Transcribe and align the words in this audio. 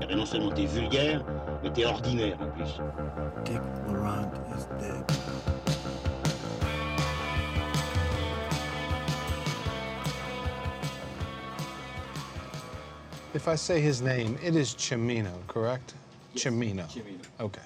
Eh 0.00 0.06
ben 0.06 0.16
non 0.16 0.26
seulement 0.26 0.50
t'es 0.50 0.66
vulgaire, 0.66 1.24
mais 1.62 1.70
t'es 1.70 1.84
ordinaire 1.84 2.36
en 2.40 2.50
plus. 2.50 2.80
Dick 3.44 3.60
Laurent 3.88 4.30
is 4.56 4.66
dead. 4.80 5.04
If 13.34 13.48
I 13.48 13.56
say 13.56 13.80
his 13.80 14.00
name, 14.00 14.38
it 14.42 14.56
is 14.56 14.74
Chimino, 14.74 15.32
correct? 15.46 15.94
Chimino. 16.34 16.86
Chimino. 16.88 17.20
Okay. 17.40 17.60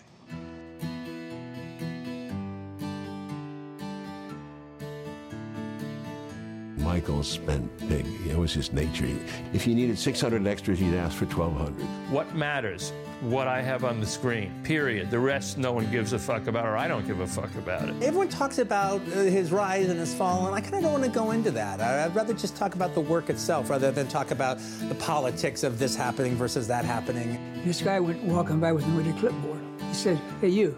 Michael 7.00 7.22
spent 7.22 7.88
big. 7.88 8.04
It 8.28 8.36
was 8.36 8.52
his 8.52 8.74
nature. 8.74 9.08
If 9.54 9.64
he 9.64 9.74
needed 9.74 9.98
600 9.98 10.46
extras, 10.46 10.78
he'd 10.78 10.94
ask 10.94 11.16
for 11.16 11.24
1,200. 11.24 11.72
What 12.12 12.34
matters? 12.34 12.92
What 13.22 13.48
I 13.48 13.62
have 13.62 13.84
on 13.84 14.00
the 14.00 14.06
screen, 14.06 14.52
period. 14.64 15.10
The 15.10 15.18
rest, 15.18 15.56
no 15.56 15.72
one 15.72 15.90
gives 15.90 16.12
a 16.12 16.18
fuck 16.18 16.46
about, 16.46 16.66
or 16.66 16.76
I 16.76 16.88
don't 16.88 17.06
give 17.06 17.20
a 17.20 17.26
fuck 17.26 17.54
about 17.54 17.88
it. 17.88 17.94
Everyone 18.02 18.28
talks 18.28 18.58
about 18.58 19.00
uh, 19.00 19.20
his 19.20 19.50
rise 19.50 19.88
and 19.88 19.98
his 19.98 20.14
fall, 20.14 20.46
and 20.46 20.54
I 20.54 20.60
kind 20.60 20.74
of 20.74 20.82
don't 20.82 20.92
want 20.92 21.04
to 21.04 21.10
go 21.10 21.30
into 21.30 21.50
that. 21.52 21.80
I- 21.80 22.04
I'd 22.04 22.14
rather 22.14 22.34
just 22.34 22.54
talk 22.54 22.74
about 22.74 22.92
the 22.92 23.00
work 23.00 23.30
itself 23.30 23.70
rather 23.70 23.90
than 23.90 24.06
talk 24.06 24.30
about 24.30 24.58
the 24.90 24.94
politics 24.96 25.62
of 25.62 25.78
this 25.78 25.96
happening 25.96 26.36
versus 26.36 26.68
that 26.68 26.84
happening. 26.84 27.62
This 27.64 27.80
guy 27.80 27.98
went 27.98 28.22
walking 28.24 28.60
by 28.60 28.72
with 28.72 28.86
me 28.86 28.96
with 28.98 29.08
a 29.08 29.18
clipboard. 29.18 29.60
He 29.88 29.94
said, 29.94 30.20
Hey, 30.42 30.48
you, 30.48 30.76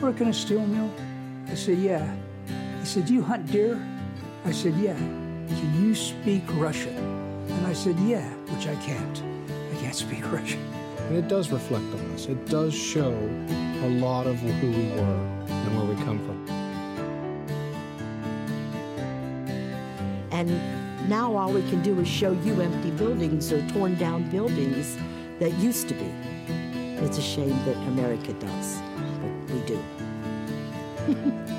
work 0.00 0.18
in 0.22 0.28
a 0.28 0.32
steel 0.32 0.66
mill? 0.66 0.90
I 1.46 1.54
said, 1.56 1.76
Yeah. 1.76 2.10
He 2.80 2.86
said, 2.86 3.04
Do 3.04 3.12
you 3.12 3.20
hunt 3.22 3.52
deer? 3.52 3.78
I 4.46 4.52
said, 4.52 4.74
Yeah. 4.76 4.96
Can 5.48 5.82
you 5.82 5.94
speak 5.94 6.42
Russian? 6.54 6.96
And 7.48 7.66
I 7.66 7.72
said, 7.72 7.98
Yeah, 8.00 8.28
which 8.48 8.66
I 8.66 8.74
can't. 8.76 9.22
I 9.72 9.80
can't 9.80 9.94
speak 9.94 10.30
Russian. 10.32 10.60
And 11.08 11.16
it 11.16 11.28
does 11.28 11.50
reflect 11.50 11.84
on 11.94 12.12
us. 12.12 12.26
It 12.26 12.46
does 12.46 12.74
show 12.74 13.12
a 13.82 13.88
lot 13.88 14.26
of 14.26 14.36
who 14.36 14.70
we 14.70 14.90
were 14.90 15.46
and 15.48 15.76
where 15.76 15.86
we 15.86 16.04
come 16.04 16.18
from. 16.26 16.46
And 20.30 21.08
now 21.08 21.34
all 21.34 21.52
we 21.52 21.62
can 21.70 21.82
do 21.82 21.98
is 21.98 22.06
show 22.06 22.32
you 22.32 22.60
empty 22.60 22.90
buildings 22.90 23.50
or 23.52 23.66
torn 23.68 23.94
down 23.96 24.28
buildings 24.30 24.98
that 25.38 25.52
used 25.54 25.88
to 25.88 25.94
be. 25.94 26.12
It's 27.04 27.16
a 27.16 27.22
shame 27.22 27.56
that 27.64 27.76
America 27.88 28.34
does, 28.34 28.82
but 29.20 29.54
we 29.54 29.60
do. 29.62 31.54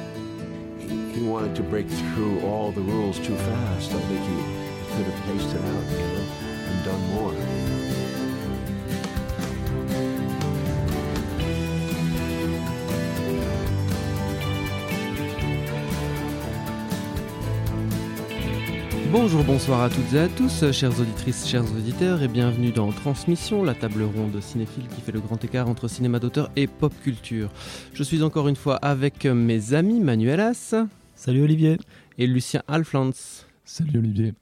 Bonjour, 19.12 19.44
bonsoir 19.44 19.82
à 19.82 19.90
toutes 19.90 20.14
et 20.14 20.20
à 20.20 20.28
tous, 20.28 20.72
chères 20.72 21.00
auditrices, 21.00 21.48
chers 21.48 21.64
auditeurs, 21.64 22.22
et 22.22 22.28
bienvenue 22.28 22.72
dans 22.72 22.92
Transmission, 22.92 23.64
la 23.64 23.74
table 23.74 24.04
ronde 24.04 24.40
cinéphile 24.40 24.88
qui 24.88 25.02
fait 25.02 25.12
le 25.12 25.20
grand 25.20 25.44
écart 25.44 25.68
entre 25.68 25.88
cinéma 25.88 26.20
d'auteur 26.20 26.52
et 26.56 26.68
pop 26.68 26.94
culture. 27.04 27.50
Je 27.94 28.04
suis 28.04 28.22
encore 28.22 28.48
une 28.48 28.56
fois 28.56 28.76
avec 28.76 29.26
mes 29.26 29.74
amis 29.74 30.00
Manuel 30.00 30.40
As 30.40 30.76
Salut 31.20 31.44
Olivier. 31.44 31.76
et 32.18 32.28
Lucien 32.28 32.64
Alflans. 32.70 33.12
Salut 33.66 34.00
Olivier. 34.00 34.34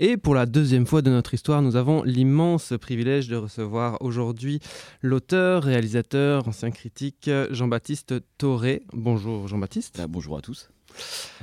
Et 0.00 0.16
pour 0.16 0.34
la 0.34 0.44
deuxième 0.44 0.84
fois 0.84 1.00
de 1.00 1.08
notre 1.08 1.34
histoire, 1.34 1.62
nous 1.62 1.76
avons 1.76 2.02
l'immense 2.02 2.72
privilège 2.80 3.28
de 3.28 3.36
recevoir 3.36 4.02
aujourd'hui 4.02 4.58
l'auteur, 5.02 5.62
réalisateur, 5.62 6.48
ancien 6.48 6.72
critique 6.72 7.30
Jean-Baptiste 7.50 8.14
Toré. 8.38 8.82
Bonjour 8.92 9.46
Jean-Baptiste. 9.46 10.00
Ah, 10.02 10.08
bonjour 10.08 10.36
à 10.36 10.40
tous. 10.42 10.68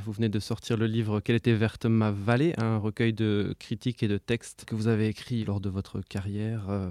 Vous 0.04 0.12
venez 0.12 0.28
de 0.28 0.40
sortir 0.42 0.76
le 0.76 0.86
livre 0.86 1.22
Quelle 1.22 1.38
était 1.38 1.54
verte 1.54 1.86
ma 1.86 2.12
vallée, 2.12 2.54
un 2.58 2.78
recueil 2.78 3.14
de 3.14 3.56
critiques 3.60 4.04
et 4.04 4.10
de 4.10 4.18
textes 4.18 4.66
que 4.66 4.76
vous 4.76 4.90
avez 4.90 5.08
écrit 5.08 5.46
lors 5.46 5.62
de 5.62 5.70
votre 5.70 6.02
carrière 6.02 6.70
euh, 6.70 6.90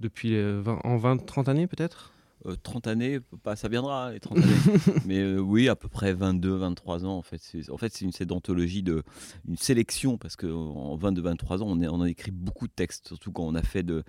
depuis 0.00 0.34
euh, 0.34 0.60
20 0.64 0.80
en 0.82 0.96
20, 0.96 1.26
30 1.26 1.48
années 1.48 1.68
peut-être? 1.68 2.12
Euh, 2.46 2.56
30 2.62 2.86
années, 2.86 3.20
pas, 3.42 3.56
ça 3.56 3.68
viendra, 3.68 4.12
les 4.12 4.20
30 4.20 4.38
années. 4.38 4.46
Mais 5.06 5.18
euh, 5.18 5.38
oui, 5.38 5.68
à 5.68 5.76
peu 5.76 5.88
près 5.88 6.12
22, 6.12 6.54
23 6.54 7.04
ans. 7.04 7.16
En 7.16 7.22
fait, 7.22 7.40
c'est 7.40 7.70
en 7.70 7.76
fait, 7.76 7.92
c'est 7.92 8.04
une, 8.04 8.12
c'est 8.12 8.26
d'anthologie, 8.26 8.82
de, 8.82 9.02
une 9.48 9.56
sélection, 9.56 10.16
parce 10.18 10.36
qu'en 10.36 10.96
22, 10.96 11.22
23 11.22 11.62
ans, 11.62 11.66
on, 11.68 11.80
est, 11.80 11.88
on 11.88 12.00
a 12.00 12.08
écrit 12.08 12.30
beaucoup 12.30 12.66
de 12.66 12.72
textes, 12.72 13.08
surtout 13.08 13.32
quand 13.32 13.44
on 13.44 13.54
a 13.54 13.62
fait 13.62 13.82
de, 13.82 14.04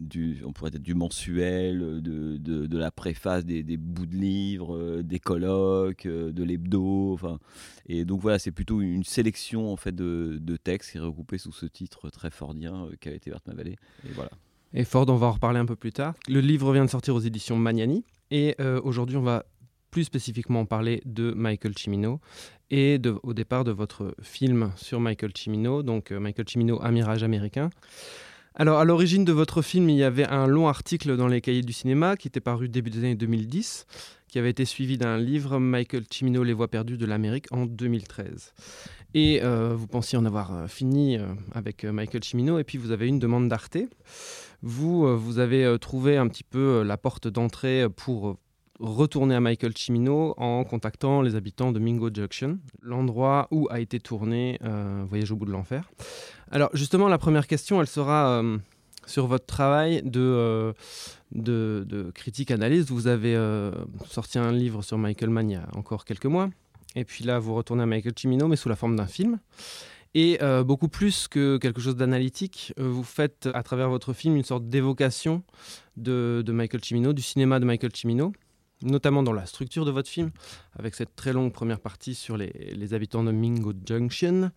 du, 0.00 0.42
on 0.44 0.52
pourrait 0.52 0.70
dire 0.70 0.80
du 0.80 0.94
mensuel, 0.94 2.00
de, 2.02 2.36
de, 2.38 2.66
de 2.66 2.78
la 2.78 2.90
préface, 2.90 3.44
des, 3.44 3.62
des 3.62 3.76
bouts 3.76 4.06
de 4.06 4.16
livres, 4.16 4.76
euh, 4.76 5.02
des 5.02 5.20
colloques, 5.20 6.06
euh, 6.06 6.32
de 6.32 6.42
l'hebdo. 6.42 7.12
Enfin, 7.12 7.38
et 7.86 8.04
donc 8.04 8.20
voilà, 8.20 8.38
c'est 8.38 8.52
plutôt 8.52 8.80
une 8.80 9.04
sélection 9.04 9.72
en 9.72 9.76
fait 9.76 9.94
de, 9.94 10.38
de 10.40 10.56
textes 10.56 10.92
qui 10.92 10.98
est 10.98 11.00
regroupée 11.00 11.38
sous 11.38 11.52
ce 11.52 11.66
titre 11.66 12.10
très 12.10 12.30
fordien 12.30 12.88
qu'a 13.00 13.12
été 13.12 13.30
Verte 13.30 13.46
ma 13.46 13.54
vallée. 13.54 13.76
Et 14.08 14.12
voilà. 14.12 14.30
Et 14.72 14.84
Ford, 14.84 15.06
on 15.08 15.16
va 15.16 15.26
en 15.26 15.32
reparler 15.32 15.58
un 15.58 15.66
peu 15.66 15.74
plus 15.74 15.92
tard. 15.92 16.14
Le 16.28 16.40
livre 16.40 16.72
vient 16.72 16.84
de 16.84 16.90
sortir 16.90 17.14
aux 17.16 17.20
éditions 17.20 17.56
Magnani. 17.56 18.04
Et 18.30 18.54
euh, 18.60 18.80
aujourd'hui, 18.84 19.16
on 19.16 19.22
va 19.22 19.44
plus 19.90 20.04
spécifiquement 20.04 20.64
parler 20.64 21.02
de 21.04 21.32
Michael 21.32 21.76
Cimino 21.76 22.20
et 22.70 23.00
au 23.24 23.34
départ 23.34 23.64
de 23.64 23.72
votre 23.72 24.14
film 24.22 24.70
sur 24.76 25.00
Michael 25.00 25.32
Cimino, 25.36 25.82
donc 25.82 26.12
euh, 26.12 26.20
Michael 26.20 26.46
Cimino, 26.48 26.78
Un 26.82 26.92
mirage 26.92 27.24
américain. 27.24 27.70
Alors, 28.54 28.78
à 28.78 28.84
l'origine 28.84 29.24
de 29.24 29.32
votre 29.32 29.62
film, 29.62 29.88
il 29.88 29.96
y 29.96 30.04
avait 30.04 30.26
un 30.26 30.46
long 30.46 30.68
article 30.68 31.16
dans 31.16 31.26
les 31.26 31.40
cahiers 31.40 31.62
du 31.62 31.72
cinéma 31.72 32.16
qui 32.16 32.28
était 32.28 32.40
paru 32.40 32.68
début 32.68 32.90
des 32.90 32.98
années 32.98 33.14
2010, 33.16 33.86
qui 34.28 34.38
avait 34.38 34.50
été 34.50 34.64
suivi 34.64 34.98
d'un 34.98 35.18
livre, 35.18 35.58
Michael 35.58 36.04
Cimino, 36.08 36.44
Les 36.44 36.52
voies 36.52 36.68
perdues 36.68 36.96
de 36.96 37.06
l'Amérique, 37.06 37.46
en 37.50 37.66
2013. 37.66 38.52
Et 39.14 39.40
euh, 39.42 39.74
vous 39.74 39.88
pensiez 39.88 40.18
en 40.18 40.24
avoir 40.24 40.68
fini 40.68 41.18
avec 41.52 41.84
Michael 41.84 42.22
Cimino, 42.22 42.60
et 42.60 42.64
puis 42.64 42.78
vous 42.78 42.92
avez 42.92 43.08
une 43.08 43.18
demande 43.18 43.48
d'Arte. 43.48 43.78
Vous, 44.62 45.06
euh, 45.06 45.14
vous 45.14 45.38
avez 45.38 45.64
euh, 45.64 45.78
trouvé 45.78 46.16
un 46.16 46.28
petit 46.28 46.44
peu 46.44 46.58
euh, 46.58 46.84
la 46.84 46.96
porte 46.96 47.28
d'entrée 47.28 47.86
pour 47.94 48.36
retourner 48.78 49.34
à 49.34 49.40
Michael 49.40 49.76
Cimino 49.76 50.34
en 50.38 50.64
contactant 50.64 51.22
les 51.22 51.34
habitants 51.34 51.72
de 51.72 51.78
Mingo 51.78 52.10
Junction, 52.12 52.58
l'endroit 52.82 53.46
où 53.50 53.68
a 53.70 53.80
été 53.80 54.00
tourné 54.00 54.58
Voyage 55.06 55.30
au 55.32 55.36
bout 55.36 55.44
de 55.44 55.50
l'enfer. 55.50 55.90
Alors 56.50 56.70
justement, 56.72 57.06
la 57.08 57.18
première 57.18 57.46
question, 57.46 57.82
elle 57.82 57.86
sera 57.86 58.42
sur 59.04 59.26
votre 59.26 59.44
travail 59.44 60.00
de, 60.02 60.72
de, 61.32 62.10
critique-analyse. 62.14 62.86
Vous 62.86 63.06
avez 63.06 63.38
sorti 64.08 64.38
un 64.38 64.50
livre 64.50 64.80
sur 64.80 64.96
Michael 64.96 65.28
Mann 65.28 65.50
il 65.50 65.52
y 65.52 65.56
a 65.56 65.68
encore 65.74 66.06
quelques 66.06 66.24
mois. 66.24 66.48
Et 66.96 67.04
puis 67.04 67.22
là, 67.22 67.38
vous 67.38 67.54
retournez 67.54 67.82
à 67.82 67.86
Michael 67.86 68.14
Cimino, 68.16 68.48
mais 68.48 68.56
sous 68.56 68.70
la 68.70 68.76
forme 68.76 68.96
d'un 68.96 69.06
film. 69.06 69.40
Et 70.14 70.38
euh, 70.42 70.64
beaucoup 70.64 70.88
plus 70.88 71.28
que 71.28 71.56
quelque 71.58 71.80
chose 71.80 71.94
d'analytique, 71.94 72.74
euh, 72.78 72.88
vous 72.88 73.04
faites 73.04 73.48
à 73.54 73.62
travers 73.62 73.88
votre 73.88 74.12
film 74.12 74.36
une 74.36 74.44
sorte 74.44 74.68
d'évocation 74.68 75.44
de, 75.96 76.42
Michael 76.48 76.82
Cimino, 76.82 77.12
du 77.12 77.22
cinéma 77.22 77.60
de 77.60 77.64
Michael 77.64 77.92
Cimino, 77.94 78.32
notamment 78.82 79.22
dans 79.22 79.32
la 79.32 79.46
structure 79.46 79.84
de 79.84 79.92
votre 79.92 80.08
film, 80.08 80.32
avec 80.76 80.96
cette 80.96 81.14
très 81.14 81.32
longue 81.32 81.52
première 81.52 81.78
partie 81.78 82.16
sur 82.16 82.36
les, 82.36 82.92
habitants 82.92 83.22
de 83.22 83.30
Mingo 83.30 83.72
Junction, 83.86 84.50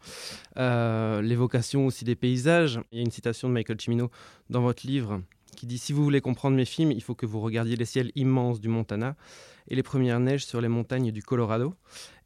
euh, 0.58 1.22
l'évocation 1.22 1.85
aussi 1.85 2.03
des 2.03 2.16
paysages. 2.16 2.80
Il 2.91 2.97
y 2.97 3.02
a 3.02 3.03
une 3.03 3.12
citation 3.12 3.47
de 3.47 3.53
Michael 3.53 3.80
Cimino 3.80 4.09
dans 4.50 4.62
votre 4.62 4.88
livre 4.88 5.22
qui 5.56 5.68
dit 5.68 5.78
Si 5.78 5.94
vous 5.94 6.03
voulez 6.03 6.22
comprendre 6.22 6.58
mes 6.58 6.66
films, 6.66 6.91
il 6.91 7.03
faut 7.03 7.14
que 7.14 7.28
vous 7.28 7.41
regardiez 7.41 7.75
les 7.75 7.85
ciels 7.85 8.12
immenses 8.16 8.59
du 8.59 8.70
Montana 8.70 9.16
et 9.67 9.76
les 9.76 9.84
premières 9.84 10.20
neiges 10.20 10.47
sur 10.47 10.61
les 10.61 10.67
montagnes 10.67 11.11
du 11.11 11.22
Colorado. 11.22 11.76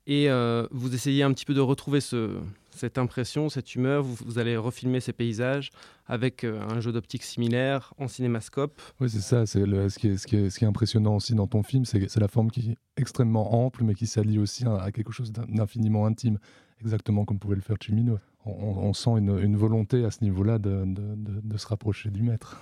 Et 0.09 0.29
vous 0.71 0.95
essayez 0.95 1.23
un 1.23 1.33
petit 1.33 1.43
peu 1.43 1.53
de 1.53 1.59
retrouver 1.59 1.99
ce, 1.99 2.39
cette 2.77 2.97
impression, 2.97 3.49
cette 3.49 3.75
humeur. 3.75 4.03
Vous, 4.03 4.39
allez 4.39 4.55
refilmer 4.57 4.99
ces 4.99 5.13
paysages 5.13 5.71
avec 6.05 6.43
euh, 6.43 6.61
un 6.61 6.79
jeu 6.79 6.91
d'optique 6.91 7.23
similaire 7.23 7.93
en 7.97 8.07
cinémascope. 8.07 8.81
Oui, 8.99 9.09
c'est 9.09 9.19
ça. 9.19 9.45
C'est 9.45 9.65
ce, 9.65 9.97
qui 9.97 10.35
est, 10.35 10.63
impressionnant 10.63 11.15
aussi 11.15 11.35
dans 11.35 11.47
ton 11.47 11.63
film, 11.63 11.85
c'est 11.85 12.15
la 12.17 12.27
forme 12.27 12.51
qui 12.51 12.71
est 12.71 12.77
extrêmement 12.95 13.65
ample, 13.65 13.83
mais 13.83 13.93
qui 13.93 14.07
s'allie 14.07 14.39
aussi 14.39 14.65
à, 14.65 14.91
quelque 14.91 15.11
chose 15.11 15.31
d'in- 15.31 15.45
d'infiniment 15.47 16.05
intime, 16.05 16.37
exactement 16.81 17.25
comme 17.25 17.39
pouvait 17.39 17.55
le 17.55 17.61
faire 17.61 17.77
Cimino. 17.81 18.19
On, 18.45 18.93
sent 18.93 19.09
une, 19.17 19.57
volonté 19.57 20.05
à 20.05 20.11
ce 20.11 20.23
niveau-là 20.23 20.57
de 20.57 21.57
se 21.57 21.67
rapprocher 21.67 22.09
du 22.11 22.23
maître. 22.23 22.61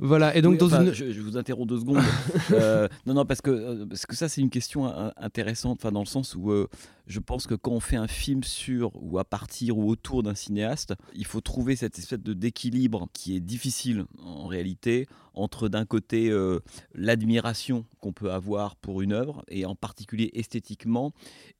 Voilà, 0.00 0.36
et 0.36 0.42
donc 0.42 0.52
Oui, 0.52 0.58
dans 0.58 0.66
enfin, 0.66 0.84
une... 0.84 0.92
je, 0.92 1.10
je 1.10 1.20
vous 1.20 1.36
interromps 1.36 1.68
deux 1.68 1.80
secondes. 1.80 1.98
Euh, 2.52 2.88
non, 3.04 3.14
non, 3.14 3.26
parce 3.26 3.40
que, 3.42 3.50
euh, 3.50 3.86
parce 3.86 4.06
que 4.06 4.16
ça, 4.16 4.28
c'est 4.28 4.40
une 4.40 4.50
question 4.50 4.86
euh, 4.86 5.10
intéressante, 5.16 5.80
enfin, 5.80 5.92
dans 5.92 6.00
le 6.00 6.06
sens 6.06 6.34
où 6.34 6.50
euh, 6.50 6.66
je 7.06 7.18
pense 7.18 7.46
que 7.46 7.54
quand 7.54 7.72
on 7.72 7.80
fait 7.80 7.96
un 7.96 8.06
film 8.06 8.42
sur 8.42 8.90
ou 8.94 9.18
à 9.18 9.24
partir 9.24 9.76
ou 9.76 9.88
autour 9.90 10.22
d'un 10.22 10.34
cinéaste, 10.34 10.94
il 11.14 11.26
faut 11.26 11.40
trouver 11.40 11.76
cette 11.76 11.98
espèce 11.98 12.20
de 12.20 12.32
d'équilibre 12.32 13.08
qui 13.12 13.36
est 13.36 13.40
difficile 13.40 14.06
en 14.22 14.46
réalité 14.46 15.06
entre 15.34 15.68
d'un 15.68 15.84
côté 15.84 16.30
euh, 16.30 16.60
l'admiration 16.94 17.84
qu'on 18.00 18.12
peut 18.12 18.32
avoir 18.32 18.76
pour 18.76 19.02
une 19.02 19.12
œuvre 19.12 19.44
et 19.48 19.66
en 19.66 19.74
particulier 19.74 20.30
esthétiquement 20.34 21.12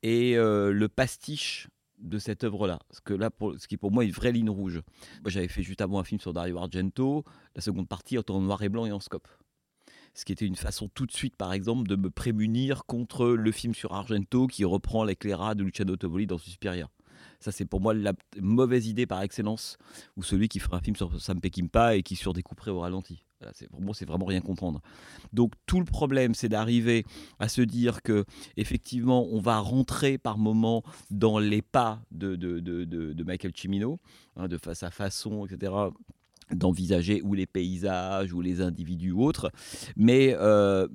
et 0.03 0.37
le 0.37 0.87
pastiche 0.89 1.69
de 2.01 2.19
cette 2.19 2.45
œuvre-là. 2.45 2.79
Ce, 2.91 3.01
que 3.01 3.15
là, 3.15 3.31
pour, 3.31 3.59
ce 3.59 3.67
qui 3.67 3.75
est 3.75 3.79
pour 3.79 3.91
moi 3.91 4.05
une 4.05 4.13
vraie 4.13 4.33
ligne 4.33 4.51
rouge. 4.51 4.81
Moi, 5.23 5.31
j'avais 5.31 5.49
fait 5.49 5.63
juste 5.63 5.81
avant 5.81 5.99
un 5.99 6.05
film 6.05 6.21
sur 6.21 6.33
Dario 6.33 6.59
Argento, 6.59 7.25
la 7.55 7.63
seconde 7.63 7.89
partie 7.89 8.19
en 8.19 8.41
noir 8.41 8.63
et 8.63 8.69
blanc 8.69 8.87
et 8.87 8.93
en 8.93 9.01
scope. 9.01 9.29
Ce 10.15 10.25
qui 10.25 10.33
était 10.33 10.47
une 10.47 10.57
façon 10.57 10.89
tout 10.89 11.07
de 11.07 11.13
suite, 11.13 11.37
par 11.37 11.53
exemple, 11.53 11.89
de 11.89 11.97
me 11.97 12.11
prémunir 12.11 12.85
contre 12.87 13.29
le 13.29 13.53
film 13.53 13.75
sur 13.75 13.93
Argento 13.93 14.47
qui 14.47 14.65
reprend 14.65 15.05
l'éclairage 15.05 15.57
de 15.57 15.65
Luciano 15.65 15.97
Tovoli 15.97 16.27
dans 16.27 16.39
Suspiria. 16.39 16.89
Ça, 17.41 17.53
c'est 17.53 17.65
pour 17.65 17.81
moi 17.81 17.95
la 17.95 18.13
mauvaise 18.41 18.87
idée 18.87 19.07
par 19.07 19.23
excellence, 19.23 19.77
ou 20.17 20.23
celui 20.23 20.49
qui 20.49 20.59
ferait 20.59 20.77
un 20.77 20.81
film 20.81 20.97
sur 20.97 21.21
Sam 21.21 21.41
Peckinpah 21.41 21.97
et 21.97 22.03
qui 22.03 22.17
surdécouperait 22.17 22.71
au 22.71 22.81
ralenti. 22.81 23.23
C'est- 23.53 23.69
vraiment 24.07 24.25
rien 24.27 24.41
comprendre. 24.41 24.81
Donc, 25.33 25.53
tout 25.67 25.79
le 25.79 25.85
problème, 25.85 26.35
c'est 26.35 26.49
d'arriver 26.49 27.05
à 27.39 27.49
se 27.49 27.63
dire 27.63 28.03
que, 28.03 28.25
effectivement, 28.57 29.27
on 29.31 29.41
va 29.41 29.59
rentrer 29.59 30.19
par 30.19 30.39
moment 30.39 30.83
dans 31.11 31.39
les 31.39 31.63
pas 31.63 32.01
de, 32.11 32.35
Michael 33.25 33.53
Cimino, 33.55 34.01
hein, 34.37 34.49
de 34.49 34.57
fa- 34.59 34.75
sa 34.75 34.91
façon, 34.91 35.47
etc 35.47 35.73
d'envisager 36.51 37.21
ou 37.23 37.35
les 37.35 37.45
paysages 37.45 38.33
ou 38.33 38.41
les 38.41 38.63
individus 38.63 39.13
ou 39.13 39.23
autres, 39.23 39.53
mais, 39.97 40.35
euh, 40.39 40.89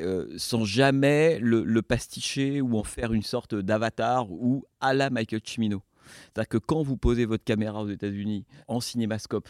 euh, 0.00 0.26
sans 0.36 0.64
jamais 0.64 1.40
le, 1.40 1.64
le 1.64 1.82
pasticher 1.82 2.60
ou 2.60 2.78
en 2.78 2.84
faire 2.84 3.12
une 3.12 3.22
sorte 3.22 3.56
d'avatar 3.56 4.30
ou 4.30 4.64
à 4.80 4.94
la 4.94 5.10
Michael 5.10 5.40
Cimino. 5.44 5.82
C'est-à-dire 6.32 6.48
que 6.48 6.58
quand 6.58 6.82
vous 6.82 6.96
posez 6.96 7.24
votre 7.24 7.42
caméra 7.42 7.82
aux 7.82 7.88
États-Unis 7.88 8.44
en 8.68 8.78
cinémascope 8.80 9.48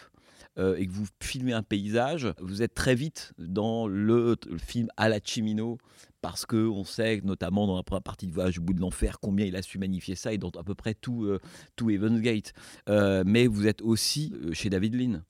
euh, 0.58 0.76
et 0.76 0.86
que 0.86 0.92
vous 0.92 1.06
filmez 1.22 1.52
un 1.52 1.62
paysage, 1.62 2.32
vous 2.40 2.62
êtes 2.62 2.74
très 2.74 2.94
vite 2.94 3.32
dans 3.38 3.86
le, 3.86 4.36
film 4.58 4.88
à 4.96 5.08
la 5.08 5.20
Cimino 5.20 5.78
parce 6.26 6.44
que 6.44 6.56
on 6.56 6.82
sait, 6.82 7.20
notamment 7.22 7.68
dans 7.68 7.76
la 7.76 7.84
première 7.84 8.02
partie 8.02 8.26
de 8.26 8.32
Voyage 8.32 8.58
au 8.58 8.62
bout 8.62 8.74
de 8.74 8.80
l'enfer, 8.80 9.18
combien 9.20 9.46
il 9.46 9.54
a 9.54 9.62
su 9.62 9.78
magnifier 9.78 10.16
ça 10.16 10.32
et 10.32 10.38
dans 10.38 10.50
à 10.50 10.64
peu 10.64 10.74
près 10.74 10.94
tout, 10.94 11.24
euh, 11.24 11.38
tout 11.76 11.86
Gate. 11.86 12.52
Euh, 12.88 13.22
mais 13.24 13.46
vous 13.46 13.68
êtes 13.68 13.80
aussi 13.80 14.34
euh, 14.42 14.52
chez 14.52 14.68
David 14.68 14.94
Lean. 14.94 15.20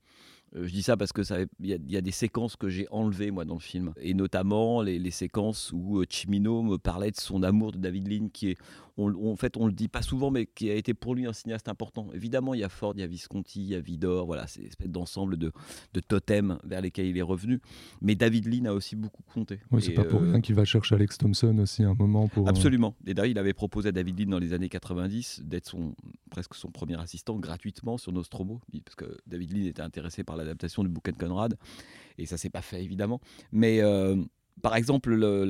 Euh, 0.56 0.66
Je 0.66 0.72
dis 0.72 0.82
ça 0.82 0.96
parce 0.96 1.12
que 1.12 1.22
ça- 1.22 1.38
il 1.60 1.66
y, 1.66 1.72
a- 1.72 1.76
il 1.76 1.90
y 1.92 1.96
a 1.96 2.00
des 2.00 2.10
séquences 2.10 2.56
que 2.56 2.68
j'ai 2.68 2.86
enlevées 2.90 3.30
moi 3.30 3.44
dans 3.44 3.54
le 3.54 3.60
film, 3.60 3.92
et 4.00 4.14
notamment 4.14 4.82
les, 4.82 4.98
les 4.98 5.10
séquences 5.10 5.72
où 5.72 5.98
euh, 6.00 6.04
Cimino 6.08 6.62
me 6.62 6.76
parlait 6.78 7.10
de 7.10 7.16
son 7.16 7.42
amour 7.42 7.72
de 7.72 7.78
David 7.78 8.08
Lean, 8.08 8.28
qui 8.32 8.50
est, 8.50 8.58
on, 8.96 9.12
on- 9.14 9.32
en 9.32 9.36
fait, 9.36 9.56
on 9.56 9.66
le 9.66 9.72
dit 9.72 9.88
pas 9.88 10.02
souvent, 10.02 10.30
mais 10.30 10.46
qui 10.46 10.70
a 10.70 10.74
été 10.74 10.94
pour 10.94 11.14
lui 11.14 11.26
un 11.26 11.32
cinéaste 11.32 11.68
important. 11.68 12.08
Évidemment, 12.14 12.54
il 12.54 12.60
y 12.60 12.64
a 12.64 12.68
Ford, 12.68 12.92
il 12.96 13.00
y 13.00 13.04
a 13.04 13.06
Visconti, 13.06 13.60
il 13.62 13.68
y 13.68 13.74
a 13.74 13.80
Vidor, 13.80 14.24
voilà, 14.26 14.46
c'est 14.46 14.60
une 14.60 14.66
espèce 14.66 14.88
d'ensemble 14.88 15.36
de, 15.36 15.52
de 15.94 16.00
totems 16.00 16.58
vers 16.64 16.80
lesquels 16.80 17.06
il 17.06 17.18
est 17.18 17.22
revenu. 17.22 17.60
Mais 18.00 18.14
David 18.14 18.46
Lean 18.46 18.64
a 18.66 18.72
aussi 18.72 18.96
beaucoup 18.96 19.22
compté. 19.34 19.60
Oui, 19.70 19.82
c'est 19.82 19.92
pas 19.92 20.04
pour 20.04 20.22
euh, 20.22 20.30
rien 20.30 20.40
qu'il 20.40 20.54
va 20.54 20.64
chercher 20.64 20.94
Alex 20.94 21.18
Thompson 21.18 21.58
aussi 21.58 21.82
un 21.82 21.94
moment 21.94 22.28
pour. 22.28 22.48
Absolument. 22.48 22.94
Et 23.06 23.12
d'ailleurs, 23.14 23.30
il 23.30 23.38
avait 23.38 23.52
proposé 23.52 23.90
à 23.90 23.92
David 23.92 24.18
Lean 24.20 24.30
dans 24.30 24.38
les 24.38 24.52
années 24.54 24.68
90 24.70 25.42
d'être 25.44 25.66
son, 25.68 25.94
presque 26.36 26.54
son 26.54 26.70
premier 26.70 27.00
assistant 27.00 27.38
gratuitement 27.38 27.96
sur 27.96 28.12
Nostromo, 28.12 28.60
parce 28.84 28.94
que 28.94 29.16
David 29.26 29.56
Lean 29.56 29.64
était 29.64 29.80
intéressé 29.80 30.22
par 30.22 30.36
l'adaptation 30.36 30.82
du 30.82 30.90
bouquin 30.90 31.12
de 31.12 31.16
Conrad, 31.16 31.56
et 32.18 32.26
ça 32.26 32.36
s'est 32.36 32.50
pas 32.50 32.60
fait 32.60 32.84
évidemment. 32.84 33.22
Mais 33.52 33.80
euh, 33.80 34.22
par 34.60 34.76
exemple, 34.76 35.14
le- 35.14 35.44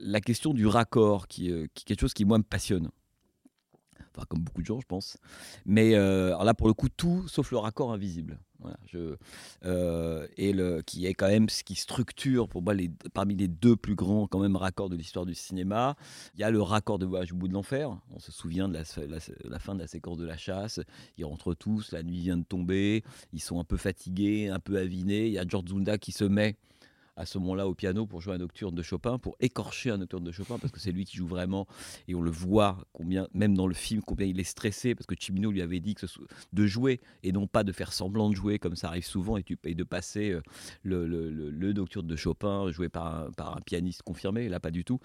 la, 0.00 0.20
question 0.20 0.54
du 0.54 0.66
raccord, 0.66 1.28
qui, 1.28 1.52
euh, 1.52 1.66
est 1.66 1.84
quelque 1.84 2.00
chose 2.00 2.14
qui 2.14 2.24
moi 2.24 2.36
me 2.36 2.42
passionne. 2.42 2.90
Enfin, 4.10 4.26
comme 4.28 4.40
beaucoup 4.40 4.60
de 4.60 4.66
gens, 4.66 4.80
je 4.80 4.86
pense. 4.88 5.18
Mais 5.64 5.94
euh, 5.94 6.30
alors 6.30 6.42
là, 6.42 6.52
pour 6.52 6.66
le 6.66 6.74
coup, 6.74 6.88
tout 6.88 7.28
sauf 7.28 7.52
le 7.52 7.58
raccord 7.58 7.92
invisible. 7.92 8.40
Euh, 9.64 10.26
et 10.36 10.52
le, 10.52 10.82
qui 10.82 11.06
est 11.06 11.14
quand 11.14 11.28
même 11.28 11.48
ce 11.48 11.62
qui 11.64 11.74
structure 11.74 12.48
pour 12.48 12.62
moi 12.62 12.74
parmi 13.14 13.34
les 13.36 13.48
deux 13.48 13.76
plus 13.76 13.94
grands 13.94 14.26
quand 14.26 14.40
même 14.40 14.56
raccords 14.56 14.88
de 14.88 14.96
l'histoire 14.96 15.26
du 15.26 15.34
cinéma. 15.34 15.96
Il 16.34 16.40
y 16.40 16.44
a 16.44 16.50
le 16.50 16.60
raccord 16.60 16.98
de 16.98 17.06
Voyage 17.06 17.32
au 17.32 17.36
bout 17.36 17.48
de 17.48 17.54
l'enfer. 17.54 17.96
On 18.14 18.18
se 18.18 18.32
souvient 18.32 18.68
de 18.68 18.74
la, 18.74 18.82
la- 19.06 19.18
la 19.48 19.58
fin 19.58 19.74
de 19.74 19.80
la 19.80 19.86
séquence 19.86 20.18
de 20.18 20.26
la 20.26 20.36
chasse. 20.36 20.80
Ils 21.16 21.24
rentrent 21.24 21.54
tous, 21.54 21.92
la 21.92 22.02
nuit 22.02 22.20
vient 22.20 22.36
de 22.36 22.44
tomber, 22.44 23.04
ils 23.32 23.40
sont 23.40 23.60
un 23.60 23.64
peu 23.64 23.76
fatigués, 23.76 24.48
un 24.48 24.58
peu 24.60 24.78
avinés. 24.78 25.26
Il 25.26 25.32
y 25.32 25.38
a 25.38 25.44
George 25.46 25.68
Zunda 25.68 25.98
qui 25.98 26.12
se 26.12 26.24
met 26.24 26.56
à 27.18 27.26
ce 27.26 27.36
moment-là 27.38 27.66
au 27.66 27.74
piano 27.74 28.06
pour 28.06 28.20
jouer 28.20 28.34
un 28.34 28.38
nocturne 28.38 28.74
de 28.74 28.82
Chopin, 28.82 29.18
pour 29.18 29.36
écorcher 29.40 29.90
un 29.90 29.98
nocturne 29.98 30.22
de 30.24 30.30
Chopin, 30.32 30.56
parce 30.58 30.72
que 30.72 30.78
c'est 30.80 30.92
lui 30.92 31.04
qui 31.04 31.16
joue 31.16 31.26
vraiment, 31.26 31.66
et 32.06 32.14
on 32.14 32.22
le 32.22 32.30
voit 32.30 32.78
combien, 32.92 33.26
même 33.34 33.54
dans 33.56 33.66
le 33.66 33.74
film, 33.74 34.02
combien 34.06 34.26
il 34.26 34.38
est 34.38 34.44
stressé, 34.44 34.94
parce 34.94 35.06
que 35.06 35.14
Cimino 35.18 35.50
lui 35.50 35.60
avait 35.60 35.80
dit 35.80 35.94
que 35.94 36.06
ce 36.06 36.18
de 36.52 36.66
jouer 36.66 37.00
et 37.24 37.32
non 37.32 37.46
pas 37.46 37.64
de 37.64 37.72
faire 37.72 37.92
semblant 37.92 38.30
de 38.30 38.34
jouer, 38.36 38.58
comme 38.58 38.76
ça 38.76 38.88
arrive 38.88 39.04
souvent, 39.04 39.36
et, 39.36 39.42
tu, 39.42 39.58
et 39.64 39.74
de 39.74 39.84
passer 39.84 40.30
euh, 40.30 40.40
le, 40.82 41.06
le- 41.06 41.30
le- 41.30 41.50
le 41.50 41.72
nocturne 41.72 42.06
de 42.06 42.16
Chopin 42.16 42.70
joué 42.70 42.88
par 42.88 43.06
un, 43.14 43.30
par 43.32 43.56
un 43.56 43.60
pianiste 43.60 44.02
confirmé, 44.02 44.48
là 44.48 44.60
pas 44.60 44.70
du 44.70 44.84
tout. 44.84 45.00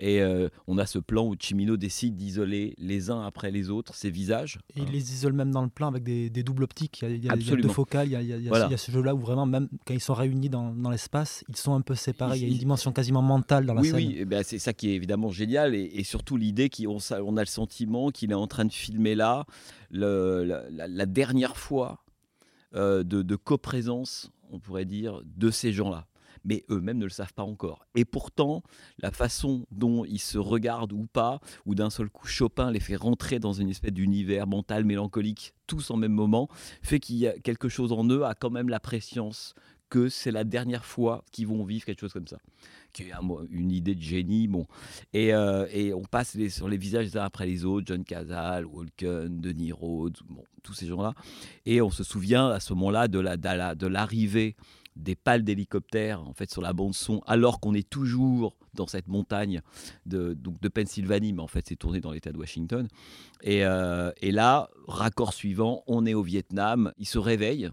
Et 0.00 0.20
euh, 0.20 0.48
on 0.66 0.76
a 0.78 0.84
ce 0.86 0.98
plan 0.98 1.26
où 1.26 1.34
Cimino 1.40 1.76
décide 1.78 2.16
d'isoler 2.16 2.74
les 2.78 3.10
uns 3.10 3.22
après 3.22 3.50
les 3.50 3.70
autres 3.70 3.94
ses 3.94 4.10
visages. 4.10 4.58
Et 4.76 4.82
il 4.82 4.90
les 4.90 5.12
isole 5.14 5.32
même 5.32 5.50
dans 5.50 5.62
le 5.62 5.68
plan 5.70 5.88
avec 5.88 6.02
des, 6.02 6.28
des 6.28 6.42
doubles 6.42 6.64
optiques. 6.64 7.00
Il 7.02 7.08
y 7.08 7.12
a, 7.12 7.14
il 7.14 7.14
y 7.14 7.16
a- 7.16 7.18
il 7.18 7.24
y 7.24 7.28
a 7.28 7.32
Absolument. 7.32 7.68
deux 7.68 7.72
focales, 7.74 8.08
il 8.08 8.12
y 8.12 8.16
a, 8.16 8.20
il 8.22 8.44
y 8.44 8.48
Voilà. 8.48 8.66
a 8.66 8.76
ce 8.76 8.90
jeu-là 8.92 9.14
où 9.14 9.18
vraiment, 9.20 9.46
même 9.46 9.68
quand 9.86 9.94
ils 9.94 10.00
sont 10.00 10.14
réunis 10.14 10.50
dans, 10.50 10.72
dans 10.74 10.90
l'espace, 10.90 11.44
ils 11.58 11.60
sont 11.62 11.74
un 11.74 11.80
peu 11.80 11.94
séparés. 11.94 12.38
Il 12.38 12.42
y 12.42 12.44
a 12.46 12.48
une 12.48 12.58
dimension 12.58 12.92
quasiment 12.92 13.22
mentale 13.22 13.66
dans 13.66 13.74
la 13.74 13.80
oui, 13.80 13.88
scène. 13.88 13.96
Oui, 13.96 14.16
eh 14.18 14.24
ben, 14.24 14.42
c'est 14.44 14.58
ça 14.58 14.72
qui 14.72 14.90
est 14.90 14.94
évidemment 14.94 15.30
génial 15.30 15.74
et, 15.74 15.90
et 15.94 16.04
surtout 16.04 16.36
l'idée 16.36 16.68
qu'on 16.70 16.98
on 17.10 17.36
a 17.36 17.40
le 17.40 17.46
sentiment 17.46 18.10
qu'il 18.10 18.30
est 18.30 18.34
en 18.34 18.46
train 18.46 18.64
de 18.64 18.72
filmer 18.72 19.14
là 19.14 19.44
le- 19.90 20.44
la, 20.44 20.68
la- 20.70 20.88
la 20.88 21.06
dernière 21.06 21.56
fois 21.56 22.04
euh, 22.74 23.04
de, 23.04 23.22
de 23.22 23.36
coprésence, 23.36 24.30
on 24.50 24.58
pourrait 24.58 24.84
dire, 24.84 25.20
de 25.24 25.50
ces 25.50 25.72
gens-là. 25.72 26.06
Mais 26.46 26.62
eux-mêmes 26.68 26.98
ne 26.98 27.04
le 27.04 27.10
savent 27.10 27.32
pas 27.32 27.42
encore. 27.44 27.86
Et 27.94 28.04
pourtant, 28.04 28.62
la 28.98 29.10
façon 29.10 29.64
dont 29.70 30.04
ils 30.04 30.18
se 30.18 30.36
regardent 30.36 30.92
ou 30.92 31.06
pas, 31.06 31.40
ou 31.64 31.74
d'un 31.74 31.88
seul 31.88 32.10
coup 32.10 32.26
Chopin 32.26 32.70
les 32.70 32.80
fait 32.80 32.96
rentrer 32.96 33.38
dans 33.38 33.54
une 33.54 33.70
espèce 33.70 33.92
d'univers 33.92 34.46
mental 34.46 34.84
mélancolique, 34.84 35.54
tous 35.66 35.90
en 35.90 35.96
même 35.96 36.12
moment, 36.12 36.48
fait 36.82 37.00
qu'il 37.00 37.16
y 37.16 37.26
a 37.26 37.32
quelque 37.38 37.70
chose 37.70 37.92
en 37.92 38.04
eux 38.10 38.24
a 38.26 38.34
quand 38.34 38.50
même 38.50 38.68
la 38.68 38.78
préscience 38.80 39.54
que 39.90 40.08
c'est 40.08 40.30
la 40.30 40.44
dernière 40.44 40.84
fois 40.84 41.24
qu'ils 41.30 41.46
vont 41.46 41.64
vivre 41.64 41.84
quelque 41.84 42.00
chose 42.00 42.12
comme 42.12 42.26
ça 42.28 42.38
qui 42.94 43.02
est 43.02 43.12
une 43.50 43.72
idée 43.72 43.94
de 43.94 44.00
génie. 44.00 44.46
Bon. 44.48 44.66
Et, 45.12 45.34
euh, 45.34 45.66
et 45.72 45.92
on 45.92 46.02
passe 46.02 46.34
les- 46.34 46.48
sur 46.48 46.68
les 46.68 46.76
visages 46.78 47.06
les 47.06 47.16
uns 47.16 47.24
après 47.24 47.44
les 47.44 47.64
autres, 47.64 47.86
John 47.88 48.04
Cazale, 48.04 48.64
Walken, 48.64 49.40
Denis 49.40 49.72
Rhodes, 49.72 50.16
tous 50.62 50.72
ces 50.72 50.86
gens-là. 50.86 51.14
Et 51.66 51.82
on 51.82 51.90
se 51.90 52.04
souvient 52.04 52.48
à 52.50 52.60
ce 52.60 52.72
moment-là 52.72 53.08
de 53.08 53.18
la- 53.18 53.36
de 53.74 53.86
l'arrivée 53.86 54.54
des 54.96 55.16
pales 55.16 55.42
d'hélicoptères 55.42 56.22
en 56.22 56.32
fait 56.34 56.50
sur 56.52 56.62
la 56.62 56.72
bande 56.72 56.94
son 56.94 57.20
alors 57.26 57.58
qu'on 57.58 57.74
est 57.74 57.88
toujours 57.88 58.56
dans 58.74 58.86
cette 58.86 59.08
montagne 59.08 59.60
de, 60.06 60.36
Pennsylvanie 60.72 61.32
mais 61.32 61.42
en 61.42 61.48
fait 61.48 61.66
c'est 61.66 61.74
tourné 61.74 62.00
dans 62.00 62.12
l'état 62.12 62.30
de 62.30 62.38
Washington 62.38 62.86
et, 63.42 63.64
euh, 63.64 64.12
et 64.20 64.30
là 64.30 64.70
raccord 64.86 65.32
suivant 65.32 65.82
on 65.88 66.06
est 66.06 66.14
au 66.14 66.22
Vietnam 66.22 66.92
il 66.96 67.06
se 67.08 67.18
réveille 67.18 67.70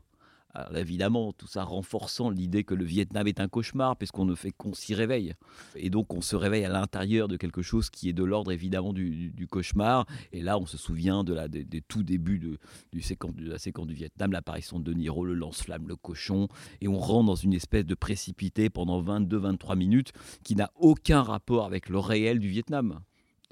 alors 0.53 0.77
évidemment, 0.77 1.31
tout 1.33 1.47
ça 1.47 1.63
renforçant 1.63 2.29
l'idée 2.29 2.63
que 2.63 2.73
le 2.73 2.83
Vietnam 2.83 3.27
est 3.27 3.39
un 3.39 3.47
cauchemar, 3.47 3.95
puisqu'on 3.95 4.25
ne 4.25 4.35
fait 4.35 4.51
qu'on 4.51 4.73
s'y 4.73 4.93
réveille. 4.93 5.33
Et 5.75 5.89
donc 5.89 6.13
on 6.13 6.21
se 6.21 6.35
réveille 6.35 6.65
à 6.65 6.69
l'intérieur 6.69 7.27
de 7.27 7.37
quelque 7.37 7.61
chose 7.61 7.89
qui 7.89 8.09
est 8.09 8.13
de 8.13 8.23
l'ordre 8.23 8.51
évidemment 8.51 8.93
du, 8.93 9.47
cauchemar. 9.49 10.05
Et 10.33 10.41
là, 10.41 10.57
on 10.57 10.65
se 10.65 10.77
souvient 10.77 11.23
de 11.23 11.33
la, 11.33 11.47
des, 11.47 11.65
tout 11.81 12.03
débuts 12.03 12.39
de, 12.39 12.59
du 12.91 13.01
séquence, 13.01 13.31
la 13.37 13.59
séquence 13.59 13.87
du 13.87 13.93
Vietnam, 13.93 14.31
l'apparition 14.31 14.79
de 14.79 14.91
De 14.91 14.93
Niro, 14.93 15.25
le 15.25 15.35
lance-flamme, 15.35 15.87
le 15.87 15.95
cochon. 15.95 16.47
Et 16.81 16.87
on 16.87 16.97
rentre 16.97 17.27
dans 17.27 17.35
une 17.35 17.53
espèce 17.53 17.85
de 17.85 17.95
précipité 17.95 18.69
pendant 18.69 19.01
22-23 19.01 19.77
minutes 19.77 20.11
qui 20.43 20.55
n'a 20.55 20.71
aucun 20.75 21.21
rapport 21.21 21.65
avec 21.65 21.87
le 21.87 21.99
réel 21.99 22.39
du 22.39 22.49
Vietnam 22.49 23.01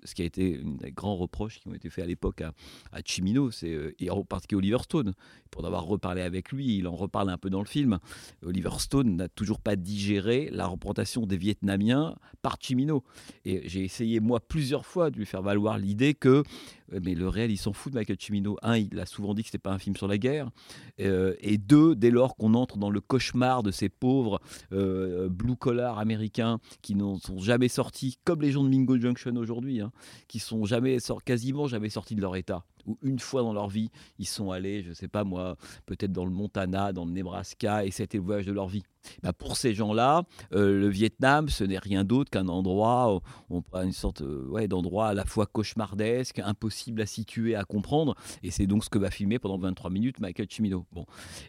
ce 0.04 0.16
qui 0.16 0.22
a 0.22 0.26
été 0.26 0.62
un 0.64 0.84
des 0.84 0.92
grands 0.92 1.16
reproches 1.16 1.60
qui 1.60 1.68
ont 1.68 1.74
été 1.74 1.90
faits 1.90 2.04
à 2.04 2.08
l'époque 2.08 2.42
à, 2.42 2.54
à 2.92 3.00
c'est, 3.52 3.74
euh, 3.74 3.96
et 4.00 4.10
en 4.10 4.24
particulier 4.24 4.60
Oliver 4.60 4.84
Stone. 4.84 5.14
Pour 5.52 5.66
avoir 5.66 5.86
reparlé 5.86 6.22
avec 6.22 6.52
lui, 6.52 6.78
il 6.78 6.88
en 6.88 6.96
reparle 6.96 7.30
un 7.30 7.38
peu 7.38 7.50
dans 7.50 7.60
le 7.60 7.68
film. 7.68 8.00
Oliver 8.46 8.78
Stone 8.78 9.16
n'a 9.16 9.28
toujours 9.28 9.60
pas 9.60 9.76
digéré 9.76 10.50
la 10.52 10.68
représentation 10.68 11.26
des 11.26 11.38
Vietnamiens 11.38 12.16
par 12.42 12.58
Cimino. 12.62 13.04
Et 13.46 13.68
j'ai 13.68 13.84
essayé, 13.84 14.20
moi, 14.20 14.40
plusieurs 14.40 14.86
fois 14.86 15.10
de 15.10 15.18
lui 15.18 15.26
faire 15.26 15.42
valoir 15.42 15.78
l'idée 15.78 16.14
que, 16.14 16.44
euh, 16.94 17.00
mais 17.04 17.16
le 17.16 17.28
réel, 17.28 17.52
il 17.52 17.58
s'en 17.58 17.74
fout 17.74 17.92
de 17.92 17.98
Michael 17.98 18.18
Cimino. 18.20 18.58
Un, 18.62 18.78
il 18.78 19.00
a 19.00 19.06
souvent 19.06 19.34
dit 19.34 19.42
que 19.42 19.48
c'était 19.48 19.58
pas 19.58 19.74
un 19.74 19.80
film 19.80 19.96
sur 19.96 20.08
la 20.08 20.18
guerre. 20.18 20.50
Euh, 21.00 21.34
et 21.40 21.58
deux, 21.58 21.96
dès 21.96 22.12
lors 22.12 22.36
qu'on 22.36 22.54
entre 22.54 22.78
dans 22.78 22.92
le 22.92 23.02
cauchemar 23.02 23.64
de 23.64 23.72
ces 23.72 23.90
pauvres 23.90 24.40
blue-collar 24.72 25.98
américains 26.00 26.60
qui 26.82 26.96
n'en 26.96 27.18
sont 27.18 27.40
jamais 27.40 27.68
sortis, 27.68 28.18
comme 28.24 28.42
les 28.42 28.52
gens 28.52 28.64
de 28.64 28.70
Mingo 28.70 28.98
Junction 28.98 29.36
aujourd'hui, 29.36 29.82
hein, 29.82 29.89
qui 30.28 30.40
sont 30.40 30.66
jamais 30.66 30.98
quasiment 31.26 31.68
jamais 31.68 31.90
sortis 31.90 32.16
de 32.16 32.22
leur 32.22 32.36
état. 32.36 32.64
Ou 32.86 32.98
une 33.02 33.20
fois 33.20 33.42
dans 33.42 33.54
leur 33.54 33.70
vie, 33.70 33.90
ils 34.18 34.28
sont 34.28 34.52
allés, 34.52 34.84
je 34.84 34.94
sais 34.94 35.08
pas 35.08 35.24
moi, 35.24 35.58
peut-être 35.86 36.12
dans 36.12 36.26
le 36.26 36.32
Montana, 36.32 36.94
dans 36.94 37.06
le 37.06 37.12
Nebraska, 37.12 37.86
et 37.86 37.92
c'était 37.92 38.18
le 38.18 38.24
voyage 38.24 38.46
de 38.46 38.52
leur 38.52 38.68
vie. 38.68 38.84
Bah, 39.24 39.34
pour 39.34 39.58
ces 39.58 39.74
gens-là, 39.74 40.24
euh, 40.54 40.80
le 40.80 40.88
Vietnam, 40.88 41.50
ce 41.50 41.64
n'est 41.64 41.78
rien 41.78 42.04
d'autre 42.04 42.30
qu'un 42.30 42.48
endroit, 42.48 43.22
on, 43.50 43.64
une 43.82 43.92
sorte 43.92 44.22
euh, 44.22 44.46
ouais, 44.48 44.68
d'endroit 44.68 45.10
à 45.10 45.14
la 45.14 45.26
fois 45.26 45.46
cauchemardesque, 45.46 46.40
impossible 46.40 47.02
à 47.02 47.06
situer, 47.06 47.56
à 47.56 47.64
comprendre, 47.64 48.16
et 48.44 48.52
c'est 48.52 48.68
donc 48.68 48.84
ce 48.84 48.90
que 48.90 49.00
va 49.00 49.10
filmer 49.10 49.40
pendant 49.40 49.58
23 49.58 49.90
minutes 49.90 50.20
Michael 50.20 50.48
Cimino. 50.50 50.86
Bon. 50.92 51.06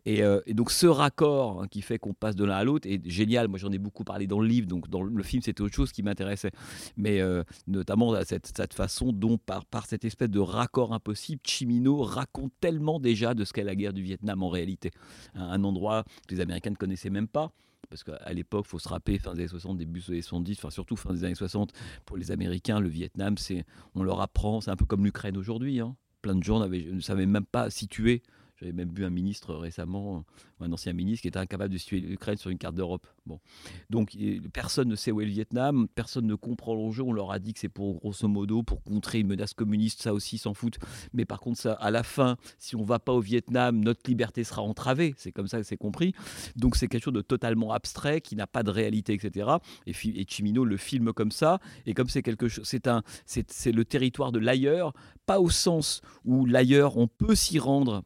Et, 0.07 0.23
euh, 0.23 0.41
donc 0.49 0.71
ce 0.71 0.87
raccord 0.87 1.63
hein, 1.63 1.69
qui 1.69 1.83
fait 1.83 1.99
qu'on 1.99 2.15
passe 2.15 2.37
de 2.37 2.45
l'un 2.45 2.57
à 2.57 2.65
l'autre 2.65 2.89
est 2.89 3.09
génial. 3.09 3.49
Moi 3.49 3.59
j'en 3.59 3.73
ai 3.73 3.79
beaucoup 3.79 4.05
parlé 4.05 4.27
dans 4.27 4.41
le 4.41 4.47
livre, 4.47 4.67
donc 4.67 4.89
dans 4.89 5.03
le 5.03 5.23
film 5.23 5.43
c'était 5.43 5.63
autre 5.63 5.75
chose 5.75 5.93
qui 5.93 6.03
m'intéressait, 6.03 6.53
mais 6.97 7.21
notamment 7.67 8.15
cette, 8.25 8.75
façon 8.75 9.13
dont 9.13 9.39
par 9.39 9.87
cette 9.87 10.05
espèce 10.05 10.31
de 10.31 10.39
raccord 10.39 10.93
impossible, 10.93 11.20
Chimino 11.45 12.03
raconte 12.03 12.53
tellement 12.61 13.01
déjà 13.01 13.35
de 13.35 13.45
ce 13.45 13.53
qu'est 13.53 13.65
la 13.65 13.75
guerre 13.75 13.93
du 13.93 14.03
Vietnam 14.03 14.43
en 14.43 14.49
réalité. 14.49 14.91
Un, 15.35 15.63
endroit 15.65 16.05
que 16.27 16.35
les 16.35 16.41
Américains 16.41 16.71
ne 16.71 16.77
connaissaient 16.77 17.11
même 17.11 17.29
pas 17.29 17.53
parce 17.89 18.05
qu'à 18.05 18.33
l'époque, 18.33 18.67
faut 18.67 18.79
se 18.79 18.89
rappeler, 18.89 19.19
fin 19.19 19.33
des 19.33 19.41
années 19.41 19.49
60, 19.49 19.77
début 19.77 19.99
des 20.01 20.11
années 20.11 20.23
70, 20.23 20.59
enfin 20.59 20.71
surtout 20.71 20.95
fin 20.95 21.13
des 21.13 21.25
années 21.25 21.35
60, 21.35 21.73
pour 22.07 22.17
les 22.17 22.31
Américains, 22.31 22.79
le 22.79 22.89
Vietnam, 22.89 23.37
c'est, 23.37 23.65
on 23.97 24.05
leur 24.05 24.21
apprend, 24.21 24.61
c'est 24.61 24.71
un 24.71 24.77
peu 24.77 24.85
comme 24.85 25.05
l'Ukraine 25.05 25.37
aujourd'hui. 25.37 25.81
Hein. 25.81 25.97
Plein 26.23 26.37
de 26.37 26.45
gens 26.45 26.65
ne 26.69 27.01
savaient 27.01 27.27
même 27.27 27.47
pas 27.47 27.69
situer 27.69 28.23
j'avais 28.61 28.73
même 28.73 28.93
vu 28.93 29.07
un 29.07 29.11
ministre 29.11 29.55
récemment, 29.55 30.25
un 30.61 30.71
ancien 30.73 30.93
ministre, 30.93 31.23
qui 31.23 31.29
était 31.29 31.39
incapable 31.39 31.73
de 31.73 31.79
situer 31.79 32.01
l'Ukraine 32.01 32.37
sur 32.37 32.51
une 32.51 32.59
carte 32.59 32.75
d'Europe. 32.75 33.07
Bon. 33.25 33.41
Donc 33.89 34.17
personne 34.53 34.89
ne 34.89 34.97
sait 34.97 35.11
où 35.11 35.21
est 35.23 35.25
le 35.25 35.31
Vietnam, 35.31 35.89
personne 35.95 36.27
ne 36.27 36.35
comprend 36.35 36.75
l'enjeu. 36.75 37.03
On 37.03 37.13
leur 37.13 37.33
a 37.33 37.39
dit 37.39 37.55
que 37.55 37.59
c'est 37.59 37.71
pour, 37.71 38.01
grosso 38.01 38.29
modo, 38.29 38.63
pour 38.63 38.83
contrer 38.83 39.21
une 39.21 39.29
menace 39.29 39.55
communiste, 39.55 40.03
ça 40.03 40.13
aussi, 40.13 40.37
s'en 40.37 40.53
foutent. 40.53 40.79
Mais 41.15 41.25
par 41.25 41.41
contre, 41.41 41.75
à 41.81 41.91
la 41.91 42.03
fin, 42.03 42.37
si 42.59 42.77
on 42.77 42.81
ne 42.81 42.87
va 42.87 42.99
pas 42.99 43.13
au 43.13 43.21
Vietnam, 43.21 43.81
notre 43.81 44.09
liberté 44.09 44.45
sera 44.45 44.61
entravée. 44.61 45.15
C'est 45.17 45.33
comme 45.33 45.47
ça 45.47 45.59
que 45.59 45.65
c'est 45.65 45.79
compris. 45.79 46.15
Donc 46.57 46.77
c'est 46.77 46.89
quelque 46.89 47.05
chose 47.05 47.15
de 47.15 47.23
totalement 47.23 47.73
abstrait, 47.73 48.21
qui 48.21 48.37
n'a 48.37 48.47
pas 48.47 48.63
de 48.63 48.71
réalité, 48.71 49.15
etc. 49.15 49.49
Et, 49.87 49.93
et 49.93 50.27
Chimino 50.29 50.67
le 50.67 50.77
filme 50.77 51.15
comme 51.15 51.33
ça. 51.33 51.61
Et 51.87 51.95
comme 51.95 52.09
c'est 52.09 52.23
quelque 52.23 52.49
chose, 52.49 52.67
c'est 52.67 52.89
un, 52.89 53.03
c'est 53.25 53.73
le 53.73 53.85
territoire 53.87 54.33
de 54.33 54.39
l'ailleurs, 54.39 54.93
pas 55.25 55.41
au 55.41 55.49
sens 55.49 56.03
où 56.25 56.45
l'ailleurs, 56.45 56.99
on 56.99 57.07
peut 57.07 57.35
s'y 57.35 57.59
rendre 57.59 58.03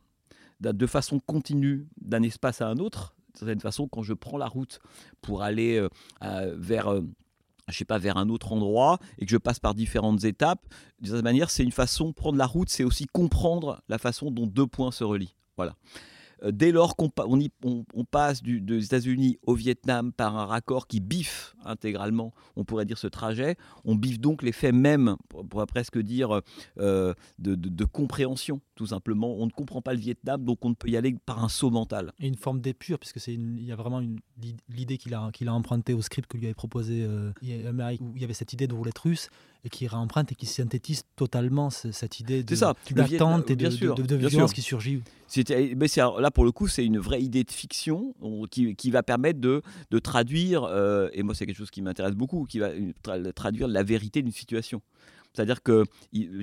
de 0.72 0.86
façon 0.86 1.20
continue 1.20 1.86
d'un 2.00 2.22
espace 2.22 2.60
à 2.60 2.68
un 2.68 2.76
autre. 2.76 3.14
De 3.34 3.38
certaine 3.38 3.60
façon, 3.60 3.88
quand 3.88 4.02
je 4.02 4.14
prends 4.14 4.38
la 4.38 4.46
route 4.46 4.80
pour 5.20 5.42
aller 5.42 5.78
euh, 6.22 6.54
vers 6.56 6.88
euh, 6.88 7.02
je 7.68 7.76
sais 7.78 7.84
pas, 7.84 7.98
vers 7.98 8.16
un 8.16 8.28
autre 8.28 8.52
endroit 8.52 8.98
et 9.18 9.24
que 9.24 9.30
je 9.30 9.36
passe 9.36 9.58
par 9.58 9.74
différentes 9.74 10.24
étapes. 10.24 10.62
De 11.00 11.08
cette 11.08 11.24
manière, 11.24 11.50
c'est 11.50 11.62
une 11.62 11.72
façon, 11.72 12.12
prendre 12.12 12.38
la 12.38 12.46
route, 12.46 12.68
c'est 12.68 12.84
aussi 12.84 13.06
comprendre 13.06 13.82
la 13.88 13.98
façon 13.98 14.30
dont 14.30 14.46
deux 14.46 14.66
points 14.66 14.92
se 14.92 15.04
relient. 15.04 15.34
Voilà. 15.56 15.74
Euh, 16.44 16.52
dès 16.52 16.72
lors 16.72 16.96
qu'on 16.96 17.10
on, 17.64 18.04
passe 18.04 18.42
des 18.42 18.84
États-Unis 18.84 19.38
au 19.46 19.54
Vietnam 19.54 20.12
par 20.12 20.36
un 20.36 20.46
raccord 20.46 20.86
qui 20.86 21.00
biffe 21.00 21.56
intégralement, 21.64 22.32
on 22.56 22.64
pourrait 22.64 22.84
dire 22.84 22.98
ce 22.98 23.06
trajet, 23.06 23.56
on 23.84 23.94
biffe 23.94 24.20
donc 24.20 24.42
l'effet 24.42 24.72
même, 24.72 25.16
on 25.34 25.44
pourrait 25.44 25.66
presque 25.66 25.98
dire, 25.98 26.40
euh, 26.78 27.14
de, 27.38 27.84
compréhension, 27.84 28.60
tout 28.74 28.86
simplement. 28.86 29.36
On 29.38 29.46
ne 29.46 29.50
comprend 29.50 29.82
pas 29.82 29.94
le 29.94 30.00
Vietnam, 30.00 30.44
donc 30.44 30.64
on 30.64 30.70
ne 30.70 30.74
peut 30.74 30.88
y 30.88 30.96
aller 30.96 31.16
par 31.26 31.42
un 31.42 31.48
saut 31.48 31.70
mental. 31.70 32.12
Une 32.18 32.36
forme 32.36 32.60
d'épure, 32.60 32.98
puisque 32.98 33.20
c'est 33.20 33.34
il 33.34 33.64
y 33.64 33.72
a 33.72 33.76
vraiment 33.76 34.02
l'idée 34.68 34.98
qu'il 34.98 35.14
a, 35.14 35.30
qu'il 35.32 35.48
a 35.48 35.54
empruntée 35.54 35.94
au 35.94 36.02
script 36.02 36.28
que 36.28 36.36
lui 36.36 36.46
avait 36.46 36.54
proposé 36.54 37.02
euh, 37.02 37.30
où 37.40 38.12
il 38.16 38.20
y 38.20 38.24
avait 38.24 38.34
cette 38.34 38.52
idée 38.52 38.66
de 38.66 38.74
roulette 38.74 38.98
russe 38.98 39.30
et 39.64 39.70
qui 39.70 39.86
réemprunte 39.86 40.30
et 40.32 40.34
qui 40.34 40.46
synthétise 40.46 41.04
totalement 41.16 41.70
cette 41.70 42.20
idée 42.20 42.42
d'attente 42.42 43.50
et 43.50 43.56
de, 43.56 43.70
sûr, 43.70 43.94
de, 43.94 44.16
violence 44.16 44.52
qui 44.52 44.62
surgit. 44.62 45.02
Mais 45.76 45.86
là, 45.96 46.30
pour 46.30 46.44
le 46.44 46.52
coup, 46.52 46.68
c'est 46.68 46.84
une 46.84 46.98
vraie 46.98 47.22
idée 47.22 47.44
de 47.44 47.50
fiction 47.50 48.14
qui, 48.50 48.76
qui 48.76 48.90
va 48.90 49.02
permettre 49.02 49.40
de, 49.40 49.62
de 49.90 49.98
traduire, 49.98 50.64
euh, 50.64 51.08
et 51.12 51.22
moi 51.22 51.34
c'est 51.34 51.46
quelque 51.46 51.56
chose 51.56 51.70
qui 51.70 51.82
m'intéresse 51.82 52.14
beaucoup, 52.14 52.44
qui 52.44 52.58
va 52.58 52.70
traduire 53.34 53.68
la 53.68 53.82
vérité 53.82 54.22
d'une 54.22 54.32
situation. 54.32 54.82
C'est-à-dire 55.34 55.62
que 55.62 55.84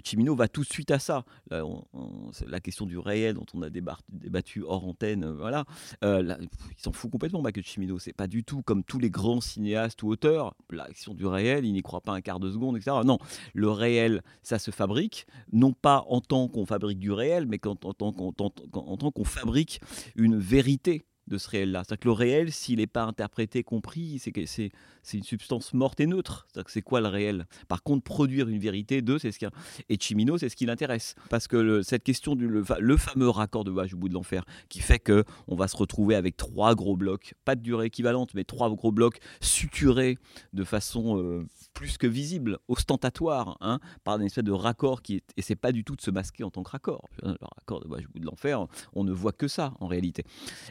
Chimino 0.03 0.35
va 0.35 0.47
tout 0.47 0.61
de 0.61 0.67
suite 0.67 0.91
à 0.91 0.99
ça. 0.99 1.23
la 1.49 2.59
question 2.59 2.85
du 2.85 2.97
réel 2.97 3.35
dont 3.35 3.45
on 3.53 3.61
a 3.61 3.69
débattu 3.69 4.63
hors 4.63 4.85
antenne, 4.85 5.23
euh, 5.23 5.33
voilà. 5.33 5.65
Euh, 6.03 6.35
il 6.71 6.81
s'en 6.81 6.91
fout 6.91 7.11
complètement, 7.11 7.41
Michael 7.41 7.63
Chimino. 7.63 7.99
C'est 7.99 8.13
pas 8.13 8.27
du 8.27 8.43
tout 8.43 8.61
comme 8.61 8.83
tous 8.83 8.99
les 8.99 9.09
grands 9.09 9.41
cinéastes 9.41 10.03
ou 10.03 10.09
auteurs. 10.09 10.55
La 10.69 10.87
question 10.87 11.13
du 11.13 11.25
réel, 11.25 11.65
il 11.65 11.73
n'y 11.73 11.81
croit 11.81 12.01
pas 12.01 12.13
un 12.13 12.21
quart 12.21 12.39
de 12.39 12.51
seconde, 12.51 12.77
etc. 12.77 12.97
Non, 13.05 13.17
le 13.53 13.69
réel, 13.69 14.21
ça 14.43 14.59
se 14.59 14.71
fabrique, 14.71 15.25
non 15.51 15.73
pas 15.73 16.05
en 16.09 16.21
tant 16.21 16.47
qu'on 16.47 16.65
fabrique 16.65 16.99
du 16.99 17.11
réel, 17.11 17.45
mais 17.47 17.59
en 17.65 17.75
tant 17.75 19.11
qu'on 19.11 19.23
fabrique 19.23 19.81
une 20.15 20.37
vérité 20.37 21.05
de 21.27 21.37
ce 21.37 21.49
réel-là. 21.49 21.83
C'est-à-dire 21.83 21.99
que 21.99 22.07
le 22.07 22.13
réel, 22.13 22.51
s'il 22.51 22.77
n'est 22.77 22.87
pas 22.87 23.03
interprété, 23.03 23.63
compris, 23.63 24.19
c'est 24.19 24.71
une 25.13 25.23
substance 25.23 25.73
morte 25.73 25.99
et 25.99 26.07
neutre. 26.07 26.47
C'est-à-dire 26.47 26.65
que 26.65 26.71
c'est 26.71 26.81
quoi 26.81 27.01
le 27.01 27.07
réel? 27.07 27.47
Par 27.67 27.83
contre, 27.83 28.03
produire 28.03 28.49
une 28.49 28.59
vérité, 28.59 29.01
deux, 29.01 29.19
c'est 29.19 29.31
ce 29.31 29.39
qui 29.39 29.45
et 29.89 29.97
Chimino, 29.99 30.37
c'est 30.37 30.49
ce 30.49 30.55
qui 30.55 30.65
l'intéresse, 30.65 31.15
parce 31.29 31.47
que 31.47 31.81
cette 31.81 32.03
question 32.03 32.35
du 32.35 32.47
le, 32.47 32.97
fameux 32.97 33.29
raccord 33.29 33.63
de 33.63 33.71
Voyage 33.71 33.93
au 33.93 33.97
bout 33.97 34.09
de 34.09 34.13
l'enfer, 34.13 34.45
qui 34.69 34.79
fait 34.79 34.99
que 34.99 35.23
on 35.47 35.55
va 35.55 35.67
se 35.67 35.77
retrouver 35.77 36.15
avec 36.15 36.37
trois 36.37 36.75
gros 36.75 36.95
blocs, 36.95 37.33
pas 37.45 37.55
de 37.55 37.61
durée 37.61 37.87
équivalente, 37.87 38.33
mais 38.33 38.43
trois 38.43 38.69
gros 38.69 38.91
blocs 38.91 39.19
suturés 39.39 40.17
de 40.53 40.63
façon 40.63 41.17
euh, 41.19 41.47
plus 41.73 41.97
que 41.97 42.07
visible, 42.07 42.59
ostentatoire, 42.67 43.57
hein, 43.61 43.79
par 44.03 44.17
une 44.17 44.25
espèce 44.25 44.43
de 44.43 44.51
raccord 44.51 45.01
qui 45.01 45.15
est, 45.15 45.23
et 45.37 45.41
c'est 45.41 45.55
pas 45.55 45.71
du 45.71 45.83
tout 45.83 45.95
de 45.95 46.01
se 46.01 46.11
masquer 46.11 46.43
en 46.43 46.51
tant 46.51 46.63
que 46.63 46.71
raccord. 46.71 47.07
Le 47.23 47.35
raccord 47.57 47.81
de 47.81 47.87
Voyage 47.87 48.07
au 48.07 48.11
bout 48.11 48.19
de 48.19 48.25
l'enfer, 48.25 48.67
on 48.93 49.03
ne 49.03 49.11
voit 49.11 49.33
que 49.33 49.47
ça 49.47 49.73
en 49.79 49.87
réalité. 49.87 50.23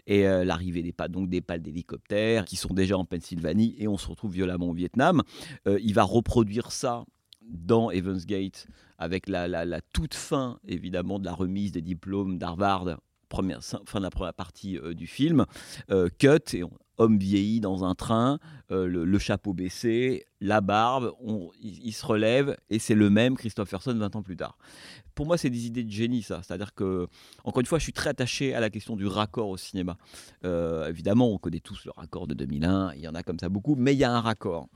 Et 0.07 0.27
euh, 0.27 0.40
l'arrivée 0.45 0.83
des 0.83 0.95
donc 1.09 1.29
des 1.29 1.41
pales 1.41 1.63
d'hélicoptères 1.63 2.45
qui 2.45 2.57
sont 2.57 2.75
déjà 2.75 2.97
en 2.97 3.05
Pennsylvanie 3.05 3.75
et 3.79 3.89
on 3.89 3.97
se 3.97 4.09
retrouve 4.09 4.33
violemment 4.33 4.69
au 4.69 4.75
Vietnam. 4.75 5.23
Euh, 5.67 5.79
il 5.83 5.95
va 5.95 6.03
reproduire 6.03 6.73
ça 6.73 7.05
dans 7.43 7.91
Evans 7.91 8.21
Gate 8.27 8.67
avec 8.99 9.29
la, 9.29 9.81
toute 9.93 10.15
fin 10.15 10.59
évidemment 10.67 11.19
de 11.19 11.25
la 11.25 11.33
remise 11.33 11.73
des 11.73 11.83
diplômes 11.83 12.39
d'Harvard 12.39 13.01
première 13.29 13.63
fin 13.63 14.01
de 14.01 14.05
la 14.05 14.11
première 14.11 14.35
partie 14.35 14.77
euh, 14.79 14.93
du 14.93 15.07
film 15.07 15.47
euh, 15.91 16.09
cut 16.19 16.55
et 16.55 16.63
homme 17.01 17.19
vieilli 17.19 17.61
dans 17.61 17.85
un 17.85 17.95
train, 17.95 18.39
le, 18.71 19.19
chapeau 19.19 19.53
baissé, 19.53 20.27
la 20.41 20.61
barbe, 20.61 21.13
il, 21.61 21.93
se 21.93 22.07
relève 22.07 22.57
et 22.69 22.79
c'est 22.79 22.95
le 22.95 23.11
même 23.11 23.37
Christopherson 23.37 23.95
20 23.95 24.17
ans 24.17 24.23
plus 24.23 24.37
tard 24.37 24.57
pour 25.21 25.27
moi, 25.27 25.37
c'est 25.37 25.51
des 25.51 25.67
idées 25.67 25.85
de 25.85 25.91
génie, 25.91 26.23
ça. 26.23 26.41
C'est-à-dire 26.43 26.75
que, 26.75 27.07
encore 27.45 27.61
une 27.61 27.67
fois, 27.67 27.79
je 27.79 27.83
suis 27.83 27.93
très 27.93 28.09
attaché 28.09 28.55
à 28.55 28.61
la 28.61 28.71
question 28.71 28.97
du 28.97 29.07
raccord 29.07 29.51
au 29.51 29.59
cinéma. 29.59 29.99
Euh, 30.47 30.89
évidemment, 30.89 31.31
on 31.31 31.37
connaît 31.37 31.61
tous 31.61 31.85
le 31.85 31.93
raccord 31.95 32.27
de 32.27 32.33
2001, 32.33 32.95
il 32.95 33.03
y 33.03 33.09
en 33.09 33.15
a 33.15 33.23
comme 33.23 33.39
ça 33.39 33.51
beaucoup, 33.51 33.75
mais 33.75 33.93
il 33.93 33.99
y 33.99 34.05
a 34.05 34.11
un 34.11 34.23
raccord 34.23 34.69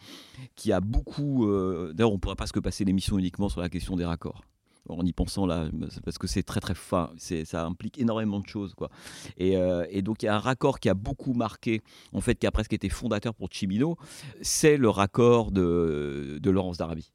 qui 0.54 0.70
a 0.70 0.80
beaucoup. 0.82 1.48
Euh, 1.48 1.94
d'ailleurs, 1.94 2.10
on 2.10 2.16
ne 2.16 2.18
pourrait 2.18 2.36
pas 2.36 2.46
se 2.46 2.58
passer 2.58 2.84
l'émission 2.84 3.18
uniquement 3.18 3.48
sur 3.48 3.62
la 3.62 3.70
question 3.70 3.96
des 3.96 4.04
raccords 4.04 4.42
en 4.88 5.04
y 5.04 5.12
pensant 5.12 5.46
là, 5.46 5.68
parce 6.04 6.18
que 6.18 6.26
c'est 6.26 6.42
très 6.42 6.60
très 6.60 6.74
fin, 6.74 7.10
ça 7.16 7.64
implique 7.64 7.98
énormément 7.98 8.40
de 8.40 8.46
choses 8.46 8.74
quoi. 8.74 8.90
Et, 9.38 9.56
euh, 9.56 9.86
et, 9.90 10.02
donc 10.02 10.22
il 10.22 10.26
y 10.26 10.28
a 10.28 10.36
un 10.36 10.40
raccord 10.40 10.80
qui 10.80 10.88
a 10.88 10.94
beaucoup 10.94 11.32
marqué, 11.32 11.82
en 12.12 12.20
fait, 12.20 12.34
qui 12.34 12.46
a 12.46 12.50
presque 12.50 12.72
été 12.72 12.88
fondateur 12.88 13.34
pour 13.34 13.48
Chimino, 13.50 13.96
c'est 14.42 14.76
le 14.76 14.88
raccord 14.88 15.50
de, 15.52 16.38
de 16.40 16.50
Laurence 16.50 16.78
d'Arabie. 16.78 17.13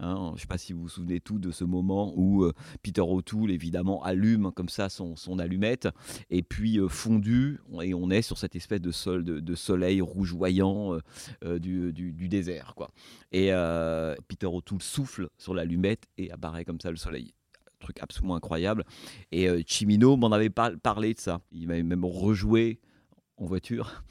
Hein, 0.00 0.28
je 0.30 0.32
ne 0.32 0.38
sais 0.38 0.46
pas 0.46 0.58
si 0.58 0.72
vous 0.72 0.82
vous 0.82 0.88
souvenez 0.88 1.20
tout 1.20 1.38
de 1.38 1.50
ce 1.50 1.64
moment 1.64 2.12
où 2.16 2.44
euh, 2.44 2.52
Peter 2.82 3.00
O'Toole, 3.00 3.50
évidemment, 3.50 4.02
allume 4.02 4.52
comme 4.52 4.68
ça 4.68 4.88
son, 4.88 5.16
allumette, 5.38 5.88
et 6.30 6.42
puis 6.42 6.78
euh, 6.78 6.88
fondu, 6.88 7.60
et 7.82 7.94
on 7.94 8.10
est 8.10 8.22
sur 8.22 8.38
cette 8.38 8.56
espèce 8.56 8.80
de, 8.80 8.90
sol, 8.90 9.24
de, 9.24 9.54
soleil 9.54 10.00
rougeoyant 10.00 10.98
euh, 11.44 11.58
du, 11.58 12.28
désert. 12.28 12.74
Quoi. 12.74 12.90
Et 13.32 13.50
Peter 14.28 14.46
O'Toole 14.46 14.82
souffle 14.82 15.28
sur 15.38 15.54
l'allumette 15.54 16.06
et 16.18 16.30
apparaît 16.30 16.64
comme 16.64 16.80
ça 16.80 16.90
le 16.90 16.96
soleil 16.96 17.32
truc 17.80 18.00
absolument 18.00 18.36
incroyable. 18.36 18.84
Et 19.32 19.48
Chimino 19.66 20.16
m'en 20.16 20.30
avait 20.30 20.50
parlé 20.50 21.14
de 21.14 21.20
ça. 21.20 21.40
Il 21.50 21.66
m'avait 21.66 21.82
même 21.82 22.04
rejoué 22.04 22.80
en 23.36 23.46
voiture 23.46 24.04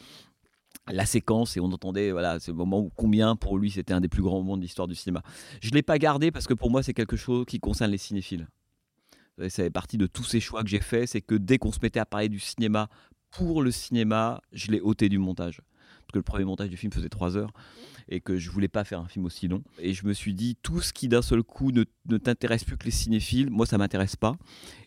la 0.92 1.06
séquence 1.06 1.58
et 1.58 1.60
on 1.60 1.72
entendait 1.72 2.12
voilà 2.12 2.40
ce 2.40 2.52
moment 2.52 2.80
où 2.80 2.92
combien 2.96 3.36
pour 3.36 3.58
lui 3.58 3.72
c'était 3.72 3.94
un 3.94 4.02
des 4.02 4.10
plus 4.10 4.22
grands 4.22 4.38
moments 4.38 4.58
de 4.58 4.62
l'histoire 4.62 4.88
du 4.88 4.96
cinéma. 4.96 5.22
Je 5.62 5.72
l'ai 5.72 5.84
pas 5.84 5.98
gardé 5.98 6.32
parce 6.32 6.48
que 6.48 6.54
pour 6.54 6.70
moi 6.70 6.84
c'est 6.84 6.94
quelque 6.94 7.18
chose 7.18 7.46
qui 7.46 7.60
concerne 7.60 7.92
les 7.92 7.98
cinéphiles. 7.98 8.48
Ça 9.38 9.50
fait 9.50 9.72
partie 9.72 9.98
de 9.98 10.08
tous 10.08 10.24
ces 10.24 10.40
choix 10.40 10.62
que 10.64 10.70
j'ai 10.70 10.82
faits, 10.82 11.10
c'est 11.10 11.22
que 11.22 11.36
dès 11.36 11.58
qu'on 11.58 11.72
se 11.72 11.80
mettait 11.82 12.00
à 12.00 12.06
parler 12.06 12.30
du 12.30 12.40
cinéma 12.40 12.90
pour 13.32 13.62
le 13.62 13.72
cinéma, 13.72 14.42
je 14.52 14.72
l'ai 14.72 14.82
ôté 14.82 15.10
du 15.10 15.18
montage. 15.18 15.62
Parce 16.02 16.12
que 16.14 16.20
le 16.20 16.24
premier 16.24 16.46
montage 16.46 16.70
du 16.70 16.78
film 16.78 16.92
faisait 16.92 17.10
trois 17.10 17.38
heures. 17.38 17.52
Et 18.12 18.20
que 18.20 18.38
je 18.38 18.52
voulais 18.52 18.68
pas 18.68 18.84
faire 18.84 19.00
un 19.00 19.08
film 19.08 19.26
aussi 19.26 19.48
long. 19.48 19.64
Et 19.80 19.94
je 19.94 20.06
me 20.06 20.14
suis 20.14 20.34
dit, 20.34 20.58
tout 20.62 20.82
ce 20.82 20.92
qui 20.92 21.08
d'un 21.08 21.22
seul 21.22 21.42
coup 21.44 21.72
ne, 21.72 21.84
t'intéresse 22.18 22.66
plus 22.66 22.78
que 22.78 22.86
les 22.86 22.92
cinéphiles, 22.92 23.50
moi 23.50 23.66
ça 23.66 23.78
m'intéresse 23.78 24.18
pas, 24.18 24.36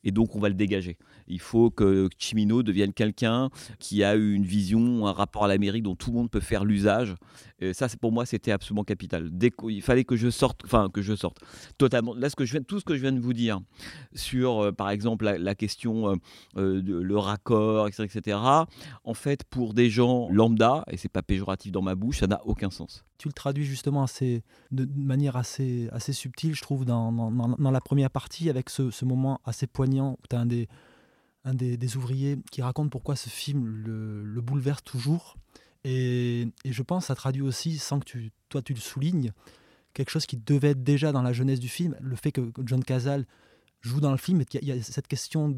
et 0.04 0.12
donc 0.12 0.36
on 0.36 0.40
va 0.40 0.48
le 0.48 0.54
dégager. 0.54 0.98
Il 1.26 1.40
faut 1.40 1.70
que 1.70 2.08
Chimino 2.18 2.62
devienne 2.62 2.92
quelqu'un 2.92 3.48
qui 3.78 4.04
a 4.04 4.14
une 4.14 4.44
vision, 4.44 5.06
un 5.06 5.12
rapport 5.12 5.44
à 5.44 5.48
l'Amérique 5.48 5.82
dont 5.82 5.96
tout 5.96 6.10
le 6.10 6.18
monde 6.18 6.30
peut 6.30 6.40
faire 6.40 6.64
l'usage. 6.64 7.14
Et 7.60 7.72
ça, 7.72 7.88
pour 7.98 8.12
moi, 8.12 8.26
c'était 8.26 8.52
absolument 8.52 8.84
capital. 8.84 9.30
Il 9.68 9.80
fallait 9.80 10.04
que 10.04 10.16
je 10.16 10.28
sorte, 10.28 10.60
enfin 10.64 10.90
que 10.92 11.00
je 11.00 11.16
sorte 11.16 11.38
totalement. 11.78 12.14
Là, 12.14 12.28
ce 12.28 12.36
que 12.36 12.44
je 12.44 12.52
viens, 12.52 12.62
tout 12.62 12.78
ce 12.78 12.84
que 12.84 12.94
je 12.94 13.00
viens 13.00 13.12
de 13.12 13.20
vous 13.20 13.32
dire 13.32 13.60
sur, 14.14 14.64
euh, 14.64 14.72
par 14.72 14.90
exemple, 14.90 15.24
la, 15.24 15.54
question, 15.54 16.10
euh, 16.10 16.16
euh, 16.58 16.82
de, 16.82 16.94
le 16.94 17.16
raccord, 17.16 17.88
etc., 17.88 18.04
etc., 18.04 18.38
en 19.04 19.14
fait, 19.14 19.44
pour 19.44 19.72
des 19.72 19.88
gens 19.88 20.28
lambda, 20.30 20.84
et 20.90 20.98
c'est 20.98 21.08
pas 21.08 21.22
péjoratif 21.22 21.72
dans 21.72 21.82
ma 21.82 21.94
bouche, 21.94 22.18
ça 22.18 22.26
n'a 22.26 22.44
aucun 22.44 22.70
sens. 22.70 23.04
Tu 23.24 23.28
le 23.28 23.32
traduis 23.32 23.64
justement 23.64 24.02
assez, 24.02 24.42
de 24.70 24.86
manière 24.94 25.36
assez, 25.36 25.88
assez 25.92 26.12
subtile, 26.12 26.54
je 26.54 26.60
trouve, 26.60 26.84
dans, 26.84 27.10
dans, 27.10 27.70
la 27.70 27.80
première 27.80 28.10
partie, 28.10 28.50
avec 28.50 28.68
ce, 28.68 29.04
moment 29.06 29.40
assez 29.46 29.66
poignant 29.66 30.18
où 30.22 30.26
tu 30.28 30.36
as 30.36 30.40
un 30.40 30.44
des 30.44 30.68
des, 31.54 31.96
ouvriers 31.96 32.36
qui 32.50 32.60
raconte 32.60 32.90
pourquoi 32.90 33.16
ce 33.16 33.30
film 33.30 33.64
le, 33.64 34.40
bouleverse 34.42 34.84
toujours. 34.84 35.38
Et, 35.84 36.48
je 36.66 36.82
pense 36.82 37.06
ça 37.06 37.14
traduit 37.14 37.40
aussi, 37.40 37.78
sans 37.78 37.98
que 37.98 38.04
tu, 38.04 38.30
toi 38.50 38.60
tu 38.60 38.74
le 38.74 38.80
soulignes, 38.80 39.32
quelque 39.94 40.10
chose 40.10 40.26
qui 40.26 40.36
devait 40.36 40.72
être 40.72 40.84
déjà 40.84 41.10
dans 41.10 41.22
la 41.22 41.32
jeunesse 41.32 41.60
du 41.60 41.70
film, 41.70 41.96
le 42.02 42.16
fait 42.16 42.30
que 42.30 42.52
John 42.66 42.84
Cazale 42.84 43.24
joue 43.80 44.00
dans 44.00 44.10
le 44.10 44.18
film, 44.18 44.42
et 44.42 44.44
qu'il 44.44 44.62
y, 44.64 44.70
a 44.70 44.82
cette 44.82 45.08
question 45.08 45.48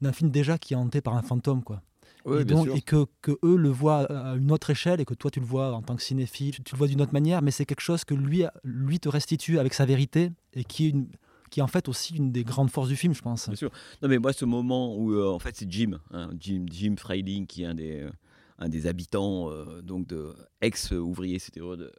d'un 0.00 0.12
film 0.12 0.30
déjà 0.30 0.56
qui 0.56 0.74
est 0.74 0.76
hanté 0.76 1.00
par 1.00 1.16
un 1.16 1.22
fantôme. 1.22 1.64
quoi. 1.64 1.82
Et, 2.26 2.44
donc, 2.44 2.68
et 2.74 2.80
que, 2.80 3.06
que, 3.22 3.32
eux 3.42 3.56
le 3.56 3.68
voient 3.68 4.04
à 4.10 4.34
une 4.34 4.52
autre 4.52 4.70
échelle 4.70 5.00
et 5.00 5.04
que 5.04 5.14
toi 5.14 5.30
tu 5.30 5.40
le 5.40 5.46
vois 5.46 5.72
en 5.72 5.82
tant 5.82 5.96
que 5.96 6.02
cinéphile, 6.02 6.56
tu 6.64 6.72
le 6.72 6.78
vois 6.78 6.86
d'une 6.86 7.00
autre 7.00 7.12
manière, 7.12 7.42
mais 7.42 7.50
c'est 7.50 7.64
quelque 7.64 7.80
chose 7.80 8.04
que 8.04 8.14
lui, 8.14 8.44
lui 8.64 9.00
te 9.00 9.08
restitue 9.08 9.58
avec 9.58 9.74
sa 9.74 9.86
vérité 9.86 10.30
et 10.54 10.64
qui 10.64 10.86
est 10.86 10.90
une, 10.90 11.08
qui 11.48 11.60
est 11.60 11.62
en 11.62 11.68
fait 11.68 11.88
aussi 11.88 12.16
une 12.16 12.30
des 12.30 12.44
grandes 12.44 12.70
forces 12.70 12.88
du 12.88 12.96
film, 12.96 13.14
je 13.14 13.22
pense. 13.22 13.48
Bien 13.48 13.56
sûr. 13.56 13.70
Non, 14.02 14.08
mais 14.08 14.18
moi, 14.18 14.32
ce 14.32 14.44
moment 14.44 14.96
où, 14.96 15.12
euh, 15.12 15.28
en 15.28 15.38
fait, 15.38 15.56
c'est 15.56 15.70
Jim, 15.70 15.98
hein, 16.12 16.30
Jim, 16.38 16.66
Jim 16.70 16.94
Freiling, 16.96 17.46
qui 17.46 17.62
est 17.62 17.66
un 17.66 17.74
des, 17.74 18.00
euh, 18.00 18.10
un 18.58 18.68
des 18.68 18.86
habitants, 18.86 19.50
euh, 19.50 19.80
donc 19.82 20.06
de 20.06 20.34
ex-ouvrier 20.60 21.38
de, 21.56 21.92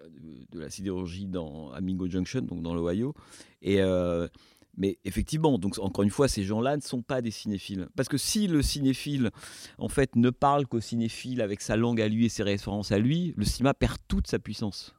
la 0.53 0.69
sidérurgie 0.69 1.27
dans, 1.27 1.71
à 1.71 1.81
Mingo 1.81 2.07
Junction, 2.07 2.41
donc 2.41 2.61
dans 2.61 2.73
l'Ohio. 2.73 3.13
Et. 3.61 3.81
Mais 4.79 4.98
effectivement, 5.05 5.59
donc 5.59 5.77
encore 5.77 6.03
une 6.03 6.09
fois, 6.09 6.27
ces 6.27 6.43
gens-là 6.43 6.77
ne 6.77 6.81
sont 6.81 7.01
pas 7.01 7.21
des 7.21 7.31
cinéphiles. 7.31 7.88
Parce 7.95 8.09
que 8.09 8.17
si 8.17 8.48
le 8.48 8.62
cinéphile, 8.62 9.29
en 9.77 9.89
fait, 9.89 10.15
ne 10.15 10.29
parle 10.29 10.65
qu'au 10.65 10.79
cinéphile 10.79 11.41
avec 11.41 11.62
sa 11.62 11.75
langue 11.75 12.01
à 12.01 12.07
lui 12.07 12.25
et 12.25 12.29
ses 12.29 12.43
références 12.43 12.91
à 12.91 12.98
lui, 12.98 13.33
le 13.36 13.45
cinéma 13.45 13.74
perd 13.74 13.98
toute 14.07 14.27
sa 14.27 14.39
puissance. 14.39 14.95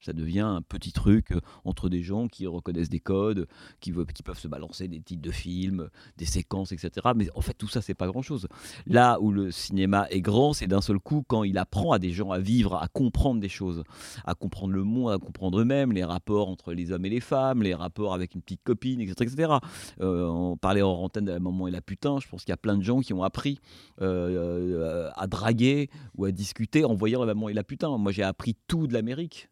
Ça 0.00 0.14
devient 0.14 0.40
un 0.40 0.62
petit 0.62 0.92
truc 0.92 1.32
euh, 1.32 1.40
entre 1.64 1.90
des 1.90 2.02
gens 2.02 2.26
qui 2.26 2.46
reconnaissent 2.46 2.88
des 2.88 3.00
codes, 3.00 3.46
qui, 3.80 3.92
peuvent 3.92 4.38
se 4.38 4.48
balancer 4.48 4.88
des 4.88 5.00
titres 5.00 5.20
de 5.20 5.30
films, 5.30 5.90
des 6.16 6.24
séquences, 6.24 6.72
etc. 6.72 7.08
Mais 7.14 7.28
en 7.34 7.42
fait, 7.42 7.52
tout 7.52 7.68
ça, 7.68 7.82
c'est 7.82 7.94
pas 7.94 8.06
grand-chose. 8.06 8.48
Là 8.86 9.20
où 9.20 9.30
le 9.30 9.50
cinéma 9.50 10.06
est 10.10 10.22
grand, 10.22 10.54
c'est 10.54 10.66
d'un 10.66 10.80
seul 10.80 10.98
coup 10.98 11.22
quand 11.26 11.44
il 11.44 11.58
apprend 11.58 11.92
à 11.92 11.98
des 11.98 12.12
gens 12.12 12.30
à 12.30 12.38
vivre, 12.38 12.76
à 12.76 12.88
comprendre 12.88 13.40
des 13.40 13.50
choses, 13.50 13.84
à 14.24 14.34
comprendre 14.34 14.72
le 14.72 14.84
monde, 14.84 15.12
à 15.12 15.18
comprendre 15.18 15.60
eux-mêmes, 15.60 15.92
les 15.92 16.04
rapports 16.04 16.48
entre 16.48 16.72
les 16.72 16.92
hommes 16.92 17.04
et 17.04 17.10
les 17.10 17.20
femmes, 17.20 17.62
les 17.62 17.74
rapports 17.74 18.14
avec 18.14 18.34
une 18.34 18.40
petite 18.40 18.62
copine, 18.64 19.02
etc. 19.02 19.30
etc. 19.30 19.52
Euh, 20.00 20.24
on 20.26 20.56
parlait 20.56 20.82
en 20.82 20.92
antenne 20.92 21.26
de 21.26 21.32
la 21.32 21.40
maman 21.40 21.68
et 21.68 21.70
la 21.70 21.82
putain. 21.82 22.20
Je 22.20 22.28
pense 22.28 22.44
qu'il 22.44 22.52
y 22.52 22.54
a 22.54 22.58
plein 22.58 22.78
de 22.78 22.82
gens 22.82 23.00
qui 23.00 23.12
ont 23.12 23.22
appris 23.22 23.58
euh, 24.00 25.10
à 25.14 25.26
draguer 25.26 25.90
ou 26.16 26.24
à 26.24 26.32
discuter 26.32 26.84
en 26.86 26.94
voyant 26.94 27.20
la 27.20 27.34
maman 27.34 27.50
et 27.50 27.54
la 27.54 27.64
putain. 27.64 27.96
Moi, 27.98 28.12
j'ai 28.12 28.22
appris 28.22 28.56
tout 28.66 28.86
de 28.86 28.94
l'Amérique 28.94 29.50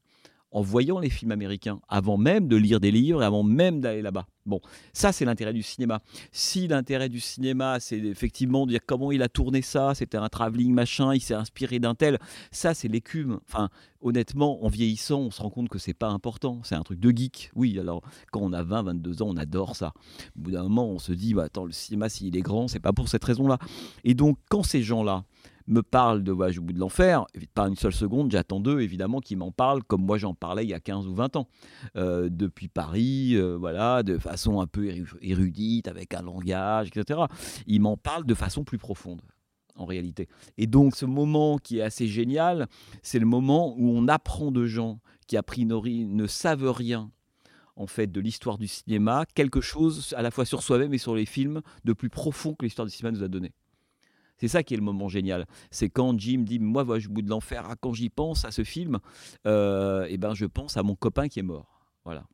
en 0.51 0.63
voyant 0.63 0.99
les 0.99 1.11
films 1.11 1.33
américains, 1.33 1.81
avant 1.89 2.17
même 2.17 2.49
de 2.49 2.57
lire 2.57 2.81
des 2.81 2.91
livres 2.91 3.23
et 3.23 3.25
avant 3.25 3.43
même 3.43 3.81
d'aller 3.81 4.03
là-bas. 4.03 4.27
Bon, 4.47 4.61
ça 4.95 5.13
c'est 5.13 5.27
l'intérêt 5.27 5.53
du 5.53 5.63
cinéma. 5.63 6.01
Si 6.33 6.69
l'intérêt 6.69 7.11
du 7.11 7.21
cinéma, 7.21 7.81
c'est 7.81 7.99
effectivement 7.99 8.65
de 8.65 8.71
dire 8.71 8.81
comment 8.87 9.13
il 9.13 9.23
a 9.23 9.29
tourné 9.29 9.61
ça, 9.61 9.95
c'était 9.95 10.17
un 10.17 10.29
travelling 10.29 10.73
machin, 10.73 11.15
il 11.15 11.21
s'est 11.21 11.35
inspiré 11.35 11.79
d'un 11.79 11.95
tel, 11.95 12.19
ça 12.51 12.73
c'est 12.73 12.89
l'écume. 12.89 13.41
Enfin, 13.47 13.69
honnêtement, 14.01 14.65
en 14.65 14.69
vieillissant, 14.69 15.21
on 15.21 15.31
se 15.31 15.43
rend 15.43 15.51
compte 15.51 15.69
que 15.69 15.79
c'est 15.79 15.93
pas 15.93 16.09
important, 16.09 16.61
c'est 16.65 16.77
un 16.77 16.83
truc 16.83 16.99
de 16.99 17.11
geek. 17.11 17.51
Oui, 17.55 17.79
alors 17.79 18.01
quand 18.33 18.41
on 18.41 18.55
a 18.55 18.63
20, 18.63 18.85
22 18.85 19.23
ans, 19.23 19.29
on 19.29 19.37
adore 19.37 19.77
ça. 19.77 19.93
Au 20.37 20.41
bout 20.41 20.51
d'un 20.53 20.63
moment, 20.63 20.89
on 20.89 20.99
se 20.99 21.13
dit, 21.13 21.35
bah, 21.35 21.45
attends, 21.45 21.67
le 21.67 21.73
cinéma, 21.73 22.09
s'il 22.09 22.35
est 22.35 22.41
grand, 22.41 22.69
c'est 22.69 22.81
pas 22.81 22.95
pour 22.95 23.09
cette 23.09 23.25
raison-là. 23.25 23.59
Et 24.05 24.15
donc, 24.15 24.39
quand 24.49 24.63
ces 24.63 24.83
gens-là, 24.83 25.25
me 25.69 25.83
parle 25.83 26.23
de 26.23 26.33
Voyage 26.33 26.59
au 26.59 26.63
bout 26.63 26.73
de 26.73 26.79
l'enfer, 26.79 27.27
pas 27.55 27.69
une 27.69 27.77
seule 27.77 27.93
seconde, 27.93 28.33
j'attends 28.33 28.61
d'eux 28.61 28.81
évidemment 28.81 29.21
qu'ils 29.21 29.39
m'en 29.39 29.53
parlent 29.53 29.85
comme 29.85 30.05
moi 30.05 30.19
j'en 30.19 30.35
parlais 30.35 30.65
il 30.65 30.71
y 30.71 30.75
a 30.75 30.81
15 30.81 31.07
ou 31.07 31.15
20 31.15 31.37
ans. 31.37 31.49
Euh, 31.97 32.29
depuis 32.31 32.69
Paris, 32.69 33.33
euh, 33.35 33.57
voilà, 33.57 34.03
de 34.03 34.19
façon 34.19 34.61
un 34.61 34.67
peu 34.67 34.91
érudite, 35.21 35.89
avec 35.89 36.15
un 36.15 36.23
langage, 36.23 36.89
etc. 36.89 37.21
Ils 37.67 37.81
m'en 37.81 37.97
parlent 37.97 38.27
de 38.27 38.35
façon 38.35 38.65
plus 38.65 38.79
profonde 38.79 39.23
en 39.77 39.85
réalité. 39.85 40.29
Et 40.57 40.67
donc 40.67 40.97
ce 40.97 41.07
moment 41.07 41.59
qui 41.59 41.79
est 41.79 41.83
assez 41.83 42.09
génial, 42.09 42.67
c'est 43.03 43.19
le 43.19 43.27
moment 43.27 43.75
où 43.77 43.91
on 43.91 44.09
apprend 44.09 44.51
de 44.51 44.65
gens 44.67 45.01
qui 45.27 45.37
a 45.37 45.43
priori 45.43 46.07
ne 46.07 46.27
savent 46.27 46.71
rien 46.71 47.11
en 47.77 47.87
fait 47.87 48.11
de 48.11 48.21
l'histoire 48.21 48.59
du 48.59 48.67
cinéma, 48.67 49.25
quelque 49.35 49.61
chose 49.61 50.13
à 50.17 50.23
la 50.23 50.31
fois 50.31 50.45
sur 50.45 50.63
soi-même 50.63 50.93
et 50.93 50.99
sur 50.99 51.15
les 51.15 51.27
films 51.27 51.63
de 51.85 51.93
plus 51.93 52.11
profond 52.11 52.55
que 52.55 52.65
l'histoire 52.65 52.87
du 52.87 52.93
cinéma 52.93 53.17
nous 53.17 53.23
a 53.23 53.29
donné. 53.29 53.53
C'est 54.39 54.49
ça 54.49 54.63
qui 54.63 54.75
est 54.75 54.77
le 54.77 54.83
moment 54.83 55.09
génial. 55.09 55.47
C'est 55.71 55.91
quand 55.91 56.19
Jim 56.19 56.43
dit 56.45 56.59
Moi, 56.59 56.83
voyage 56.83 57.09
au 57.09 57.11
bout 57.11 57.23
de 57.23 57.31
l'enfer, 57.31 57.67
ah, 57.69 57.75
quand 57.81 57.93
j'y 57.93 58.09
pense 58.09 58.45
à 58.45 58.51
ce 58.51 58.65
film, 58.65 58.99
euh, 59.47 60.07
et 60.07 60.17
ben, 60.17 60.35
je 60.35 60.47
pense 60.47 60.77
à 60.77 60.83
mon 60.83 60.95
copain 60.95 61.29
qui 61.29 61.41
est 61.41 61.45
mort. 61.45 61.83
Voilà. 62.05 62.25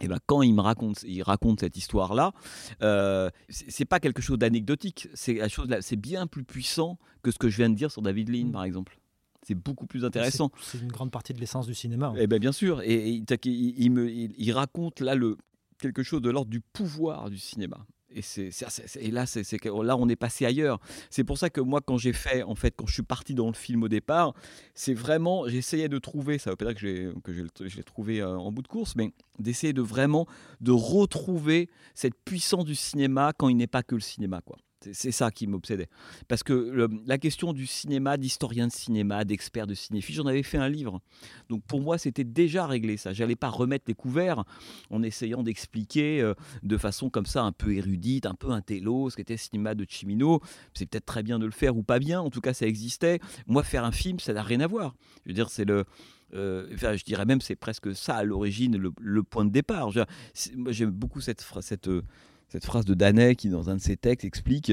Et 0.00 0.08
ben, 0.08 0.18
quand 0.26 0.42
il 0.42 0.54
me 0.54 0.60
raconte, 0.60 1.02
il 1.04 1.22
raconte 1.22 1.60
cette 1.60 1.76
histoire-là, 1.76 2.32
euh, 2.82 3.30
c'est 3.48 3.84
pas 3.84 4.00
quelque 4.00 4.22
chose 4.22 4.38
d'anecdotique. 4.38 5.08
C'est 5.14 5.48
chose, 5.48 5.68
c'est 5.80 5.96
bien 5.96 6.26
plus 6.26 6.44
puissant 6.44 6.98
que 7.22 7.30
ce 7.30 7.38
que 7.38 7.48
je 7.48 7.56
viens 7.56 7.70
de 7.70 7.74
dire 7.74 7.90
sur 7.90 8.02
David 8.02 8.28
Lean, 8.28 8.46
mm. 8.46 8.52
par 8.52 8.64
exemple. 8.64 8.98
C'est 9.46 9.54
beaucoup 9.54 9.86
plus 9.86 10.04
intéressant. 10.04 10.50
C'est 10.60 10.78
une 10.78 10.90
grande 10.90 11.10
partie 11.10 11.34
de 11.34 11.38
l'essence 11.38 11.66
du 11.66 11.74
cinéma. 11.74 12.08
Hein. 12.08 12.14
eh 12.18 12.26
ben 12.26 12.38
bien 12.38 12.52
sûr. 12.52 12.80
Et, 12.82 13.22
il, 13.44 13.90
me, 13.90 14.10
il, 14.10 14.52
raconte 14.52 15.00
là 15.00 15.14
le 15.14 15.36
quelque 15.78 16.02
chose 16.02 16.22
de 16.22 16.30
l'ordre 16.30 16.50
du 16.50 16.60
pouvoir 16.60 17.28
du 17.28 17.38
cinéma 17.38 17.86
et, 18.14 18.22
c'est, 18.22 18.50
là, 19.10 19.26
c'est, 19.26 19.64
là, 19.64 19.96
on 19.96 20.08
est 20.08 20.16
passé 20.16 20.46
ailleurs. 20.46 20.80
C'est 21.10 21.24
pour 21.24 21.38
ça 21.38 21.50
que 21.50 21.60
moi, 21.60 21.80
quand 21.84 21.98
j'ai 21.98 22.12
fait, 22.12 22.42
en 22.42 22.54
fait, 22.54 22.74
quand 22.76 22.86
je 22.86 22.94
suis 22.94 23.02
parti 23.02 23.34
dans 23.34 23.48
le 23.48 23.54
film 23.54 23.82
au 23.82 23.88
départ, 23.88 24.34
c'est 24.74 24.94
vraiment, 24.94 25.48
j'essayais 25.48 25.88
de 25.88 25.98
trouver, 25.98 26.38
ça 26.38 26.50
veut 26.50 26.56
pas 26.56 26.72
dire 26.72 26.74
que, 27.22 27.32
j'ai, 27.32 27.68
je 27.68 27.76
l'ai 27.76 27.82
trouvé 27.82 28.20
euh, 28.20 28.36
en 28.36 28.52
bout 28.52 28.62
de 28.62 28.68
course, 28.68 28.94
mais 28.96 29.12
d'essayer 29.38 29.72
de 29.72 29.82
vraiment 29.82 30.26
de 30.60 30.72
retrouver 30.72 31.68
cette 31.94 32.14
puissance 32.24 32.64
du 32.64 32.74
cinéma 32.74 33.32
quand 33.36 33.48
il 33.48 33.56
n'est 33.56 33.66
pas 33.66 33.82
que 33.82 33.94
le 33.94 34.00
cinéma, 34.00 34.40
quoi. 34.44 34.56
C'est 34.92 35.12
ça 35.12 35.30
qui 35.30 35.46
m'obsédait. 35.46 35.88
Parce 36.28 36.42
que 36.42 36.88
la 37.06 37.18
question 37.18 37.52
du 37.52 37.66
cinéma, 37.66 38.16
d'historien 38.16 38.66
de 38.66 38.72
cinéma, 38.72 39.24
d'expert 39.24 39.66
de 39.66 39.74
cinéphile, 39.74 40.16
j'en 40.16 40.26
avais 40.26 40.42
fait 40.42 40.58
un 40.58 40.68
livre. 40.68 41.00
Donc 41.48 41.62
pour 41.64 41.80
moi, 41.80 41.98
c'était 41.98 42.24
déjà 42.24 42.66
réglé 42.66 42.96
ça. 42.96 43.12
J'allais 43.12 43.36
pas 43.36 43.48
remettre 43.48 43.84
les 43.88 43.94
couverts 43.94 44.44
en 44.90 45.02
essayant 45.02 45.42
d'expliquer 45.42 46.20
euh, 46.20 46.34
de 46.62 46.76
façon 46.76 47.10
comme 47.10 47.26
ça 47.26 47.42
un 47.42 47.52
peu 47.52 47.74
érudite, 47.74 48.26
un 48.26 48.34
peu 48.34 48.50
intello, 48.50 49.10
ce 49.10 49.16
qu'était 49.16 49.34
le 49.34 49.38
cinéma 49.38 49.74
de 49.74 49.86
Chimino. 49.88 50.40
C'est 50.74 50.86
peut-être 50.86 51.06
très 51.06 51.22
bien 51.22 51.38
de 51.38 51.46
le 51.46 51.52
faire 51.52 51.76
ou 51.76 51.82
pas 51.82 51.98
bien. 51.98 52.20
En 52.20 52.30
tout 52.30 52.40
cas, 52.40 52.54
ça 52.54 52.66
existait. 52.66 53.20
Moi, 53.46 53.62
faire 53.62 53.84
un 53.84 53.92
film, 53.92 54.18
ça 54.18 54.32
n'a 54.32 54.42
rien 54.42 54.60
à 54.60 54.66
voir. 54.66 54.94
Je 55.24 55.30
veux 55.30 55.34
dire, 55.34 55.50
c'est 55.50 55.64
le 55.64 55.84
euh, 56.34 56.66
enfin, 56.74 56.96
je 56.96 57.04
dirais 57.04 57.26
même 57.26 57.40
c'est 57.40 57.54
presque 57.54 57.94
ça 57.94 58.16
à 58.16 58.24
l'origine 58.24 58.76
le, 58.76 59.22
point 59.22 59.44
de 59.44 59.50
départ. 59.50 59.90
J'aime 60.32 60.90
beaucoup 60.90 61.20
cette, 61.20 61.46
cette, 61.60 61.88
cette 62.48 62.64
phrase 62.64 62.84
de 62.84 62.94
Danet 62.94 63.36
qui, 63.36 63.48
dans 63.48 63.70
un 63.70 63.76
de 63.76 63.80
ses 63.80 63.96
textes, 63.96 64.24
explique. 64.24 64.72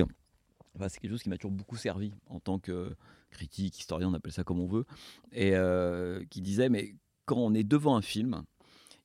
C'est 0.79 0.99
quelque 0.99 1.11
chose 1.11 1.23
qui 1.23 1.29
m'a 1.29 1.37
toujours 1.37 1.51
beaucoup 1.51 1.75
servi 1.75 2.13
en 2.27 2.39
tant 2.39 2.59
que 2.59 2.95
critique, 3.29 3.79
historien, 3.79 4.09
on 4.09 4.13
appelle 4.13 4.31
ça 4.31 4.43
comme 4.43 4.59
on 4.59 4.67
veut, 4.67 4.85
et 5.31 5.55
euh, 5.55 6.23
qui 6.29 6.41
disait 6.41 6.69
mais 6.69 6.95
quand 7.25 7.37
on 7.37 7.53
est 7.53 7.63
devant 7.63 7.95
un 7.95 8.01
film, 8.01 8.43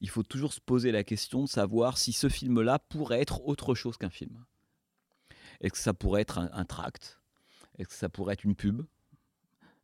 il 0.01 0.11
faut 0.11 0.23
toujours 0.23 0.53
se 0.53 0.61
poser 0.61 0.93
la 0.93 1.05
question 1.05 1.45
de 1.45 1.49
savoir 1.49 1.97
si 1.97 2.13
ce 2.13 2.29
film-là 2.29 2.79
pourrait 2.79 3.21
être 3.21 3.47
autre 3.47 3.75
chose 3.75 3.97
qu'un 3.97 4.11
film. 4.11 4.45
Est-ce 5.61 5.73
que 5.73 5.79
ça 5.79 5.95
pourrait 5.95 6.23
être 6.23 6.39
un, 6.39 6.65
tract? 6.65 7.21
Est-ce 7.79 7.89
que 7.89 7.95
ça 7.95 8.09
pourrait 8.09 8.35
être 8.35 8.45
une 8.45 8.55
pub? 8.55 8.83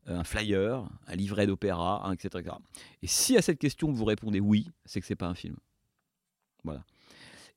Un 0.07 0.25
flyer, 0.25 0.89
un 1.07 1.15
livret 1.15 1.47
d'opéra, 1.47 2.11
etc., 2.13 2.41
etc., 2.41 2.57
Et 3.03 3.07
si 3.07 3.37
à 3.37 3.43
cette 3.43 3.59
question 3.59 3.93
vous 3.93 4.05
répondez 4.05 4.41
oui, 4.41 4.69
c'est 4.85 5.01
que 5.01 5.07
c'est 5.07 5.17
pas 5.17 5.29
un 5.29 5.35
film. 5.35 5.57
Voilà. 6.65 6.85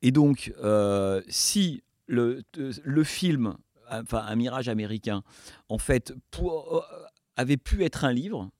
Et 0.02 0.10
donc, 0.10 0.52
euh, 0.62 1.22
si 1.28 1.82
le, 2.06 2.42
film, 3.04 3.56
enfin 3.90 4.24
un 4.26 4.36
mirage 4.36 4.68
américain, 4.68 5.22
en 5.68 5.78
fait, 5.78 6.12
euh, 6.38 6.80
avait 7.36 7.56
pu 7.56 7.84
être 7.84 8.04
un 8.04 8.12
livre, 8.12 8.50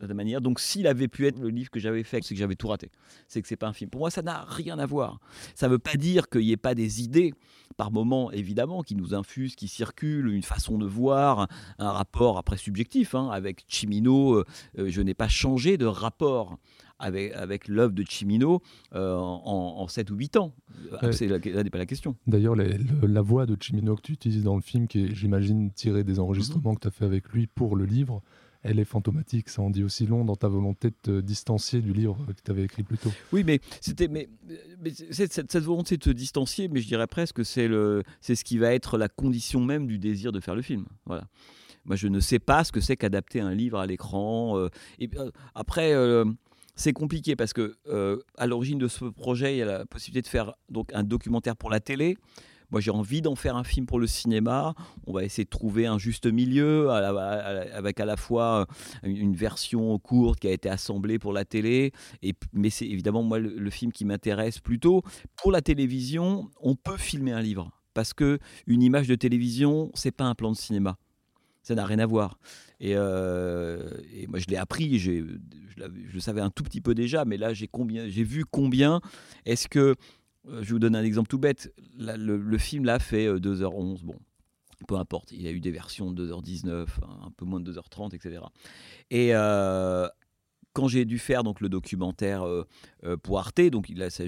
de 0.00 0.12
manière. 0.12 0.42
Donc, 0.42 0.60
s'il 0.60 0.86
avait 0.86 1.08
pu 1.08 1.26
être 1.26 1.38
le 1.38 1.48
livre 1.48 1.70
que 1.70 1.80
j'avais 1.80 2.02
fait, 2.02 2.22
c'est 2.22 2.34
que 2.34 2.38
j'avais 2.38 2.54
tout 2.54 2.68
raté. 2.68 2.90
C'est 3.28 3.40
que 3.40 3.48
c'est 3.48 3.56
pas 3.56 3.68
un 3.68 3.72
film. 3.72 3.88
Pour 3.88 4.00
moi, 4.00 4.10
ça 4.10 4.20
n'a 4.20 4.44
rien 4.44 4.78
à 4.78 4.84
voir. 4.84 5.18
Ça 5.54 5.68
ne 5.68 5.72
veut 5.72 5.78
pas 5.78 5.94
dire 5.94 6.28
qu'il 6.28 6.42
n'y 6.42 6.52
ait 6.52 6.58
pas 6.58 6.74
des 6.74 7.02
idées. 7.02 7.32
par 7.78 7.90
moments, 7.90 8.30
évidemment, 8.30 8.82
qui 8.82 8.94
nous 8.94 9.14
infuse, 9.14 9.56
qui 9.56 9.68
circule, 9.68 10.28
une 10.28 10.42
façon 10.42 10.76
de 10.76 10.86
voir, 10.86 11.48
un 11.78 11.90
rapport 11.90 12.36
après 12.36 12.58
subjectif. 12.58 13.14
Hein, 13.14 13.30
avec 13.30 13.64
Chimino, 13.68 14.44
je 14.76 15.00
n'ai 15.00 15.14
pas 15.14 15.28
changé 15.28 15.78
de 15.78 15.86
rapport 15.86 16.58
avec, 16.98 17.32
avec 17.32 17.68
l'œuvre 17.68 17.92
de 17.92 18.04
Chimino 18.08 18.62
en, 18.92 18.98
en, 18.98 19.88
7 19.88 20.10
ou 20.10 20.16
8 20.16 20.36
ans. 20.36 20.54
C'est 21.12 21.26
là 21.26 21.38
n'est 21.62 21.70
pas 21.70 21.78
la 21.78 21.86
question. 21.86 22.16
D'ailleurs, 22.26 22.56
la 22.56 23.22
voix 23.22 23.46
de 23.46 23.56
Chimino 23.60 23.96
que 23.96 24.02
tu 24.02 24.12
utilises 24.12 24.44
dans 24.44 24.56
le 24.56 24.62
film, 24.62 24.88
qui 24.88 25.04
est, 25.04 25.14
j'imagine, 25.14 25.70
tirée 25.72 26.04
des 26.04 26.18
enregistrements 26.18 26.70
mhm. 26.70 26.76
que 26.76 26.82
tu 26.82 26.88
as 26.88 26.90
fait 26.90 27.04
avec 27.04 27.28
lui 27.30 27.46
pour 27.46 27.76
le 27.76 27.84
livre, 27.84 28.22
elle 28.62 28.78
est 28.78 28.84
fantomatique. 28.84 29.48
Ça 29.48 29.62
en 29.62 29.70
dit 29.70 29.84
aussi 29.84 30.06
long 30.06 30.24
dans 30.24 30.36
ta 30.36 30.48
volonté 30.48 30.90
de 30.90 30.96
te 31.00 31.20
distancier 31.20 31.80
du 31.80 31.92
livre 31.92 32.16
que 32.26 32.42
tu 32.44 32.50
avais 32.50 32.64
écrit 32.64 32.82
plus 32.82 32.98
tôt. 32.98 33.12
Oui, 33.32 33.44
mais 33.44 33.60
c'était 33.80 34.08
mais, 34.08 34.28
cette, 35.10 35.32
cette, 35.32 35.56
volonté 35.62 35.96
de 35.96 36.02
te 36.02 36.10
distancier, 36.10 36.68
mais 36.68 36.80
je 36.80 36.86
dirais 36.86 37.06
presque 37.06 37.36
que 37.36 37.44
c'est 37.44 37.68
le 37.68 38.02
c'est 38.20 38.34
ce 38.34 38.44
qui 38.44 38.58
va 38.58 38.74
être 38.74 38.98
la 38.98 39.08
condition 39.08 39.60
même 39.60 39.86
du 39.86 39.98
désir 39.98 40.32
de 40.32 40.40
faire 40.40 40.56
le 40.56 40.62
film. 40.62 40.86
Voilà. 41.06 41.28
Moi, 41.84 41.94
je 41.94 42.08
ne 42.08 42.18
sais 42.18 42.40
pas 42.40 42.64
ce 42.64 42.72
que 42.72 42.80
c'est 42.80 42.96
qu'adapter 42.96 43.40
un 43.40 43.54
livre 43.54 43.78
à 43.78 43.86
l'écran. 43.86 44.58
Euh, 44.58 44.68
et 44.98 45.08
euh, 45.16 45.30
après. 45.54 45.92
Euh, 45.94 46.24
c'est 46.76 46.92
compliqué 46.92 47.36
parce 47.36 47.52
que 47.52 47.76
à 48.38 48.46
l'origine 48.46 48.78
de 48.78 48.88
ce 48.88 49.06
projet, 49.06 49.54
il 49.54 49.58
y 49.58 49.62
a 49.62 49.66
la 49.66 49.86
possibilité 49.86 50.22
de 50.22 50.28
faire 50.28 50.54
donc 50.68 50.92
un 50.94 51.02
documentaire 51.02 51.56
pour 51.56 51.70
la 51.70 51.80
télé. 51.80 52.16
Moi, 52.70 52.80
j'ai 52.80 52.90
envie 52.90 53.22
d'en 53.22 53.36
faire 53.36 53.56
un 53.56 53.64
film 53.64 53.86
pour 53.86 54.00
le 54.00 54.06
cinéma. 54.06 54.74
On 55.06 55.12
va 55.12 55.24
essayer 55.24 55.44
de 55.44 55.50
trouver 55.50 55.86
un 55.86 55.98
juste 55.98 56.26
milieu 56.26 56.90
avec 56.90 58.00
à 58.00 58.04
la 58.04 58.16
fois 58.16 58.66
une 59.04 59.36
version 59.36 59.98
courte 59.98 60.40
qui 60.40 60.48
a 60.48 60.52
été 60.52 60.68
assemblée 60.68 61.18
pour 61.18 61.32
la 61.32 61.44
télé. 61.44 61.92
Et, 62.22 62.34
mais 62.52 62.70
c'est 62.70 62.86
évidemment 62.86 63.22
moi 63.22 63.38
le, 63.38 63.70
film 63.70 63.92
qui 63.92 64.04
m'intéresse 64.04 64.58
plutôt. 64.58 65.02
Pour 65.36 65.52
la 65.52 65.60
télévision, 65.60 66.50
on 66.60 66.74
peut 66.74 66.96
filmer 66.96 67.32
un 67.32 67.42
livre 67.42 67.70
parce 67.94 68.12
que 68.12 68.38
une 68.66 68.82
image 68.82 69.06
de 69.06 69.14
télévision, 69.14 69.90
c'est 69.94 70.10
pas 70.10 70.24
un 70.24 70.34
plan 70.34 70.50
de 70.50 70.56
cinéma. 70.56 70.98
Ça 71.66 71.74
n'a 71.74 71.84
rien 71.84 71.98
à 71.98 72.06
voir. 72.06 72.38
Et, 72.78 72.92
euh, 72.94 73.90
moi, 74.28 74.38
je 74.38 74.46
l'ai 74.46 74.56
appris, 74.56 75.00
je, 75.00 75.10
le 75.76 76.20
savais 76.20 76.40
un 76.40 76.50
tout 76.50 76.62
petit 76.62 76.80
peu 76.80 76.94
déjà, 76.94 77.24
mais 77.24 77.36
là, 77.36 77.54
j'ai 77.54 77.68
vu 78.22 78.44
combien 78.44 79.00
est-ce 79.46 79.66
que 79.66 79.96
euh, 80.48 80.62
je 80.62 80.72
vous 80.72 80.78
donner 80.78 80.96
un 80.96 81.02
exemple 81.02 81.26
tout 81.26 81.38
bête. 81.38 81.74
le, 81.98 82.58
film 82.58 82.84
là 82.84 83.00
fait 83.00 83.26
2h11. 83.26 83.64
Euh, 83.64 83.96
bon, 84.04 84.14
peu 84.86 84.94
importe. 84.94 85.32
Il 85.32 85.42
y 85.42 85.48
a 85.48 85.50
eu 85.50 85.58
des 85.58 85.72
versions 85.72 86.12
de 86.12 86.32
2h19, 86.32 86.86
un 87.02 87.30
peu 87.36 87.44
moins 87.44 87.58
de 87.58 87.72
2h30, 87.72 88.14
etc. 88.14 88.42
Et 89.10 89.34
euh, 89.34 90.06
quand 90.76 90.88
j'ai 90.88 91.06
dû 91.06 91.18
faire 91.18 91.42
donc 91.42 91.62
le 91.62 91.70
documentaire 91.70 92.44
pour 93.22 93.38
Arte, 93.38 93.62
donc 93.70 93.88
il 93.88 94.02
a, 94.02 94.10
ça, 94.10 94.24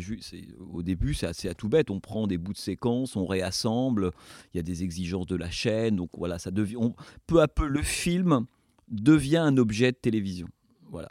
au 0.73 0.83
début 0.83 1.13
c'est 1.13 1.27
assez 1.27 1.47
à 1.47 1.53
tout 1.53 1.69
bête. 1.69 1.91
On 1.91 2.01
prend 2.01 2.27
des 2.27 2.39
bouts 2.39 2.55
de 2.55 2.59
séquences, 2.59 3.17
on 3.17 3.27
réassemble. 3.27 4.13
Il 4.55 4.57
y 4.57 4.61
a 4.61 4.63
des 4.63 4.83
exigences 4.83 5.27
de 5.27 5.37
la 5.37 5.51
chaîne, 5.51 5.97
donc 5.97 6.09
voilà, 6.17 6.39
ça 6.39 6.51
devient 6.51 6.79
peu 7.27 7.43
à 7.43 7.49
peu 7.49 7.67
le 7.67 7.83
film 7.83 8.47
devient 8.89 9.37
un 9.37 9.59
objet 9.59 9.93
de 9.93 9.99
télévision. 9.99 10.49
Voilà. 10.91 11.11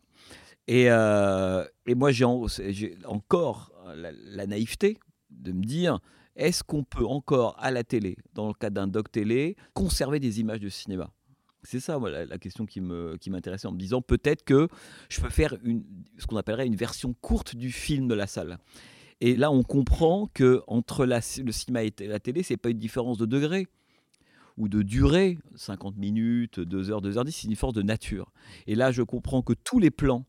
Et, 0.68 0.86
et 0.86 1.96
moi 1.96 2.12
j'ai 2.12 2.26
encore 3.06 3.72
la, 3.96 4.48
naïveté 4.48 4.98
de 5.30 5.52
me 5.52 5.64
dire 5.64 6.00
est-ce 6.36 6.64
qu'on 6.64 6.84
peut 6.84 7.06
encore 7.06 7.56
à 7.60 7.70
la 7.70 7.84
télé, 7.84 8.18
dans 8.34 8.48
le 8.48 8.56
cas 8.56 8.72
d'un 8.72 8.88
doc 8.88 9.12
télé, 9.12 9.56
conserver 9.76 10.20
des 10.20 10.40
images 10.40 10.62
de 10.62 10.70
cinéma? 10.70 11.12
C'est 11.68 11.82
ça 11.82 12.00
la, 12.00 12.38
question 12.38 12.66
qui 12.66 12.80
m'intéressait 12.80 13.62
qui 13.62 13.68
en 13.68 13.74
me 13.74 13.78
disant 13.78 14.02
peut-être 14.02 14.46
que 14.46 14.70
je 15.10 15.20
peux 15.20 15.30
faire 15.30 15.58
une, 15.64 15.84
ce 16.18 16.26
qu'on 16.26 16.38
appellerait 16.38 16.66
une 16.66 16.78
version 16.78 17.14
courte 17.20 17.58
du 17.58 17.74
film 17.74 18.08
de 18.08 18.14
la 18.14 18.26
salle. 18.26 18.58
Et 19.20 19.36
là, 19.36 19.52
on 19.52 19.64
comprend 19.64 20.28
que 20.34 20.62
entre 20.68 21.06
la, 21.06 21.18
le 21.44 21.52
cinéma 21.52 21.84
et 21.84 21.94
la 22.00 22.20
télé, 22.22 22.42
c'est 22.42 22.56
pas 22.56 22.70
une 22.70 22.78
différence 22.78 23.18
de 23.18 23.26
degré 23.26 23.68
ou 24.56 24.70
de 24.70 24.82
durée, 24.82 25.40
50 25.56 25.98
minutes, 25.98 26.62
2 26.62 26.90
heures, 26.90 27.02
2 27.02 27.18
heures 27.18 27.26
10, 27.26 27.34
c'est 27.34 27.48
une 27.48 27.56
force 27.56 27.74
de 27.74 27.82
nature. 27.82 28.32
Et 28.66 28.76
là, 28.76 28.92
je 28.92 29.02
comprends 29.02 29.42
que 29.42 29.54
tous 29.54 29.80
les 29.80 29.92
plans, 29.92 30.26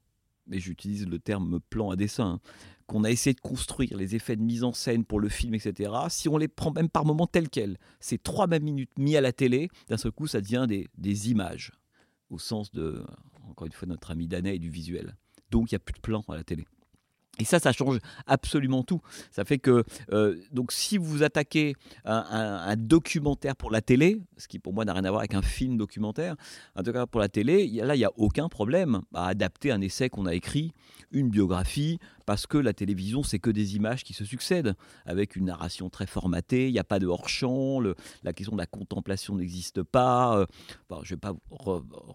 mais 0.49 0.59
j'utilise 0.59 1.07
le 1.07 1.21
terme 1.21 1.61
plan 1.71 1.91
à 1.91 1.97
dessin, 1.97 2.27
hein, 2.27 2.41
qu'on 2.89 3.05
a 3.05 3.11
essayé 3.11 3.35
de 3.35 3.41
construire, 3.41 3.97
les 3.97 4.17
effets 4.17 4.35
de 4.35 4.43
mise 4.43 4.65
en 4.65 4.73
scène 4.73 5.05
pour 5.05 5.21
le 5.21 5.29
film, 5.29 5.55
etc., 5.55 5.93
si 6.09 6.29
on 6.29 6.39
les 6.39 6.49
prend 6.49 6.73
même 6.73 6.89
par 6.89 7.05
moment 7.05 7.27
tels 7.27 7.51
quels, 7.51 7.79
ces 8.01 8.17
trois 8.17 8.47
mêmes 8.47 8.65
minutes 8.65 8.91
mis 8.99 9.15
à 9.15 9.21
la 9.21 9.33
télé, 9.33 9.69
d'un 9.89 9.99
seul 9.99 10.11
coup, 10.11 10.27
ça 10.27 10.41
devient 10.41 10.67
des, 10.67 11.31
images, 11.31 11.73
au 12.31 12.39
sens 12.39 12.73
de, 12.73 13.05
encore 13.49 13.67
une 13.67 13.73
fois, 13.73 13.87
notre 13.87 14.11
ami 14.11 14.27
Danet 14.27 14.57
et 14.57 14.59
du 14.59 14.71
visuel. 14.71 15.17
Donc, 15.51 15.71
il 15.71 15.75
n'y 15.75 15.77
a 15.77 15.81
plus 15.81 15.93
de 15.93 16.01
plan 16.01 16.25
à 16.29 16.37
la 16.37 16.45
télé. 16.45 16.67
Et 17.39 17.45
ça, 17.45 17.61
ça 17.61 17.73
change 17.73 17.99
absolument 18.27 18.83
tout. 18.83 19.01
Ça 19.31 19.45
fait 19.45 19.59
que, 19.59 19.85
euh, 20.11 20.41
donc, 20.51 20.73
si 20.73 20.99
vous 20.99 21.23
attaquez 21.23 21.75
un, 22.05 22.25
un, 22.67 22.77
documentaire 22.77 23.55
pour 23.55 23.71
la 23.71 23.81
télé, 23.81 24.21
ce 24.39 24.49
qui 24.49 24.59
pour 24.59 24.73
moi 24.73 24.85
n'a 24.85 24.93
rien 24.93 25.05
à 25.05 25.11
voir 25.11 25.21
avec 25.21 25.35
un 25.35 25.43
film 25.43 25.77
documentaire, 25.77 26.37
un 26.75 26.83
documentaire 26.83 27.09
pour 27.09 27.21
la 27.21 27.29
télé, 27.29 27.69
là, 27.69 27.95
il 27.95 27.99
n'y 27.99 28.05
a 28.05 28.13
aucun 28.17 28.49
problème 28.49 29.03
à 29.15 29.29
adapter 29.29 29.71
un 29.71 29.81
essai 29.81 30.09
qu'on 30.09 30.27
a 30.27 30.35
écrit, 30.35 30.73
une 31.13 31.29
biographie, 31.29 31.99
parce 32.29 32.47
que 32.47 32.59
la 32.59 32.75
télévision, 32.75 33.23
c'est 33.23 33.39
que 33.39 33.49
des 33.49 33.77
images 33.77 34.05
qui 34.05 34.13
se 34.13 34.23
succèdent, 34.23 34.75
avec 35.07 35.35
une 35.35 35.47
narration 35.47 35.89
très 35.89 36.07
formatée, 36.07 36.69
il 36.69 36.73
n'y 36.73 36.79
a 36.79 36.85
pas 36.85 36.99
de 36.99 37.07
hors-champ, 37.07 37.81
la 38.23 38.35
question 38.35 38.53
de 38.53 38.61
la 38.61 38.67
contemplation 38.67 39.35
n'existe 39.37 39.83
pas. 39.83 40.37
Euh, 40.37 40.47
je 41.05 41.15
ne 41.15 41.17
vais 41.17 41.21
pas 41.21 41.35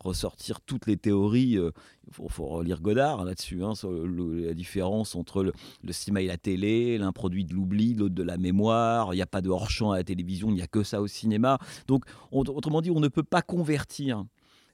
ressortir 0.03 0.61
toutes 0.61 0.85
les 0.85 0.97
théories, 0.97 1.53
il 1.53 1.57
euh, 1.57 1.71
faut, 2.11 2.45
relire 2.45 2.79
Godard 2.79 3.21
hein, 3.21 3.25
là-dessus, 3.25 3.63
hein, 3.63 3.73
la 3.83 4.53
différence 4.53 5.15
entre 5.15 5.41
le, 5.41 5.91
cinéma 5.91 6.21
et 6.21 6.27
la 6.27 6.37
télé, 6.37 6.99
l'un 6.99 7.11
produit 7.11 7.43
de 7.43 7.55
l'oubli, 7.55 7.95
l'autre 7.95 8.13
de 8.13 8.21
la 8.21 8.37
mémoire, 8.37 9.15
il 9.15 9.15
n'y 9.15 9.23
a 9.23 9.25
pas 9.25 9.41
de 9.41 9.49
hors-champ 9.49 9.93
à 9.93 9.97
la 9.97 10.03
télévision, 10.03 10.49
il 10.49 10.53
n'y 10.53 10.61
a 10.61 10.67
que 10.67 10.83
ça 10.83 11.01
au 11.01 11.07
cinéma. 11.07 11.57
Donc, 11.87 12.05
autrement 12.31 12.81
dit, 12.81 12.91
on 12.91 12.99
ne 12.99 13.07
peut 13.07 13.23
pas 13.23 13.41
convertir 13.41 14.25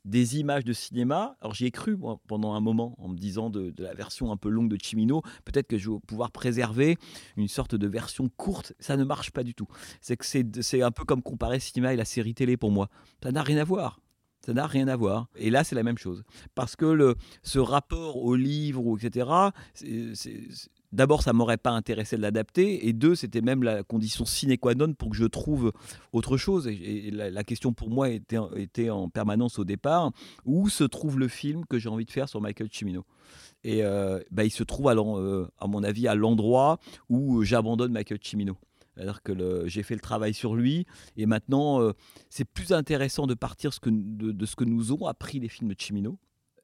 des 0.05 0.39
images 0.39 0.65
de 0.65 0.73
cinéma. 0.73 1.35
Alors 1.41 1.53
j'y 1.53 1.65
ai 1.65 1.71
cru 1.71 1.97
pendant 2.27 2.53
un 2.53 2.59
moment 2.59 2.95
en 2.99 3.09
me 3.09 3.17
disant 3.17 3.49
de, 3.49 3.73
la 3.77 3.93
version 3.93 4.31
un 4.31 4.37
peu 4.37 4.49
longue 4.49 4.69
de 4.69 4.77
Chimino, 4.81 5.21
peut-être 5.45 5.67
que 5.67 5.77
je 5.77 5.91
vais 5.91 5.99
pouvoir 6.07 6.31
préserver 6.31 6.97
une 7.37 7.47
sorte 7.47 7.75
de 7.75 7.87
version 7.87 8.29
courte. 8.37 8.73
Ça 8.79 8.97
ne 8.97 9.03
marche 9.03 9.31
pas 9.31 9.43
du 9.43 9.53
tout. 9.53 9.67
C'est 10.01 10.17
que 10.17 10.25
c'est 10.25 10.81
un 10.81 10.91
peu 10.91 11.05
comme 11.05 11.21
comparer 11.21 11.59
cinéma 11.59 11.93
et 11.93 11.97
la 11.97 12.05
série 12.05 12.33
télé 12.33 12.57
pour 12.57 12.71
moi. 12.71 12.89
Ça 13.23 13.31
n'a 13.31 13.43
rien 13.43 13.57
à 13.57 13.63
voir. 13.63 13.99
Ça 14.45 14.53
n'a 14.53 14.67
rien 14.67 14.87
à 14.87 14.95
voir. 14.95 15.27
Et 15.35 15.49
là, 15.49 15.63
c'est 15.63 15.75
la 15.75 15.83
même 15.83 15.97
chose. 15.97 16.23
Parce 16.55 16.75
que 16.75 16.85
le, 16.85 17.15
ce 17.43 17.59
rapport 17.59 18.17
au 18.17 18.35
livre, 18.35 18.97
etc., 18.97 19.27
d'abord, 20.91 21.21
ça 21.21 21.33
m'aurait 21.33 21.57
pas 21.57 21.71
intéressé 21.71 22.17
de 22.17 22.21
l'adapter, 22.21 22.87
et 22.87 22.93
deux, 22.93 23.15
c'était 23.15 23.41
même 23.41 23.63
la 23.63 23.83
condition 23.83 24.25
sine 24.25 24.57
qua 24.57 24.75
non 24.75 24.93
pour 24.93 25.09
que 25.09 25.15
je 25.15 25.25
trouve 25.25 25.71
autre 26.13 26.37
chose. 26.37 26.67
Et, 26.67 27.11
la, 27.11 27.43
question 27.43 27.73
pour 27.73 27.89
moi 27.89 28.09
était, 28.09 28.37
était, 28.55 28.89
en 28.89 29.09
permanence 29.09 29.59
au 29.59 29.65
départ 29.65 30.11
où 30.45 30.69
se 30.69 30.83
trouve 30.83 31.19
le 31.19 31.27
film 31.27 31.65
que 31.65 31.79
j'ai 31.79 31.89
envie 31.89 32.05
de 32.05 32.11
faire 32.11 32.29
sur 32.29 32.41
Michael 32.41 32.69
Cimino? 32.71 33.05
Et 33.63 33.83
euh, 33.83 34.21
bah, 34.31 34.45
il 34.45 34.51
se 34.51 34.63
trouve, 34.63 34.87
à, 34.87 34.93
euh, 34.93 35.47
à 35.59 35.67
mon 35.67 35.83
avis, 35.83 36.07
à 36.07 36.15
l'endroit 36.15 36.79
où 37.09 37.43
j'abandonne 37.43 37.91
Michael 37.91 38.19
Cimino. 38.21 38.57
C'est-à-dire 38.99 39.23
que 39.23 39.63
j'ai 39.65 39.81
fait 39.81 39.93
le 39.93 40.01
travail 40.01 40.33
sur 40.33 40.55
lui 40.55 40.85
et 41.15 41.25
maintenant 41.25 41.81
euh, 41.81 41.93
c'est 42.29 42.43
plus 42.43 42.73
intéressant 42.73 43.27
de 43.27 43.33
partir 43.33 43.71
de, 43.85 44.45
ce 44.45 44.55
que 44.57 44.65
nous 44.65 44.91
ont 44.91 45.05
appris 45.05 45.39
les 45.39 45.47
films 45.47 45.69
de 45.69 45.81
Cimino. 45.81 46.19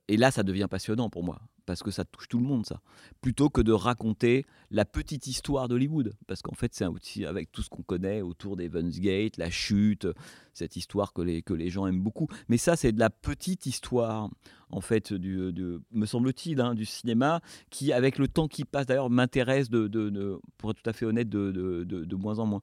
Et 0.10 0.18
là, 0.18 0.32
ça 0.32 0.44
devient 0.44 0.68
passionnant 0.70 1.10
pour 1.10 1.24
moi 1.24 1.40
parce 1.66 1.84
que 1.84 1.92
ça 1.92 2.06
touche 2.06 2.28
tout 2.28 2.40
le 2.40 2.46
monde, 2.46 2.66
ça. 2.66 2.82
Plutôt 3.22 3.50
que 3.50 3.62
de 3.62 3.72
raconter 3.72 4.46
la 4.72 4.86
petite 4.86 5.28
histoire 5.28 5.68
d'Hollywood. 5.68 6.14
Parce 6.28 6.42
qu'en 6.42 6.54
fait, 6.54 6.74
c'est 6.74 6.84
un 6.84 6.90
outil 6.90 7.26
avec 7.26 7.52
tout 7.52 7.62
ce 7.62 7.70
qu'on 7.70 7.84
connaît 7.84 8.22
autour 8.22 8.56
d'Evans 8.56 8.90
Gate, 8.90 9.38
la 9.38 9.50
chute, 9.50 10.08
cette 10.54 10.76
histoire 10.76 11.14
que 11.14 11.22
les, 11.22 11.42
que 11.42 11.54
les 11.54 11.70
gens 11.70 11.88
aiment 11.88 12.02
beaucoup. 12.02 12.28
Mais 12.50 12.58
ça, 12.58 12.76
c'est 12.76 12.92
de 12.92 13.00
la 13.00 13.10
petite 13.10 13.66
histoire, 13.66 14.30
en 14.76 14.82
fait, 14.82 15.14
du, 15.14 15.54
me 15.94 16.06
semble-t-il, 16.06 16.60
hein, 16.60 16.76
du 16.76 16.84
cinéma, 16.84 17.40
qui, 17.70 17.94
avec 17.94 18.18
le 18.18 18.28
temps 18.28 18.50
qui 18.50 18.66
passe, 18.66 18.86
d'ailleurs, 18.86 19.10
m'intéresse, 19.10 19.70
de, 19.70 20.38
pour 20.58 20.72
être 20.72 20.82
tout 20.82 20.90
à 20.90 20.92
fait 20.92 21.06
honnête, 21.06 21.30
de, 21.30 22.16
moins 22.16 22.40
en 22.40 22.46
moins. 22.46 22.62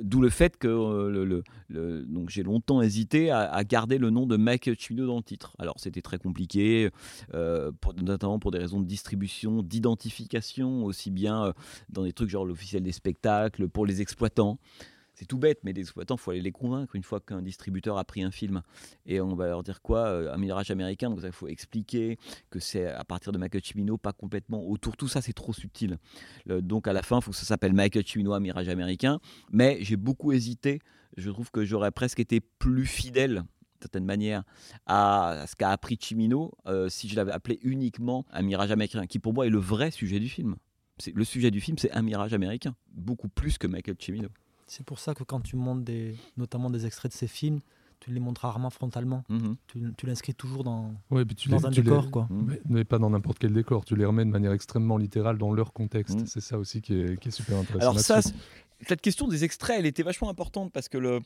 D'où 0.00 0.20
le 0.20 0.30
fait 0.30 0.56
que 0.56 0.68
euh, 0.68 1.42
donc 2.08 2.30
j'ai 2.30 2.42
longtemps 2.42 2.80
hésité 2.80 3.30
à, 3.30 3.62
garder 3.62 3.98
le 3.98 4.08
nom 4.08 4.26
de 4.26 4.38
Mike 4.38 4.80
Chimino 4.80 5.06
dans 5.06 5.18
le 5.18 5.22
titre. 5.22 5.54
Alors 5.58 5.74
c'était 5.78 6.00
très 6.00 6.16
compliqué, 6.16 6.88
euh, 7.34 7.70
notamment 8.02 8.38
pour 8.38 8.52
des 8.52 8.58
raisons 8.58 8.80
de 8.80 8.86
distribution, 8.86 9.62
d'identification, 9.62 10.86
aussi 10.86 11.10
bien 11.10 11.44
euh, 11.44 11.52
dans 11.90 12.04
des 12.04 12.14
trucs 12.14 12.30
genre 12.30 12.46
l'officiel 12.46 12.82
des 12.82 12.92
spectacles, 12.92 13.68
pour 13.68 13.84
les 13.84 14.00
exploitants 14.00 14.58
c'est 15.22 15.28
tout 15.28 15.38
bête, 15.38 15.60
mais 15.62 15.72
les 15.72 15.82
exploitants, 15.82 16.16
il 16.16 16.20
faut 16.20 16.32
aller 16.32 16.40
les 16.40 16.50
convaincre 16.50 16.96
une 16.96 17.04
fois 17.04 17.20
qu'un 17.20 17.42
distributeur 17.42 17.96
a 17.96 18.04
pris 18.04 18.24
un 18.24 18.32
film. 18.32 18.62
Et 19.06 19.20
on 19.20 19.36
va 19.36 19.46
leur 19.46 19.62
dire 19.62 19.80
quoi 19.80 20.06
euh, 20.06 20.34
Un 20.34 20.36
mirage 20.36 20.72
américain, 20.72 21.10
donc 21.10 21.20
il 21.22 21.30
faut 21.30 21.46
expliquer 21.46 22.18
que 22.50 22.58
c'est 22.58 22.86
à 22.86 23.04
partir 23.04 23.30
de 23.30 23.38
Michael 23.38 23.62
Cimino, 23.62 23.96
pas 23.98 24.12
complètement 24.12 24.66
autour. 24.68 24.96
Tout 24.96 25.06
ça, 25.06 25.22
c'est 25.22 25.32
trop 25.32 25.52
subtil. 25.52 25.98
donc 26.46 26.88
à 26.88 26.92
la 26.92 27.02
fin, 27.02 27.18
il 27.18 27.22
faut 27.22 27.30
que 27.30 27.36
ça 27.36 27.46
s'appelle 27.46 27.72
Michael 27.72 28.04
Cimino, 28.04 28.32
un 28.32 28.40
mirage 28.40 28.68
américain. 28.68 29.20
Mais 29.52 29.78
j'ai 29.82 29.96
beaucoup 29.96 30.32
hésité. 30.32 30.80
Je 31.16 31.30
trouve 31.30 31.52
que 31.52 31.64
j'aurais 31.64 31.92
presque 31.92 32.18
été 32.18 32.40
plus 32.40 32.86
fidèle 32.86 33.44
certaine 33.80 34.04
manière 34.04 34.42
à 34.86 35.44
ce 35.48 35.56
qu'a 35.56 35.70
appris 35.70 35.98
Cimino 36.00 36.52
euh, 36.66 36.88
si 36.88 37.08
je 37.08 37.16
l'avais 37.16 37.32
appelé 37.32 37.58
uniquement 37.62 38.24
un 38.30 38.42
mirage 38.42 38.70
américain, 38.70 39.06
qui 39.06 39.18
pour 39.18 39.34
moi 39.34 39.46
est 39.46 39.50
le 39.50 39.58
vrai 39.58 39.90
sujet 39.90 40.20
du 40.20 40.28
film. 40.28 40.56
Le 41.14 41.24
sujet 41.24 41.50
du 41.50 41.60
film, 41.60 41.78
c'est 41.78 41.90
un 41.92 42.02
mirage 42.02 42.32
américain, 42.32 42.76
beaucoup 42.92 43.28
plus 43.28 43.58
que 43.58 43.66
Michael 43.66 43.96
Cimino 43.98 44.28
C'est 44.72 44.86
pour 44.86 44.98
ça 44.98 45.14
que 45.14 45.22
quand 45.22 45.40
tu 45.40 45.56
montes 45.56 45.84
des, 45.84 46.16
notamment 46.38 46.70
des 46.70 46.86
extraits 46.86 47.12
de 47.12 47.16
ces 47.16 47.26
films, 47.26 47.60
tu 48.00 48.10
les 48.10 48.20
montres 48.20 48.40
rarement 48.40 48.70
frontalement. 48.70 49.22
Mhm. 49.28 49.56
Tu, 49.66 50.06
l'inscris 50.06 50.34
toujours 50.34 50.64
dans, 50.64 50.94
ouais, 51.10 51.26
puis 51.26 51.36
tu 51.36 51.50
dans 51.50 51.66
un 51.66 51.70
décor. 51.70 52.10
quoi. 52.10 52.26
Mhm. 52.30 52.56
Mais, 52.70 52.84
pas 52.84 52.98
dans 52.98 53.10
n'importe 53.10 53.38
quel 53.38 53.52
décor. 53.52 53.84
Tu 53.84 53.96
les 53.96 54.06
remets 54.06 54.24
de 54.24 54.30
manière 54.30 54.52
extrêmement 54.52 54.96
littérale 54.96 55.36
dans 55.36 55.52
leur 55.52 55.74
contexte. 55.74 56.20
Mhm. 56.20 56.26
C'est 56.26 56.40
ça 56.40 56.56
aussi 56.56 56.80
qui 56.80 56.94
est, 56.94 57.20
qui 57.20 57.28
est, 57.28 57.32
super 57.32 57.58
intéressant. 57.58 57.90
Alors 57.90 58.00
ça, 58.00 58.20
cette 58.80 59.02
question 59.02 59.28
des 59.28 59.44
extraits, 59.44 59.76
elle 59.78 59.84
était 59.84 60.02
vachement 60.02 60.30
importante 60.30 60.72
parce 60.72 60.88
que 60.88 60.96
le... 60.96 61.20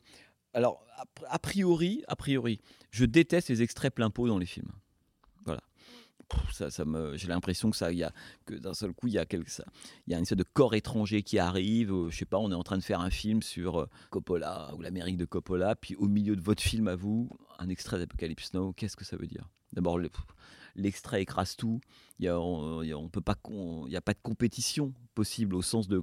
Alors, 0.53 0.85
a 1.29 1.39
priori, 1.39 2.03
a 2.09 2.17
priori, 2.17 2.61
je 2.91 3.05
déteste 3.05 3.49
les 3.49 3.63
extraits 3.63 3.95
plein 3.95 4.11
pot 4.11 4.27
dans 4.27 4.39
les 4.39 4.47
films 4.47 4.73
ça, 6.53 6.71
ça 6.71 6.85
me, 6.85 7.17
j'ai 7.17 7.29
l'impression 7.29 7.71
que 7.71 7.77
ça, 7.77 7.93
y 7.93 8.03
a, 8.03 8.13
que 8.45 8.55
d'un 8.55 8.75
seul 8.75 8.93
coup, 8.93 9.07
il 9.07 9.15
y 9.15 9.19
a 9.19 9.27
quelque, 9.27 9.51
ça, 9.51 9.65
il 10.07 10.13
y 10.13 10.17
a 10.17 10.19
une 10.19 10.25
sorte 10.25 10.39
de 10.39 10.45
corps 10.45 10.75
étranger 10.75 11.23
qui 11.23 11.39
arrive. 11.39 11.93
Euh, 11.93 12.11
je 12.11 12.17
sais 12.17 12.25
pas, 12.25 12.39
on 12.39 12.51
est 12.51 12.55
en 12.55 12.63
train 12.63 12.79
de 12.79 12.83
faire 12.83 13.01
un 13.01 13.11
film 13.11 13.43
sur 13.43 13.81
euh, 13.81 13.89
Coppola 14.11 14.73
ou 14.77 14.83
l'Amérique 14.83 15.17
de 15.17 15.25
Coppola, 15.25 15.77
puis 15.77 15.95
au 15.97 16.09
milieu 16.09 16.37
de 16.37 16.43
votre 16.43 16.63
film 16.63 16.89
à 16.89 16.97
vous, 16.97 17.31
un 17.59 17.69
extrait 17.69 17.99
d'Apocalypse 17.99 18.55
Now. 18.55 18.73
Qu'est-ce 18.73 18.97
que 18.97 19.05
ça 19.05 19.17
veut 19.17 19.27
dire? 19.27 19.49
D'abord, 19.77 20.01
l'extrait 20.75 21.23
écrase 21.23 21.57
tout. 21.57 21.81
Il 22.19 22.25
y 22.25 22.29
a, 22.29 22.41
on, 22.41 23.09
pas, 23.09 23.37
n'y 23.89 23.97
a 23.97 24.01
pas 24.01 24.15
de 24.15 24.19
compétition 24.23 24.95
possible 25.15 25.55
au 25.55 25.61
sens 25.61 25.87
de, 25.87 26.03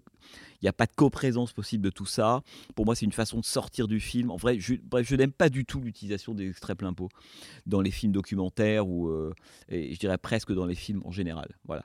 il 0.61 0.63
n'y 0.63 0.69
a 0.69 0.73
pas 0.73 0.85
de 0.85 0.91
coprésence 0.93 1.53
possible 1.53 1.83
de 1.83 1.89
tout 1.89 2.05
ça. 2.05 2.43
Pour 2.75 2.85
moi, 2.85 2.95
c'est 2.95 3.05
une 3.05 3.11
façon 3.11 3.39
de 3.39 3.45
sortir 3.45 3.87
du 3.87 3.99
film. 3.99 4.29
En 4.29 4.35
vrai, 4.35 4.59
je, 4.59 4.75
bref, 4.83 5.07
je 5.07 5.15
n'aime 5.15 5.31
pas 5.31 5.49
du 5.49 5.65
tout 5.65 5.81
l'utilisation 5.81 6.35
des 6.35 6.47
extraits 6.49 6.77
plein 6.77 6.93
pot 6.93 7.09
dans 7.65 7.81
les 7.81 7.89
films 7.89 8.11
documentaires 8.11 8.87
ou, 8.87 9.09
euh, 9.09 9.33
et 9.69 9.93
je 9.93 9.99
dirais 9.99 10.19
presque 10.19 10.53
dans 10.53 10.67
les 10.67 10.75
films 10.75 11.01
en 11.03 11.11
général. 11.11 11.57
Voilà. 11.65 11.83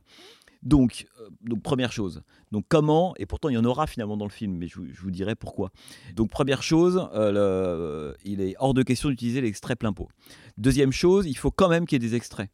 Donc, 0.63 1.07
euh, 1.21 1.29
donc, 1.43 1.63
première 1.63 1.93
chose. 1.93 2.23
Donc, 2.51 2.65
comment 2.69 3.15
Et 3.17 3.27
pourtant, 3.27 3.49
il 3.49 3.55
y 3.55 3.59
en 3.59 3.65
aura 3.65 3.87
finalement 3.87 4.17
dans 4.17 4.25
le 4.25 4.31
film, 4.31 4.57
mais 4.57 4.69
je, 4.69 4.81
vous 5.01 5.11
dirai 5.11 5.35
pourquoi. 5.35 5.71
Donc, 6.15 6.31
première 6.31 6.63
chose, 6.63 7.09
euh, 7.15 8.15
il 8.25 8.41
est 8.41 8.55
hors 8.59 8.75
de 8.75 8.83
question 8.83 9.09
d'utiliser 9.09 9.41
l'extrait 9.41 9.77
plein 9.77 9.93
pot. 9.93 10.09
Deuxième 10.57 10.93
chose, 10.93 11.27
il 11.27 11.37
faut 11.37 11.51
quand 11.51 11.69
même 11.69 11.87
qu'il 11.87 12.03
y 12.03 12.05
ait 12.05 12.09
des 12.09 12.17
extraits 12.17 12.51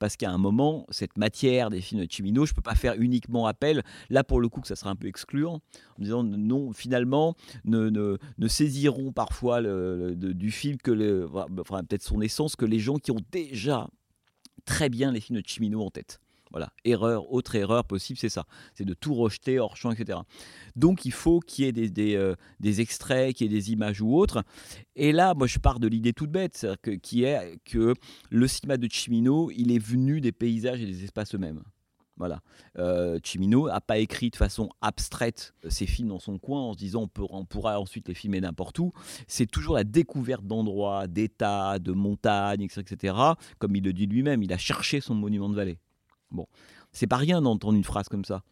parce 0.00 0.16
qu'à 0.16 0.30
un 0.30 0.38
moment, 0.38 0.86
cette 0.88 1.18
matière 1.18 1.68
des 1.68 1.82
films 1.82 2.04
de 2.04 2.10
Chimino, 2.10 2.46
je 2.46 2.52
ne 2.52 2.54
peux 2.56 2.62
pas 2.62 2.74
faire 2.74 2.94
uniquement 2.94 3.46
appel, 3.46 3.84
là 4.08 4.24
pour 4.24 4.40
le 4.40 4.48
coup 4.48 4.62
que 4.62 4.66
ça 4.66 4.74
sera 4.74 4.88
un 4.88 4.96
peu 4.96 5.06
excluant, 5.06 5.60
en 5.98 6.02
disant 6.02 6.24
non, 6.24 6.72
finalement, 6.72 7.36
ne, 7.66 7.90
ne, 7.90 8.48
saisiront 8.48 9.12
parfois 9.12 9.60
du 9.60 10.50
film 10.50 10.78
que, 10.78 10.90
le, 10.90 11.28
enfin, 11.60 11.84
peut-être 11.84 12.02
son 12.02 12.22
essence, 12.22 12.56
que 12.56 12.64
les 12.64 12.78
gens 12.78 12.96
qui 12.96 13.10
ont 13.10 13.20
déjà 13.30 13.88
très 14.64 14.88
bien 14.88 15.12
les 15.12 15.20
films 15.20 15.40
de 15.40 15.46
Chimino 15.46 15.82
en 15.82 15.90
tête. 15.90 16.18
Voilà, 16.50 16.72
erreur, 16.84 17.32
autre 17.32 17.54
erreur 17.54 17.84
possible, 17.84 18.18
c'est 18.18 18.28
ça. 18.28 18.44
C'est 18.74 18.84
de 18.84 18.94
tout 18.94 19.14
rejeter 19.14 19.60
hors 19.60 19.76
champ, 19.76 19.92
etc. 19.92 20.18
Donc 20.74 21.04
il 21.04 21.12
faut 21.12 21.38
qu'il 21.40 21.64
y 21.64 21.68
ait 21.68 21.72
des, 21.72 22.16
euh, 22.16 22.34
des, 22.58 22.80
extraits, 22.80 23.36
qu'il 23.36 23.50
y 23.50 23.54
ait 23.54 23.58
des 23.58 23.70
images 23.70 24.00
ou 24.00 24.16
autres. 24.16 24.42
Et 24.96 25.12
là, 25.12 25.34
moi, 25.34 25.46
je 25.46 25.58
pars 25.58 25.78
de 25.78 25.86
l'idée 25.86 26.12
toute 26.12 26.30
bête, 26.30 26.66
que, 26.82 26.90
qui 26.90 27.22
est 27.22 27.58
que 27.64 27.94
le 28.30 28.48
cinéma 28.48 28.76
de 28.78 28.88
Chimino, 28.90 29.50
il 29.52 29.70
est 29.72 29.78
venu 29.78 30.20
des 30.20 30.32
paysages 30.32 30.80
et 30.80 30.86
des 30.86 31.04
espaces 31.04 31.34
eux-mêmes. 31.34 31.62
Voilà. 32.20 32.42
Euh, 32.78 33.18
Chimino 33.24 33.68
n'a 33.68 33.80
pas 33.80 33.96
écrit 33.96 34.28
de 34.28 34.36
façon 34.36 34.68
abstraite 34.82 35.54
ses 35.70 35.86
films 35.86 36.08
dans 36.08 36.18
son 36.18 36.38
coin 36.38 36.60
en 36.60 36.72
se 36.74 36.78
disant 36.78 37.02
on, 37.04 37.08
peut, 37.08 37.24
on 37.30 37.46
pourra 37.46 37.80
ensuite 37.80 38.08
les 38.08 38.14
filmer 38.14 38.42
n'importe 38.42 38.78
où. 38.78 38.92
C'est 39.26 39.46
toujours 39.46 39.76
la 39.76 39.84
découverte 39.84 40.44
d'endroits, 40.44 41.06
d'états, 41.06 41.78
de 41.78 41.92
montagnes, 41.92 42.60
etc., 42.60 42.82
etc. 42.82 43.14
Comme 43.58 43.74
il 43.74 43.82
le 43.82 43.94
dit 43.94 44.04
lui-même, 44.04 44.42
il 44.42 44.52
a 44.52 44.58
cherché 44.58 45.00
son 45.00 45.14
monument 45.14 45.48
de 45.48 45.54
vallée. 45.54 45.78
Bon, 46.30 46.46
c'est 46.92 47.06
pas 47.06 47.16
rien 47.16 47.42
d'entendre 47.42 47.76
une 47.76 47.84
phrase 47.84 48.08
comme 48.08 48.24
ça. 48.24 48.42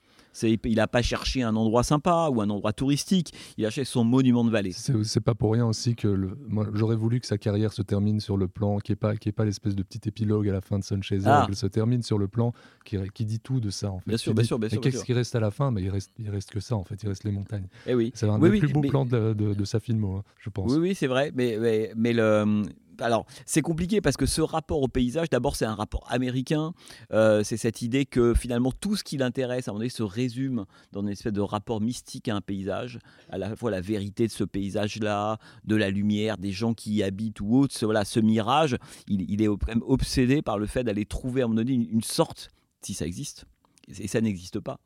Il 0.42 0.76
n'a 0.76 0.86
pas 0.86 1.02
cherché 1.02 1.42
un 1.42 1.56
endroit 1.56 1.82
sympa 1.82 2.28
ou 2.32 2.40
un 2.40 2.50
endroit 2.50 2.72
touristique, 2.72 3.32
il 3.56 3.66
a 3.66 3.70
cherché 3.70 3.90
son 3.90 4.04
monument 4.04 4.44
de 4.44 4.50
vallée. 4.50 4.72
C'est 4.72 5.20
pas 5.20 5.34
pour 5.34 5.52
rien 5.52 5.66
aussi 5.66 5.96
que 5.96 6.06
le... 6.06 6.38
j'aurais 6.74 6.96
voulu 6.96 7.20
que 7.20 7.26
sa 7.26 7.38
carrière 7.38 7.72
se 7.72 7.82
termine 7.82 8.20
sur 8.20 8.36
le 8.36 8.46
plan, 8.46 8.78
qui 8.78 8.92
n'est 8.92 8.96
pas, 8.96 9.16
qui 9.16 9.28
est 9.28 9.32
pas 9.32 9.44
l'espèce 9.44 9.74
de 9.74 9.82
petit 9.82 10.08
épilogue 10.08 10.48
à 10.48 10.52
la 10.52 10.60
fin 10.60 10.78
de 10.78 10.84
Sunshine, 10.84 11.22
ah. 11.24 11.44
qu'elle 11.46 11.56
se 11.56 11.66
termine 11.66 12.02
sur 12.02 12.18
le 12.18 12.28
plan 12.28 12.52
qui, 12.84 12.96
qui, 13.14 13.24
dit 13.24 13.40
tout 13.40 13.60
de 13.60 13.70
ça. 13.70 13.90
En 13.90 13.98
fait. 13.98 14.08
Bien 14.08 14.16
sûr, 14.16 14.34
bien 14.34 14.44
sûr, 14.44 14.58
bien 14.58 14.68
sûr. 14.68 14.78
Et 14.78 14.80
qu'est-ce 14.80 15.04
qui 15.04 15.12
reste 15.12 15.34
à 15.34 15.40
la 15.40 15.50
fin? 15.50 15.70
Mais 15.70 15.82
il 15.82 15.90
reste, 15.90 16.12
il 16.18 16.30
reste 16.30 16.50
que 16.50 16.60
ça 16.60 16.76
en 16.76 16.84
fait, 16.84 17.02
il 17.02 17.08
reste 17.08 17.24
les 17.24 17.32
montagnes. 17.32 17.66
Eh 17.86 17.94
oui. 17.94 18.12
C'est 18.14 18.28
un 18.28 18.38
des 18.38 18.58
plus 18.58 18.72
beaux 18.72 18.82
plans 18.82 19.06
de, 19.06 19.32
de, 19.32 19.64
sa 19.64 19.80
filmo, 19.80 20.16
hein, 20.16 20.24
je 20.38 20.50
pense. 20.50 20.70
Oui, 20.72 20.78
oui, 20.78 20.94
c'est 20.94 21.06
vrai, 21.06 21.32
mais, 21.34 21.56
mais, 21.58 21.92
mais 21.96 22.12
le 22.12 22.62
alors, 23.00 23.26
c'est 23.46 23.62
compliqué 23.62 24.00
parce 24.00 24.16
que 24.16 24.26
ce 24.26 24.40
rapport 24.40 24.82
au 24.82 24.88
paysage, 24.88 25.30
d'abord, 25.30 25.56
c'est 25.56 25.64
un 25.64 25.74
rapport 25.74 26.04
américain. 26.08 26.72
Euh, 27.12 27.42
c'est 27.44 27.56
cette 27.56 27.82
idée 27.82 28.06
que 28.06 28.34
finalement, 28.34 28.72
tout 28.72 28.96
ce 28.96 29.04
qui 29.04 29.16
l'intéresse, 29.16 29.68
à 29.68 29.70
un 29.70 29.74
moment 29.74 29.80
donné, 29.80 29.90
se 29.90 30.02
résume 30.02 30.64
dans 30.92 31.02
une 31.02 31.10
espèce 31.10 31.32
de 31.32 31.40
rapport 31.40 31.80
mystique 31.80 32.28
à 32.28 32.36
un 32.36 32.40
paysage, 32.40 32.98
à 33.30 33.38
la 33.38 33.54
fois 33.56 33.70
la 33.70 33.80
vérité 33.80 34.26
de 34.26 34.32
ce 34.32 34.44
paysage-là, 34.44 35.38
de 35.64 35.76
la 35.76 35.90
lumière, 35.90 36.38
des 36.38 36.52
gens 36.52 36.74
qui 36.74 36.94
y 36.94 37.02
habitent 37.02 37.40
ou 37.40 37.56
autre. 37.56 37.76
Voilà, 37.84 38.04
ce 38.04 38.20
mirage, 38.20 38.76
il, 39.06 39.42
est 39.42 39.46
quand 39.46 39.68
même 39.68 39.82
obsédé 39.86 40.42
par 40.42 40.58
le 40.58 40.66
fait 40.66 40.84
d'aller 40.84 41.06
trouver 41.06 41.42
à 41.42 41.44
un 41.44 41.48
moment 41.48 41.62
donné 41.62 41.74
une 41.74 42.02
sorte, 42.02 42.50
si 42.82 42.94
ça 42.94 43.06
existe, 43.06 43.44
et 43.98 44.08
ça 44.08 44.20
n'existe 44.20 44.60
pas, 44.60 44.80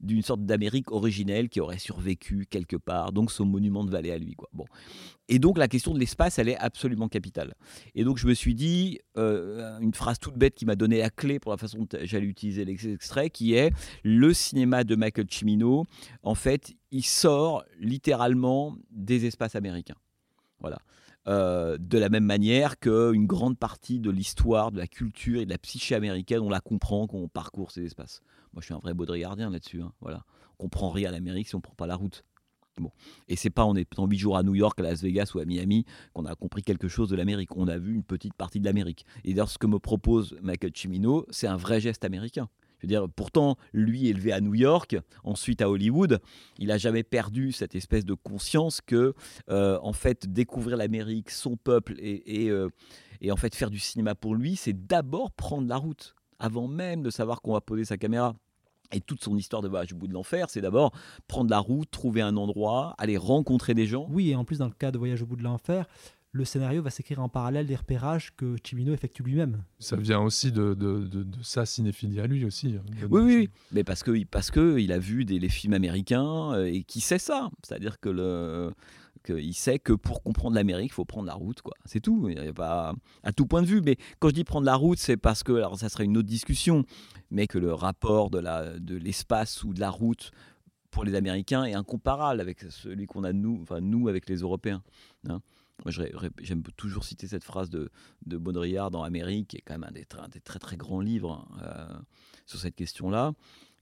d'une 0.00 0.22
sorte 0.22 0.44
d'Amérique 0.44 0.90
originelle 0.90 1.48
qui 1.48 1.60
aurait 1.60 1.78
survécu 1.78 2.46
quelque 2.48 2.76
part, 2.76 3.12
donc 3.12 3.30
son 3.30 3.44
monument 3.44 3.84
de 3.84 3.90
vallée 3.90 4.12
à 4.12 4.18
lui. 4.18 4.34
Quoi. 4.34 4.48
Bon. 4.52 4.66
Et 5.28 5.38
donc 5.38 5.58
la 5.58 5.68
question 5.68 5.94
de 5.94 5.98
l'espace, 5.98 6.38
elle 6.38 6.48
est 6.48 6.58
absolument 6.58 7.08
capitale. 7.08 7.54
Et 7.94 8.04
donc 8.04 8.18
je 8.18 8.26
me 8.26 8.34
suis 8.34 8.54
dit, 8.54 9.00
euh, 9.16 9.78
une 9.80 9.94
phrase 9.94 10.18
toute 10.18 10.36
bête 10.36 10.54
qui 10.54 10.66
m'a 10.66 10.76
donné 10.76 10.98
la 10.98 11.10
clé 11.10 11.38
pour 11.38 11.50
la 11.50 11.58
façon 11.58 11.78
dont 11.78 11.98
j'allais 12.02 12.26
utiliser 12.26 12.64
l'extrait, 12.64 13.30
qui 13.30 13.54
est 13.54 13.72
le 14.04 14.32
cinéma 14.32 14.84
de 14.84 14.94
Michael 14.96 15.26
Cimino, 15.30 15.84
en 16.22 16.34
fait, 16.34 16.74
il 16.90 17.04
sort 17.04 17.64
littéralement 17.78 18.76
des 18.90 19.26
espaces 19.26 19.56
américains. 19.56 19.96
Voilà. 20.60 20.78
Euh, 21.28 21.76
de 21.78 21.98
la 21.98 22.08
même 22.08 22.24
manière 22.24 22.78
qu'une 22.78 23.26
grande 23.26 23.58
partie 23.58 23.98
de 23.98 24.10
l'histoire, 24.10 24.70
de 24.70 24.78
la 24.78 24.86
culture 24.86 25.40
et 25.40 25.44
de 25.44 25.50
la 25.50 25.58
psyché 25.58 25.96
américaine, 25.96 26.40
on 26.40 26.48
la 26.48 26.60
comprend 26.60 27.08
quand 27.08 27.18
on 27.18 27.28
parcourt 27.28 27.72
ces 27.72 27.84
espaces. 27.84 28.22
Moi, 28.52 28.60
je 28.60 28.66
suis 28.66 28.74
un 28.74 28.78
vrai 28.78 28.94
baudrillardien 28.94 29.50
là-dessus. 29.50 29.82
Hein, 29.82 29.92
voilà. 30.00 30.24
On 30.58 30.64
comprend 30.64 30.90
rien 30.90 31.08
à 31.08 31.12
l'Amérique 31.12 31.48
si 31.48 31.54
on 31.56 31.58
ne 31.58 31.62
prend 31.62 31.74
pas 31.74 31.86
la 31.86 31.96
route. 31.96 32.24
Bon. 32.78 32.90
Et 33.28 33.36
c'est 33.36 33.50
pas 33.50 33.64
en 33.64 33.74
étant 33.74 34.06
huit 34.06 34.18
jours 34.18 34.36
à 34.36 34.42
New 34.42 34.54
York, 34.54 34.78
à 34.78 34.82
Las 34.82 35.02
Vegas 35.02 35.32
ou 35.34 35.38
à 35.38 35.44
Miami 35.44 35.84
qu'on 36.12 36.26
a 36.26 36.34
compris 36.34 36.62
quelque 36.62 36.88
chose 36.88 37.08
de 37.08 37.16
l'Amérique. 37.16 37.56
On 37.56 37.68
a 37.68 37.78
vu 37.78 37.94
une 37.94 38.04
petite 38.04 38.34
partie 38.34 38.60
de 38.60 38.66
l'Amérique. 38.66 39.04
Et 39.24 39.32
d'ailleurs, 39.32 39.50
ce 39.50 39.58
que 39.58 39.66
me 39.66 39.78
propose 39.78 40.36
Michael 40.42 40.72
Cimino, 40.74 41.26
c'est 41.30 41.46
un 41.46 41.56
vrai 41.56 41.80
geste 41.80 42.04
américain. 42.04 42.48
Dire, 42.86 43.08
pourtant, 43.08 43.56
lui 43.72 44.08
élevé 44.08 44.32
à 44.32 44.40
New 44.40 44.54
York, 44.54 44.96
ensuite 45.24 45.62
à 45.62 45.70
Hollywood, 45.70 46.20
il 46.58 46.68
n'a 46.68 46.78
jamais 46.78 47.02
perdu 47.02 47.52
cette 47.52 47.74
espèce 47.74 48.04
de 48.04 48.14
conscience 48.14 48.80
que, 48.80 49.14
euh, 49.50 49.78
en 49.82 49.92
fait, 49.92 50.32
découvrir 50.32 50.76
l'Amérique, 50.76 51.30
son 51.30 51.56
peuple 51.56 51.94
et, 51.98 52.48
euh, 52.50 52.68
et, 53.20 53.32
en 53.32 53.36
fait 53.36 53.54
faire 53.54 53.70
du 53.70 53.78
cinéma 53.78 54.14
pour 54.14 54.34
lui, 54.34 54.56
c'est 54.56 54.86
d'abord 54.86 55.32
prendre 55.32 55.68
la 55.68 55.76
route, 55.76 56.14
avant 56.38 56.68
même 56.68 57.02
de 57.02 57.10
savoir 57.10 57.42
qu'on 57.42 57.52
va 57.52 57.60
poser 57.60 57.84
sa 57.84 57.96
caméra. 57.96 58.34
Et 58.92 59.00
toute 59.00 59.22
son 59.22 59.36
histoire 59.36 59.62
de 59.62 59.68
voyage 59.68 59.92
au 59.92 59.96
bout 59.96 60.06
de 60.06 60.12
l'enfer, 60.12 60.48
c'est 60.48 60.60
d'abord 60.60 60.92
prendre 61.26 61.50
la 61.50 61.58
route, 61.58 61.90
trouver 61.90 62.22
un 62.22 62.36
endroit, 62.36 62.94
aller 62.98 63.16
rencontrer 63.16 63.74
des 63.74 63.86
gens. 63.86 64.06
Oui, 64.10 64.30
et 64.30 64.36
en 64.36 64.44
plus, 64.44 64.58
dans 64.58 64.66
le 64.66 64.72
cas 64.72 64.92
de 64.92 64.98
Voyage 64.98 65.22
au 65.22 65.26
bout 65.26 65.34
de 65.34 65.42
l'enfer, 65.42 65.86
le 66.36 66.44
scénario 66.44 66.82
va 66.82 66.90
s'écrire 66.90 67.20
en 67.20 67.28
parallèle 67.28 67.66
des 67.66 67.76
repérages 67.76 68.32
que 68.36 68.56
Chimino 68.62 68.92
effectue 68.92 69.22
lui-même. 69.22 69.62
Ça 69.78 69.96
vient 69.96 70.20
aussi 70.20 70.52
de, 70.52 70.74
de, 70.74 71.04
de, 71.06 71.26
sa 71.42 71.66
cinéphilie 71.66 72.20
à 72.20 72.26
lui 72.26 72.44
aussi. 72.44 72.76
Hein, 72.76 73.06
oui, 73.10 73.22
oui, 73.22 73.50
mais 73.72 73.84
parce 73.84 74.02
que 74.02 74.24
parce 74.24 74.50
que 74.50 74.78
il 74.78 74.92
a 74.92 74.98
vu 74.98 75.24
des, 75.24 75.38
les 75.38 75.48
films 75.48 75.72
américains 75.72 76.52
euh, 76.52 76.66
et 76.66 76.82
qui 76.82 77.00
sait 77.00 77.18
ça, 77.18 77.50
c'est-à-dire 77.62 77.98
que 78.00 78.08
le 78.08 78.72
il 79.28 79.54
sait 79.54 79.78
que 79.78 79.92
pour 79.92 80.22
comprendre 80.22 80.54
l'Amérique, 80.54 80.92
il 80.92 80.94
faut 80.94 81.04
prendre 81.04 81.26
la 81.26 81.34
route, 81.34 81.62
quoi. 81.62 81.74
C'est 81.84 82.00
tout. 82.00 82.28
Il 82.28 82.36
y 82.38 82.48
a 82.48 82.52
pas 82.52 82.94
à 83.22 83.32
tout 83.32 83.46
point 83.46 83.62
de 83.62 83.66
vue. 83.66 83.80
Mais 83.80 83.96
quand 84.18 84.28
je 84.28 84.34
dis 84.34 84.44
prendre 84.44 84.66
la 84.66 84.76
route, 84.76 84.98
c'est 84.98 85.16
parce 85.16 85.42
que, 85.42 85.52
alors 85.52 85.78
ça 85.78 85.88
serait 85.88 86.04
une 86.04 86.16
autre 86.16 86.28
discussion, 86.28 86.84
mais 87.30 87.46
que 87.46 87.58
le 87.58 87.72
rapport 87.72 88.30
de 88.30 88.38
la 88.38 88.78
de 88.78 88.96
l'espace 88.96 89.64
ou 89.64 89.74
de 89.74 89.80
la 89.80 89.90
route 89.90 90.30
pour 90.90 91.04
les 91.04 91.14
Américains 91.14 91.64
est 91.64 91.74
incomparable 91.74 92.40
avec 92.40 92.60
celui 92.70 93.06
qu'on 93.06 93.24
a 93.24 93.32
nous, 93.32 93.58
enfin 93.62 93.80
nous 93.80 94.08
avec 94.08 94.28
les 94.28 94.36
Européens. 94.36 94.82
Hein. 95.28 95.40
J'aime 95.88 96.62
toujours 96.76 97.04
citer 97.04 97.26
cette 97.28 97.44
phrase 97.44 97.70
de, 97.70 97.90
de 98.24 98.36
Baudrillard 98.38 98.90
dans 98.90 99.02
Amérique, 99.02 99.48
qui 99.48 99.56
est 99.58 99.60
quand 99.60 99.74
même 99.74 99.84
un 99.84 99.92
des, 99.92 100.40
très 100.40 100.58
très 100.58 100.76
grands 100.76 101.00
livres 101.00 101.46
hein, 101.52 101.58
euh, 101.62 101.98
sur 102.46 102.58
cette 102.58 102.74
question-là, 102.74 103.34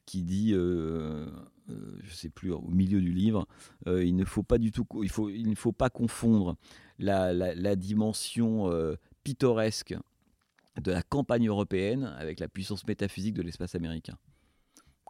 qui 0.05 0.23
dit, 0.23 0.53
euh, 0.53 1.27
euh, 1.71 1.99
je 2.03 2.11
ne 2.11 2.15
sais 2.15 2.29
plus, 2.29 2.53
au 2.53 2.69
milieu 2.69 3.01
du 3.01 3.13
livre, 3.13 3.47
il 3.87 4.17
ne 4.17 4.25
faut 4.25 4.43
pas 4.43 4.59
du 4.59 4.71
tout, 4.71 4.87
il 5.03 5.09
faut, 5.09 5.31
il 5.31 5.49
ne 5.49 5.55
faut 5.55 5.73
pas 5.73 5.89
confondre 5.89 6.57
la, 6.99 7.33
la 7.33 7.77
dimension 7.77 8.71
pittoresque 9.23 9.97
de 10.81 10.91
la 10.91 11.03
campagne 11.03 11.49
européenne 11.49 12.05
avec 12.19 12.41
la 12.41 12.49
puissance 12.49 12.87
métaphysique 12.87 13.35
de 13.35 13.43
l'espace 13.43 13.75
américain 13.75 14.19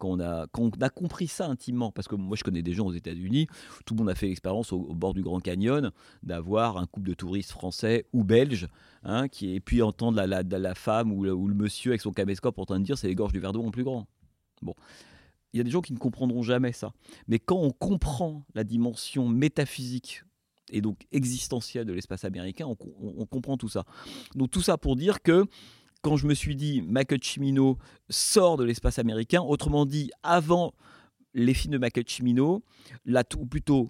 quand 0.05 0.11
on, 0.11 0.71
a, 0.71 0.85
a 0.85 0.91
compris 0.91 1.27
ça 1.27 1.47
intimement, 1.47 1.91
parce 1.91 2.09
que 2.09 2.15
moi 2.15 2.37
je 2.37 2.45
connais 2.45 2.63
des 2.63 2.75
gens 2.75 2.87
aux 2.87 2.93
États-Unis, 2.93 3.47
tout 3.87 3.95
le 3.95 3.99
monde 4.01 4.11
a 4.11 4.15
fait 4.15 4.27
l'expérience 4.27 4.73
au, 4.73 4.81
bord 4.95 5.15
du 5.15 5.23
Grand 5.23 5.41
Canyon 5.41 5.93
d'avoir 6.23 6.77
un 6.77 6.87
couple 6.87 7.09
de 7.09 7.15
touristes 7.15 7.53
français 7.53 8.07
ou 8.13 8.23
belges, 8.23 8.69
hein, 9.03 9.29
qui, 9.29 9.55
et 9.55 9.61
puis 9.61 9.81
entendre 9.83 10.23
la, 10.23 10.43
la, 10.43 10.75
femme 10.75 11.13
ou, 11.13 11.25
le 11.25 11.55
monsieur 11.55 11.93
avec 11.93 12.03
son 12.03 12.13
caméscope 12.13 12.59
en 12.59 12.67
train 12.67 12.79
de 12.79 12.85
dire 12.85 12.99
c'est 12.99 13.09
les 13.09 13.15
gorges 13.15 13.33
du 13.33 13.41
Verdon 13.41 13.67
en 13.67 13.71
plus 13.71 13.85
grand. 13.85 14.07
Bon. 14.63 14.75
il 15.53 15.59
y 15.59 15.61
a 15.61 15.65
des 15.65 15.71
gens 15.71 15.81
qui 15.81 15.93
ne 15.93 15.99
comprendront 15.99 16.43
jamais 16.43 16.73
ça. 16.73 16.93
Mais 17.27 17.39
quand 17.39 17.59
on 17.59 17.71
comprend 17.71 18.45
la 18.55 18.65
dimension 18.65 19.29
métaphysique 19.29 20.23
et 20.71 20.81
donc 20.81 21.07
existentielle 21.13 21.87
de 21.87 21.93
l'espace 21.93 22.25
américain, 22.25 22.67
on, 22.67 23.27
comprend 23.27 23.57
tout 23.57 23.69
ça. 23.69 23.85
Donc 24.35 24.51
tout 24.51 24.63
ça 24.63 24.77
pour 24.77 24.97
dire 24.97 25.23
que 25.23 25.47
quand 26.05 26.19
je 26.19 26.27
me 26.27 26.35
suis 26.35 26.55
dit 26.55 26.83
Michael 26.83 27.21
Cimino 27.23 27.79
sort 28.11 28.59
de 28.59 28.65
l'espace 28.65 28.99
américain, 28.99 29.41
autrement 29.41 29.87
dit, 29.87 30.11
avant 30.23 30.75
les 31.33 31.55
films 31.55 31.73
de 31.73 31.79
Michael 31.79 32.05
Cimino, 32.07 32.63
ou 33.39 33.47
plutôt, 33.47 33.89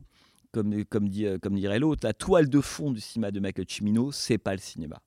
comme, 0.52 0.84
comme, 0.84 1.08
dit, 1.08 1.26
comme 1.42 1.56
dirait 1.56 1.80
l'autre, 1.80 2.06
la 2.06 2.14
toile 2.14 2.48
de 2.48 2.60
fond 2.60 2.92
du 2.92 3.00
cinéma 3.00 3.32
de 3.32 3.40
Michael 3.40 3.66
Cimino, 3.68 4.12
c'est 4.12 4.38
pas 4.38 4.52
le 4.52 4.60
cinéma. 4.60 5.02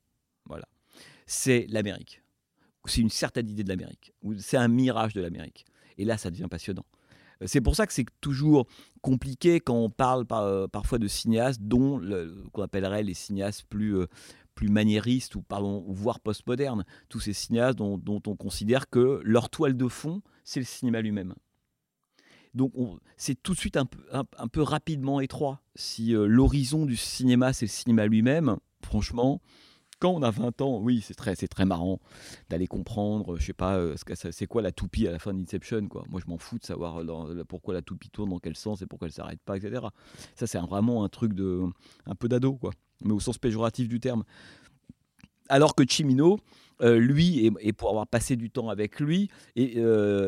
Voilà. 0.47 0.65
C'est 1.25 1.65
l'Amérique. 1.69 2.21
C'est 2.85 3.01
une 3.01 3.09
certaine 3.09 3.49
idée 3.49 3.63
de 3.63 3.69
l'Amérique. 3.69 4.13
C'est 4.39 4.57
un 4.57 4.67
mirage 4.67 5.13
de 5.13 5.21
l'Amérique. 5.21 5.65
Et 5.97 6.03
là, 6.03 6.17
ça 6.17 6.29
devient 6.29 6.47
passionnant. 6.49 6.85
Euh, 7.41 7.45
c'est 7.47 7.61
pour 7.61 7.75
ça 7.75 7.87
que 7.87 7.93
c'est 7.93 8.05
toujours 8.19 8.67
compliqué 9.01 9.59
quand 9.59 9.75
on 9.75 9.89
parle 9.89 10.25
euh, 10.31 10.67
parfois 10.67 10.99
de 10.99 11.07
cinéastes 11.07 11.61
dont 11.61 12.01
qu'on 12.51 12.63
appellerait 12.63 13.03
les 13.03 13.13
cinéastes 13.13 13.63
plus, 13.69 13.97
euh, 13.97 14.07
plus 14.57 14.69
maniéristes 14.69 15.35
ou, 15.35 15.41
pardon, 15.41 15.85
voire 15.87 16.19
postmodernes. 16.19 16.83
Tous 17.07 17.21
ces 17.21 17.33
cinéastes 17.33 17.77
dont, 17.77 18.21
on 18.27 18.35
considère 18.35 18.89
que 18.89 19.21
leur 19.23 19.49
toile 19.49 19.77
de 19.77 19.87
fond, 19.87 20.21
c'est 20.43 20.59
le 20.59 20.65
cinéma 20.65 20.99
lui-même. 21.01 21.33
Donc 22.53 22.73
c'est 23.17 23.41
tout 23.41 23.53
de 23.53 23.59
suite 23.59 23.77
un 23.77 23.85
peu, 23.85 24.03
un 24.11 24.47
peu 24.47 24.61
rapidement 24.61 25.21
étroit. 25.21 25.61
Si 25.75 26.11
l'horizon 26.11 26.85
du 26.85 26.95
cinéma, 26.95 27.53
c'est 27.53 27.65
le 27.65 27.71
cinéma 27.71 28.07
lui-même, 28.07 28.57
franchement, 28.81 29.41
quand 29.99 30.11
on 30.11 30.21
a 30.21 30.31
20 30.31 30.61
ans, 30.61 30.79
oui, 30.79 31.01
c'est 31.01 31.15
très, 31.15 31.35
très 31.35 31.65
marrant 31.65 31.99
d'aller 32.49 32.67
comprendre, 32.67 33.37
je 33.37 33.45
sais 33.45 33.53
pas, 33.53 33.77
euh, 33.77 33.95
c'est 34.13 34.45
quoi 34.45 34.61
la 34.61 34.71
toupie 34.71 35.07
à 35.07 35.11
la 35.11 35.19
fin 35.19 35.33
d'Inception, 35.33 35.87
quoi. 35.87 36.03
Moi, 36.09 36.21
je 36.23 36.29
m'en 36.29 36.37
fous 36.37 36.59
de 36.59 36.65
savoir 36.65 36.97
euh, 36.97 37.43
pourquoi 37.47 37.73
la 37.73 37.81
toupie 37.81 38.09
tourne, 38.09 38.29
dans 38.29 38.39
quel 38.39 38.55
sens 38.55 38.81
et 38.81 38.85
pourquoi 38.85 39.07
elle 39.07 39.13
s'arrête 39.13 39.41
pas, 39.43 39.57
etc. 39.57 39.87
Ça, 40.35 40.45
c'est 40.45 40.59
vraiment 40.59 41.03
un 41.03 41.09
truc 41.09 41.33
de, 41.33 41.63
un 42.05 42.15
peu 42.15 42.27
d'ado, 42.27 42.53
quoi, 42.53 42.71
mais 43.03 43.13
au 43.13 43.19
sens 43.19 43.37
péjoratif 43.37 43.87
du 43.87 43.99
terme. 43.99 44.23
Alors 45.49 45.75
que 45.75 45.83
Chimino, 45.87 46.39
euh, 46.81 46.99
lui, 46.99 47.51
et, 47.61 47.73
pour 47.73 47.89
avoir 47.89 48.07
passé 48.07 48.35
du 48.35 48.49
temps 48.49 48.69
avec 48.69 48.99
lui, 48.99 49.29
et, 49.55 49.77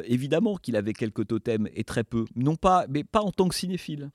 évidemment 0.05 0.55
qu'il 0.57 0.75
avait 0.75 0.93
quelques 0.93 1.27
totems 1.27 1.67
et 1.73 1.83
très 1.83 2.03
peu, 2.03 2.25
non 2.35 2.55
pas, 2.55 2.85
mais 2.89 3.03
pas 3.03 3.21
en 3.21 3.31
tant 3.31 3.47
que 3.47 3.55
cinéphile. 3.55 4.11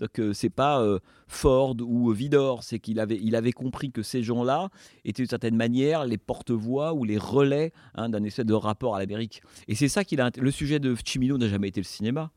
Donc 0.00 0.18
euh, 0.18 0.32
c'est 0.32 0.50
pas 0.50 0.80
euh, 0.80 0.98
Ford 1.28 1.76
ou 1.80 2.10
Vidor, 2.10 2.64
c'est 2.64 2.78
qu'il 2.78 2.98
avait, 2.98 3.20
il 3.22 3.36
avait 3.36 3.52
compris 3.52 3.92
que 3.92 4.02
ces 4.02 4.22
gens-là 4.22 4.70
étaient 5.04 5.22
d'une 5.22 5.28
certaine 5.28 5.56
manière 5.56 6.06
les 6.06 6.16
porte-voix 6.16 6.94
ou 6.94 7.04
les 7.04 7.18
relais 7.18 7.72
hein, 7.94 8.08
d'un 8.08 8.24
espèce 8.24 8.46
de 8.46 8.54
rapport 8.54 8.96
à 8.96 8.98
l'Amérique. 8.98 9.42
Et 9.68 9.74
c'est 9.74 9.88
ça 9.88 10.02
qu'il 10.02 10.20
a. 10.22 10.30
Le 10.36 10.50
sujet 10.50 10.78
de 10.80 10.96
Chimino 11.04 11.36
n'a 11.36 11.48
jamais 11.48 11.68
été 11.68 11.80
le 11.80 11.84
cinéma. 11.84 12.32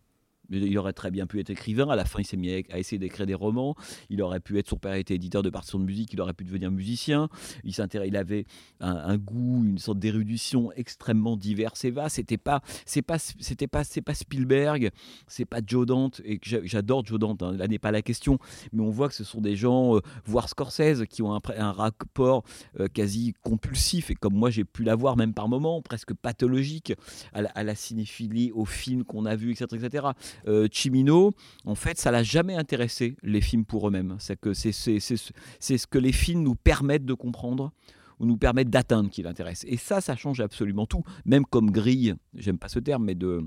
Il 0.49 0.77
aurait 0.77 0.93
très 0.93 1.11
bien 1.11 1.25
pu 1.25 1.39
être 1.39 1.49
écrivain. 1.49 1.87
À 1.89 1.95
la 1.95 2.05
fin, 2.05 2.19
il 2.19 2.25
s'est 2.25 2.37
mis 2.37 2.51
à 2.69 2.77
essayer 2.77 2.99
d'écrire 2.99 3.25
des 3.25 3.33
romans. 3.33 3.75
Il 4.09 4.21
aurait 4.21 4.39
pu 4.39 4.57
être, 4.59 4.69
son 4.69 4.77
père 4.77 4.93
était 4.93 5.15
éditeur 5.15 5.41
de 5.41 5.49
partitions 5.49 5.79
de 5.79 5.85
musique. 5.85 6.13
Il 6.13 6.21
aurait 6.21 6.33
pu 6.33 6.43
devenir 6.43 6.71
musicien. 6.71 7.29
Il, 7.63 7.73
il 8.05 8.17
avait 8.17 8.45
un, 8.79 9.17
goût, 9.17 9.63
une 9.63 9.77
sorte 9.77 9.99
d'érudition 9.99 10.71
extrêmement 10.73 11.37
diverse 11.37 11.85
et 11.85 11.91
vaste. 11.91 12.17
C'était 12.17 12.37
pas, 12.37 12.61
c'est 12.85 13.01
pas, 13.01 13.17
c'était 13.19 13.67
pas, 13.67 13.83
c'est 13.83 14.01
pas 14.01 14.13
Spielberg, 14.13 14.91
c'est 15.27 15.45
pas 15.45 15.59
Joe 15.65 15.85
Dante. 15.85 16.21
Et 16.25 16.39
j'adore 16.43 17.05
Joe 17.05 17.19
Dante. 17.19 17.41
Hein. 17.41 17.53
là 17.53 17.67
n'est 17.67 17.79
pas 17.79 17.91
la 17.91 18.01
question. 18.01 18.37
Mais 18.73 18.81
on 18.81 18.89
voit 18.89 19.07
que 19.09 19.15
ce 19.15 19.23
sont 19.23 19.41
des 19.41 19.55
gens, 19.55 19.95
euh, 19.95 20.01
voire 20.25 20.49
Scorsese, 20.49 21.05
qui 21.09 21.21
ont 21.21 21.33
un, 21.33 21.71
rapport 21.71 22.43
euh, 22.79 22.87
quasi 22.87 23.33
compulsif 23.41 24.11
et 24.11 24.15
comme 24.15 24.33
moi 24.33 24.49
j'ai 24.49 24.63
pu 24.63 24.83
l'avoir 24.83 25.17
même 25.17 25.33
par 25.33 25.47
moments, 25.47 25.81
presque 25.81 26.13
pathologique 26.13 26.93
à 27.33 27.41
la, 27.41 27.49
à 27.49 27.63
la 27.63 27.75
cinéphilie, 27.75 28.51
aux 28.51 28.65
films 28.65 29.03
qu'on 29.03 29.25
a 29.25 29.35
vus, 29.35 29.51
etc., 29.51 29.65
etc. 29.73 30.07
Euh, 30.47 30.67
Chimino, 30.71 31.31
en 31.65 31.75
fait, 31.75 31.97
ça 31.97 32.11
l'a 32.11 32.23
jamais 32.23 32.55
intéressé, 32.55 33.15
les 33.23 33.41
films 33.41 33.65
pour 33.65 33.87
eux-mêmes. 33.87 34.15
C'est 34.19 34.39
que 34.39 34.53
c'est 34.53 34.71
ce 34.71 35.87
que 35.87 35.97
les 35.97 36.11
films 36.11 36.43
nous 36.43 36.55
permettent 36.55 37.05
de 37.05 37.13
comprendre 37.13 37.71
ou 38.19 38.25
nous 38.25 38.37
permettent 38.37 38.69
d'atteindre 38.69 39.09
qui 39.09 39.23
l'intéresse. 39.23 39.65
Et 39.67 39.77
ça, 39.77 40.01
ça 40.01 40.15
change 40.15 40.39
absolument 40.39 40.85
tout. 40.85 41.03
Même 41.25 41.45
comme 41.45 41.71
grille, 41.71 42.15
j'aime 42.35 42.57
pas 42.57 42.69
ce 42.69 42.79
terme, 42.79 43.05
mais 43.05 43.15
de 43.15 43.43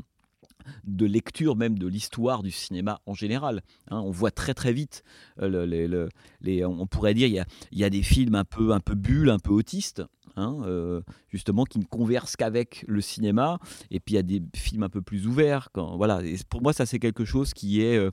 de 0.84 1.06
lecture 1.06 1.56
même 1.56 1.78
de 1.78 1.86
l'histoire 1.86 2.42
du 2.42 2.50
cinéma 2.50 3.00
en 3.06 3.14
général. 3.14 3.62
Hein. 3.88 4.00
on 4.00 4.10
voit 4.10 4.30
très 4.30 4.54
très 4.54 4.72
vite, 4.72 5.04
euh, 5.40 6.08
les, 6.40 6.64
on 6.64 6.86
pourrait 6.86 7.14
dire, 7.14 7.28
il 7.28 7.34
y 7.34 7.38
a, 7.38 7.46
y 7.72 7.84
a, 7.84 7.90
des 7.90 8.02
films 8.02 8.34
un 8.34 8.44
peu, 8.44 8.72
un 8.72 8.80
peu 8.80 8.94
bulles, 8.94 9.30
un 9.30 9.38
peu 9.38 9.52
autistes, 9.52 10.02
Hein, 10.36 10.58
euh, 10.64 11.00
justement, 11.30 11.64
qui 11.64 11.78
ne 11.78 11.84
conversent 11.84 12.36
qu'avec 12.36 12.84
le 12.86 13.00
cinéma. 13.00 13.58
Et 13.90 14.00
puis 14.00 14.14
il 14.14 14.16
y 14.16 14.20
a 14.20 14.22
des 14.22 14.42
films 14.54 14.82
un 14.82 14.90
peu 14.90 15.00
plus 15.00 15.26
ouverts. 15.26 15.70
Quand, 15.72 15.96
voilà. 15.96 16.22
Et 16.22 16.36
pour 16.50 16.60
moi, 16.60 16.74
ça 16.74 16.84
c'est 16.84 16.98
quelque 16.98 17.24
chose 17.24 17.54
qui 17.54 17.80
est 17.80 17.96
euh, 17.96 18.10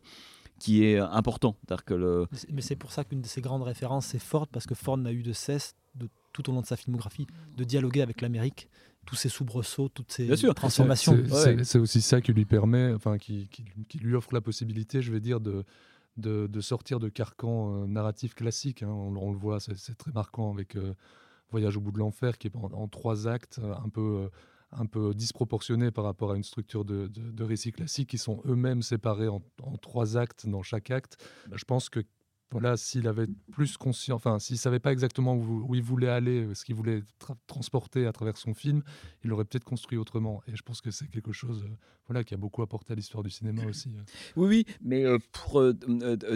qui 0.59 0.85
est 0.85 0.97
important. 0.97 1.57
Que 1.85 1.93
le... 1.93 2.27
Mais 2.49 2.61
c'est 2.61 2.77
pour 2.77 2.93
ça 2.93 3.03
qu'une 3.03 3.21
de 3.21 3.27
ses 3.27 3.41
grandes 3.41 3.63
références, 3.63 4.05
c'est 4.05 4.19
Ford, 4.19 4.47
parce 4.47 4.65
que 4.65 4.75
Ford 4.75 4.97
n'a 4.97 5.11
eu 5.11 5.21
de 5.21 5.33
cesse, 5.33 5.75
de, 5.95 6.07
tout 6.31 6.49
au 6.49 6.53
long 6.53 6.61
de 6.61 6.65
sa 6.65 6.77
filmographie, 6.77 7.27
de 7.57 7.63
dialoguer 7.65 8.01
avec 8.01 8.21
l'Amérique, 8.21 8.69
tous 9.05 9.15
ses 9.15 9.27
soubresauts, 9.27 9.89
toutes 9.89 10.11
ses 10.13 10.29
transformations. 10.55 11.21
C'est 11.63 11.79
aussi 11.79 12.01
ça 12.01 12.21
qui 12.21 12.31
lui 12.31 12.45
permet, 12.45 12.93
enfin, 12.93 13.17
qui, 13.17 13.49
qui, 13.49 13.97
lui 13.97 14.15
offre 14.15 14.33
la 14.33 14.39
possibilité, 14.39 15.01
je 15.01 15.11
vais 15.11 15.19
dire, 15.19 15.41
de, 15.41 15.65
de, 16.15 16.47
de 16.47 16.61
sortir 16.61 16.99
de 16.99 17.09
carcan 17.09 17.83
euh, 17.83 17.87
narratif 17.87 18.33
classique. 18.33 18.83
Hein. 18.83 18.87
On, 18.89 19.31
le 19.31 19.37
voit, 19.37 19.59
c'est 19.59 19.97
très 19.97 20.11
marquant 20.13 20.53
avec 20.53 20.77
Voyage 21.53 21.77
au 21.77 21.81
bout 21.81 21.91
de 21.91 21.99
l'enfer, 21.99 22.39
qui 22.39 22.47
est 22.47 22.55
en, 22.55 22.87
trois 22.87 23.27
actes, 23.27 23.59
euh, 23.61 23.75
un 23.75 23.89
peu, 23.89 24.23
euh, 24.23 24.29
un 24.71 24.87
peu 24.87 25.13
disproportionné 25.13 25.91
par 25.91 26.03
rapport 26.03 26.31
à 26.31 26.35
une 26.35 26.43
structure 26.43 26.83
de, 26.83 27.05
de, 27.07 27.43
récit 27.43 27.71
classique, 27.71 28.09
qui 28.09 28.17
sont 28.17 28.41
eux-mêmes 28.45 28.81
séparés 28.81 29.27
en, 29.27 29.41
en, 29.61 29.77
trois 29.77 30.17
actes 30.17 30.47
dans 30.47 30.63
chaque 30.63 30.89
acte. 30.89 31.23
Je 31.51 31.63
pense 31.63 31.89
que 31.89 32.01
s'il 32.75 33.07
avait 33.07 33.27
plus 33.51 33.77
conscience, 33.77 34.15
enfin, 34.15 34.39
s'il 34.39 34.57
savait 34.57 34.79
pas 34.79 34.91
exactement 34.91 35.35
où, 35.35 35.75
il 35.75 35.83
voulait 35.83 36.09
aller, 36.09 36.45
euh, 36.45 36.53
ce 36.53 36.65
qu'il 36.65 36.75
voulait 36.75 37.01
transporter 37.47 38.05
à 38.05 38.11
travers 38.11 38.37
son 38.37 38.53
film, 38.53 38.83
il 39.23 39.31
aurait 39.31 39.45
peut-être 39.45 39.63
construit 39.63 39.97
autrement. 39.97 40.41
Et 40.47 40.55
je 40.55 40.61
pense 40.61 40.81
que 40.81 40.91
c'est 40.91 41.07
quelque 41.07 41.31
chose, 41.31 41.63
euh, 41.63 41.75
voilà, 42.07 42.23
qui 42.23 42.33
a 42.33 42.37
beaucoup 42.37 42.61
apporté 42.61 42.93
à 42.93 42.95
l'histoire 42.95 43.23
du 43.23 43.29
cinéma 43.29 43.65
aussi. 43.65 43.89
Euh. 43.89 44.01
Oui, 44.35 44.47
oui, 44.47 44.75
mais 44.81 45.05
pour 45.31 45.63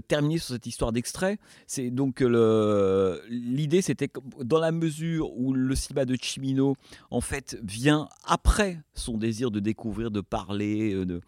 terminer 0.07 0.37
sur 0.37 0.53
cette 0.55 0.65
histoire 0.65 0.91
d'extrait, 0.91 1.37
c'est 1.65 1.89
donc 1.89 2.21
l'idée, 2.21 3.81
c'était 3.81 4.09
dans 4.43 4.59
la 4.59 4.71
mesure 4.71 5.37
où 5.37 5.53
le 5.53 5.75
cinéma 5.75 6.05
de 6.05 6.15
Chimino, 6.15 6.75
en 7.11 7.21
fait, 7.21 7.59
vient 7.63 8.07
après 8.23 8.81
son 8.93 9.17
désir 9.17 9.51
de 9.51 9.59
découvrir, 9.59 10.11
de 10.11 10.21
parler, 10.21 11.05
de 11.05 11.21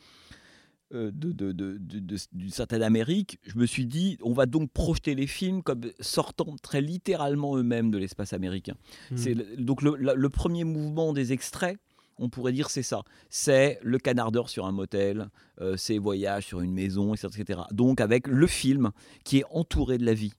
euh, 0.94 1.12
d'une 1.14 2.50
certaine 2.50 2.82
Amérique, 2.82 3.40
je 3.44 3.58
me 3.58 3.68
suis 3.68 3.86
dit, 3.86 4.18
on 4.24 4.34
va 4.34 4.48
donc 4.48 4.72
projeter 4.72 5.14
les 5.14 5.28
films 5.28 5.62
comme 5.62 5.82
sortant 6.00 6.56
très 6.64 6.82
littéralement 6.82 7.56
eux-mêmes 7.58 7.92
de 7.92 7.98
l'espace 8.00 8.34
américain. 8.34 8.74
Hmm. 9.12 9.18
C'est 9.18 9.62
donc 9.62 9.84
le, 9.84 10.30
premier 10.30 10.64
mouvement 10.64 11.14
des 11.14 11.32
extraits, 11.32 11.78
on 12.18 12.30
pourrait 12.30 12.54
dire 12.54 12.72
c'est 12.72 12.84
ça. 12.84 13.04
C'est 13.30 13.80
le 13.84 14.00
canardeur 14.00 14.50
sur 14.50 14.66
un 14.66 14.72
motel, 14.72 15.30
euh, 15.62 15.78
ses 15.78 16.00
voyages 16.00 16.48
sur 16.48 16.62
une 16.62 16.74
maison, 16.74 17.14
etc., 17.14 17.62
Donc 17.72 18.02
avec 18.02 18.28
le 18.28 18.48
film 18.48 18.92
qui 19.24 19.40
est 19.40 19.46
entouré 19.52 20.00
de 20.00 20.06
la 20.06 20.16
vie. 20.16 20.34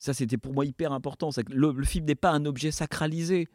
Ça, 0.00 0.14
c'était 0.14 0.38
pour 0.38 0.52
moi 0.52 0.64
hyper 0.64 0.92
important. 0.92 1.30
Le, 1.48 1.72
le 1.72 1.84
film 1.84 2.06
n'est 2.06 2.14
pas 2.14 2.30
un 2.30 2.44
objet 2.44 2.70
sacralisé. 2.72 3.46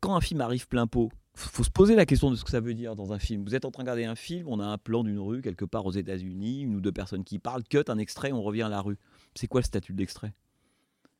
Quand 0.00 0.14
un 0.14 0.20
film 0.20 0.40
arrive 0.40 0.68
plein 0.68 0.86
pot, 0.86 1.10
faut 1.34 1.64
se 1.64 1.70
poser 1.70 1.94
la 1.94 2.06
question 2.06 2.30
de 2.30 2.36
ce 2.36 2.44
que 2.44 2.50
ça 2.50 2.60
veut 2.60 2.74
dire 2.74 2.94
dans 2.94 3.12
un 3.12 3.18
film. 3.18 3.44
Vous 3.44 3.54
êtes 3.54 3.64
en 3.64 3.70
train 3.70 3.82
de 3.84 3.88
regarder 3.88 4.04
un 4.04 4.14
film, 4.14 4.46
on 4.48 4.60
a 4.60 4.66
un 4.66 4.78
plan 4.78 5.02
d'une 5.02 5.18
rue 5.18 5.40
quelque 5.40 5.64
part 5.64 5.86
aux 5.86 5.92
États-Unis, 5.92 6.62
une 6.62 6.74
ou 6.74 6.80
deux 6.80 6.92
personnes 6.92 7.24
qui 7.24 7.38
parlent, 7.38 7.64
cut 7.64 7.84
un 7.88 7.98
extrait, 7.98 8.32
on 8.32 8.42
revient 8.42 8.62
à 8.62 8.68
la 8.68 8.80
rue. 8.80 8.98
C'est 9.34 9.46
quoi 9.46 9.60
le 9.60 9.64
statut 9.64 9.92
de 9.92 9.98
l'extrait? 9.98 10.34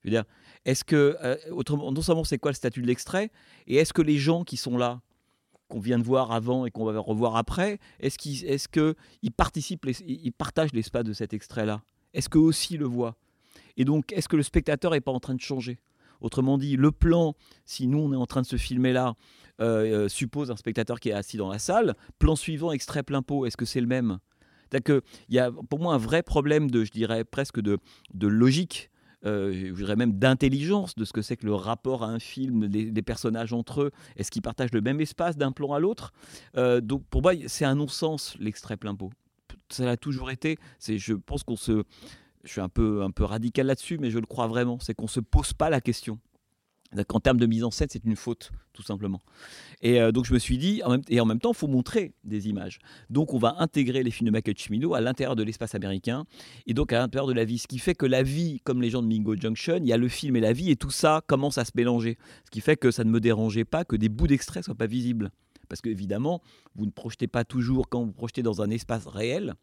Je 0.03 0.09
veux 0.09 0.11
dire, 0.11 0.25
est-ce 0.65 0.85
que, 0.85 1.17
euh, 1.23 1.37
autrement, 1.51 1.93
non 1.93 2.03
seulement 2.03 2.25
c'est 2.25 2.39
quoi 2.39 2.51
le 2.51 2.57
statut 2.57 2.83
de 2.83 2.87
l'extrait, 2.87 3.31
et 3.67 3.77
est-ce 3.77 3.93
que 3.93 4.03
les 4.03 4.19
gens 4.19 4.45
qui 4.45 4.57
sont 4.57 4.77
là, 4.77 5.01
qu'on 5.69 5.81
vient 5.81 5.99
de 5.99 6.05
voir 6.05 6.33
avant 6.33 6.67
et 6.67 6.71
qu'on 6.71 6.85
va 6.85 6.99
revoir 6.99 7.37
après, 7.37 7.79
est-ce 8.01 8.19
qu'ils 8.19 8.45
est 8.45 8.69
que 8.69 8.95
participent, 9.37 9.87
ils 10.05 10.33
partagent 10.33 10.73
l'espace 10.73 11.05
de 11.05 11.13
cet 11.13 11.33
extrait-là? 11.33 11.83
Est-ce 12.13 12.29
qu'eux 12.29 12.41
aussi 12.41 12.77
le 12.77 12.85
voient? 12.85 13.17
Et 13.77 13.85
donc, 13.85 14.13
est-ce 14.13 14.29
que 14.29 14.37
le 14.37 14.43
spectateur 14.43 14.91
n'est 14.91 15.01
pas 15.01 15.13
en 15.13 15.21
train 15.21 15.35
de 15.35 15.41
changer? 15.41 15.79
Autrement 16.23 16.57
dit, 16.57 16.77
le 16.77 16.93
plan, 16.93 17.35
si 17.67 17.87
nous 17.87 17.99
on 17.99 18.13
est 18.13 18.17
en 18.17 18.27
train 18.27 18.41
de 18.41 18.47
se 18.47 18.57
filmer 18.57 18.93
là, 18.93 19.15
euh, 19.61 20.05
euh, 20.05 20.09
suppose 20.09 20.51
un 20.51 20.57
spectateur 20.57 21.01
qui 21.01 21.11
est 21.11 21.13
assis 21.13 21.37
dans 21.37 21.51
la 21.51 21.59
salle, 21.59 21.95
plan 22.19 22.37
suivant, 22.37 22.73
extrait 22.73 23.03
plein 23.03 23.23
pot, 23.23 23.45
est-ce 23.45 23.57
que 23.57 23.67
c'est 23.67 23.81
le 23.81 23.87
même? 23.87 24.19
Il 24.89 25.03
y 25.29 25.39
a 25.39 25.53
pour 25.53 25.81
moi 25.81 25.93
un 25.93 25.99
vrai 25.99 26.23
problème 26.23 26.71
de, 26.71 26.83
je 26.85 26.91
dirais 26.91 27.25
presque 27.25 27.61
de, 27.61 27.77
de 28.15 28.27
logique 28.27 28.89
euh, 29.25 29.53
je 29.53 29.73
dirais 29.75 29.97
même 29.97 30.15
d'intelligence 30.15 30.97
de 30.97 31.05
ce 31.05 31.13
que 31.13 31.23
c'est 31.23 31.37
que 31.37 31.45
le 31.45 31.55
rapport 31.55 32.03
à 32.03 32.09
un 32.09 32.19
film, 32.19 32.67
des, 32.67 33.03
personnages 33.03 33.53
entre 33.53 33.83
eux, 33.83 33.91
est-ce 34.17 34.33
qu'ils 34.33 34.43
partagent 34.43 34.73
le 34.73 34.81
même 34.81 35.01
espace 35.01 35.37
d'un 35.37 35.53
plan 35.53 35.75
à 35.75 35.79
l'autre? 35.79 36.13
Donc 36.57 37.05
pour 37.07 37.23
moi, 37.23 37.35
c'est 37.47 37.65
un 37.65 37.77
non-sens 37.77 38.35
l'extrait 38.41 38.77
plein 38.77 38.97
pot. 38.97 39.11
Ça 39.69 39.85
l'a 39.85 39.97
toujours 39.97 40.31
été. 40.31 40.59
C'est, 40.79 40.99
je 40.99 41.15
pense 41.15 41.45
qu'on 41.45 41.57
se, 41.57 41.85
je 42.45 42.51
suis 42.51 42.61
un 42.61 42.69
peu, 42.69 43.03
un 43.03 43.11
peu 43.11 43.25
radical 43.25 43.67
là-dessus, 43.67 43.99
mais 43.99 44.11
je 44.11 44.19
le 44.19 44.27
crois 44.27 44.47
vraiment, 44.47 44.79
c'est 44.81 44.95
qu'on 44.95 45.07
se 45.07 45.21
pose 45.21 45.53
pas 45.53 45.71
la 45.71 45.81
question 45.81 46.19
En 47.09 47.21
termes 47.21 47.39
de 47.39 47.47
mise 47.47 47.65
en 47.65 47.71
scène, 47.71 47.89
c'est 47.91 48.05
une 48.05 48.17
faute, 48.17 48.51
tout 48.73 48.83
simplement. 48.83 49.21
Et 49.81 50.01
euh, 50.01 50.13
donc 50.13 50.25
je 50.25 50.35
me 50.35 50.39
suis 50.39 50.59
dit, 50.59 50.83
et 51.09 51.21
en 51.21 51.27
même 51.27 51.39
temps, 51.39 51.53
il 51.53 51.57
faut 51.57 51.69
montrer 51.69 52.13
des 52.25 52.49
images. 52.49 52.81
Donc 53.11 53.33
on 53.33 53.39
va 53.39 53.57
intégrer 53.59 54.03
les 54.03 54.11
films 54.11 54.27
de 54.27 54.33
Michael 54.33 54.59
Cimino 54.59 54.95
à 54.95 55.01
l'intérieur 55.01 55.37
de 55.37 55.43
l'espace 55.43 55.75
américain, 55.75 56.25
et 56.67 56.75
donc 56.75 56.93
à 56.93 56.99
l'intérieur 56.99 57.27
de 57.27 57.33
la 57.33 57.45
vie. 57.45 57.59
Ce 57.59 57.67
qui 57.67 57.79
fait 57.79 57.95
que 57.95 58.07
la 58.07 58.23
vie, 58.23 58.61
comme 58.65 58.83
les 58.83 58.91
gens 58.91 59.03
de 59.03 59.09
Mingo 59.09 59.37
Junction, 59.37 59.77
il 59.79 59.87
y 59.87 59.93
a 59.93 59.97
le 59.97 60.09
film 60.09 60.37
et 60.37 60.41
la 60.41 60.53
vie, 60.53 60.71
et 60.71 60.77
tout 60.77 60.91
ça 60.91 61.23
commence 61.27 61.59
à 61.59 61.65
se 61.65 61.73
mélanger. 61.75 62.19
Ce 62.45 62.51
qui 62.51 62.61
fait 62.61 62.77
que 62.77 62.91
ça 62.91 63.05
ne 63.05 63.11
me 63.11 63.21
dérangeait 63.21 63.65
pas 63.65 63.85
que 63.85 63.97
des 63.97 64.09
bouts 64.09 64.27
d'extrait 64.27 64.63
soient 64.63 64.75
pas 64.75 64.87
visibles. 64.87 65.31
Parce 65.69 65.81
qu'évidemment, 65.81 66.43
vous 66.75 66.85
ne 66.85 66.91
projetez 66.91 67.29
pas 67.29 67.45
toujours, 67.45 67.89
quand 67.89 68.05
vous 68.05 68.13
projetez 68.13 68.43
dans 68.43 68.61
un 68.61 68.69
espace 68.69 69.07
réel, 69.07 69.55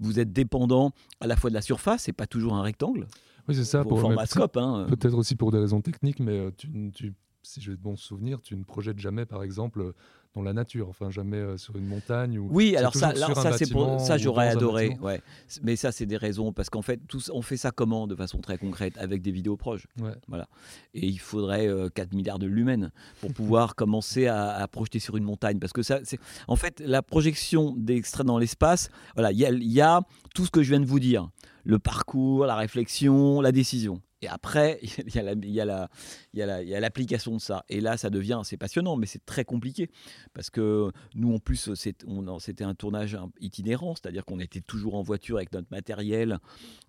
vous 0.00 0.18
êtes 0.18 0.32
dépendant 0.32 0.92
à 1.20 1.26
la 1.26 1.36
fois 1.36 1.50
de 1.50 1.54
la 1.54 1.62
surface, 1.62 2.02
c'est 2.04 2.12
pas 2.12 2.26
toujours 2.26 2.54
un 2.54 2.62
rectangle. 2.62 3.06
Oui, 3.48 3.54
c'est 3.54 3.64
ça. 3.64 3.84
Pour 3.84 4.00
format 4.00 4.26
scope. 4.26 4.56
Hein. 4.56 4.86
Peut-être 4.88 5.16
aussi 5.16 5.36
pour 5.36 5.50
des 5.50 5.58
raisons 5.58 5.80
techniques, 5.80 6.20
mais 6.20 6.38
euh, 6.38 6.50
tu, 6.56 7.14
si 7.42 7.60
j'ai 7.60 7.72
de 7.72 7.76
bons 7.76 7.96
souvenirs, 7.96 8.40
tu 8.42 8.56
ne 8.56 8.64
projettes 8.64 8.98
jamais, 8.98 9.26
par 9.26 9.42
exemple, 9.42 9.92
dans 10.34 10.42
la 10.42 10.52
nature, 10.52 10.88
enfin 10.88 11.10
jamais 11.10 11.38
euh, 11.38 11.56
sur 11.56 11.76
une 11.76 11.86
montagne. 11.86 12.38
Ou 12.38 12.48
oui, 12.50 12.76
alors 12.76 12.94
ça, 12.94 13.14
ça 13.14 13.52
c'est 13.52 13.70
pour 13.70 14.00
ça 14.00 14.16
j'aurais 14.16 14.48
adoré, 14.48 14.96
ouais. 15.00 15.20
Mais 15.62 15.76
ça 15.76 15.90
c'est 15.90 16.06
des 16.06 16.16
raisons 16.16 16.52
parce 16.52 16.70
qu'en 16.70 16.82
fait 16.82 17.00
tous, 17.08 17.30
on 17.34 17.42
fait 17.42 17.56
ça 17.56 17.72
comment 17.72 18.06
de 18.06 18.14
façon 18.14 18.38
très 18.38 18.56
concrète 18.56 18.96
avec 18.98 19.22
des 19.22 19.32
vidéos 19.32 19.56
proches, 19.56 19.86
voilà. 20.28 20.48
Et 20.94 21.06
il 21.06 21.18
faudrait 21.18 21.66
4 21.94 22.12
euh, 22.12 22.16
milliards 22.16 22.38
de 22.38 22.46
lumens 22.46 22.90
pour 23.20 23.32
pouvoir 23.32 23.74
commencer 23.76 24.26
à, 24.26 24.66
projeter 24.70 25.00
sur 25.00 25.16
une 25.16 25.24
montagne 25.24 25.58
parce 25.58 25.72
que 25.72 25.82
ça, 25.82 26.00
c'est 26.04 26.20
en 26.46 26.56
fait 26.56 26.80
la 26.80 27.02
projection 27.02 27.74
d'extraits 27.76 28.26
dans 28.26 28.38
l'espace. 28.38 28.88
Voilà, 29.14 29.32
il 29.32 29.38
y, 29.38 29.74
y 29.74 29.80
a 29.80 30.02
tout 30.34 30.46
ce 30.46 30.50
que 30.50 30.62
je 30.62 30.70
viens 30.70 30.80
de 30.80 30.86
vous 30.86 31.00
dire 31.00 31.28
le 31.64 31.78
parcours, 31.78 32.46
la 32.46 32.56
réflexion, 32.56 33.40
la 33.40 33.52
décision. 33.52 34.00
Et 34.22 34.28
après, 34.28 34.78
il 34.82 35.50
y 35.54 35.60
a 35.60 36.80
l'application 36.80 37.36
de 37.36 37.40
ça. 37.40 37.64
Et 37.68 37.80
là, 37.80 37.96
ça 37.96 38.10
devient, 38.10 38.40
c'est 38.44 38.56
passionnant, 38.56 38.96
mais 38.96 39.06
c'est 39.06 39.24
très 39.24 39.44
compliqué. 39.44 39.90
Parce 40.34 40.50
que 40.50 40.90
nous, 41.14 41.34
en 41.34 41.38
plus, 41.38 41.74
c'était 41.74 42.64
un 42.64 42.74
tournage 42.74 43.16
itinérant, 43.40 43.94
c'est-à-dire 43.94 44.24
qu'on 44.24 44.40
était 44.40 44.60
toujours 44.60 44.94
en 44.94 45.02
voiture 45.02 45.36
avec 45.36 45.52
notre 45.52 45.68
matériel, 45.70 46.38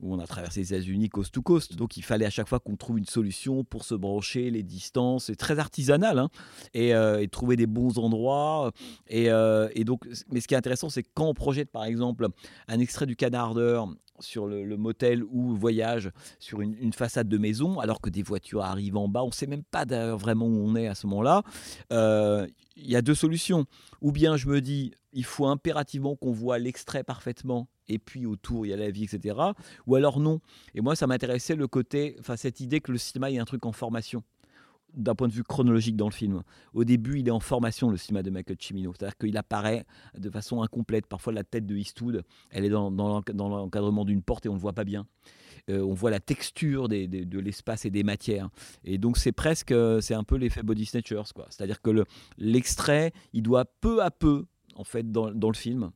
où 0.01 0.13
on 0.13 0.19
a 0.19 0.27
traversé 0.27 0.61
les 0.61 0.73
États-Unis 0.73 1.09
coast 1.09 1.34
to 1.34 1.41
coast. 1.41 1.75
Donc, 1.75 1.97
il 1.97 2.03
fallait 2.03 2.25
à 2.25 2.29
chaque 2.29 2.47
fois 2.47 2.59
qu'on 2.59 2.75
trouve 2.75 2.97
une 2.99 3.05
solution 3.05 3.63
pour 3.63 3.86
se 3.86 3.95
brancher, 3.95 4.51
les 4.51 4.63
distances. 4.63 5.25
C'est 5.25 5.36
très 5.36 5.59
artisanal, 5.59 6.19
hein. 6.19 6.29
euh, 6.75 7.19
et, 7.19 7.27
trouver 7.27 7.55
des 7.55 7.67
bons 7.67 7.97
endroits. 7.97 8.71
Et, 9.07 9.29
euh, 9.29 9.69
donc, 9.86 10.07
mais 10.32 10.41
ce 10.41 10.47
qui 10.47 10.53
est 10.53 10.57
intéressant, 10.57 10.89
c'est 10.89 11.03
quand 11.03 11.27
on 11.27 11.34
projette, 11.34 11.71
par 11.71 11.86
exemple, 11.86 12.27
un 12.67 12.79
extrait 12.79 13.05
du 13.05 13.15
Canardeur 13.15 13.88
sur 14.22 14.47
le, 14.47 14.78
motel 14.78 15.24
ou 15.24 15.55
voyage 15.55 16.11
sur 16.39 16.61
une, 16.61 16.93
façade 16.93 17.28
de 17.28 17.38
maison, 17.38 17.80
alors 17.80 18.01
que 18.01 18.09
des 18.09 18.24
voitures 18.24 18.63
arrivent 18.63 18.97
en 18.97 19.07
bas. 19.07 19.24
On 19.24 19.28
ne 19.28 19.34
sait 19.34 19.47
même 19.47 19.63
pas 19.63 19.86
d'ailleurs 19.86 20.17
vraiment 20.17 20.45
où 20.45 20.57
on 20.57 20.76
est 20.76 20.88
à 20.88 20.95
ce 20.95 21.07
moment-là. 21.07 21.43
Euh, 21.91 22.47
il 22.76 22.89
y 22.89 22.95
a 22.95 23.01
deux 23.01 23.15
solutions. 23.15 23.65
Ou 24.01 24.11
bien 24.11 24.38
je 24.38 24.47
me 24.47 24.61
dis, 24.61 24.93
il 25.13 25.26
faut 25.26 25.47
impérativement 25.47 26.15
qu'on 26.15 26.32
voit 26.32 26.59
l'extrait 26.59 27.03
parfaitement 27.03 27.67
et 27.88 27.99
puis 27.99 28.26
autour 28.26 28.65
il 28.65 28.69
y 28.69 28.74
a 28.74 28.78
la 28.78 28.89
vie, 28.89 29.03
etc. 29.03 29.36
Ou 29.88 29.95
alors 29.95 30.19
non. 30.19 30.39
Et 30.74 30.82
moi, 30.82 30.95
ça 30.95 31.07
m'intéressait 31.07 31.55
le 31.55 31.67
côté, 31.67 32.15
enfin 32.19 32.36
cette 32.36 32.59
idée 32.59 32.82
que 32.82 32.91
le 32.91 32.97
cinéma 32.97 33.32
est 33.32 33.38
un 33.38 33.45
truc 33.45 33.65
en 33.65 33.72
formation 33.72 34.24
d'un 34.93 35.15
point 35.15 35.27
de 35.27 35.33
vue 35.33 35.43
chronologique 35.43 35.95
dans 35.95 36.07
le 36.07 36.13
film. 36.13 36.43
Au 36.73 36.83
début, 36.83 37.19
il 37.19 37.27
est 37.27 37.31
en 37.31 37.39
formation, 37.39 37.89
le 37.89 37.97
cinéma 37.97 38.23
de 38.23 38.29
Michael 38.29 38.57
Cimino. 38.59 38.93
C'est-à-dire 38.93 39.17
qu'il 39.17 39.37
apparaît 39.37 39.85
de 40.17 40.29
façon 40.29 40.61
incomplète. 40.61 41.07
Parfois, 41.07 41.33
la 41.33 41.43
tête 41.43 41.65
de 41.65 41.75
Eastwood, 41.75 42.23
elle 42.49 42.65
est 42.65 42.69
dans, 42.69 42.89
l'encadrement 42.89 44.05
d'une 44.05 44.21
porte 44.21 44.45
et 44.45 44.49
on 44.49 44.53
ne 44.53 44.57
le 44.57 44.61
voit 44.61 44.73
pas 44.73 44.83
bien. 44.83 45.07
Euh, 45.69 45.81
on 45.81 45.93
voit 45.93 46.09
la 46.09 46.19
texture 46.19 46.89
de 46.89 47.39
l'espace 47.39 47.85
et 47.85 47.89
des 47.89 48.03
matières. 48.03 48.49
Et 48.83 48.97
donc, 48.97 49.17
c'est 49.17 49.31
presque, 49.31 49.73
c'est 50.01 50.13
un 50.13 50.23
peu 50.23 50.35
l'effet 50.35 50.63
Body 50.63 50.85
Snatchers. 50.85 51.23
C'est-à-dire 51.49 51.81
que 51.81 52.05
l'extrait, 52.37 53.13
il 53.33 53.43
doit 53.43 53.65
peu 53.65 54.01
à 54.03 54.11
peu, 54.11 54.45
en 54.75 54.83
fait, 54.83 55.11
dans, 55.11 55.29
le 55.29 55.55
film, 55.55 55.91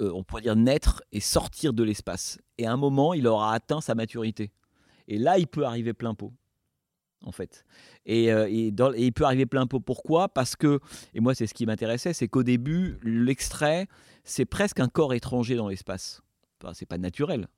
euh, 0.00 0.10
on 0.12 0.24
pourrait 0.24 0.42
dire 0.42 0.56
naître 0.56 1.02
et 1.12 1.20
sortir 1.20 1.72
de 1.72 1.82
l'espace. 1.82 2.38
Et 2.58 2.66
à 2.66 2.72
un 2.72 2.76
moment, 2.76 3.14
il 3.14 3.26
aura 3.26 3.54
atteint 3.54 3.80
sa 3.80 3.94
maturité. 3.94 4.50
Et 5.08 5.18
là, 5.18 5.38
il 5.38 5.46
peut 5.46 5.64
arriver 5.64 5.92
plein 5.92 6.14
pot 6.14 6.32
en 7.24 7.32
fait. 7.32 7.64
Euh, 8.08 8.46
et, 8.48 8.72
il 8.98 9.12
peut 9.12 9.24
arriver 9.24 9.46
plein 9.46 9.66
pot. 9.66 9.80
Pourquoi? 9.80 10.28
Parce 10.28 10.56
que, 10.56 10.80
et 11.14 11.20
moi 11.20 11.34
c'est 11.34 11.46
ce 11.46 11.54
qui 11.54 11.66
m'intéressait, 11.66 12.12
c'est 12.12 12.28
qu'au 12.28 12.42
début, 12.42 12.98
l'extrait, 13.02 13.86
c'est 14.24 14.44
presque 14.44 14.80
un 14.80 14.88
corps 14.88 15.14
étranger 15.14 15.56
dans 15.56 15.68
l'espace. 15.68 16.22
Enfin, 16.62 16.72
c'est 16.74 16.86
pas 16.86 16.98
naturel. 16.98 17.48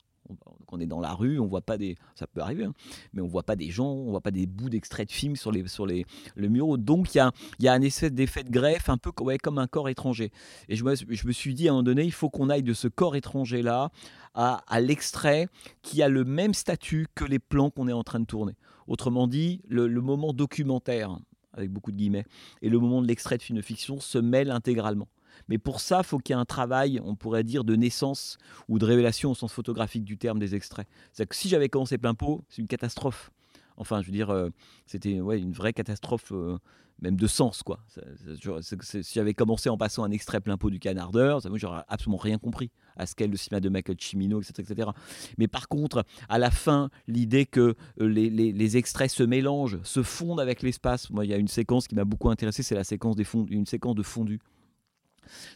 On, 0.69 0.79
est 0.79 0.87
dans 0.87 0.99
la 0.99 1.13
rue, 1.13 1.39
on 1.39 1.45
voit 1.45 1.61
pas 1.61 1.77
des, 1.77 1.97
ça 2.15 2.25
peut 2.25 2.41
arriver, 2.41 2.63
hein, 2.63 2.73
mais 3.13 3.21
on 3.21 3.27
voit 3.27 3.43
pas 3.43 3.55
des 3.55 3.69
gens, 3.69 3.91
on 3.91 4.09
voit 4.09 4.21
pas 4.21 4.31
des 4.31 4.47
bouts 4.47 4.71
d'extraits 4.71 5.07
de 5.07 5.13
films 5.13 5.35
sur 5.35 5.51
les 5.51 5.67
sur 5.67 5.85
les 5.85 6.07
le 6.35 6.49
mur. 6.49 6.79
Donc 6.79 7.13
il 7.13 7.19
y 7.19 7.21
a 7.21 7.31
y 7.59 7.67
a 7.67 7.73
un 7.73 7.81
effet 7.81 8.09
d'effet 8.09 8.43
de 8.43 8.49
greffe, 8.49 8.89
un 8.89 8.97
peu 8.97 9.11
comme 9.11 9.59
un 9.59 9.67
corps 9.67 9.87
étranger. 9.87 10.31
Et 10.67 10.75
je 10.75 10.83
me, 10.83 10.95
je 10.95 11.27
me 11.27 11.31
suis 11.31 11.53
dit 11.53 11.67
à 11.67 11.71
un 11.71 11.73
moment 11.75 11.83
donné, 11.83 12.03
il 12.05 12.11
faut 12.11 12.31
qu'on 12.31 12.49
aille 12.49 12.63
de 12.63 12.73
ce 12.73 12.87
corps 12.87 13.15
étranger 13.15 13.61
là 13.61 13.91
à, 14.33 14.63
à 14.67 14.79
l'extrait 14.79 15.47
qui 15.83 16.01
a 16.01 16.09
le 16.09 16.23
même 16.23 16.55
statut 16.55 17.05
que 17.13 17.23
les 17.23 17.39
plans 17.39 17.69
qu'on 17.69 17.87
est 17.87 17.93
en 17.93 18.03
train 18.03 18.19
de 18.19 18.25
tourner. 18.25 18.55
Autrement 18.87 19.27
dit, 19.27 19.61
le, 19.67 19.87
moment 20.01 20.33
documentaire, 20.33 21.17
avec 21.53 21.71
beaucoup 21.71 21.91
de 21.91 21.97
guillemets, 21.97 22.25
et 22.61 22.69
le 22.69 22.79
moment 22.79 23.01
de 23.01 23.07
l'extrait 23.07 23.37
de 23.37 23.43
film 23.43 23.57
de 23.57 23.63
fiction 23.63 23.99
se 23.99 24.17
mêlent 24.17 24.51
intégralement. 24.51 25.07
Mais 25.49 25.57
pour 25.57 25.81
ça, 25.81 26.03
faut 26.03 26.17
qu'il 26.17 26.33
y 26.33 26.37
ait 26.37 26.41
un 26.41 26.45
travail, 26.45 27.01
on 27.03 27.15
pourrait 27.15 27.43
dire, 27.43 27.63
de 27.63 27.75
naissance 27.75 28.37
ou 28.69 28.79
de 28.79 28.85
révélation 28.85 29.31
au 29.31 29.35
sens 29.35 29.51
photographique 29.51 30.05
du 30.05 30.17
terme 30.17 30.39
des 30.39 30.55
extraits. 30.55 30.87
C'est-à-dire 31.11 31.29
que 31.29 31.35
si 31.35 31.49
j'avais 31.49 31.69
commencé 31.69 31.97
plein 31.97 32.13
pot, 32.13 32.43
c'est 32.49 32.61
une 32.61 32.67
catastrophe. 32.67 33.31
Enfin, 33.77 34.01
je 34.01 34.07
veux 34.07 34.13
dire, 34.13 34.29
euh, 34.29 34.49
c'était 34.85 35.19
ouais, 35.21 35.39
une 35.39 35.51
vraie 35.51 35.73
catastrophe, 35.73 36.31
euh, 36.31 36.57
même 37.01 37.17
de 37.17 37.27
sens, 37.27 37.61
quoi. 37.61 37.79
si 37.89 39.13
j'avais 39.13 39.33
commencé 39.33 39.69
en 39.69 39.77
passant 39.77 40.03
un 40.03 40.11
extrait 40.11 40.39
plein 40.39 40.57
pot 40.57 40.69
du 40.69 40.79
canardeur, 40.79 41.41
ça, 41.41 41.49
moi, 41.49 41.57
j'aurais 41.57 41.83
absolument 41.87 42.17
rien 42.17 42.37
compris 42.37 42.71
à 42.95 43.05
ce 43.05 43.15
qu'est 43.15 43.27
le 43.27 43.35
cinéma 43.35 43.59
de 43.59 43.67
Michael 43.69 43.97
Cimino, 43.99 44.41
etc., 44.41 44.63
etc. 44.69 44.89
Mais 45.37 45.47
par 45.47 45.67
contre, 45.67 46.05
à 46.29 46.39
la 46.39 46.51
fin, 46.51 46.89
l'idée 47.07 47.45
que 47.45 47.75
euh, 47.99 48.07
les, 48.07 48.77
extraits 48.77 49.11
se 49.11 49.23
mélangent, 49.23 49.79
se 49.83 50.03
fondent 50.03 50.39
avec 50.39 50.61
l'espace. 50.61 51.09
Moi, 51.09 51.25
il 51.25 51.31
y 51.31 51.33
a 51.33 51.37
une 51.37 51.47
séquence 51.47 51.87
qui 51.87 51.95
m'a 51.95 52.05
beaucoup 52.05 52.29
intéressé, 52.29 52.63
c'est 52.63 52.75
la 52.75 52.83
séquence 52.83 53.15
des 53.15 53.25
une 53.49 53.65
séquence 53.65 53.95
de 53.95 54.03
fondu 54.03 54.39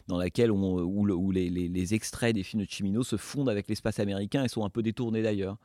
dans 0.08 0.18
laquelle 0.18 0.50
où, 0.50 1.30
les, 1.32 1.94
extraits 1.94 2.34
des 2.34 2.42
films 2.42 2.64
de 2.64 2.70
Chimino 2.70 3.02
se 3.02 3.16
fondent 3.16 3.48
avec 3.48 3.68
l'espace 3.68 3.98
américain 3.98 4.44
et 4.44 4.48
sont 4.48 4.64
un 4.64 4.70
peu 4.70 4.82
détournés 4.82 5.22
d'ailleurs. 5.22 5.56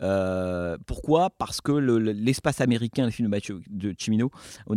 Euh, 0.00 0.78
pourquoi? 0.86 1.30
Parce 1.30 1.60
que 1.60 1.72
l'espace 1.72 2.60
américain 2.60 3.04
et 3.04 3.06
les 3.06 3.12
films 3.12 3.30
de, 3.68 3.94
Chimino 3.98 4.30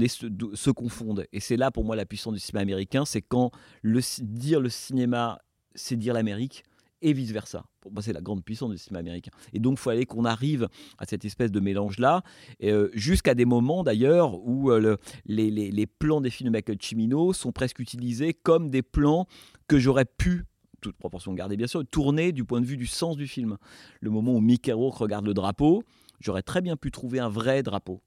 se, 0.07 0.27
se, 0.53 0.71
confondent. 0.71 1.25
Et 1.31 1.39
c'est 1.39 1.57
là 1.57 1.71
pour 1.71 1.83
moi 1.83 1.95
la 1.95 2.05
puissance 2.05 2.33
du 2.33 2.39
cinéma 2.39 2.61
américain, 2.61 3.05
c'est 3.05 3.21
quand 3.21 3.51
le, 3.81 4.01
dire 4.21 4.59
le 4.59 4.69
cinéma, 4.69 5.39
c'est 5.75 5.95
dire 5.95 6.13
l'Amérique, 6.13 6.63
et 7.01 7.13
vice-versa. 7.13 7.65
Pour 7.81 7.91
c'est 8.01 8.13
la 8.13 8.21
grande 8.21 8.43
puissance 8.43 8.71
du 8.71 8.77
cinéma 8.77 8.99
américain. 8.99 9.31
Et 9.53 9.59
donc, 9.59 9.77
il 9.79 9.81
fallait 9.81 10.05
qu'on 10.05 10.25
arrive 10.25 10.67
à 10.97 11.05
cette 11.05 11.25
espèce 11.25 11.51
de 11.51 11.59
mélange-là, 11.59 12.23
euh, 12.63 12.89
jusqu'à 12.93 13.35
des 13.35 13.45
moments 13.45 13.83
d'ailleurs 13.83 14.35
où 14.45 14.71
euh, 14.71 14.97
les, 15.25 15.87
plans 15.87 16.21
des 16.21 16.29
films 16.29 16.49
de 16.49 16.53
Michael 16.53 16.77
Cimino 16.79 17.33
sont 17.33 17.51
presque 17.51 17.79
utilisés 17.79 18.33
comme 18.33 18.69
des 18.69 18.81
plans 18.81 19.27
que 19.67 19.79
j'aurais 19.79 20.05
pu 20.05 20.45
toute 20.81 20.97
proportion 20.97 21.33
gardée 21.33 21.57
bien 21.57 21.67
sûr, 21.67 21.85
tourner 21.85 22.31
du 22.31 22.43
point 22.43 22.59
de 22.59 22.65
vue 22.65 22.77
du 22.77 22.87
sens 22.87 23.15
du 23.15 23.27
film. 23.27 23.57
Le 23.99 24.09
moment 24.09 24.33
où 24.33 24.41
Mickey 24.41 24.71
Rourke 24.71 24.97
regarde 24.97 25.27
le 25.27 25.35
drapeau, 25.35 25.83
j'aurais 26.19 26.41
très 26.41 26.61
bien 26.61 26.75
pu 26.75 26.89
trouver 26.89 27.19
un 27.19 27.29
vrai 27.29 27.61
drapeau. 27.61 28.01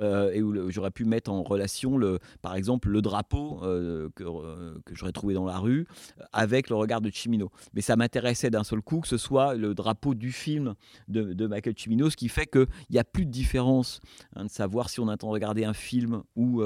Euh, 0.00 0.32
et 0.32 0.42
où 0.42 0.70
j'aurais 0.70 0.90
pu 0.90 1.04
mettre 1.04 1.30
en 1.30 1.42
relation, 1.42 1.98
le, 1.98 2.18
par 2.40 2.54
exemple, 2.54 2.88
le 2.88 3.02
drapeau 3.02 3.60
euh, 3.62 4.08
que, 4.14 4.24
euh, 4.24 4.78
que 4.86 4.94
j'aurais 4.94 5.12
trouvé 5.12 5.34
dans 5.34 5.44
la 5.44 5.58
rue 5.58 5.86
avec 6.32 6.70
le 6.70 6.76
regard 6.76 7.00
de 7.00 7.10
Chimino. 7.10 7.50
Mais 7.74 7.82
ça 7.82 7.96
m'intéressait 7.96 8.50
d'un 8.50 8.64
seul 8.64 8.80
coup 8.80 9.00
que 9.00 9.08
ce 9.08 9.18
soit 9.18 9.54
le 9.54 9.74
drapeau 9.74 10.14
du 10.14 10.32
film 10.32 10.74
de, 11.08 11.34
de 11.34 11.46
Michael 11.46 11.76
Chimino, 11.76 12.08
ce 12.08 12.16
qui 12.16 12.28
fait 12.28 12.46
qu'il 12.46 12.66
n'y 12.90 12.98
a 12.98 13.04
plus 13.04 13.26
de 13.26 13.30
différence 13.30 14.00
hein, 14.36 14.44
de 14.44 14.50
savoir 14.50 14.88
si 14.88 15.00
on 15.00 15.08
attend 15.08 15.28
de 15.28 15.32
regarder 15.32 15.64
un 15.64 15.74
film 15.74 16.22
ou, 16.34 16.62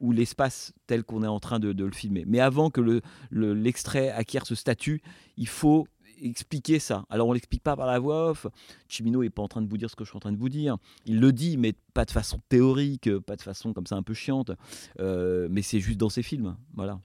ou 0.00 0.12
l'espace 0.12 0.72
tel 0.86 1.04
qu'on 1.04 1.22
est 1.22 1.28
en 1.28 1.40
train 1.40 1.58
de, 1.58 1.70
le 1.72 1.92
filmer. 1.92 2.24
Mais 2.26 2.40
avant 2.40 2.70
que 2.70 3.02
l'extrait 3.30 4.06
le, 4.06 4.14
acquiert 4.14 4.46
ce 4.46 4.54
statut, 4.54 5.02
il 5.36 5.48
faut 5.48 5.86
expliquer 6.22 6.78
ça. 6.78 7.04
Alors 7.10 7.28
on 7.28 7.32
l'explique 7.32 7.62
pas 7.62 7.76
par 7.76 7.86
la 7.86 7.98
voix 7.98 8.30
off. 8.30 8.46
Chimino 8.88 9.22
est 9.22 9.30
pas 9.30 9.42
en 9.42 9.48
train 9.48 9.62
de 9.62 9.68
vous 9.68 9.78
dire 9.78 9.90
ce 9.90 9.96
que 9.96 10.04
je 10.04 10.10
suis 10.10 10.16
en 10.16 10.20
train 10.20 10.32
de 10.32 10.38
vous 10.38 10.48
dire. 10.48 10.76
Il 11.06 11.20
le 11.20 11.32
dit, 11.32 11.56
mais 11.56 11.74
pas 11.94 12.04
de 12.04 12.10
façon 12.10 12.40
théorique, 12.48 13.18
pas 13.20 13.36
de 13.36 13.42
façon 13.42 13.72
comme 13.72 13.86
ça 13.86 13.96
un 13.96 14.02
peu 14.02 14.14
chiante. 14.14 14.50
Euh, 14.98 15.48
mais 15.50 15.62
c'est 15.62 15.80
juste 15.80 15.98
dans 15.98 16.08
ses 16.08 16.22
films, 16.22 16.56
voilà. 16.74 16.98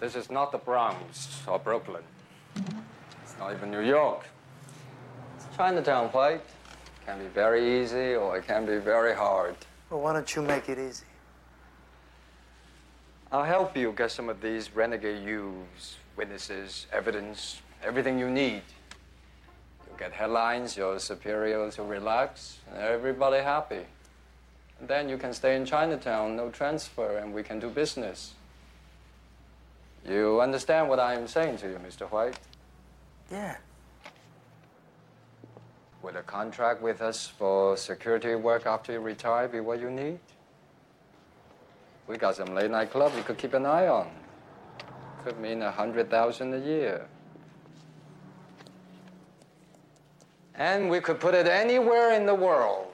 This 0.00 0.16
is 0.16 0.30
not 0.30 0.50
the 0.50 0.58
Bronx 0.64 1.46
or 1.46 1.58
Brooklyn. 1.58 2.02
It's 3.22 3.36
not 3.38 3.52
even 3.52 3.70
New 3.70 3.82
York. 3.82 4.24
It's 5.36 5.46
Chinatown 5.56 6.08
plate. 6.08 6.40
It 6.40 7.06
can 7.06 7.18
be 7.18 7.28
very 7.34 7.82
easy 7.82 8.14
or 8.14 8.38
it 8.38 8.46
can 8.46 8.64
be 8.64 8.78
very 8.78 9.14
hard. 9.14 9.54
Well, 9.90 10.00
why 10.00 10.14
don't 10.14 10.34
you 10.34 10.40
make 10.40 10.70
it 10.70 10.78
easy? 10.78 11.04
I'll 13.32 13.44
help 13.44 13.76
you 13.76 13.92
get 13.92 14.10
some 14.10 14.28
of 14.28 14.40
these 14.40 14.74
renegade 14.74 15.24
youths, 15.24 15.98
witnesses, 16.16 16.88
evidence, 16.92 17.62
everything 17.84 18.18
you 18.18 18.28
need. 18.28 18.62
You'll 19.86 19.96
get 19.96 20.12
headlines, 20.12 20.76
your 20.76 20.98
superiors 20.98 21.78
will 21.78 21.86
relax, 21.86 22.58
and 22.68 22.78
everybody 22.78 23.38
happy. 23.38 23.84
And 24.80 24.88
then 24.88 25.08
you 25.08 25.16
can 25.16 25.32
stay 25.32 25.54
in 25.54 25.64
Chinatown, 25.64 26.34
no 26.34 26.50
transfer, 26.50 27.18
and 27.18 27.32
we 27.32 27.44
can 27.44 27.60
do 27.60 27.68
business. 27.68 28.34
You 30.08 30.40
understand 30.40 30.88
what 30.88 30.98
I 30.98 31.14
am 31.14 31.28
saying 31.28 31.58
to 31.58 31.68
you, 31.68 31.78
Mr. 31.86 32.10
White? 32.10 32.36
Yeah. 33.30 33.58
Will 36.02 36.16
a 36.16 36.22
contract 36.22 36.82
with 36.82 37.00
us 37.00 37.28
for 37.28 37.76
security 37.76 38.34
work 38.34 38.66
after 38.66 38.92
you 38.92 38.98
retire 38.98 39.46
be 39.46 39.60
what 39.60 39.80
you 39.80 39.90
need? 39.90 40.18
We 42.10 42.18
got 42.18 42.34
some 42.34 42.56
late 42.56 42.68
night 42.72 42.90
club 42.90 43.12
you 43.16 43.22
could 43.22 43.38
keep 43.38 43.54
an 43.54 43.64
eye 43.64 43.86
on. 43.86 44.10
Could 45.22 45.38
mean 45.38 45.62
a 45.62 45.70
hundred 45.70 46.10
thousand 46.10 46.52
a 46.54 46.58
year. 46.58 47.06
And 50.56 50.90
we 50.90 50.98
could 50.98 51.20
put 51.20 51.34
it 51.34 51.46
anywhere 51.46 52.12
in 52.14 52.26
the 52.26 52.34
world. 52.34 52.88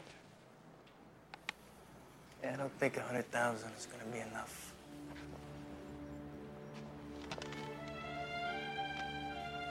Yeah, 2.42 2.52
I 2.52 2.56
don't 2.56 2.78
think 2.78 2.98
a 2.98 3.00
hundred 3.00 3.32
thousand 3.32 3.70
is 3.78 3.86
gonna 3.86 4.12
be 4.12 4.18
enough. 4.18 4.74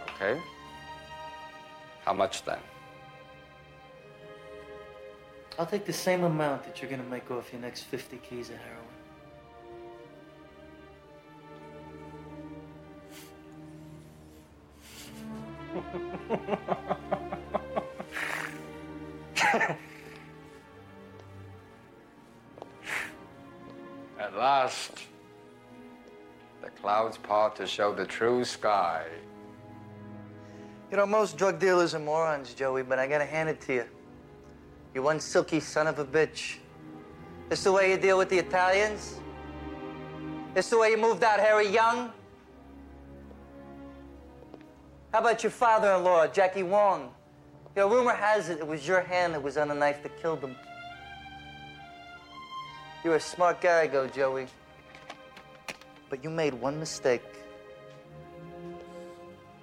Okay. 0.10 0.41
How 2.04 2.14
much 2.14 2.43
then? 2.46 2.58
I'll 5.60 5.68
take 5.68 5.86
the 5.86 5.93
same 5.93 6.24
amount 6.24 6.64
that 6.64 6.82
you're 6.82 6.89
gonna 6.89 7.04
make 7.04 7.30
off 7.30 7.54
your 7.54 7.62
next 7.62 7.84
50 7.84 8.18
keys 8.28 8.50
of 8.50 8.56
heroin. 8.56 8.95
At 24.19 24.36
last, 24.36 25.03
the 26.61 26.69
clouds 26.82 27.17
part 27.17 27.55
to 27.57 27.67
show 27.67 27.93
the 27.93 28.05
true 28.05 28.43
sky. 28.43 29.05
You 30.89 30.97
know, 30.97 31.05
most 31.05 31.38
drug 31.38 31.59
dealers 31.59 31.93
are 31.93 31.99
morons, 31.99 32.53
Joey, 32.53 32.82
but 32.84 32.97
I 32.97 33.07
gotta 33.07 33.26
hand 33.26 33.49
it 33.49 33.61
to 33.61 33.73
you. 33.73 33.86
You 34.93 35.03
one 35.03 35.19
silky 35.19 35.59
son 35.59 35.88
of 35.88 35.99
a 35.99 36.05
bitch. 36.05 36.57
This 37.49 37.63
the 37.63 37.71
way 37.71 37.91
you 37.91 37.97
deal 37.97 38.17
with 38.17 38.30
the 38.30 38.39
Italians? 38.39 39.19
This 40.55 40.69
the 40.69 40.80
way 40.80 40.89
you 40.91 40.97
moved 40.97 41.23
out 41.23 41.39
Harry 41.39 41.67
Young? 41.67 42.11
How 45.16 45.22
about 45.22 45.43
your 45.43 45.51
father-in-law, 45.51 46.28
Jackie 46.28 46.63
Wong? 46.63 47.03
You 47.74 47.84
know, 47.84 47.89
rumor 47.89 48.11
has 48.11 48.49
it 48.49 48.59
it 48.59 48.68
was 48.68 48.86
your 48.86 48.99
hand 48.99 49.34
that 49.34 49.41
was 49.41 49.55
on 49.55 49.70
the 49.70 49.74
knife 49.74 50.03
that 50.03 50.22
killed 50.22 50.41
him. 50.41 50.57
You're 53.01 53.16
a 53.16 53.20
smart 53.22 53.61
guy, 53.61 53.88
go, 53.88 54.07
Joey. 54.07 54.47
But 56.09 56.22
you 56.22 56.30
made 56.30 56.53
one 56.53 56.78
mistake. 56.78 57.24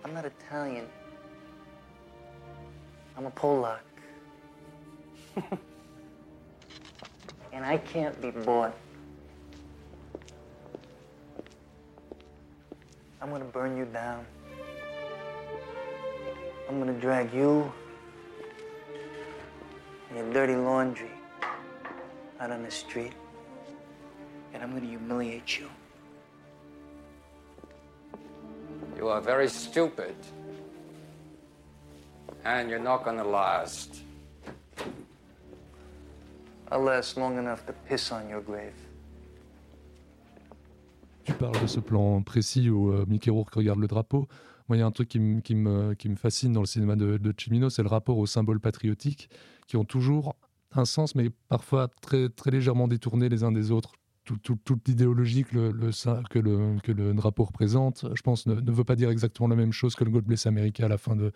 I'm 0.03 0.15
not 0.15 0.25
Italian. 0.25 0.87
I'm 3.19 3.27
a 3.27 3.31
Polak. 3.31 3.81
and 7.53 7.63
I 7.63 7.77
can't 7.77 8.19
be 8.23 8.31
bought. 8.31 8.75
I'm 13.21 13.29
gonna 13.29 13.45
burn 13.45 13.77
you 13.77 13.85
down. 13.85 14.25
I'm 16.73 16.79
gonna 16.79 16.99
drag 16.99 17.35
you 17.35 17.71
and 20.09 20.17
your 20.17 20.33
dirty 20.33 20.57
laundry 20.57 21.11
out 22.41 22.51
on 22.51 22.63
the 22.63 22.71
street, 22.71 23.13
and 24.55 24.63
I'm 24.63 24.73
gonna 24.73 24.87
humiliate 24.87 25.59
you. 25.59 25.69
You 28.97 29.09
are 29.09 29.21
very 29.21 29.51
stupid. 29.51 30.15
And 32.43 32.71
you're 32.71 32.79
not 32.79 33.05
gonna 33.05 33.23
last. 33.23 34.01
I'll 36.71 36.81
last 36.81 37.19
long 37.19 37.37
enough 37.37 37.67
to 37.67 37.75
piss 37.87 38.11
on 38.13 38.31
your 38.31 38.41
grave. 38.41 38.73
Tu 41.25 41.35
parles 41.35 41.61
de 41.61 41.67
ce 41.67 41.81
plan 41.81 42.23
précis 42.23 42.71
où 42.71 42.93
euh, 42.93 43.05
Mickey 43.07 43.31
Rourke 43.31 43.55
regarde 43.57 43.79
le 43.79 43.89
drapeau. 43.89 44.27
Il 44.75 44.79
y 44.79 44.83
a 44.83 44.87
un 44.87 44.91
truc 44.91 45.09
qui, 45.09 45.19
me- 45.21 45.41
fascine 46.17 46.53
dans 46.53 46.61
le 46.61 46.67
cinéma 46.67 46.97
de, 46.97 47.17
de 47.19 47.33
c'est 47.71 47.83
le 47.83 47.89
rapport 47.89 48.19
aux 48.19 48.27
symboles 48.27 48.61
patriotiques 48.61 49.29
qui 49.67 49.77
ont 49.77 49.85
toujours 49.85 50.37
un 50.75 50.85
sens, 50.85 51.15
mais 51.15 51.31
parfois 51.49 51.89
très, 52.01 52.29
légèrement 52.51 52.89
détournés 52.89 53.29
les 53.29 53.45
uns 53.45 53.53
des 53.53 53.71
autres. 53.71 53.93
Tout- 54.25 54.39
tout- 54.39 54.59
toute 54.65 54.87
l'idéologie 54.87 55.43
que 55.45 55.57
le, 55.57 55.91
drapeau 57.13 57.43
représente, 57.45 58.07
je 58.15 58.23
pense, 58.23 58.47
ne, 58.47 58.55
ne 58.55 58.71
veut 58.71 58.85
pas 58.85 58.95
dire 58.95 59.11
exactement 59.11 59.49
la 59.49 59.57
même 59.57 59.73
chose 59.73 59.97
que 59.97 60.05
le 60.05 60.11
God 60.13 60.25
Bless 60.25 60.47
America 60.47 60.85
à 60.85 60.89
la 60.89 60.97
fin 60.99 61.17
de, 61.17 61.33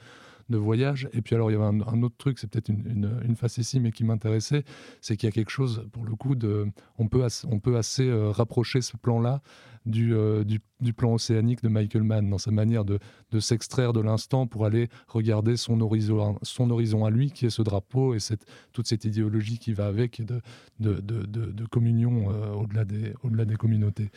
de 0.49 0.57
Voyage. 0.57 1.09
Et 1.13 1.23
puis 1.23 1.35
alors, 1.35 1.51
il 1.51 1.55
y 1.55 1.57
avait 1.57 1.65
un, 1.65 2.03
autre 2.03 2.17
truc, 2.19 2.39
c'est 2.39 2.49
peut-être 2.49 2.69
une, 2.69 2.85
une, 2.87 3.21
une 3.25 3.37
facétie, 3.37 3.81
mais 3.81 3.91
qui 3.91 4.05
m'intéressait, 4.05 4.65
c'est 5.01 5.17
qu'il 5.17 5.27
y 5.27 5.31
a 5.31 5.33
quelque 5.33 5.51
chose, 5.51 5.87
pour 5.93 6.05
le 6.05 6.15
coup, 6.15 6.35
de, 6.35 6.67
on, 6.99 7.09
peut 7.09 7.27
on 7.51 7.59
peut 7.59 7.77
assez 7.77 8.09
euh, 8.09 8.31
rapprocher 8.31 8.81
ce 8.81 8.97
plan-là 8.97 9.43
du, 9.87 10.15
euh, 10.15 10.45
du, 10.45 10.61
du 10.81 10.93
plan 10.93 11.15
océanique 11.15 11.63
de 11.63 11.69
Michael 11.69 12.03
Mann, 12.03 12.29
dans 12.29 12.39
sa 12.39 12.51
manière 12.51 12.85
de, 12.85 12.99
de 13.31 13.41
s'extraire 13.41 13.93
de 13.93 14.01
l'instant 14.01 14.47
pour 14.47 14.67
aller 14.67 14.89
regarder 15.09 15.57
son 15.57 15.81
horizon, 15.81 16.39
son 16.43 16.71
horizon 16.71 17.05
à 17.05 17.11
lui, 17.11 17.31
qui 17.31 17.47
est 17.47 17.51
ce 17.51 17.63
drapeau, 17.63 18.15
et 18.15 18.19
cette, 18.19 18.45
toute 18.73 18.87
cette 18.87 19.05
idéologie 19.05 19.59
qui 19.59 19.73
va 19.73 19.87
avec, 19.87 20.23
de, 20.25 20.41
de, 20.81 21.01
de, 21.01 21.25
de- 21.25 21.67
communion 21.67 22.31
euh, 22.31 22.53
au-delà 22.53 22.85
des, 22.85 23.15
au-delà 23.23 23.45
des 23.45 23.57
communautés. 23.57 24.11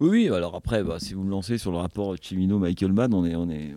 Oui, 0.00 0.08
oui, 0.10 0.28
alors 0.28 0.54
après, 0.54 0.84
bah, 0.84 0.96
si 0.98 1.14
vous 1.14 1.24
me 1.24 1.30
lancez 1.30 1.58
sur 1.58 1.72
le 1.72 1.78
rapport 1.78 2.14
Chimino-Michael 2.20 2.92
Mann, 2.92 3.12
on, 3.14 3.24
est, 3.24 3.34
on, 3.34 3.50
est, 3.50 3.74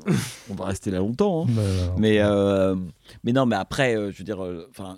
on 0.49 0.53
va 0.53 0.65
rester 0.65 0.91
là 0.91 0.99
longtemps. 0.99 1.45
hein. 1.47 1.51
Bah, 1.55 1.61
mais, 1.97 2.19
euh, 2.19 2.75
mais 3.23 3.31
non, 3.33 3.45
mais 3.47 3.55
après, 3.55 3.95
euh, 3.95 4.11
je 4.11 4.19
veux 4.19 4.23
dire, 4.23 4.43
euh, 4.43 4.67
enfin. 4.69 4.97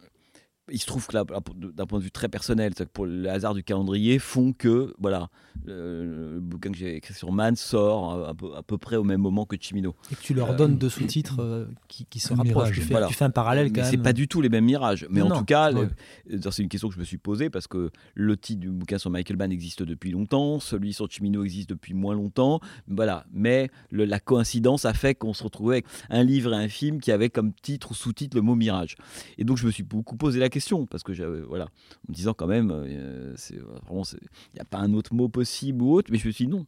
Il 0.72 0.80
se 0.80 0.86
trouve 0.86 1.06
que 1.08 1.14
là, 1.14 1.26
d'un 1.74 1.86
point 1.86 2.00
de 2.00 2.04
vue 2.04 2.12
très 2.12 2.30
personnel, 2.30 2.72
c'est-à-dire 2.74 2.90
que 2.92 2.94
pour 2.96 3.06
le 3.06 3.30
hasard 3.30 3.54
du 3.54 3.64
calendrier, 3.64 4.18
font 4.18 4.54
que 4.54 4.94
voilà, 4.98 5.30
le, 5.66 6.34
le 6.36 6.40
bouquin 6.40 6.72
que 6.72 6.78
j'ai 6.78 6.96
écrit 6.96 7.14
sur 7.14 7.32
Mann 7.32 7.56
sort 7.56 8.14
euh, 8.14 8.30
à 8.30 8.34
peu, 8.34 8.56
à 8.56 8.64
peu 8.64 8.78
près 8.78 8.96
au 8.96 9.04
même 9.04 9.20
moment 9.22 9.46
que 9.46 9.58
Chimino. 9.60 9.94
Et 10.12 10.16
que 10.16 10.22
tu 10.22 10.34
leur 10.34 10.52
Euh, 10.52 10.56
donnes 10.56 10.78
deux 10.78 10.90
sous-titres 10.90 11.42
euh, 11.42 11.66
qui, 11.88 12.06
qui 12.06 12.20
se 12.20 12.30
rapprochent. 12.30 12.48
mirage. 12.48 12.76
Tu 12.76 12.82
fais, 12.82 12.92
Voilà. 12.94 13.08
tu 13.08 13.14
fais 13.14 13.26
un 13.26 13.30
parallèle 13.30 13.68
quand 13.68 13.78
Mais 13.78 13.82
même. 13.82 13.92
c'est 13.92 13.98
pas 13.98 14.14
du 14.14 14.28
tout 14.28 14.42
les 14.42 14.50
mêmes 14.50 14.66
mirages. 14.66 15.06
Mais 15.10 15.20
Non, 15.20 15.32
en 15.32 15.40
tout 15.40 15.46
cas, 15.46 15.72
Ouais. 15.74 15.88
euh, 16.32 16.52
c'est 16.52 16.64
une 16.64 16.70
question 16.70 16.88
que 16.88 16.96
je 16.96 17.00
me 17.00 17.04
suis 17.06 17.18
posée 17.18 17.50
parce 17.50 17.68
que 17.68 17.92
le 18.14 18.38
titre 18.38 18.62
du 18.62 18.70
bouquin 18.72 18.98
sur 18.98 19.10
Michael 19.10 19.38
Mann 19.38 19.52
existe 19.52 19.84
depuis 19.84 20.12
longtemps, 20.12 20.60
celui 20.60 20.94
sur 20.94 21.10
Chimino 21.12 21.44
existe 21.44 21.70
depuis 21.70 21.94
moins 21.94 22.16
longtemps. 22.16 22.60
Voilà. 22.88 23.26
Mais 23.34 23.70
le- 23.92 24.06
la 24.06 24.20
coïncidence 24.22 24.86
a 24.86 24.94
fait 24.94 25.14
qu'on 25.16 25.34
se 25.34 25.44
retrouvait 25.44 25.76
avec 25.76 25.86
un 26.10 26.24
livre 26.24 26.54
et 26.54 26.58
un 26.58 26.70
film 26.70 27.00
qui 27.02 27.12
avaient 27.12 27.30
comme 27.30 27.54
titre 27.54 27.92
ou 27.92 27.94
sous-titre 27.94 28.38
le 28.38 28.42
mot 28.44 28.56
mirage. 28.56 28.96
Et 29.38 29.44
donc 29.44 29.58
je 29.58 29.66
me 29.66 29.72
suis 29.72 29.84
beaucoup 29.84 30.16
posé 30.16 30.40
la 30.40 30.50
question 30.54 30.86
parce 30.86 31.04
que 31.04 31.14
j'avais 31.14 31.42
voilà, 31.42 31.66
en 31.66 32.10
me 32.10 32.14
disant 32.14 32.34
quand 32.34 32.48
même, 32.48 32.72
euh, 32.72 33.34
c'est 33.36 33.58
vraiment, 33.58 34.04
c'est- 34.04 34.20
il 34.22 34.56
n'y 34.56 34.62
a 34.62 34.66
pas 34.66 34.78
un 34.80 34.94
autre 34.94 35.14
mot 35.14 35.28
possible 35.30 35.82
ou 35.82 35.92
autre, 35.94 36.10
mais 36.12 36.18
je 36.20 36.28
me 36.28 36.32
suis 36.32 36.46
dit 36.46 36.52
non. 36.52 36.66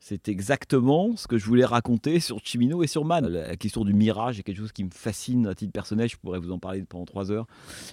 C'est 0.00 0.28
exactement 0.28 1.16
ce 1.16 1.26
que 1.26 1.38
je 1.38 1.44
voulais 1.44 1.64
raconter 1.64 2.20
sur 2.20 2.38
Chimino 2.44 2.82
et 2.82 2.86
sur 2.86 3.04
Mann. 3.04 3.26
La 3.26 3.56
question 3.56 3.84
du 3.84 3.92
mirage 3.92 4.38
est 4.38 4.42
quelque 4.42 4.58
chose 4.58 4.72
qui 4.72 4.84
me 4.84 4.90
fascine 4.90 5.46
à 5.46 5.54
titre 5.54 5.72
personnel. 5.72 6.08
Je 6.08 6.16
pourrais 6.16 6.38
vous 6.38 6.52
en 6.52 6.58
parler 6.58 6.84
pendant 6.88 7.04
trois 7.04 7.32
heures. 7.32 7.46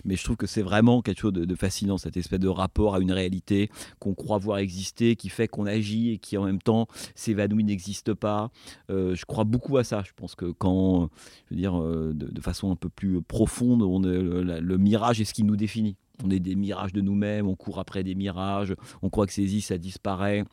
Mais 0.05 0.15
je 0.15 0.23
trouve 0.23 0.37
que 0.37 0.47
c'est 0.47 0.61
vraiment 0.61 1.01
quelque 1.01 1.19
chose 1.19 1.33
de, 1.33 1.55
fascinant, 1.55 1.97
cette 1.97 2.15
espèce 2.15 2.39
de 2.39 2.47
rapport 2.47 2.95
à 2.95 2.99
une 2.99 3.11
réalité 3.11 3.69
qu'on 3.99 4.13
croit 4.13 4.37
voir 4.37 4.59
exister, 4.59 5.15
qui 5.15 5.29
fait 5.29 5.47
qu'on 5.47 5.65
agit 5.65 6.11
et 6.11 6.17
qui 6.19 6.37
en 6.37 6.45
même 6.45 6.61
temps 6.61 6.87
s'évanouit, 7.15 7.63
n'existe 7.63 8.13
pas. 8.13 8.51
Euh, 8.91 9.15
je 9.15 9.25
crois 9.25 9.43
beaucoup 9.43 9.77
à 9.77 9.83
ça. 9.83 10.03
Je 10.05 10.11
pense 10.15 10.35
que 10.35 10.51
quand, 10.51 11.09
je 11.49 11.55
veux 11.55 11.59
dire, 11.59 11.81
euh, 11.81 12.13
de, 12.13 12.41
façon 12.41 12.71
un 12.71 12.75
peu 12.75 12.89
plus 12.89 13.21
profonde, 13.23 13.81
on 13.81 14.03
est, 14.03 14.61
le, 14.61 14.77
mirage 14.77 15.19
est 15.19 15.25
ce 15.25 15.33
qui 15.33 15.43
nous 15.43 15.55
définit. 15.55 15.95
On 16.23 16.29
est 16.29 16.39
des 16.39 16.55
mirages 16.55 16.93
de 16.93 17.01
nous-mêmes, 17.01 17.47
on 17.47 17.55
court 17.55 17.79
après 17.79 18.03
des 18.03 18.15
mirages, 18.15 18.75
on 19.01 19.09
croit 19.09 19.25
que 19.25 19.33
c'est 19.33 19.41
easy, 19.41 19.61
ça 19.61 19.77
disparaît. 19.77 20.45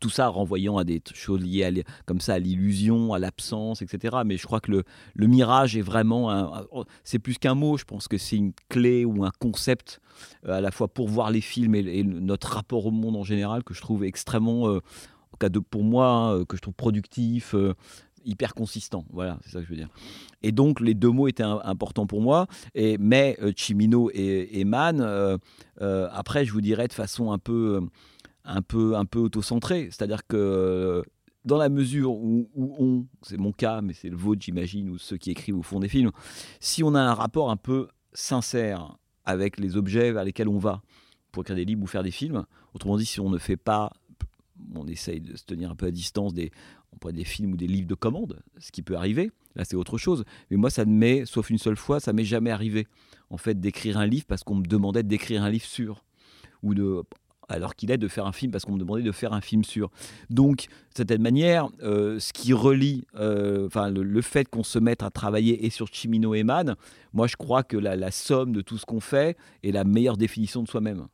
Tout 0.00 0.10
ça 0.10 0.28
renvoyant 0.28 0.78
à 0.78 0.84
des 0.84 1.02
choses 1.14 1.40
liées 1.40 1.64
à, 1.64 1.70
comme 2.06 2.20
ça 2.20 2.34
à 2.34 2.38
l'illusion, 2.38 3.12
à 3.12 3.18
l'absence, 3.18 3.82
etc. 3.82 4.18
Mais 4.24 4.36
je 4.36 4.46
crois 4.46 4.60
que 4.60 4.70
le, 4.70 5.26
mirage 5.26 5.76
est 5.76 5.82
vraiment, 5.82 6.52
oh, 6.72 6.84
c'est 7.02 7.18
plus 7.18 7.38
qu'un 7.38 7.54
mot. 7.54 7.76
Je 7.76 7.84
pense 7.84 8.08
que 8.08 8.18
c'est 8.18 8.36
une 8.36 8.52
clé 8.68 9.04
ou 9.04 9.24
un 9.24 9.32
concept 9.38 10.00
euh, 10.46 10.52
à 10.58 10.60
la 10.60 10.70
fois 10.70 10.88
pour 10.88 11.08
voir 11.08 11.30
les 11.30 11.40
films 11.40 11.74
et, 11.74 12.02
notre 12.04 12.54
rapport 12.54 12.86
au 12.86 12.90
monde 12.90 13.16
en 13.16 13.24
général 13.24 13.64
que 13.64 13.74
je 13.74 13.80
trouve 13.80 14.04
extrêmement, 14.04 14.68
euh, 14.68 14.80
en 15.32 15.36
cas 15.38 15.48
de 15.48 15.58
pour 15.58 15.82
moi, 15.82 16.08
hein, 16.08 16.34
euh, 16.34 16.44
que 16.44 16.56
je 16.56 16.62
trouve 16.62 16.74
productif. 16.74 17.54
euh, 17.54 17.74
hyper 18.26 18.54
consistant, 18.54 19.04
voilà, 19.12 19.38
c'est 19.44 19.50
ça 19.50 19.58
que 19.58 19.66
je 19.66 19.70
veux 19.70 19.76
dire. 19.76 19.90
Et 20.42 20.50
donc 20.50 20.80
les 20.80 20.94
deux 20.94 21.10
mots 21.10 21.28
étaient 21.28 21.42
im- 21.42 21.60
importants 21.62 22.06
pour 22.06 22.22
moi, 22.22 22.46
et, 22.74 22.96
mais 22.96 23.38
Chimino 23.54 24.08
et, 24.14 24.60
et 24.60 24.64
Mann, 24.64 25.06
après 25.78 26.46
je 26.46 26.52
vous 26.54 26.62
dirais 26.62 26.88
de 26.88 26.94
façon 26.94 27.32
un 27.32 27.38
peu, 27.38 27.86
un 28.44 28.62
peu, 28.62 28.96
un 28.96 29.04
peu 29.04 29.18
auto-centrée, 29.18 29.88
c'est-à-dire 29.90 30.26
que 30.26 30.36
euh, 30.36 31.02
dans 31.44 31.58
la 31.58 31.68
mesure 31.68 32.12
où, 32.12 32.48
on, 32.56 33.06
c'est 33.22 33.36
mon 33.36 33.52
cas, 33.52 33.82
mais 33.82 33.92
c'est 33.92 34.08
le 34.08 34.16
vôtre, 34.16 34.42
j'imagine, 34.42 34.88
ou 34.90 34.98
ceux 34.98 35.16
qui 35.16 35.30
écrivent 35.30 35.56
ou 35.56 35.62
font 35.62 35.80
des 35.80 35.88
films, 35.88 36.10
si 36.60 36.82
on 36.82 36.94
a 36.94 37.00
un 37.00 37.14
rapport 37.14 37.50
un 37.50 37.56
peu 37.56 37.88
sincère 38.12 38.96
avec 39.24 39.58
les 39.58 39.76
objets 39.76 40.12
vers 40.12 40.24
lesquels 40.24 40.48
on 40.48 40.58
va 40.58 40.82
pour 41.32 41.42
écrire 41.42 41.56
des 41.56 41.64
livres 41.64 41.82
ou 41.82 41.86
faire 41.86 42.02
des 42.02 42.10
films, 42.10 42.44
autrement 42.74 42.96
dit, 42.96 43.06
si 43.06 43.20
on 43.20 43.28
ne 43.28 43.38
fait 43.38 43.56
pas, 43.56 43.92
on 44.74 44.86
essaye 44.86 45.20
de 45.20 45.36
se 45.36 45.44
tenir 45.44 45.70
un 45.70 45.74
peu 45.74 45.86
à 45.86 45.90
distance 45.90 46.32
des, 46.32 46.50
on 46.92 46.96
pourrait 46.96 47.12
des 47.12 47.24
films 47.24 47.52
ou 47.52 47.56
des 47.56 47.66
livres 47.66 47.88
de 47.88 47.94
commande, 47.94 48.42
ce 48.58 48.70
qui 48.72 48.82
peut 48.82 48.96
arriver. 48.96 49.30
Là, 49.56 49.64
c'est 49.64 49.76
autre 49.76 49.98
chose. 49.98 50.24
Mais 50.50 50.56
moi, 50.56 50.70
ça 50.70 50.84
ne 50.84 50.92
m'est, 50.92 51.26
sauf 51.26 51.50
une 51.50 51.58
seule 51.58 51.76
fois, 51.76 52.00
ça 52.00 52.12
m'est 52.12 52.24
jamais 52.24 52.50
arrivé, 52.50 52.86
en 53.30 53.36
fait, 53.36 53.58
d'écrire 53.58 53.98
un 53.98 54.06
livre 54.06 54.24
parce 54.26 54.44
qu'on 54.44 54.56
me 54.56 54.66
demandait 54.66 55.02
d'écrire 55.02 55.42
un 55.42 55.50
livre 55.50 55.64
sur 55.64 56.04
ou 56.62 56.74
de 56.74 57.02
alors 57.48 57.74
qu'il 57.74 57.90
est 57.90 57.98
de 57.98 58.08
faire 58.08 58.26
un 58.26 58.32
film 58.32 58.52
parce 58.52 58.64
qu'on 58.64 58.72
me 58.72 58.78
demandait 58.78 59.02
de 59.02 59.12
faire 59.12 59.32
un 59.32 59.40
film 59.40 59.64
sur. 59.64 59.90
Donc, 60.30 60.66
de 60.66 60.96
certaine 60.96 61.22
manière, 61.22 61.68
euh, 61.82 62.18
ce 62.18 62.32
qui 62.32 62.52
relie, 62.52 63.06
euh, 63.16 63.68
le, 63.90 64.22
fait 64.22 64.48
qu'on 64.48 64.62
se 64.62 64.78
mette 64.78 65.02
à 65.02 65.10
travailler 65.10 65.66
et 65.66 65.70
sur 65.70 65.88
Chimino 65.92 66.34
et 66.34 66.44
Man, 66.44 66.76
moi, 67.12 67.26
je 67.26 67.36
crois 67.36 67.62
que 67.62 67.76
la, 67.76 68.10
somme 68.10 68.52
de 68.52 68.60
tout 68.60 68.78
ce 68.78 68.86
qu'on 68.86 69.00
fait 69.00 69.36
est 69.62 69.72
la 69.72 69.84
meilleure 69.84 70.16
définition 70.16 70.62
de 70.62 70.68
soi-même. 70.68 71.06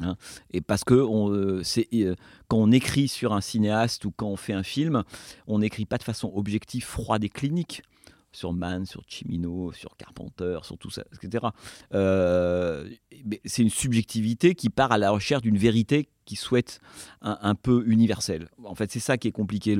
Hein. 0.00 0.14
et 0.52 0.60
parce 0.60 0.84
que 0.84 0.94
euh, 0.94 2.14
quand 2.46 2.56
on 2.56 2.70
écrit 2.70 3.08
sur 3.08 3.32
un 3.32 3.40
cinéaste 3.40 4.04
ou 4.04 4.12
quand 4.12 4.28
on 4.28 4.36
fait 4.36 4.52
un 4.52 4.62
film, 4.62 5.02
on 5.48 5.58
n'écrit 5.58 5.86
pas 5.86 5.98
de 5.98 6.04
façon 6.04 6.30
objective, 6.36 6.84
froide 6.84 7.24
et 7.24 7.28
clinique 7.28 7.82
sur 8.38 8.52
Mann, 8.52 8.86
sur 8.86 9.02
Chimino, 9.08 9.72
sur 9.72 9.96
Carpenter, 9.96 10.60
sur 10.62 10.78
tout 10.78 10.90
ça, 10.90 11.02
etc. 11.12 11.46
Euh, 11.92 12.88
c'est 13.44 13.62
une 13.62 13.70
subjectivité 13.70 14.54
qui 14.54 14.70
part 14.70 14.92
à 14.92 14.98
la 14.98 15.10
recherche 15.10 15.42
d'une 15.42 15.58
vérité 15.58 16.08
qui 16.28 16.36
souhaite 16.36 16.82
un, 17.22 17.54
peu 17.54 17.84
universelle. 17.86 18.50
En 18.62 18.74
fait, 18.74 18.92
c'est 18.92 19.00
ça 19.00 19.16
qui 19.16 19.28
est 19.28 19.32
compliqué. 19.32 19.74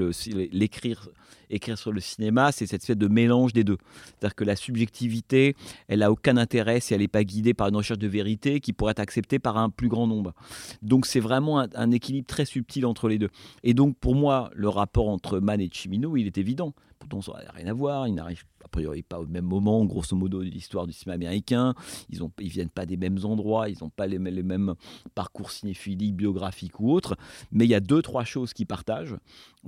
L'écrire 0.51 1.11
écrire 1.51 1.76
sur 1.76 1.92
le 1.92 2.01
cinéma, 2.01 2.53
c'est 2.53 2.66
cette 2.66 2.80
espèce 2.82 2.96
de 2.96 3.07
mélange 3.07 3.53
des 3.53 3.64
deux. 3.64 3.76
C'est-à-dire 4.07 4.34
que 4.34 4.44
la 4.44 4.57
subjectivité, 4.57 5.57
elle 5.88 5.99
n'a 5.99 6.11
aucun 6.11 6.38
intérêt 6.38 6.80
si 6.80 6.94
elle 6.94 7.01
n'est 7.01 7.09
pas 7.09 7.22
guidée 7.22 7.53
par 7.53 7.68
une 7.68 7.76
recherche 7.76 7.99
de 7.99 8.09
vérité 8.09 8.61
qui 8.61 8.72
pourrait 8.72 8.92
être 8.92 9.01
acceptée 9.01 9.38
par 9.38 9.59
un 9.59 9.68
plus 9.68 9.88
grand 9.88 10.07
nombre. 10.07 10.32
Donc 10.80 11.05
c'est 11.05 11.20
vraiment 11.20 11.59
un, 11.59 11.90
équilibre 11.90 12.26
très 12.26 12.46
subtil 12.46 12.86
entre 12.86 13.09
les 13.09 13.18
deux. 13.18 13.30
Et 13.62 13.74
donc 13.74 13.99
pour 13.99 14.14
moi, 14.14 14.51
le 14.55 14.70
rapport 14.70 15.09
entre 15.09 15.40
Mann 15.40 15.61
et 15.61 15.68
Chimino, 15.70 16.16
il 16.16 16.26
est 16.26 16.38
évident. 16.38 16.72
Pourtant, 16.99 17.20
ça 17.20 17.44
n'a 17.44 17.53
rien 17.53 17.66
à 17.66 17.74
voir. 17.74 18.09
Ils 18.09 18.14
n'arrivent 18.14 18.44
a 18.68 18.70
priori 18.70 19.02
pas 19.02 19.18
au 19.18 19.26
même 19.26 19.46
moment, 19.46 19.84
grosso 19.84 20.14
modo, 20.14 20.40
de 20.44 20.48
l'histoire 20.48 20.86
du 20.86 20.92
cinéma 20.92 21.14
américain. 21.14 21.74
Ils 22.10 22.22
ne 22.22 22.28
ils 22.40 22.48
viennent 22.48 22.68
pas 22.68 22.86
des 22.86 22.96
mêmes 22.96 23.18
endroits, 23.24 23.68
ils 23.68 23.78
n'ont 23.80 23.88
pas 23.88 24.06
les, 24.06 24.18
mêmes 24.18 24.74
parcours 25.14 25.50
cinéphiliques, 25.50 26.14
biographiques 26.14 26.78
ou 26.80 26.92
autres. 26.92 27.16
Mais 27.50 27.64
il 27.64 27.70
y 27.70 27.74
a 27.74 27.80
deux, 27.80 28.02
trois 28.02 28.24
choses 28.24 28.52
qui 28.52 28.64
partagent. 28.64 29.16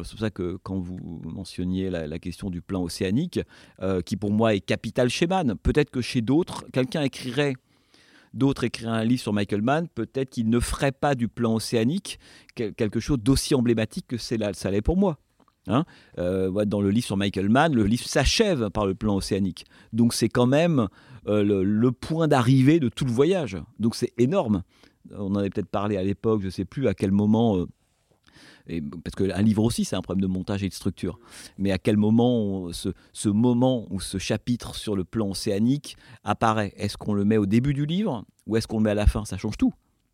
C'est 0.03 0.11
pour 0.11 0.20
ça 0.20 0.30
que 0.30 0.59
quand 0.62 0.78
vous 0.78 0.98
mentionniez 1.24 1.90
la, 1.90 2.18
question 2.18 2.51
du 2.51 2.61
plan 2.61 2.82
océanique, 2.82 3.40
euh, 3.80 4.03
qui 4.03 4.16
pour 4.16 4.30
moi 4.30 4.55
est 4.55 4.61
capital 4.61 5.09
chez 5.09 5.26
Mann, 5.26 5.57
peut-être 5.62 5.90
que 5.90 6.03
chez 6.03 6.20
d'autres, 6.20 6.66
quelqu'un 6.72 7.03
écrirait 7.03 7.55
d'autres 8.34 8.66
un 8.84 9.05
livre 9.05 9.22
sur 9.22 9.32
Michael 9.32 9.62
Mann, 9.62 9.88
peut-être 9.88 10.30
qu'il 10.30 10.51
ne 10.51 10.61
ferait 10.61 10.92
pas 10.92 11.14
du 11.14 11.28
plan 11.28 11.55
océanique 11.55 12.18
quelque 12.55 13.01
chose 13.01 13.18
d'aussi 13.18 13.55
emblématique 13.55 14.07
que 14.07 14.18
c'est 14.18 14.36
là, 14.36 14.53
ça 14.53 14.70
l'est 14.70 14.82
pour 14.82 14.96
moi. 14.96 15.18
Hein. 15.71 15.85
Euh, 16.18 16.64
dans 16.64 16.81
le 16.81 16.91
livre 16.91 17.07
sur 17.07 17.16
Michael 17.16 17.49
Mann, 17.49 17.75
le 17.75 17.85
livre 17.85 18.05
s'achève 18.05 18.71
par 18.71 18.87
le 18.87 18.95
plan 18.95 19.16
océanique. 19.16 19.64
Donc 19.93 20.14
c'est 20.14 20.29
quand 20.29 20.47
même 20.47 20.89
euh, 21.27 21.64
le, 21.64 21.93
point 21.93 22.29
d'arrivée 22.29 22.81
de 22.81 22.89
tout 22.89 23.05
le 23.05 23.12
voyage. 23.12 23.57
Donc 23.79 23.95
c'est 23.95 24.12
énorme. 24.18 24.62
On 25.12 25.33
en 25.33 25.37
avait 25.37 25.51
peut-être 25.51 25.71
parlé 25.71 25.97
à 25.97 26.03
l'époque, 26.03 26.41
je 26.41 26.47
ne 26.47 26.51
sais 26.51 26.64
plus 26.64 26.89
à 26.89 26.95
quel 26.95 27.11
moment. 27.11 27.59
Euh, 27.59 27.66
parce 29.03 29.16
qu'un 29.16 29.43
livre 29.43 29.64
aussi, 29.64 29.85
c'est 29.85 29.97
un 29.97 30.03
problème 30.03 30.23
de 30.23 30.33
montage 30.33 30.62
et 30.62 30.68
de 30.68 30.75
structure. 30.75 31.18
Mais 31.59 31.73
à 31.73 31.79
quel 31.79 31.97
moment 31.97 32.73
ce, 32.73 32.91
ce, 33.12 33.29
moment 33.29 33.87
ou 33.91 34.01
ce 34.01 34.18
chapitre 34.18 34.75
sur 34.75 34.95
le 34.95 35.05
plan 35.05 35.31
océanique 35.31 35.97
apparaît? 36.25 36.73
Est-ce 36.77 36.97
qu'on 36.97 37.14
le 37.14 37.25
met 37.25 37.37
au 37.37 37.47
début 37.47 37.75
du 37.75 37.87
livre 37.87 38.25
ou 38.47 38.57
est-ce 38.57 38.68
qu'on 38.68 38.79
le 38.79 38.85
met 38.85 38.91
à 38.91 38.95
la 38.95 39.07
fin? 39.07 39.25
Ça 39.25 39.37
change 39.37 39.57
tout. 39.57 39.73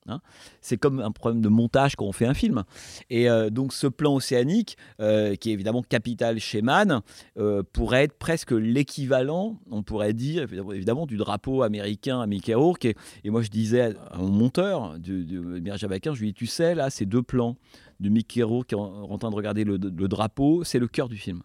Hein. 0.09 0.21
c'est 0.61 0.77
comme 0.77 1.01
un 1.01 1.11
problème 1.11 1.41
de 1.41 1.49
montage 1.49 1.97
quand 1.97 2.05
on 2.05 2.13
fait 2.13 2.27
un 2.27 2.35
film. 2.35 2.65
Et 3.11 3.29
euh, 3.29 3.51
donc 3.51 3.73
ce 3.73 3.87
plan 3.87 4.15
océanique, 4.15 4.77
euh, 5.01 5.35
qui 5.35 5.51
est 5.51 5.53
évidemment 5.53 5.83
capital 5.83 6.39
chez 6.39 6.63
Mann, 6.63 7.01
euh, 7.39 7.63
pourrait 7.73 8.05
être 8.05 8.19
presque 8.19 8.53
l'équivalent, 8.53 9.59
on 9.71 9.83
pourrait 9.83 10.13
dire 10.13 10.47
évidemment, 10.73 11.07
du 11.07 11.17
drapeau 11.17 11.63
américain 11.63 12.21
à 12.21 12.27
Mickey 12.27 12.55
Rourke. 12.55 12.85
Et, 12.85 13.31
moi 13.31 13.43
je 13.43 13.51
disais 13.51 13.95
à 14.11 14.19
mon 14.19 14.29
monteur, 14.29 14.99
du, 14.99 15.25
du 15.25 15.37
je 15.37 16.21
lui 16.21 16.29
dis, 16.29 16.35
tu 16.35 16.47
sais, 16.47 16.75
là, 16.75 16.91
ces 16.91 17.07
deux 17.07 17.23
plans 17.23 17.57
de 18.01 18.09
Mickey 18.09 18.43
Rourke 18.43 18.73
en, 18.73 19.11
en 19.11 19.19
train 19.19 19.31
de 19.31 19.35
regarder 19.35 19.65
le, 19.65 19.77
le 19.77 20.09
drapeau, 20.09 20.65
c'est 20.65 20.79
le 20.79 20.89
cœur 20.89 21.09
du 21.09 21.17
film. 21.17 21.43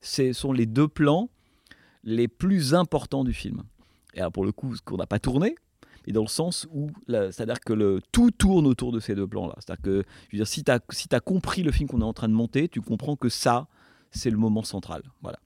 Ce 0.00 0.32
sont 0.32 0.52
les 0.52 0.66
deux 0.66 0.88
plans 0.88 1.28
les 2.04 2.28
plus 2.28 2.74
importants 2.74 3.24
du 3.24 3.32
film. 3.32 3.62
Et 4.14 4.20
alors 4.20 4.32
pour 4.32 4.44
le 4.44 4.52
coup, 4.52 4.74
ce 4.76 4.82
qu'on 4.82 4.96
n'a 4.96 5.06
pas 5.06 5.18
tourné, 5.18 5.56
et 6.06 6.12
dans 6.12 6.22
le 6.22 6.28
sens 6.28 6.66
où, 6.72 6.90
c'est-à-dire 7.08 7.60
que 7.60 7.72
le, 7.72 8.00
tout 8.12 8.30
tourne 8.30 8.66
autour 8.66 8.92
de 8.92 9.00
ces 9.00 9.14
deux 9.14 9.26
plans-là. 9.26 9.54
C'est-à-dire 9.58 9.82
que, 9.82 10.44
si 10.44 10.64
tu 10.64 10.70
as 10.70 11.20
compris 11.20 11.62
le 11.62 11.72
film 11.72 11.88
qu'on 11.88 12.00
est 12.00 12.04
en 12.04 12.12
train 12.12 12.28
de 12.28 12.34
monter, 12.34 12.68
tu 12.68 12.80
comprends 12.80 13.16
que 13.16 13.28
ça, 13.28 13.68
c'est 14.14 14.30
le 14.30 14.36
moment 14.36 14.62
central. 14.62 15.02
Voilà. 15.22 15.38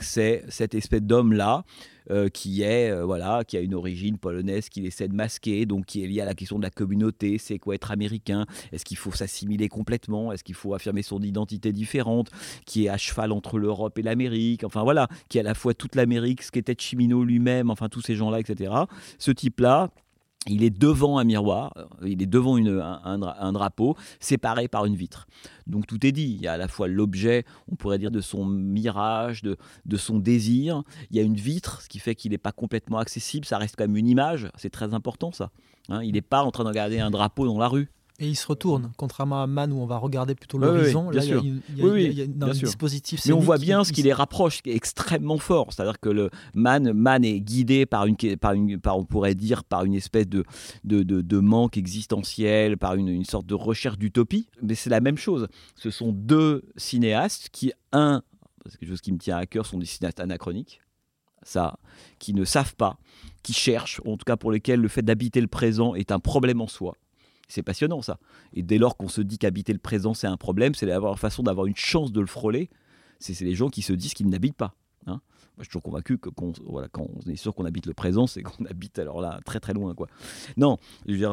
C'est 0.00 0.44
cette 0.48 0.74
espèce 0.74 1.02
d'homme-là 1.02 1.64
euh, 2.10 2.28
qui 2.28 2.62
est 2.62 2.90
euh, 2.90 3.04
voilà, 3.04 3.44
qui 3.44 3.56
a 3.56 3.60
une 3.60 3.74
origine 3.74 4.18
polonaise 4.18 4.68
qu'il 4.68 4.84
essaie 4.86 5.06
de 5.06 5.14
masquer, 5.14 5.66
donc 5.66 5.86
qui 5.86 6.02
est 6.02 6.06
lié 6.06 6.20
à 6.20 6.24
la 6.24 6.34
question 6.34 6.58
de 6.58 6.62
la 6.62 6.70
communauté. 6.70 7.38
C'est 7.38 7.58
quoi 7.58 7.74
être 7.74 7.90
américain 7.90 8.46
Est-ce 8.72 8.84
qu'il 8.84 8.96
faut 8.96 9.12
s'assimiler 9.12 9.68
complètement 9.68 10.32
Est-ce 10.32 10.42
qu'il 10.42 10.54
faut 10.54 10.74
affirmer 10.74 11.02
son 11.02 11.22
identité 11.22 11.72
différente 11.72 12.30
Qui 12.66 12.86
est 12.86 12.88
à 12.88 12.96
cheval 12.96 13.32
entre 13.32 13.58
l'Europe 13.58 13.98
et 13.98 14.02
l'Amérique 14.02 14.64
Enfin 14.64 14.82
voilà, 14.82 15.08
qui 15.28 15.38
est 15.38 15.42
à 15.42 15.44
la 15.44 15.54
fois 15.54 15.74
toute 15.74 15.94
l'Amérique, 15.94 16.42
ce 16.42 16.50
qu'était 16.50 16.76
Chimino 16.76 17.22
lui-même, 17.22 17.70
enfin 17.70 17.88
tous 17.88 18.02
ces 18.02 18.16
gens-là, 18.16 18.40
etc. 18.40 18.72
Ce 19.18 19.30
type-là 19.30 19.90
il 20.46 20.64
est 20.64 20.70
devant 20.70 21.18
un 21.18 21.24
miroir, 21.24 21.74
il 22.02 22.22
est 22.22 22.26
devant 22.26 22.56
un, 22.56 23.52
drapeau, 23.52 23.96
séparé 24.20 24.68
par 24.68 24.86
une 24.86 24.96
vitre. 24.96 25.26
Donc 25.66 25.86
tout 25.86 26.04
est 26.06 26.12
dit. 26.12 26.34
Il 26.34 26.40
y 26.40 26.46
a 26.46 26.54
à 26.54 26.56
la 26.56 26.66
fois 26.66 26.88
l'objet, 26.88 27.44
on 27.70 27.76
pourrait 27.76 27.98
dire, 27.98 28.10
de 28.10 28.22
son 28.22 28.46
mirage, 28.46 29.42
de, 29.42 29.58
de 29.84 29.96
son 29.98 30.18
désir. 30.18 30.82
Il 31.10 31.16
y 31.16 31.20
a 31.20 31.22
une 31.22 31.34
vitre, 31.34 31.82
ce 31.82 31.88
qui 31.88 31.98
fait 31.98 32.14
qu'il 32.14 32.30
n'est 32.30 32.38
pas 32.38 32.52
complètement 32.52 32.98
accessible. 32.98 33.44
Ça 33.44 33.58
reste 33.58 33.76
quand 33.76 33.84
même 33.84 33.98
une 33.98 34.08
image. 34.08 34.48
C'est 34.56 34.70
très 34.70 34.94
important, 34.94 35.30
ça. 35.30 35.50
Hein. 35.90 36.02
il 36.02 36.12
n'est 36.12 36.22
pas 36.22 36.42
en 36.42 36.50
train 36.50 36.64
de 36.64 36.68
regarder 36.68 37.00
un 37.00 37.10
drapeau 37.10 37.46
dans 37.46 37.58
la 37.58 37.68
rue. 37.68 37.90
Et 38.22 38.28
il 38.28 38.36
se 38.36 38.46
retourne, 38.46 38.92
contrairement 38.98 39.42
à 39.42 39.46
Man 39.46 39.72
où 39.72 39.76
on 39.80 39.86
va 39.86 39.96
regarder 39.96 40.34
plutôt 40.34 40.58
l'horizon. 40.58 41.08
Oui, 41.08 41.18
oui, 41.78 42.04
il 42.04 42.18
y 42.18 42.20
a, 42.20 42.46
un 42.46 42.50
dispositif. 42.50 43.24
Mais 43.24 43.32
on 43.32 43.40
voit 43.40 43.56
bien 43.56 43.82
ce 43.82 43.94
qui 43.94 44.02
les 44.02 44.12
rapproche 44.12 44.60
extrêmement 44.66 45.38
fort. 45.38 45.72
C'est-à-dire 45.72 45.98
que 45.98 46.10
le 46.10 46.28
Man, 46.54 46.92
Man 46.92 47.24
est 47.24 47.40
guidé 47.40 47.86
par 47.86 48.04
une, 48.04 48.16
par 48.36 48.52
une, 48.52 48.78
par, 48.78 48.98
on 48.98 49.06
pourrait 49.06 49.34
dire, 49.34 49.64
par 49.64 49.86
une 49.86 49.94
espèce 49.94 50.28
de, 50.28 50.44
de, 50.84 51.02
de, 51.02 51.38
manque 51.38 51.78
existentiel, 51.78 52.76
par 52.76 52.94
une, 52.94 53.08
une 53.08 53.24
sorte 53.24 53.46
de 53.46 53.54
recherche 53.54 53.96
d'utopie. 53.96 54.48
Mais 54.60 54.74
c'est 54.74 54.90
la 54.90 55.00
même 55.00 55.16
chose. 55.16 55.48
Ce 55.74 55.90
sont 55.90 56.12
deux 56.12 56.64
cinéastes 56.76 57.48
qui, 57.50 57.72
un, 57.92 58.22
c'est 58.66 58.78
quelque 58.78 58.90
chose 58.90 59.00
qui 59.00 59.12
me 59.12 59.18
tient 59.18 59.38
à 59.38 59.46
cœur, 59.46 59.64
sont 59.64 59.78
des 59.78 59.86
cinéastes 59.86 60.20
anachroniques. 60.20 60.82
Ça, 61.42 61.78
qui 62.18 62.34
ne 62.34 62.44
savent 62.44 62.76
pas, 62.76 62.98
qui 63.42 63.54
cherchent, 63.54 64.02
en 64.04 64.18
tout 64.18 64.24
cas 64.26 64.36
pour 64.36 64.52
lesquels 64.52 64.80
le 64.80 64.88
fait 64.88 65.00
d'habiter 65.00 65.40
le 65.40 65.46
présent 65.46 65.94
est 65.94 66.12
un 66.12 66.20
problème 66.20 66.60
en 66.60 66.68
soi 66.68 66.96
c'est 67.50 67.62
passionnant 67.62 68.02
ça. 68.02 68.18
Et 68.54 68.62
dès 68.62 68.78
lors 68.78 68.96
qu'on 68.96 69.08
se 69.08 69.20
dit 69.20 69.38
qu'habiter 69.38 69.72
le 69.72 69.78
présent 69.78 70.14
c'est 70.14 70.26
un 70.26 70.36
problème, 70.36 70.74
c'est 70.74 70.86
la 70.86 71.16
façon 71.16 71.42
d'avoir 71.42 71.66
une 71.66 71.76
chance 71.76 72.12
de 72.12 72.20
le 72.20 72.26
frôler. 72.26 72.70
C'est 73.18 73.38
les 73.40 73.54
gens 73.54 73.68
qui 73.68 73.82
se 73.82 73.92
disent 73.92 74.14
qu'ils 74.14 74.28
n'habitent 74.28 74.56
pas. 74.56 74.74
Je 75.60 75.64
suis 75.64 75.70
toujours 75.70 75.82
convaincu 75.82 76.18
que 76.18 76.30
quand, 76.30 76.52
on 76.68 77.30
est 77.30 77.36
sûr 77.36 77.54
qu'on 77.54 77.64
habite 77.64 77.86
le 77.86 77.94
présent, 77.94 78.26
c'est 78.26 78.42
qu'on 78.42 78.64
habite 78.70 78.98
alors 78.98 79.20
là 79.20 79.40
très 79.44 79.60
très 79.60 79.72
loin. 79.72 79.94
Quoi. 79.94 80.08
Non, 80.56 80.78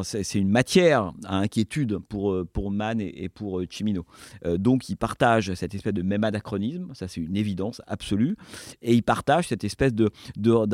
c'est 0.04 0.36
une 0.36 0.50
matière 0.50 1.14
à 1.26 1.38
inquiétude 1.38 1.98
pour, 1.98 2.32
euh, 2.32 2.46
pour 2.46 2.72
Mann 2.72 3.00
et, 3.02 3.30
pour 3.30 3.60
euh, 3.60 3.68
Chimino. 3.70 4.06
Euh, 4.46 4.58
donc 4.58 4.90
ils 4.90 4.98
partagent 4.98 5.54
cette 5.54 5.74
espèce 5.74 5.94
de 5.94 6.02
même 6.02 6.24
anachronisme, 6.24 6.94
ça 6.94 7.08
c'est 7.08 7.22
une 7.22 7.38
évidence 7.38 7.82
absolue, 7.88 8.36
et 8.82 8.94
ils 8.94 9.04
partagent 9.04 9.48
cette 9.48 9.64
espèce 9.64 9.94
de, 9.94 10.10
de, 10.36 10.66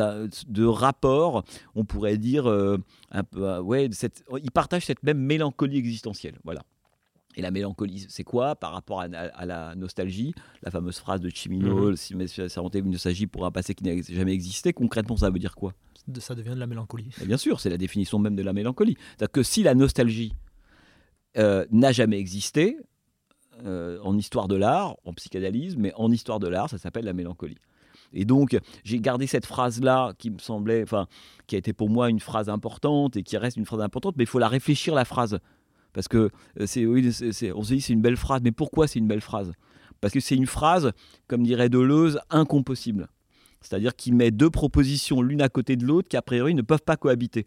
de, 0.47 0.65
rapport, 0.65 1.43
on 1.75 1.85
pourrait 1.85 2.17
dire, 2.17 2.47
un 2.47 3.23
peu, 3.23 3.59
ouais, 3.59 3.89
ils 4.41 4.51
partagent 4.51 4.85
cette 4.85 5.03
même 5.03 5.19
mélancolie 5.19 5.77
existentielle. 5.77 6.39
Voilà. 6.43 6.61
Et 7.36 7.41
la 7.41 7.51
mélancolie, 7.51 8.05
c'est 8.09 8.23
quoi 8.23 8.55
par 8.55 8.73
rapport 8.73 9.01
à, 9.01 9.45
la 9.45 9.75
nostalgie? 9.75 10.34
La 10.61 10.71
fameuse 10.71 10.97
phrase 10.97 11.21
de 11.21 11.29
Chimino, 11.29 11.91
mm 11.91 11.93
-hmm. 11.93 12.47
ça 12.47 12.61
une 12.73 12.91
nostalgie 12.91 13.27
pour 13.27 13.45
un 13.45 13.51
passé 13.51 13.73
qui 13.75 13.84
n'a 13.84 14.01
jamais 14.01 14.34
existé. 14.34 14.73
Concrètement, 14.73 15.17
ça 15.17 15.29
veut 15.29 15.39
dire 15.39 15.55
quoi? 15.55 15.73
Ça 16.19 16.36
devient 16.36 16.55
de 16.55 16.59
la 16.59 16.67
mélancolie. 16.67 17.09
bien 17.25 17.38
sûr, 17.38 17.59
c'est 17.59 17.69
la 17.69 17.77
définition 17.77 18.19
même 18.19 18.36
de 18.36 18.43
la 18.43 18.53
mélancolie. 18.53 18.97
C'est-à-dire 18.99 19.31
que 19.31 19.43
si 19.43 19.63
la 19.63 19.73
nostalgie 19.73 20.34
euh, 21.38 21.65
n'a 21.71 21.91
jamais 21.91 22.19
existé, 22.19 22.77
euh, 23.65 23.99
en 24.01 24.17
histoire 24.17 24.47
de 24.47 24.55
l'art, 24.55 24.97
en 25.05 25.13
psychanalyse, 25.13 25.77
mais 25.77 25.93
en 25.95 26.11
histoire 26.11 26.39
de 26.39 26.47
l'art, 26.47 26.69
ça 26.69 26.77
s'appelle 26.77 27.05
la 27.05 27.13
mélancolie. 27.13 27.57
Et 28.11 28.25
donc, 28.25 28.57
j'ai 28.84 28.99
gardé 28.99 29.27
cette 29.27 29.45
phrase-là 29.45 30.13
qui 30.17 30.29
me 30.31 30.38
semblait, 30.39 30.84
enfin, 30.84 31.07
qui 31.47 31.55
a 31.55 31.57
été 31.57 31.71
pour 31.73 31.89
moi 31.89 32.09
une 32.09 32.19
phrase 32.19 32.49
importante 32.49 33.15
et 33.15 33.23
qui 33.23 33.38
reste 33.38 33.57
une 33.57 33.65
phrase 33.65 33.81
importante, 33.81 34.15
mais 34.17 34.23
il 34.23 34.27
faut 34.27 34.39
la 34.39 34.47
réfléchir, 34.47 34.93
la 34.93 35.05
phrase 35.05 35.39
Parce 35.93 36.07
que 36.07 36.29
c'est, 36.65 36.85
oui, 36.85 37.07
on 37.55 37.63
se 37.63 37.73
dit 37.73 37.81
c'est 37.81 37.93
une 37.93 38.01
belle 38.01 38.17
phrase, 38.17 38.41
mais 38.43 38.51
pourquoi 38.51 38.87
c'est 38.87 38.99
une 38.99 39.07
belle 39.07 39.21
phrase? 39.21 39.53
Parce 40.01 40.13
que 40.13 40.19
c'est 40.19 40.35
une 40.35 40.47
phrase, 40.47 40.91
comme 41.27 41.43
dirait 41.43 41.69
Deleuze, 41.69 42.19
incompossible. 42.29 43.07
C'est-à-dire 43.61 43.95
qu'il 43.95 44.15
met 44.15 44.31
deux 44.31 44.49
propositions 44.49 45.21
l'une 45.21 45.41
à 45.41 45.49
côté 45.49 45.77
de 45.77 45.85
l'autre 45.85 46.09
qui 46.09 46.17
a 46.17 46.21
priori 46.21 46.53
ne 46.53 46.61
peuvent 46.61 46.83
pas 46.85 46.97
cohabiter. 46.97 47.45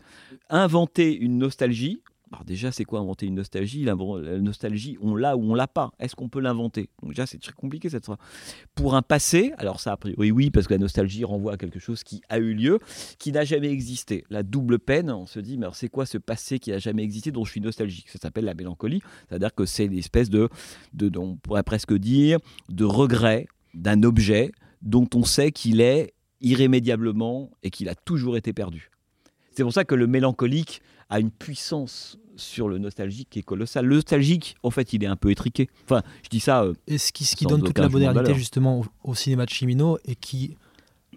Inventer 0.49 1.15
une 1.15 1.37
nostalgie, 1.39 2.01
alors 2.33 2.45
déjà, 2.45 2.73
c'est 2.73 2.85
quoi 2.85 2.99
inventer 2.99 3.27
une 3.27 3.37
nostalgie? 3.37 3.85
La 3.85 3.95
nostalgie, 3.95 4.99
on 5.01 5.15
l'a 5.15 5.37
ou 5.37 5.53
on 5.53 5.55
l'a 5.55 5.69
pas. 5.69 5.93
Est-ce 6.01 6.17
qu'on 6.17 6.29
peut 6.29 6.41
l'inventer? 6.41 6.91
Donc 7.01 7.13
déjà, 7.13 7.25
c'est 7.25 7.39
très 7.39 7.53
compliqué 7.53 7.89
cette 7.89 8.05
fois. 8.05 8.19
Pour 8.75 8.97
un 8.97 9.03
passé, 9.03 9.53
alors 9.59 9.79
ça 9.79 9.93
a 9.93 9.97
priori 9.97 10.33
oui, 10.33 10.51
parce 10.51 10.67
que 10.67 10.75
la 10.75 10.79
nostalgie 10.79 11.23
renvoie 11.25 11.53
à 11.53 11.57
quelque 11.57 11.79
chose 11.79 12.03
qui 12.03 12.23
a 12.29 12.39
eu 12.39 12.53
lieu, 12.53 12.81
qui 13.19 13.31
n'a 13.31 13.45
jamais 13.45 13.71
existé. 13.71 14.25
La 14.29 14.43
double 14.43 14.81
peine, 14.81 15.11
on 15.11 15.27
se 15.27 15.39
dit, 15.39 15.57
mais 15.57 15.69
c'est 15.73 15.89
quoi 15.89 16.05
ce 16.05 16.19
passé 16.19 16.59
qui 16.59 16.71
n'a 16.71 16.79
jamais 16.79 17.05
existé 17.05 17.31
dont 17.31 17.45
je 17.45 17.53
suis 17.53 17.61
nostalgique? 17.61 18.09
Ça 18.09 18.19
s'appelle 18.19 18.45
la 18.45 18.55
mélancolie. 18.55 19.03
C'est-à-dire 19.29 19.55
que 19.55 19.65
c'est 19.65 19.87
une 19.87 19.97
espèce 19.97 20.29
de, 20.29 20.49
de, 20.95 21.17
on 21.19 21.37
pourrait 21.37 21.63
presque 21.63 21.95
dire, 21.95 22.39
de 22.69 22.85
regret 22.85 23.47
d'un 23.73 24.03
objet 24.03 24.51
dont 24.83 25.09
on 25.15 25.23
sait 25.23 25.53
qu'il 25.53 25.81
est 25.81 26.13
irrémédiablement 26.41 27.53
et 27.63 27.71
qu'il 27.71 27.89
a 27.89 27.95
toujours 27.95 28.37
été 28.37 28.53
perdu. 28.53 28.91
C'est 29.53 29.63
pour 29.63 29.73
ça 29.73 29.85
que 29.85 29.95
le 29.95 30.07
mélancolique 30.07 30.83
a 31.09 31.21
une 31.21 31.31
puissance 31.31 32.19
sur 32.37 32.69
le 32.69 32.79
nostalgique 32.79 33.29
qui 33.31 33.39
est 33.41 33.43
colossale. 33.43 33.87
Le 33.87 33.97
nostalgique, 33.97 34.57
en 34.63 34.71
fait, 34.71 34.93
il 34.93 35.03
est 35.05 35.09
un 35.09 35.17
peu 35.17 35.31
étriqué. 35.31 35.69
Enfin, 35.85 36.03
je 36.23 36.29
dis 36.29 36.41
ça. 36.41 36.63
Euh, 36.65 36.75
et 36.87 36.99
ce 36.99 37.13
qui, 37.13 37.25
ce 37.25 37.37
qui 37.37 37.47
donne 37.47 37.63
toute 37.63 37.79
la 37.79 37.89
modernité, 37.89 38.35
justement, 38.35 38.85
au, 39.05 39.15
cinéma 39.15 39.47
de 39.47 39.51
Chimino 39.51 39.99
et 40.05 40.15
qui 40.15 40.57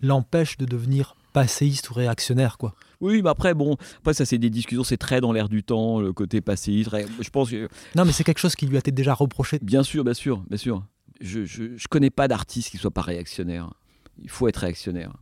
l'empêche 0.01 0.57
de 0.57 0.65
devenir 0.65 1.15
passéiste 1.33 1.89
ou 1.89 1.93
réactionnaire, 1.93 2.57
quoi. 2.57 2.73
Oui, 3.01 3.21
mais 3.21 3.29
après, 3.29 3.53
bon, 3.53 3.77
après 3.99 4.13
ça 4.13 4.25
c'est 4.25 4.37
des 4.37 4.49
discussions, 4.49 4.83
c'est 4.83 4.97
très 4.97 5.21
dans 5.21 5.31
l'air 5.31 5.47
du 5.47 5.63
temps, 5.63 5.99
le 5.99 6.11
côté 6.11 6.41
passéiste. 6.41 6.89
Je 7.19 7.29
pense 7.29 7.51
que... 7.51 7.69
Non, 7.95 8.03
mais 8.03 8.11
c'est 8.11 8.23
quelque 8.23 8.39
chose 8.39 8.55
qui 8.55 8.65
lui 8.65 8.75
a 8.75 8.79
été 8.79 8.91
déjà 8.91 9.13
reproché. 9.13 9.59
Bien 9.61 9.83
sûr, 9.83 10.03
bien 10.03 10.13
sûr, 10.13 10.43
bien 10.49 10.57
sûr. 10.57 10.83
Je, 11.21 11.45
je, 11.45 11.77
je 11.77 11.87
connais 11.87 12.09
pas 12.09 12.27
d'artiste 12.27 12.71
qui 12.71 12.77
soit 12.77 12.91
pas 12.91 13.01
réactionnaire. 13.01 13.73
Il 14.21 14.29
faut 14.29 14.47
être 14.47 14.57
réactionnaire. 14.57 15.13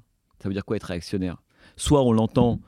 Ça 0.41 0.47
veut 0.47 0.53
dire 0.53 0.65
quoi 0.65 0.78
être 0.78 0.86
réactionnaire? 0.86 1.38
Soit 1.76 2.01
on 2.03 2.11
l'entend 2.11 2.59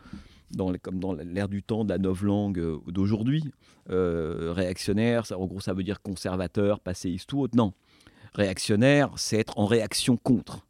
dans, 0.51 0.73
comme 0.81 0.99
dans 0.99 1.13
l'ère 1.13 1.49
du 1.49 1.63
temps 1.63 1.85
de 1.85 1.89
la 1.89 1.97
novlangue 1.97 2.59
euh, 2.59 2.79
d'aujourd'hui, 2.87 3.43
euh, 3.89 4.51
réactionnaire, 4.53 5.25
ça, 5.25 5.37
en 5.37 5.45
gros 5.45 5.59
ça 5.59 5.73
veut 5.73 5.83
dire 5.83 6.01
conservateur, 6.01 6.79
passéiste 6.79 7.31
ou 7.33 7.41
autre. 7.41 7.55
Non, 7.55 7.73
réactionnaire, 8.33 9.11
c'est 9.15 9.37
être 9.37 9.57
en 9.57 9.65
réaction 9.65 10.17
contre. 10.17 10.65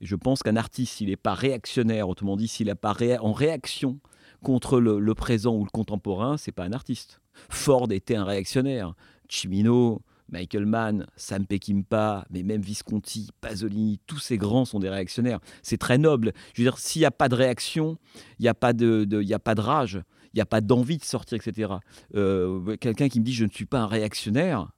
Et 0.00 0.06
je 0.06 0.16
pense 0.16 0.42
qu'un 0.42 0.56
artiste, 0.56 0.94
s'il 0.94 1.08
n'est 1.08 1.16
pas 1.16 1.34
réactionnaire, 1.34 2.08
autrement 2.08 2.36
dit, 2.36 2.48
s'il 2.48 2.66
n'est 2.66 2.74
pas 2.74 2.94
en 3.20 3.32
réaction 3.32 3.98
contre 4.42 4.78
le, 4.78 5.14
présent 5.14 5.56
ou 5.56 5.64
le 5.64 5.70
contemporain, 5.70 6.36
c'est 6.36 6.52
pas 6.52 6.64
un 6.64 6.72
artiste. 6.72 7.20
Ford 7.48 7.90
était 7.90 8.14
un 8.14 8.24
réactionnaire. 8.24 8.94
Chimino, 9.28 10.02
Michael 10.28 10.66
Mann, 10.66 11.06
Sam 11.16 11.46
Peckinpah, 11.46 12.26
mais 12.30 12.42
même 12.42 12.62
Visconti, 12.62 13.30
Pasolini, 13.40 14.00
tous 14.06 14.18
ces 14.18 14.38
grands 14.38 14.64
sont 14.64 14.78
des 14.78 14.88
réactionnaires. 14.88 15.40
C'est 15.62 15.78
très 15.78 15.98
noble. 15.98 16.32
Je 16.54 16.62
veux 16.62 16.68
dire, 16.68 16.78
s'il 16.78 17.00
n'y 17.00 17.06
a 17.06 17.10
pas 17.10 17.28
de 17.28 17.34
réaction, 17.34 17.98
il 18.38 18.42
n'y 18.42 18.48
a, 18.48 18.54
pas 18.54 18.72
de, 18.72 19.06
a 19.32 19.38
pas 19.38 19.54
de 19.54 19.60
rage, 19.60 20.02
il 20.32 20.36
n'y 20.36 20.42
a 20.42 20.46
pas 20.46 20.60
d'envie 20.60 20.98
de 20.98 21.04
sortir, 21.04 21.36
etc. 21.36 21.74
Euh, 22.14 22.76
quelqu'un 22.76 23.08
qui 23.08 23.20
me 23.20 23.24
dit 23.24 23.32
je 23.32 23.44
ne 23.44 23.50
suis 23.50 23.66
pas 23.66 23.80
un 23.80 23.86
réactionnaire, 23.86 24.72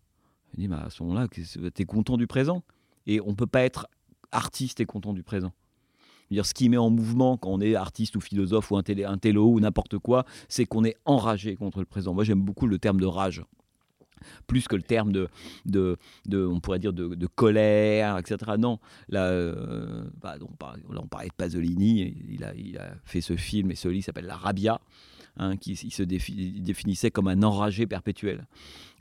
je 0.52 0.62
dis, 0.62 0.68
bah, 0.68 0.84
à 0.86 0.90
ce 0.90 1.02
moment-là, 1.02 1.28
tu 1.28 1.42
es 1.78 1.84
content 1.84 2.16
du 2.16 2.26
présent? 2.26 2.62
Et 3.06 3.20
on 3.20 3.30
ne 3.30 3.34
peut 3.34 3.46
pas 3.46 3.62
être 3.62 3.86
artiste 4.32 4.80
et 4.80 4.86
content 4.86 5.12
du 5.12 5.22
présent. 5.22 5.52
Dire, 6.30 6.44
ce 6.44 6.54
qui 6.54 6.68
met 6.68 6.76
en 6.76 6.90
mouvement 6.90 7.36
quand 7.36 7.50
on 7.50 7.60
est 7.60 7.76
artiste 7.76 8.16
ou 8.16 8.20
philosophe 8.20 8.70
ou 8.72 8.76
un, 8.76 8.82
télé, 8.82 9.04
un 9.04 9.16
télo 9.16 9.48
ou 9.52 9.60
n'importe 9.60 9.98
quoi, 9.98 10.24
c'est 10.48 10.66
qu'on 10.66 10.84
est 10.84 10.96
enragé 11.04 11.54
contre 11.54 11.78
le 11.78 11.84
présent. 11.84 12.14
Moi, 12.14 12.24
j'aime 12.24 12.42
beaucoup 12.42 12.66
le 12.66 12.78
terme 12.78 13.00
de 13.00 13.06
rage 13.06 13.44
plus 14.46 14.68
que 14.68 14.76
le 14.76 14.82
terme 14.82 15.12
de, 15.12 15.28
de, 15.64 15.96
on 16.32 16.60
pourrait 16.60 16.78
dire, 16.78 16.92
de, 16.92 17.26
colère, 17.26 18.18
etc. 18.18 18.52
Non, 18.58 18.78
là, 19.08 19.24
euh, 19.24 20.04
bah, 20.20 20.36
on, 20.40 20.54
parlait, 20.54 20.82
on, 20.88 21.06
parlait, 21.06 21.28
de 21.28 21.34
Pasolini, 21.34 22.16
il 22.28 22.44
a, 22.44 22.52
fait 23.04 23.20
ce 23.20 23.36
film 23.36 23.70
et 23.70 23.74
ce 23.74 23.88
livre 23.88 24.04
s'appelle 24.04 24.26
La 24.26 24.36
Rabia, 24.36 24.80
hein, 25.38 25.56
qui 25.56 25.76
se 25.76 26.02
définissait 26.02 27.10
comme 27.10 27.28
un 27.28 27.42
enragé 27.42 27.86
perpétuel. 27.86 28.46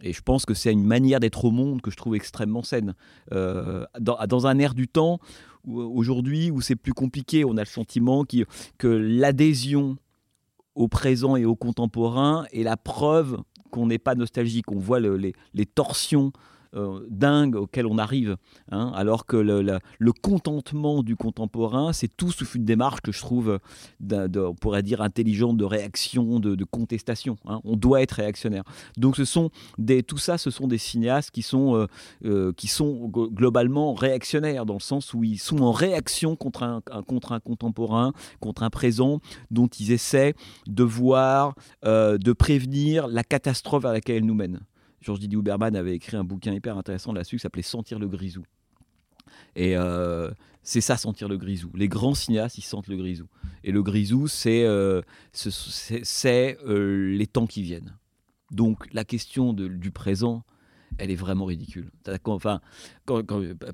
Et 0.02 0.14
je 0.14 0.22
pense 0.22 0.46
que 0.46 0.54
c'est 0.54 0.72
une 0.72 0.86
manière 0.86 1.20
d'être 1.20 1.46
au 1.46 1.52
monde 1.52 1.82
que 1.82 1.92
je 1.92 1.98
trouve 1.98 2.16
extrêmement 2.16 2.64
saine. 2.64 2.96
Euh, 3.32 3.86
dans, 4.00 4.48
un 4.48 4.60
air 4.60 4.74
du 4.74 4.88
temps, 4.88 5.20
aujourd'hui, 5.66 6.52
où 6.52 6.62
c'est 6.62 6.76
plus 6.76 6.94
compliqué, 6.94 7.46
on 7.46 7.58
a 7.58 7.62
le 7.62 7.66
sentiment 7.66 8.26
que 8.26 8.88
l'adhésion 8.88 9.98
au 10.76 10.88
présent 10.88 11.36
et 11.36 11.46
au 11.46 11.56
contemporain 11.56 12.46
est 12.52 12.64
la 12.64 12.78
preuve 12.78 13.42
qu'on 13.72 13.88
n'est 13.88 13.98
pas 13.98 14.16
nostalgique, 14.16 14.72
on 14.72 14.80
voit 14.80 15.00
les, 15.00 15.34
les, 15.54 15.66
torsions 15.66 16.32
euh, 16.76 17.06
dingue 17.10 17.56
auquel 17.56 17.86
on 17.86 17.98
arrive. 17.98 18.36
Hein, 18.72 18.92
alors 18.96 19.26
que 19.26 19.38
le, 19.38 20.12
contentement 20.22 21.04
du 21.04 21.16
contemporain, 21.16 21.94
c'est 21.94 22.10
tout 22.16 22.32
sous 22.32 22.46
une 22.56 22.66
démarche 22.66 23.02
que 23.02 23.12
je 23.12 23.20
trouve, 23.20 23.60
on 24.12 24.56
pourrait 24.56 24.84
dire, 24.84 25.02
intelligente 25.02 25.58
de 25.58 25.66
réaction, 25.66 26.40
de, 26.40 26.64
contestation. 26.66 27.38
Hein. 27.46 27.62
On 27.64 27.76
doit 27.76 28.02
être 28.02 28.14
réactionnaire. 28.14 28.64
Donc 28.98 29.16
ce 29.16 29.26
sont 29.26 29.52
des, 29.78 30.04
tout 30.04 30.18
ça, 30.18 30.38
ce 30.38 30.50
sont 30.50 30.68
des 30.68 30.78
cinéastes 30.78 31.32
qui 31.32 31.44
sont, 31.44 31.76
euh, 31.76 31.88
euh, 32.26 32.54
qui 32.54 32.68
sont 32.68 33.08
globalement 33.08 33.94
réactionnaires, 33.94 34.66
dans 34.66 34.74
le 34.74 34.80
sens 34.80 35.14
où 35.14 35.24
ils 35.24 35.40
sont 35.40 35.62
en 35.62 35.72
réaction 35.72 36.36
contre 36.36 36.64
un, 36.64 36.82
contre 37.08 37.32
un 37.32 37.40
contemporain, 37.40 38.14
contre 38.40 38.64
un 38.64 38.70
présent 38.70 39.20
dont 39.52 39.68
ils 39.68 39.92
essaient 39.92 40.34
de 40.68 40.84
voir, 40.84 41.56
de 41.84 42.34
prévenir 42.34 43.08
la 43.08 43.24
catastrophe 43.24 43.84
vers 43.84 43.94
laquelle 43.94 44.18
elle 44.18 44.26
nous 44.26 44.34
mène. 44.34 44.60
Georges 45.02 45.20
Didier 45.20 45.38
Huberman 45.38 45.76
avait 45.76 45.96
écrit 45.96 46.18
un 46.18 46.24
bouquin 46.24 46.54
hyper 46.54 46.78
intéressant 46.78 47.14
là-dessus 47.14 47.38
qui 47.38 47.42
s'appelait 47.42 47.62
Sentir 47.62 48.00
le 48.00 48.08
grisou. 48.08 48.44
Et 49.56 49.76
euh, 49.78 50.32
c'est 50.64 50.82
ça, 50.82 50.98
sentir 50.98 51.28
le 51.28 51.38
grisou. 51.38 51.72
Les 51.76 51.88
grands 51.88 52.16
cinéastes, 52.16 52.58
ils 52.58 52.64
sentent 52.64 52.88
le 52.88 52.98
grisou. 52.98 53.28
Et 53.64 53.72
le 53.72 53.84
grisou, 53.84 54.28
c'est 54.28 54.64
euh, 54.64 55.02
euh, 56.26 57.18
les 57.18 57.28
temps 57.28 57.48
qui 57.48 57.62
viennent. 57.62 57.98
Donc 58.52 58.92
la 58.94 59.04
question 59.04 59.54
du 59.54 59.92
présent, 59.92 60.44
elle 60.98 61.12
est 61.12 61.16
vraiment 61.16 61.46
ridicule. 61.46 61.92
Enfin, 62.26 62.62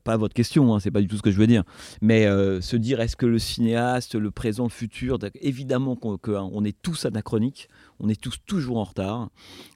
pas 0.03 0.17
votre 0.17 0.33
question, 0.33 0.73
hein, 0.73 0.79
c'est 0.79 0.91
pas 0.91 1.01
du 1.01 1.07
tout 1.07 1.17
ce 1.17 1.21
que 1.21 1.31
je 1.31 1.37
veux 1.37 1.47
dire, 1.47 1.63
mais 2.01 2.25
euh, 2.25 2.61
se 2.61 2.75
dire 2.75 2.99
est-ce 3.01 3.15
que 3.15 3.25
le 3.25 3.39
cinéaste, 3.39 4.15
le 4.15 4.31
présent, 4.31 4.63
le 4.63 4.69
futur, 4.69 5.19
évidemment 5.35 5.95
qu'on 5.95 6.19
on 6.27 6.65
est 6.65 6.81
tous 6.81 7.05
anachroniques, 7.05 7.69
on 7.99 8.09
est 8.09 8.19
tous 8.19 8.37
toujours 8.45 8.77
en 8.77 8.83
retard, 8.83 9.29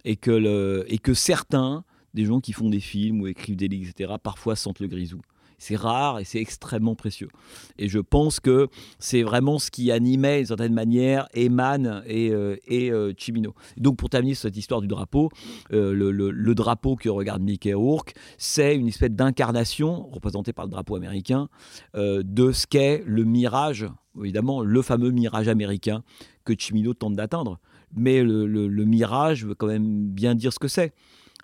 et 0.03 0.15
que 0.15 1.13
certains, 1.13 1.83
des 2.13 2.25
gens 2.25 2.39
qui 2.39 2.53
font 2.53 2.69
des 2.69 2.79
films 2.79 3.21
ou 3.21 3.27
écrivent 3.27 3.57
des 3.57 3.67
livres, 3.67 3.91
etc., 3.95 4.13
parfois 4.21 4.55
sentent 4.55 4.79
le 4.79 4.87
grisou. 4.87 5.21
C'est 5.57 5.75
rare 5.75 6.19
et 6.19 6.25
c'est 6.25 6.39
extrêmement 6.39 6.95
précieux. 6.95 7.29
Et 7.77 7.87
je 7.87 7.99
pense 7.99 8.39
que 8.39 8.67
c'est 8.99 9.23
vraiment 9.23 9.59
ce 9.59 9.71
qui 9.71 9.91
animait, 9.91 10.37
d'une 10.37 10.47
certaine 10.47 10.73
manière, 10.73 11.27
Eman 11.35 12.03
et, 12.05 12.31
euh, 12.31 12.57
et 12.67 12.91
euh, 12.91 13.13
Chimino. 13.17 13.53
Donc, 13.77 13.97
pour 13.97 14.09
terminer 14.09 14.35
sur 14.35 14.43
cette 14.43 14.57
histoire 14.57 14.81
du 14.81 14.87
drapeau, 14.87 15.29
euh, 15.71 15.93
le, 15.93 16.55
drapeau 16.55 16.95
que 16.95 17.09
regarde 17.09 17.41
Mickey 17.41 17.73
Rourke, 17.73 18.13
c'est 18.37 18.75
une 18.75 18.87
espèce 18.87 19.11
d'incarnation, 19.11 20.07
représentée 20.09 20.53
par 20.53 20.65
le 20.65 20.71
drapeau 20.71 20.95
américain, 20.95 21.49
de 21.93 22.51
ce 22.51 22.65
qu'est 22.65 23.03
le 23.05 23.23
mirage, 23.23 23.85
évidemment, 24.17 24.61
le 24.61 24.81
fameux 24.81 25.11
mirage 25.11 25.47
américain 25.47 26.03
que 26.45 26.53
Chimino 26.57 26.93
tente 26.93 27.15
d'atteindre. 27.15 27.59
Mais 27.93 28.23
le, 28.23 28.45
le, 28.45 28.85
mirage 28.85 29.45
veut 29.45 29.55
quand 29.55 29.67
même 29.67 30.07
bien 30.07 30.35
dire 30.35 30.53
ce 30.53 30.59
que 30.59 30.67
c'est. 30.67 30.93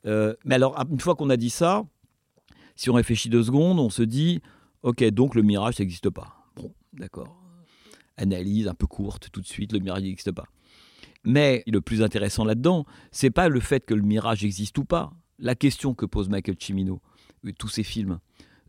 mais 0.06 0.56
alors, 0.56 0.82
une 0.90 1.00
fois 1.00 1.16
qu'on 1.16 1.30
a 1.30 1.38
dit 1.38 1.50
ça, 1.50 1.84
si 2.82 2.90
on 2.90 2.96
réfléchit 2.96 3.30
deux 3.30 3.44
secondes, 3.44 3.80
on 3.80 3.92
se 3.92 4.02
dit, 4.02 4.42
ok, 4.82 5.04
donc 5.10 5.36
le 5.36 5.44
mirage, 5.44 5.78
n'existe 5.78 6.10
pas. 6.10 6.48
Bon, 6.56 6.74
d'accord. 6.94 7.40
Analyse 8.18 8.68
un 8.68 8.74
peu 8.74 8.88
courte, 8.88 9.30
tout 9.32 9.40
de 9.40 9.46
suite, 9.46 9.72
le 9.72 9.78
mirage 9.78 10.02
n'existe 10.02 10.32
pas. 10.32 10.48
Mais 11.24 11.64
le 11.68 11.80
plus 11.80 12.02
intéressant 12.02 12.44
là-dedans, 12.44 12.88
c'est 13.12 13.30
pas 13.30 13.50
le 13.50 13.60
fait 13.60 13.86
que 13.86 13.94
le 13.94 14.02
mirage 14.02 14.44
existe 14.44 14.80
ou 14.80 14.84
pas. 14.84 15.14
La 15.38 15.54
question 15.54 15.94
que 15.94 16.08
pose 16.08 16.28
Michael 16.28 16.56
Cimino, 16.60 17.04
tous 17.60 17.68
ses 17.68 17.84
films, 17.84 18.20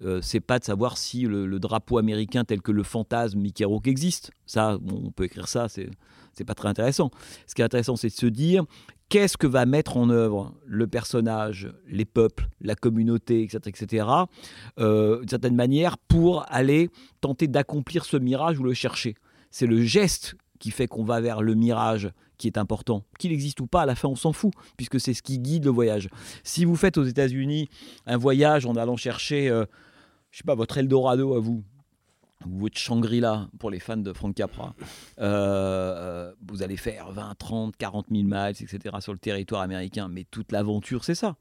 euh, 0.04 0.20
c'est 0.22 0.40
pas 0.40 0.58
de 0.58 0.64
savoir 0.64 0.98
si 0.98 1.22
le, 1.22 1.58
drapeau 1.58 1.98
américain 1.98 2.44
tel 2.44 2.60
que 2.60 2.72
le 2.72 2.82
fantasme 2.82 3.38
Mickey 3.38 3.64
Rourke 3.64 3.88
existe. 3.88 4.32
Ça, 4.46 4.78
on 4.90 5.10
peut 5.10 5.24
écrire 5.24 5.48
ça, 5.48 5.68
c'est 5.68 5.90
c'est 6.34 6.44
pas 6.44 6.54
très 6.54 6.68
intéressant. 6.68 7.10
Ce 7.46 7.54
qui 7.54 7.62
est 7.62 7.64
intéressant, 7.64 7.96
c'est 7.96 8.08
de 8.08 8.14
se 8.14 8.26
dire 8.26 8.64
qu'est-ce 9.08 9.36
que 9.36 9.46
va 9.46 9.66
mettre 9.66 9.96
en 9.96 10.08
œuvre 10.08 10.54
le 10.66 10.86
personnage, 10.86 11.70
les 11.86 12.06
peuples, 12.06 12.48
la 12.60 12.74
communauté, 12.74 13.42
etc., 13.42 13.60
etc., 13.66 14.06
euh, 14.78 15.20
d'une 15.20 15.28
certaine 15.28 15.54
manière, 15.54 15.98
pour 15.98 16.46
aller 16.48 16.88
tenter 17.20 17.48
d'accomplir 17.48 18.04
ce 18.04 18.16
mirage 18.16 18.58
ou 18.58 18.62
le 18.62 18.72
chercher. 18.72 19.14
C'est 19.50 19.66
le 19.66 19.82
geste 19.82 20.34
qui 20.58 20.70
fait 20.70 20.86
qu'on 20.86 21.04
va 21.04 21.20
vers 21.20 21.42
le 21.42 21.54
mirage 21.54 22.10
qui 22.38 22.46
est 22.46 22.58
important. 22.58 23.04
Qu'il 23.18 23.32
existe 23.32 23.60
ou 23.60 23.66
pas, 23.66 23.82
à 23.82 23.86
la 23.86 23.94
fin, 23.94 24.08
on 24.08 24.16
s'en 24.16 24.32
fout, 24.32 24.52
puisque 24.76 24.98
c'est 24.98 25.14
ce 25.14 25.22
qui 25.22 25.38
guide 25.38 25.64
le 25.64 25.70
voyage. 25.70 26.08
Si 26.42 26.64
vous 26.64 26.76
faites 26.76 26.98
aux 26.98 27.04
États-Unis 27.04 27.68
un 28.06 28.16
voyage 28.16 28.64
en 28.64 28.74
allant 28.74 28.96
chercher, 28.96 29.48
euh, 29.48 29.66
je 30.32 30.38
sais 30.38 30.44
pas, 30.44 30.54
votre 30.54 30.78
Eldorado 30.78 31.34
à 31.34 31.40
vous, 31.40 31.62
votre 32.46 32.78
Shangri-La 32.78 33.48
pour 33.58 33.70
les 33.70 33.78
fans 33.78 33.98
de 33.98 34.12
Frank 34.12 34.34
Capra. 34.34 34.74
Euh, 35.20 36.32
vous 36.48 36.62
allez 36.62 36.78
faire 36.78 37.12
20, 37.12 37.34
30, 37.38 37.76
40 37.76 38.06
000 38.10 38.22
miles, 38.24 38.56
etc. 38.60 38.96
sur 39.00 39.12
le 39.12 39.18
territoire 39.18 39.60
américain, 39.60 40.08
mais 40.08 40.24
toute 40.24 40.50
l'aventure, 40.50 41.04
c'est 41.04 41.14
ça 41.14 41.36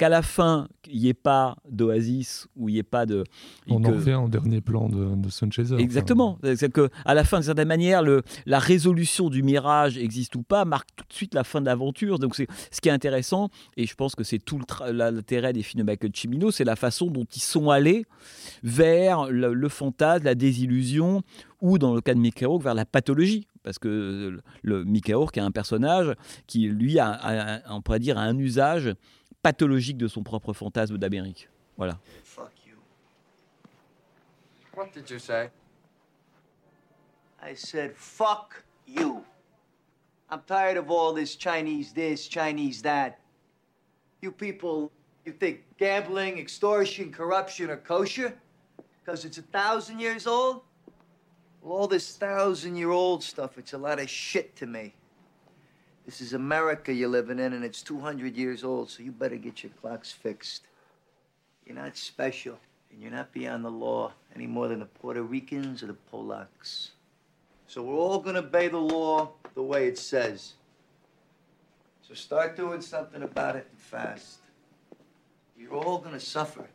qu'à 0.00 0.08
la 0.08 0.22
fin, 0.22 0.66
il 0.90 0.98
n'y 1.00 1.08
ait 1.08 1.14
pas 1.14 1.58
d'Oasis 1.68 2.46
ou 2.56 2.70
il 2.70 2.72
n'y 2.72 2.78
ait 2.78 2.82
pas 2.82 3.04
de. 3.04 3.22
On 3.68 3.84
en 3.84 3.90
revient 3.90 4.14
au 4.14 4.30
dernier 4.30 4.62
plan 4.62 4.88
de, 4.88 5.14
de 5.14 5.28
Sunchaser. 5.28 5.76
Exactement. 5.76 6.38
C'est 6.56 6.72
que 6.72 6.88
à 7.04 7.12
la 7.12 7.22
fin, 7.22 7.36
d'une 7.36 7.44
certaine 7.44 7.68
manière, 7.68 8.02
le, 8.02 8.22
la 8.46 8.58
résolution 8.58 9.28
du 9.28 9.42
mirage 9.42 9.98
existe 9.98 10.36
ou 10.36 10.42
pas 10.42 10.64
marque 10.64 10.88
tout 10.96 11.04
de 11.06 11.12
suite 11.12 11.34
la 11.34 11.44
fin 11.44 11.60
de 11.60 11.66
l'aventure. 11.66 12.18
Donc 12.18 12.34
c'est 12.34 12.46
ce 12.70 12.80
qui 12.80 12.88
est 12.88 12.92
intéressant, 12.92 13.50
et 13.76 13.84
je 13.84 13.94
pense 13.94 14.14
que 14.14 14.24
c'est 14.24 14.38
tout 14.38 14.58
l'intérêt 14.90 15.52
des 15.52 15.62
films 15.62 15.84
de 15.84 15.86
Michael 15.86 16.12
Cimino, 16.14 16.50
c'est 16.50 16.64
la 16.64 16.76
façon 16.76 17.08
dont 17.08 17.26
ils 17.36 17.42
sont 17.42 17.68
allés 17.68 18.06
vers 18.62 19.26
le, 19.30 19.68
fantasme, 19.68 20.24
la 20.24 20.34
désillusion, 20.34 21.20
ou 21.60 21.76
dans 21.76 21.94
le 21.94 22.00
cas 22.00 22.14
de 22.14 22.20
Mickey 22.20 22.46
Rourke, 22.46 22.62
vers 22.62 22.74
la 22.74 22.86
pathologie 22.86 23.46
parce 23.62 23.78
que 23.78 24.40
le 24.62 24.84
Mickey 24.84 25.12
Rourke 25.12 25.36
est 25.36 25.42
un 25.42 25.50
personnage 25.50 26.14
qui 26.46 26.60
lui 26.68 26.98
a, 26.98 27.60
on 27.68 27.82
pourrait 27.82 27.98
dire 27.98 28.16
a 28.16 28.22
un 28.22 28.38
usage 28.38 28.94
pathologique 29.42 29.96
de 29.96 30.08
son 30.08 30.22
propre 30.22 30.52
fantasme 30.52 30.98
d'Amérique. 30.98 31.48
Voilà. 31.76 31.98
Fuck 32.24 32.52
you. 32.66 32.76
What 34.74 34.92
did 34.92 35.08
you 35.10 35.18
say? 35.18 35.50
I 37.42 37.54
said, 37.54 37.94
fuck 37.96 38.62
you. 38.86 39.24
I'm 40.28 40.42
tired 40.46 40.76
of 40.76 40.90
all 40.90 41.12
this 41.12 41.34
Chinese 41.36 41.92
this, 41.92 42.28
Chinese 42.28 42.82
that. 42.82 43.18
You 44.20 44.30
people, 44.30 44.92
you 45.24 45.32
think 45.32 45.64
gambling, 45.78 46.38
extortion, 46.38 47.10
corruption 47.10 47.70
are 47.70 47.78
kosher? 47.78 48.34
Because 49.02 49.24
it's 49.24 49.38
a 49.38 49.42
thousand 49.42 49.98
years 49.98 50.26
old? 50.26 50.60
Well, 51.62 51.78
all 51.78 51.88
this 51.88 52.16
thousand 52.16 52.76
year 52.76 52.90
old 52.90 53.24
stuff, 53.24 53.58
it's 53.58 53.72
a 53.72 53.78
lot 53.78 53.98
of 53.98 54.08
shit 54.08 54.54
to 54.56 54.66
me. 54.66 54.94
This 56.06 56.20
is 56.20 56.32
America 56.32 56.92
you're 56.92 57.08
living 57.08 57.38
in, 57.38 57.52
and 57.52 57.64
it's 57.64 57.82
200 57.82 58.36
years 58.36 58.64
old, 58.64 58.90
so 58.90 59.02
you 59.02 59.12
better 59.12 59.36
get 59.36 59.62
your 59.62 59.72
clocks 59.80 60.10
fixed. 60.10 60.62
You're 61.66 61.76
not 61.76 61.96
special, 61.96 62.58
and 62.90 63.00
you're 63.00 63.10
not 63.10 63.32
beyond 63.32 63.64
the 63.64 63.70
law 63.70 64.12
any 64.34 64.46
more 64.46 64.68
than 64.68 64.80
the 64.80 64.86
Puerto 64.86 65.22
Ricans 65.22 65.82
or 65.82 65.86
the 65.86 65.96
Polacks. 66.12 66.90
So 67.66 67.82
we're 67.82 67.94
all 67.94 68.18
gonna 68.18 68.40
obey 68.40 68.68
the 68.68 68.78
law 68.78 69.32
the 69.54 69.62
way 69.62 69.86
it 69.86 69.98
says. 69.98 70.54
So 72.02 72.14
start 72.14 72.56
doing 72.56 72.80
something 72.80 73.22
about 73.22 73.54
it 73.54 73.68
and 73.70 73.78
fast. 73.78 74.38
You're 75.56 75.76
all 75.76 75.98
gonna 75.98 76.18
suffer. 76.18 76.68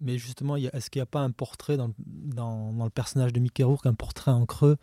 Mais 0.00 0.18
justement, 0.18 0.56
est-ce 0.56 0.90
qu'il 0.90 1.00
n'y 1.00 1.04
a 1.04 1.06
pas 1.06 1.20
un 1.20 1.30
portrait 1.30 1.76
dans, 1.78 1.90
dans, 1.98 2.72
dans, 2.72 2.84
le 2.84 2.90
personnage 2.90 3.32
de 3.32 3.40
Mickey 3.40 3.64
Rourke, 3.64 3.86
un 3.86 3.94
portrait 3.94 4.30
en 4.30 4.44
creux 4.44 4.76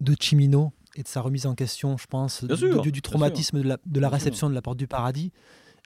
de 0.00 0.16
Chimino 0.18 0.72
et 0.96 1.02
de 1.02 1.08
sa 1.08 1.20
remise 1.20 1.46
en 1.46 1.54
question, 1.54 1.96
je 1.96 2.06
pense, 2.06 2.44
du, 2.44 3.02
traumatisme 3.02 3.62
de 3.62 4.00
la, 4.00 4.08
réception 4.08 4.48
de 4.50 4.54
la 4.54 4.62
porte 4.62 4.78
du 4.78 4.86
paradis. 4.86 5.32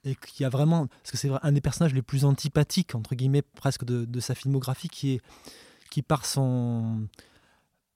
Et 0.06 0.16
qui 0.16 0.44
a 0.44 0.50
vraiment. 0.50 0.86
Parce 0.86 1.12
que 1.12 1.16
c'est 1.16 1.30
un 1.42 1.52
des 1.52 1.62
personnages 1.62 1.94
les 1.94 2.02
plus 2.02 2.26
antipathiques, 2.26 2.94
entre 2.94 3.14
guillemets, 3.14 3.40
presque 3.40 3.84
de, 3.84 4.20
sa 4.20 4.34
filmographie, 4.34 4.88
qui, 4.88 5.12
est, 5.12 5.20
qui 5.90 6.02
par 6.02 6.26
son 6.26 7.08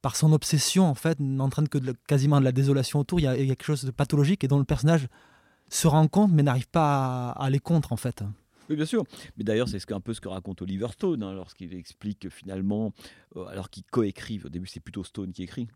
par 0.01 0.17
son 0.17 0.33
obsession, 0.33 0.87
en 0.87 0.95
fait, 0.95 1.19
n'entraîne 1.21 1.69
que 1.69 1.77
de, 1.77 1.93
quasiment 2.07 2.39
de 2.39 2.45
la 2.45 2.53
désolation 2.53 3.01
autour. 3.01 3.21
Il 3.21 3.25
y, 3.25 3.27
a, 3.27 3.37
quelque 3.37 3.65
chose 3.65 3.85
de 3.85 3.91
pathologique 3.91 4.45
et 4.45 4.49
dont 4.49 4.59
le 4.59 4.65
personnage 4.65 5.09
se 5.69 5.89
rend 5.89 6.07
compte, 6.09 6.31
mais 6.33 6.43
n'arrive 6.43 6.69
pas 6.69 7.31
à, 7.31 7.45
aller 7.45 7.59
contre, 7.59 7.93
en 7.93 7.97
fait. 7.97 8.23
Oui, 8.71 8.77
bien 8.77 8.87
sûr. 8.87 9.05
Mais 9.37 9.45
d'ailleurs, 9.45 9.69
c'est 9.69 9.93
un 9.93 10.01
peu 10.01 10.15
ce 10.15 10.21
que 10.21 10.29
raconte 10.29 10.63
Oliver 10.63 10.89
Stone, 10.93 11.23
hein, 11.23 11.33
lorsqu'il 11.33 11.75
explique 11.75 12.21
que 12.21 12.29
finalement, 12.29 12.93
euh, 13.37 13.45
alors 13.47 13.71
qu'il 13.71 13.83
coécrit, 13.85 14.41
au 14.45 14.49
début 14.49 14.67
c'est 14.67 14.81
plutôt 14.81 15.05
Stone 15.05 15.33
qui 15.33 15.43
écrit, 15.43 15.69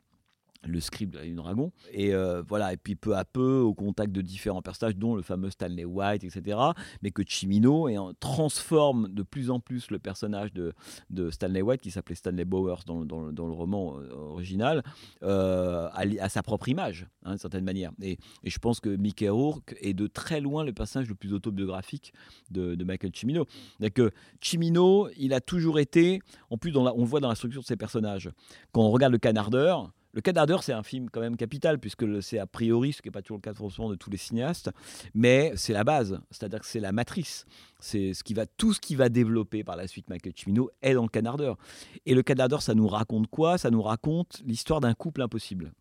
le 0.65 0.81
script 0.81 1.13
de 1.13 1.19
la 1.19 1.29
Dragon. 1.35 1.73
Et 1.93 2.15
euh, 2.15 2.43
voilà, 2.47 2.73
et 2.73 2.77
puis 2.77 2.95
peu 2.95 3.17
à 3.17 3.25
peu, 3.25 3.59
au 3.59 3.75
contact 3.75 4.13
de 4.13 4.21
différents 4.21 4.63
personnages, 4.63 4.97
dont 4.97 5.15
le 5.15 5.23
fameux 5.23 5.51
Stanley 5.51 5.85
White, 5.85 6.25
etc. 6.25 6.59
Mais 7.03 7.11
que 7.11 7.23
Chimino 7.27 7.89
et, 7.89 7.97
transforme 8.21 9.09
de 9.09 9.23
plus 9.23 9.51
en 9.51 9.61
plus 9.61 9.91
le 9.91 9.99
personnage 9.99 10.53
de, 10.53 10.73
de 11.11 11.31
Stanley 11.31 11.63
White, 11.63 11.81
qui 11.81 11.91
s'appelait 11.91 12.15
Stanley 12.15 12.45
Bowers 12.45 12.81
dans, 12.87 13.05
dans, 13.05 13.47
le 13.47 13.53
roman 13.53 13.99
euh, 13.99 14.13
original, 14.15 14.83
euh, 15.23 15.89
à, 15.93 16.29
sa 16.29 16.43
propre 16.43 16.69
image, 16.69 17.07
hein, 17.25 17.31
d'une 17.31 17.39
certaine 17.39 17.65
manière. 17.65 17.93
Et, 18.01 18.19
et, 18.45 18.51
je 18.51 18.59
pense 18.59 18.81
que 18.81 18.89
Mickey 18.89 19.29
Rourke 19.29 19.75
est 19.81 19.95
de 19.95 20.07
très 20.07 20.41
loin 20.41 20.65
le 20.65 20.73
personnage 20.73 21.09
le 21.09 21.15
plus 21.15 21.33
autobiographique 21.33 22.13
de, 22.51 22.83
Michael 22.83 23.13
Cimino. 23.15 23.47
que 23.95 24.11
Chimino, 24.41 25.09
il 25.17 25.33
a 25.33 25.41
toujours 25.41 25.79
été, 25.79 26.21
en 26.51 26.59
plus, 26.59 26.77
on 26.77 27.05
voit 27.05 27.21
dans 27.21 27.29
la 27.29 27.35
structure 27.35 27.63
de 27.63 27.67
ses 27.67 27.77
personnages. 27.77 28.31
Quand 28.73 28.83
on 28.83 28.91
regarde 28.91 29.13
le 29.13 29.19
canardeur, 29.19 29.93
le 30.13 30.21
Canardeur, 30.21 30.63
c'est 30.63 30.73
un 30.73 30.83
film 30.83 31.09
quand 31.11 31.21
même 31.21 31.37
capital, 31.37 31.79
puisque 31.79 32.23
c'est 32.23 32.39
a 32.39 32.47
priori, 32.47 32.93
ce 32.93 33.01
qui 33.01 33.09
n'est 33.09 33.13
pas 33.13 33.23
toujours 33.23 33.39
le 33.39 33.43
cas 33.43 33.53
de 33.53 33.95
tous 33.95 34.11
les 34.11 34.19
cinéastes, 34.19 34.71
mais 35.15 35.53
c'est 35.57 35.73
la 35.73 35.85
base, 35.85 36.21
c'est-à-dire 36.31 36.61
que 36.61 36.67
c'est 36.67 36.81
la 36.81 36.93
matrice. 36.93 37.47
C'est 37.81 38.13
ce 38.13 38.23
qui 38.23 38.35
va, 38.35 38.47
tout 38.47 38.75
ce 38.75 38.81
qui 38.81 38.95
va 38.95 39.09
développer 39.09 39.65
par 39.65 39.77
la 39.77 39.89
suite 39.89 40.11
Michael 40.11 40.35
Cimino 40.37 40.71
est 40.83 40.95
dans 40.95 41.03
le 41.03 41.09
Canardeur. 41.09 41.57
Et 42.05 42.15
le 42.15 42.23
Canardeur, 42.23 42.63
ça 42.63 42.75
nous 42.75 42.89
raconte 42.89 43.29
quoi? 43.29 43.57
Ça 43.57 43.71
nous 43.71 43.83
raconte 43.83 44.43
l'histoire 44.45 44.81
d'un 44.81 44.95
couple 44.95 45.23
impossible. 45.23 45.73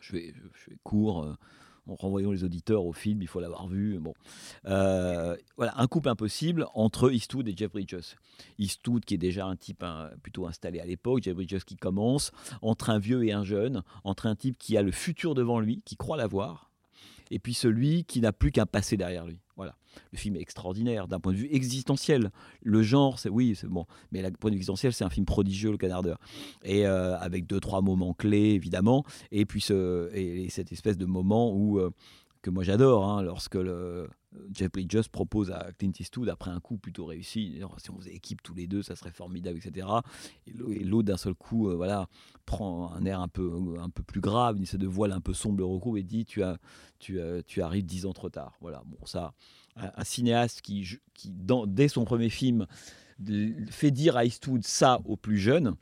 Je 0.00 0.12
vais, 0.12 0.34
je 0.54 0.70
vais 0.70 0.76
court. 0.82 1.24
Euh, 1.24 1.34
en 1.86 1.94
renvoyant 1.94 2.32
les 2.32 2.44
auditeurs 2.44 2.84
au 2.84 2.92
film, 2.92 3.22
il 3.22 3.28
faut 3.28 3.40
l'avoir 3.40 3.68
vu. 3.68 3.98
Bon, 3.98 4.14
euh, 4.66 5.36
voilà, 5.56 5.74
un 5.76 5.86
couple 5.86 6.08
impossible 6.08 6.66
entre 6.74 7.12
Eastwood 7.12 7.48
et 7.48 7.54
Jeff 7.56 7.72
Bridges. 7.72 8.16
Eastwood 8.58 9.04
qui 9.04 9.14
est 9.14 9.18
déjà 9.18 9.46
un 9.46 9.56
type 9.56 9.84
plutôt 10.22 10.46
installé 10.46 10.80
à 10.80 10.86
l'époque, 10.86 11.22
Jeff 11.22 11.34
Bridges 11.34 11.64
qui 11.64 11.76
commence, 11.76 12.32
entre 12.62 12.90
un 12.90 12.98
vieux 12.98 13.24
et 13.24 13.32
un 13.32 13.44
jeune, 13.44 13.82
entre 14.04 14.26
un 14.26 14.34
type 14.34 14.58
qui 14.58 14.76
a 14.76 14.82
le 14.82 14.92
futur 14.92 15.34
devant 15.34 15.60
lui, 15.60 15.82
qui 15.84 15.96
croit 15.96 16.16
l'avoir, 16.16 16.70
et 17.30 17.38
puis 17.38 17.54
celui 17.54 18.04
qui 18.04 18.20
n'a 18.20 18.32
plus 18.32 18.52
qu'un 18.52 18.66
passé 18.66 18.96
derrière 18.96 19.26
lui. 19.26 19.38
Voilà. 19.56 19.76
Le 20.12 20.18
film 20.18 20.36
est 20.36 20.40
extraordinaire 20.40 21.06
d'un 21.06 21.20
point 21.20 21.32
de 21.32 21.38
vue 21.38 21.48
existentiel. 21.52 22.30
Le 22.62 22.82
genre, 22.82 23.18
c'est 23.18 23.28
oui, 23.28 23.54
c'est 23.54 23.68
bon, 23.68 23.86
mais 24.10 24.22
d'un 24.22 24.32
point 24.32 24.50
de 24.50 24.54
vue 24.54 24.58
existentiel, 24.58 24.92
c'est 24.92 25.04
un 25.04 25.10
film 25.10 25.26
prodigieux, 25.26 25.70
Le 25.70 25.76
Canardeur, 25.76 26.18
et 26.64 26.86
euh, 26.86 27.16
avec 27.18 27.46
deux 27.46 27.60
trois 27.60 27.80
moments 27.80 28.14
clés 28.14 28.50
évidemment, 28.50 29.04
et 29.30 29.44
puis 29.46 29.60
ce, 29.60 30.12
et, 30.14 30.48
cette 30.50 30.72
espèce 30.72 30.98
de 30.98 31.06
moment 31.06 31.52
où 31.52 31.78
euh, 31.78 31.90
que 32.42 32.50
moi 32.50 32.64
j'adore, 32.64 33.08
hein, 33.08 33.22
lorsque 33.22 33.54
le, 33.54 34.08
Jeff 34.52 34.70
Bridges 34.72 35.08
propose 35.10 35.50
à 35.50 35.70
Clint 35.78 35.92
Eastwood, 35.98 36.28
après 36.28 36.50
un 36.50 36.60
coup 36.60 36.76
plutôt 36.76 37.06
réussi, 37.06 37.60
si 37.78 37.90
on 37.90 37.98
faisait 37.98 38.14
équipe 38.14 38.42
tous 38.42 38.54
les 38.54 38.66
deux, 38.66 38.82
ça 38.82 38.96
serait 38.96 39.10
formidable, 39.10 39.58
etc. 39.58 39.86
Et 40.46 40.52
l'autre, 40.84 41.06
d'un 41.06 41.16
seul 41.16 41.34
coup, 41.34 41.68
euh, 41.68 41.76
voilà, 41.76 42.08
prend 42.46 42.92
un 42.92 43.04
air 43.04 43.20
un 43.20 43.28
peu, 43.28 43.76
un 43.80 43.90
peu 43.90 44.02
plus 44.02 44.20
grave, 44.20 44.56
une 44.56 44.64
de 44.78 44.86
voile 44.86 45.12
un 45.12 45.20
peu 45.20 45.34
sombre 45.34 45.58
le 45.58 45.64
recours 45.64 45.96
et 45.98 46.02
dit 46.02 46.24
tu, 46.24 46.42
as, 46.42 46.58
tu, 46.98 47.18
tu 47.46 47.62
arrives 47.62 47.84
dix 47.84 48.06
ans 48.06 48.12
trop 48.12 48.30
tard. 48.30 48.56
Voilà, 48.60 48.82
bon, 48.86 48.98
ça, 49.06 49.34
un, 49.76 50.04
cinéaste 50.04 50.60
qui, 50.62 50.98
qui 51.14 51.32
dès 51.66 51.88
son 51.88 52.04
premier 52.04 52.30
film, 52.30 52.66
fait 53.70 53.90
dire 53.90 54.16
à 54.16 54.24
Eastwood 54.24 54.64
ça 54.64 55.00
aux 55.04 55.16
plus 55.16 55.38
jeunes 55.38 55.76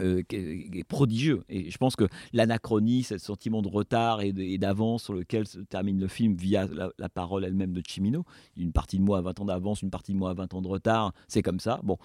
euh, 0.00 0.22
est, 0.30 0.84
prodigieux. 0.84 1.42
Et 1.48 1.70
je 1.70 1.78
pense 1.78 1.96
que 1.96 2.04
l'anachronie, 2.32 3.02
ce 3.02 3.18
sentiment 3.18 3.62
de 3.62 3.68
retard 3.68 4.20
et 4.20 4.58
d'avance 4.58 5.04
sur 5.04 5.14
lequel 5.14 5.46
se 5.46 5.58
termine 5.60 6.00
le 6.00 6.08
film 6.08 6.34
via 6.34 6.66
la, 6.98 7.08
parole 7.08 7.44
elle-même 7.44 7.72
de 7.72 7.82
Chimino, 7.86 8.24
une 8.56 8.72
partie 8.72 8.98
de 8.98 9.02
moi 9.02 9.18
à 9.18 9.20
20 9.22 9.40
ans 9.40 9.44
d'avance, 9.46 9.82
une 9.82 9.90
partie 9.90 10.12
de 10.12 10.18
moi 10.18 10.30
à 10.30 10.34
20 10.34 10.54
ans 10.54 10.62
de 10.62 10.68
retard, 10.68 11.12
c'est 11.26 11.42
comme 11.42 11.60
ça. 11.60 11.80
Bon. 11.82 11.96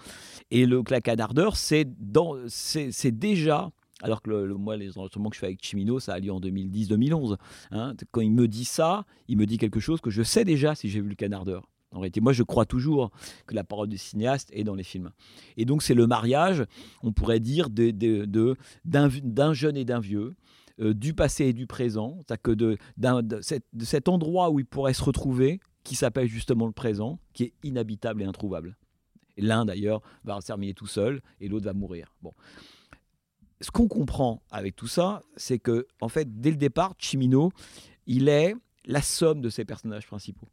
Et 0.52 0.66
le 0.66 0.84
clacanardeur, 0.84 1.56
c'est 1.56 1.86
déjà 3.12 3.72
alors 4.02 4.22
que 4.22 4.54
moi, 4.54 4.76
les 4.76 4.98
enregistrements 4.98 5.30
que 5.30 5.36
je 5.36 5.40
fais 5.40 5.48
avec 5.48 5.64
Chimino, 5.64 6.00
ça 6.00 6.14
a 6.14 6.20
lieu 6.20 6.32
en 6.32 6.42
2010-2011. 6.42 7.38
Hein. 7.72 7.96
Quand 8.12 8.22
il 8.22 8.32
me 8.32 8.48
dit 8.48 8.66
ça, 8.66 9.06
il 9.30 9.38
me 9.38 9.46
dit 9.46 9.58
quelque 9.58 9.80
chose 9.80 10.02
que 10.02 10.10
je 10.10 10.24
sais 10.24 10.44
déjà 10.44 10.76
si 10.76 10.90
j'ai 10.90 11.00
vu 11.00 11.08
le 11.08 11.16
canardeur. 11.16 11.70
En 11.94 12.00
réalité, 12.00 12.22
moi, 12.22 12.34
je 12.34 12.44
crois 12.44 12.66
toujours 12.66 13.12
que 13.46 13.56
la 13.56 13.64
parole 13.64 13.88
du 13.88 13.98
cinéaste 13.98 14.50
est 14.52 14.64
dans 14.64 14.76
les 14.76 14.84
films. 14.84 15.12
Et 15.58 15.66
donc, 15.66 15.84
c'est 15.84 15.94
le 15.94 16.08
mariage, 16.08 16.66
on 17.04 17.14
pourrait 17.14 17.40
dire, 17.40 17.70
d'un 17.70 17.92
de, 17.92 18.58
d'un 18.84 19.54
jeune 19.54 19.78
et 19.78 19.86
d'un 19.86 20.00
vieux, 20.00 20.36
euh, 20.80 20.94
du 20.94 21.14
passé 21.14 21.46
et 21.46 21.54
du 21.54 21.68
présent, 21.68 22.18
que 22.42 22.52
de, 22.52 22.78
de, 22.98 23.42
cet, 23.42 24.10
endroit 24.10 24.50
où 24.50 24.60
il 24.60 24.66
pourrait 24.66 24.94
se 24.94 25.04
retrouver, 25.04 25.60
qui 25.84 25.96
s'appelle 25.96 26.28
justement 26.28 26.66
le 26.66 26.72
présent, 26.72 27.20
qui 27.34 27.44
est 27.44 27.54
inhabitable 27.64 28.24
et 28.24 28.26
introuvable. 28.26 28.76
L'un, 29.38 29.66
d'ailleurs, 29.66 30.02
va 30.24 30.40
terminer 30.42 30.74
tout 30.74 30.88
seul 30.88 31.22
et 31.40 31.48
l'autre 31.48 31.66
va 31.66 31.74
mourir. 31.74 32.16
Bon. 32.22 32.34
Ce 33.62 33.70
qu'on 33.70 33.88
comprend 33.88 34.42
avec 34.50 34.76
tout 34.76 34.88
ça, 34.88 35.22
c'est 35.38 35.60
que, 35.60 35.88
en 36.02 36.10
fait, 36.10 36.42
dès 36.42 36.50
le 36.50 36.58
départ, 36.58 36.96
Chimino, 36.98 37.52
il 38.08 38.28
est 38.28 38.56
la 38.86 39.02
somme 39.02 39.42
de 39.42 39.50
ses 39.50 39.66
personnages 39.66 40.08
principaux. 40.08 40.48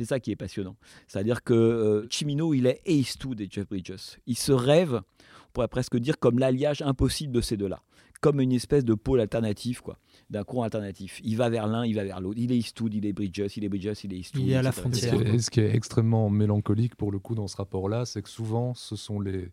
C'est 0.00 0.06
ça 0.06 0.18
qui 0.18 0.30
est 0.30 0.36
passionnant. 0.36 0.76
C'est-à-dire 1.08 1.44
que 1.44 1.52
euh, 1.52 2.06
Chimino, 2.08 2.54
il 2.54 2.66
est 2.66 2.80
Eastwood 2.86 3.38
et 3.38 3.48
Jeff 3.50 3.68
Bridges. 3.68 4.16
Il 4.26 4.38
se 4.38 4.50
rêve, 4.50 4.94
on 4.94 5.52
pourrait 5.52 5.68
presque 5.68 5.98
dire, 5.98 6.18
comme 6.18 6.38
l'alliage 6.38 6.80
impossible 6.80 7.34
de 7.34 7.42
ces 7.42 7.58
deux-là. 7.58 7.82
comme 8.22 8.40
une 8.40 8.52
espèce 8.52 8.84
de 8.84 8.94
pôle 8.94 9.20
alternatif, 9.20 9.82
quoi, 9.82 9.98
d'un 10.30 10.42
courant 10.42 10.62
alternatif. 10.62 11.20
Il 11.22 11.36
va 11.36 11.50
vers 11.50 11.66
l'un, 11.66 11.84
il 11.84 11.94
va 11.94 12.04
vers 12.04 12.20
l'autre. 12.20 12.38
Il 12.40 12.50
est 12.50 12.56
Eastwood, 12.56 12.94
il 12.94 13.04
est 13.04 13.12
Bridges, 13.12 13.56
il 13.56 13.64
est 13.64 13.68
Bridges, 13.68 14.04
il 14.04 14.14
est 14.14 14.18
Eastwood. 14.18 14.42
Il 14.42 14.52
est 14.52 14.56
à 14.56 14.62
la 14.62 14.72
frontière. 14.72 15.20
Et 15.20 15.38
ce 15.38 15.50
qui 15.50 15.60
est 15.60 15.74
extrêmement 15.74 16.30
mélancolique 16.30 16.94
pour 16.94 17.12
le 17.12 17.18
coup 17.18 17.34
dans 17.34 17.48
ce 17.48 17.58
rapport-là, 17.58 18.06
c'est 18.06 18.22
que 18.22 18.30
souvent, 18.30 18.72
ce 18.72 18.96
sont 18.96 19.20
les, 19.20 19.50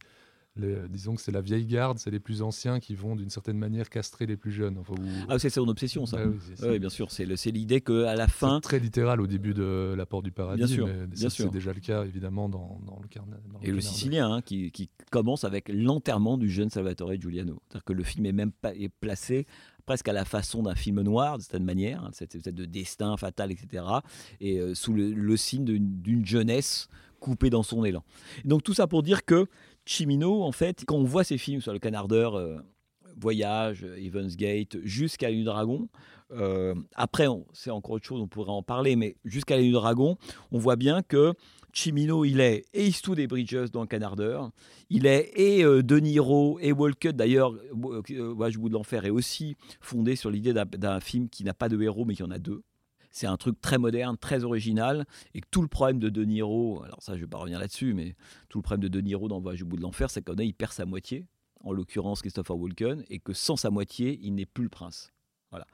disons 0.89 1.16
que 1.16 1.22
c'est 1.22 1.32
la 1.32 1.41
vieille 1.41 1.66
garde, 1.66 1.97
c'est 1.99 2.12
les 2.12 2.20
plus 2.20 2.41
anciens 2.41 2.80
qui 2.80 2.95
vont 2.95 3.16
d'une 3.16 3.30
certaine 3.30 3.58
manière 3.58 3.89
castrer 3.89 4.26
les 4.26 4.38
plus 4.38 4.51
jeunes. 4.51 4.82
Ah, 5.30 5.39
c'est 5.39 5.49
son 5.49 5.68
obsession, 5.68 6.05
ça. 6.05 6.20
oui, 6.64 6.80
bien 6.80 6.89
sûr. 6.89 7.12
C'est 7.12 7.51
l'idée 7.51 7.82
qu'à 7.82 8.16
la 8.16 8.28
fin. 8.28 8.60
très 8.60 8.80
littéral 8.80 9.22
au 9.22 9.28
début 9.28 9.53
de 9.53 9.93
La 9.97 10.05
Porte 10.05 10.26
du 10.26 10.32
Paradis. 10.32 10.64
Bien 10.64 11.30
sûr. 11.30 11.47
C'est 11.47 11.51
déjà 11.51 11.74
le 11.74 11.80
cas, 11.80 12.05
évidemment, 12.05 12.49
dans, 12.49 12.99
le 13.01 13.08
carnet. 13.08 13.38
Et 13.62 13.72
le, 13.72 13.82
Sicilien, 13.82 14.32
hein, 14.32 14.41
qui, 14.41 14.89
commence 15.12 15.43
avec 15.43 15.70
l'enterrement 15.70 16.38
du 16.38 16.49
jeune 16.49 16.70
Salvatore 16.70 17.14
Giuliano. 17.20 17.62
C'est-à-dire 17.68 17.86
que 17.86 17.93
le 17.93 18.03
film 18.03 18.26
est 18.26 18.34
même 18.34 18.51
pas, 18.51 18.74
est 18.76 18.89
placé 18.89 19.45
presque 19.88 20.10
à 20.10 20.14
la 20.14 20.26
façon 20.26 20.64
d'un 20.64 20.76
film 20.76 21.01
noir, 21.01 21.38
de 21.38 21.43
certaine 21.43 21.64
manière, 21.64 22.03
hein, 22.03 22.10
cette 22.12 22.49
de 22.49 22.66
destin 22.66 23.18
fatal, 23.18 23.51
etc. 23.51 23.84
Et 24.41 24.60
euh, 24.60 24.76
sous 24.76 24.93
le, 24.93 25.38
signe 25.38 25.64
d'une 25.66 26.26
jeunesse 26.26 26.89
coupée 27.20 27.49
dans 27.49 27.64
son 27.64 27.84
élan. 27.84 28.03
donc 28.45 28.64
tout 28.64 28.76
ça 28.76 28.86
pour 28.86 29.01
dire 29.01 29.26
que 29.26 29.47
Chimino, 29.88 30.43
en 30.43 30.51
fait, 30.51 30.83
quand 30.85 30.97
on 30.97 31.05
voit 31.05 31.23
ses 31.23 31.38
films 31.38 31.61
sur 31.61 31.71
le 31.71 31.79
canardeur, 31.79 32.35
euh, 32.35 32.57
Voyage, 33.19 33.83
Evans 33.97 34.27
Gate, 34.27 34.77
jusqu'à 34.83 35.31
La 35.31 35.43
Dragon, 35.43 35.88
euh, 36.31 36.75
après, 36.93 37.25
c'est 37.53 37.71
encore 37.71 37.93
autre 37.93 38.05
chose, 38.05 38.21
on 38.21 38.27
pourrait 38.27 38.51
en 38.51 38.61
parler, 38.61 38.97
mais 38.97 39.15
jusqu'à 39.23 39.55
La 39.55 39.63
Nuit 39.63 39.71
Dragon, 39.71 40.17
on 40.51 40.59
voit 40.59 40.75
bien 40.75 41.01
que 41.01 41.33
Chimino, 41.71 42.25
il 42.25 42.41
est 42.41 42.65
et 42.73 42.88
Eastwood 42.88 43.17
et 43.17 43.27
Bridges 43.27 43.71
dans 43.71 43.81
le 43.81 43.88
canardeur, 43.88 44.51
il 44.89 45.05
est 45.05 45.31
et 45.35 45.63
euh, 45.63 45.81
De 45.81 45.97
Niro 45.99 46.59
et 46.59 46.73
Walcott, 46.73 47.15
d'ailleurs, 47.15 47.53
Voyage 47.71 48.57
au 48.57 48.61
bout 48.61 48.69
de 48.69 48.73
l'enfer 48.73 49.05
est 49.05 49.09
aussi 49.09 49.55
fondé 49.79 50.17
sur 50.17 50.29
l'idée 50.29 50.53
d'un 50.53 50.99
film 50.99 51.29
qui 51.29 51.45
n'a 51.45 51.53
pas 51.53 51.69
de 51.69 51.81
héros, 51.81 52.03
mais 52.03 52.13
qui 52.13 52.23
en 52.23 52.31
a 52.31 52.39
deux 52.39 52.61
c'est 53.12 53.28
un 53.28 53.38
truc 53.38 53.60
très 53.62 53.78
moderne, 53.78 54.18
très 54.18 54.43
original, 54.43 55.05
et 55.34 55.41
que 55.41 55.47
tout 55.49 55.62
le 55.62 55.68
problème 55.68 55.99
de 55.99 56.10
De 56.10 56.24
Niro, 56.24 56.84
alors 56.84 57.01
ça 57.01 57.16
je 57.16 57.22
vais 57.22 57.28
pas 57.28 57.38
revenir 57.38 57.60
là-dessus, 57.60 57.93
mais 57.93 58.16
tout 58.49 58.58
le 58.58 58.64
problème 58.64 58.84
de 58.84 58.88
De 58.88 59.01
Niro 59.01 59.28
dans 59.28 59.39
Voyage 59.39 59.64
au 59.64 59.66
bout 59.66 59.78
de 59.78 59.82
l'enfer, 59.82 60.10
c'est 60.10 60.22
qu'on 60.22 60.36
il 60.36 60.53
perd 60.53 60.74
sa 60.74 60.86
moitié, 60.86 61.26
en 61.62 61.72
l'occurrence 61.72 62.22
Christopher 62.22 62.58
Walken, 62.58 63.03
et 63.10 63.20
que 63.20 63.34
sans 63.34 63.55
sa 63.55 63.70
moitié, 63.70 64.20
il 64.22 64.36
n'est 64.36 64.45
plus 64.45 64.64
le 64.64 64.70
prince. 64.70 65.12
Voilà. 65.51 65.66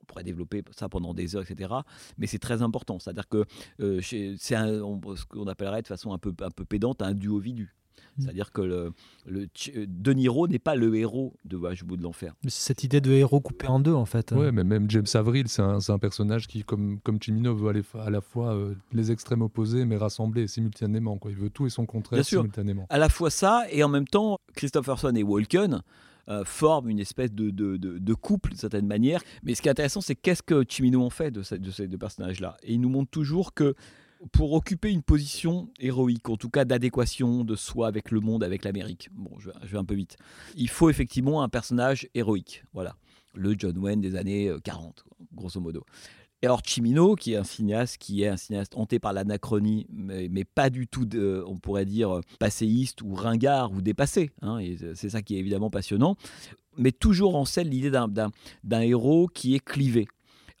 On 0.00 0.04
pourrait 0.06 0.24
développer 0.24 0.62
ça 0.72 0.88
pendant 0.88 1.14
des 1.14 1.36
heures, 1.36 1.48
etc. 1.48 1.72
Mais 2.18 2.26
c'est 2.26 2.38
très 2.38 2.60
important. 2.60 2.98
C'est-à-dire 2.98 3.28
que 3.28 3.44
euh, 3.80 4.00
c'est 4.02 4.36
ce 4.36 5.24
qu'on 5.26 5.46
appellerait 5.46 5.82
de 5.82 5.86
façon 5.86 6.12
un 6.12 6.18
peu, 6.18 6.34
un 6.40 6.50
peu 6.50 6.64
pédante 6.64 7.02
un 7.02 7.14
duo 7.14 7.38
vidu. 7.38 7.74
Mm. 8.16 8.22
C'est-à-dire 8.22 8.52
que 8.52 8.62
le, 8.62 8.92
le, 9.26 9.48
De 9.86 10.12
Niro 10.12 10.48
n'est 10.48 10.58
pas 10.58 10.74
le 10.74 10.94
héros 10.96 11.34
de 11.44 11.56
Voyage 11.56 11.82
au 11.82 11.86
bout 11.86 11.96
de 11.96 12.02
l'enfer. 12.02 12.34
Cette 12.48 12.84
idée 12.84 13.00
de 13.00 13.12
héros 13.12 13.40
coupé 13.40 13.66
en 13.66 13.80
deux, 13.80 13.92
en 13.92 14.04
fait. 14.04 14.32
Ouais, 14.32 14.52
mais 14.52 14.64
même 14.64 14.90
James 14.90 15.06
Avril, 15.14 15.48
c'est 15.48 15.62
un, 15.62 15.78
un, 15.86 15.98
personnage 15.98 16.46
qui, 16.46 16.62
comme, 16.64 17.00
comme 17.00 17.20
Chimino, 17.20 17.54
veut 17.54 17.68
aller 17.68 17.82
à 18.00 18.10
la 18.10 18.20
fois 18.20 18.54
euh, 18.54 18.74
les 18.92 19.10
extrêmes 19.10 19.42
opposés, 19.42 19.84
mais 19.84 19.96
rassemblés 19.96 20.46
simultanément. 20.46 21.16
Quoi. 21.18 21.30
Il 21.30 21.36
veut 21.36 21.50
tout 21.50 21.66
et 21.66 21.70
son 21.70 21.86
contraire 21.86 22.18
Bien 22.18 22.24
simultanément. 22.24 22.86
À 22.90 22.98
la 22.98 23.08
fois 23.08 23.30
ça, 23.30 23.64
et 23.70 23.82
en 23.82 23.88
même 23.88 24.06
temps, 24.06 24.38
Christopherson 24.54 25.14
et 25.14 25.22
Walken. 25.22 25.82
Euh, 26.28 26.44
forment 26.44 26.88
une 26.88 27.00
espèce 27.00 27.32
de, 27.32 27.50
de, 27.50 27.76
de, 27.76 28.14
couple 28.14 28.50
d'une 28.50 28.58
certaine 28.58 28.86
manière. 28.86 29.20
Mais 29.42 29.56
ce 29.56 29.60
qui 29.60 29.66
est 29.66 29.72
intéressant, 29.72 30.00
c'est 30.00 30.14
qu'est-ce 30.14 30.44
que 30.44 30.64
Chimino 30.68 31.02
en 31.04 31.10
fait 31.10 31.32
de, 31.32 31.42
de 31.56 31.70
ces 31.72 31.88
deux 31.88 31.98
personnages-là? 31.98 32.56
Et 32.62 32.74
il 32.74 32.80
nous 32.80 32.88
montre 32.88 33.10
toujours 33.10 33.54
que 33.54 33.74
pour 34.30 34.52
occuper 34.52 34.90
une 34.90 35.02
position 35.02 35.68
héroïque, 35.80 36.28
en 36.28 36.36
tout 36.36 36.50
cas 36.50 36.64
d'adéquation 36.64 37.44
de 37.44 37.56
soi 37.56 37.88
avec 37.88 38.10
le 38.10 38.20
monde, 38.20 38.44
avec 38.44 38.64
l'Amérique. 38.64 39.08
Bon, 39.12 39.32
je, 39.38 39.50
vais 39.66 39.78
un 39.78 39.84
peu 39.84 39.94
vite. 39.94 40.16
Il 40.56 40.68
faut 40.68 40.90
effectivement 40.90 41.42
un 41.42 41.48
personnage 41.48 42.08
héroïque. 42.14 42.64
Voilà. 42.72 42.94
Le 43.34 43.54
John 43.58 43.76
Wayne 43.78 44.00
des 44.00 44.14
années 44.14 44.52
40, 44.62 45.04
euh, 45.06 45.24
grosso 45.34 45.60
modo. 45.60 45.84
Et 46.42 46.46
alors 46.46 46.60
Chimino, 46.64 47.14
qui 47.14 47.32
est 47.32 47.36
un 47.36 47.44
cinéaste, 47.44 47.98
qui 47.98 48.22
est 48.22 48.28
un 48.28 48.36
cinéaste 48.36 48.76
hanté 48.76 48.98
par 48.98 49.12
l'anachronie, 49.12 49.86
mais, 49.92 50.44
pas 50.44 50.70
du 50.70 50.88
tout, 50.88 51.08
on 51.46 51.56
pourrait 51.56 51.84
dire, 51.84 52.20
passéiste 52.40 53.00
ou 53.02 53.14
ringard 53.14 53.70
ou 53.72 53.80
dépassé. 53.80 54.32
Hein, 54.42 54.58
c'est 54.94 55.08
ça 55.08 55.22
qui 55.22 55.36
est 55.36 55.38
évidemment 55.38 55.70
passionnant. 55.70 56.16
Mais 56.76 56.90
toujours 56.90 57.36
en 57.36 57.44
scène 57.44 57.68
l'idée 57.68 57.92
d'un 57.92 58.80
héros 58.80 59.28
qui 59.32 59.54
est 59.54 59.64
clivé. 59.64 60.08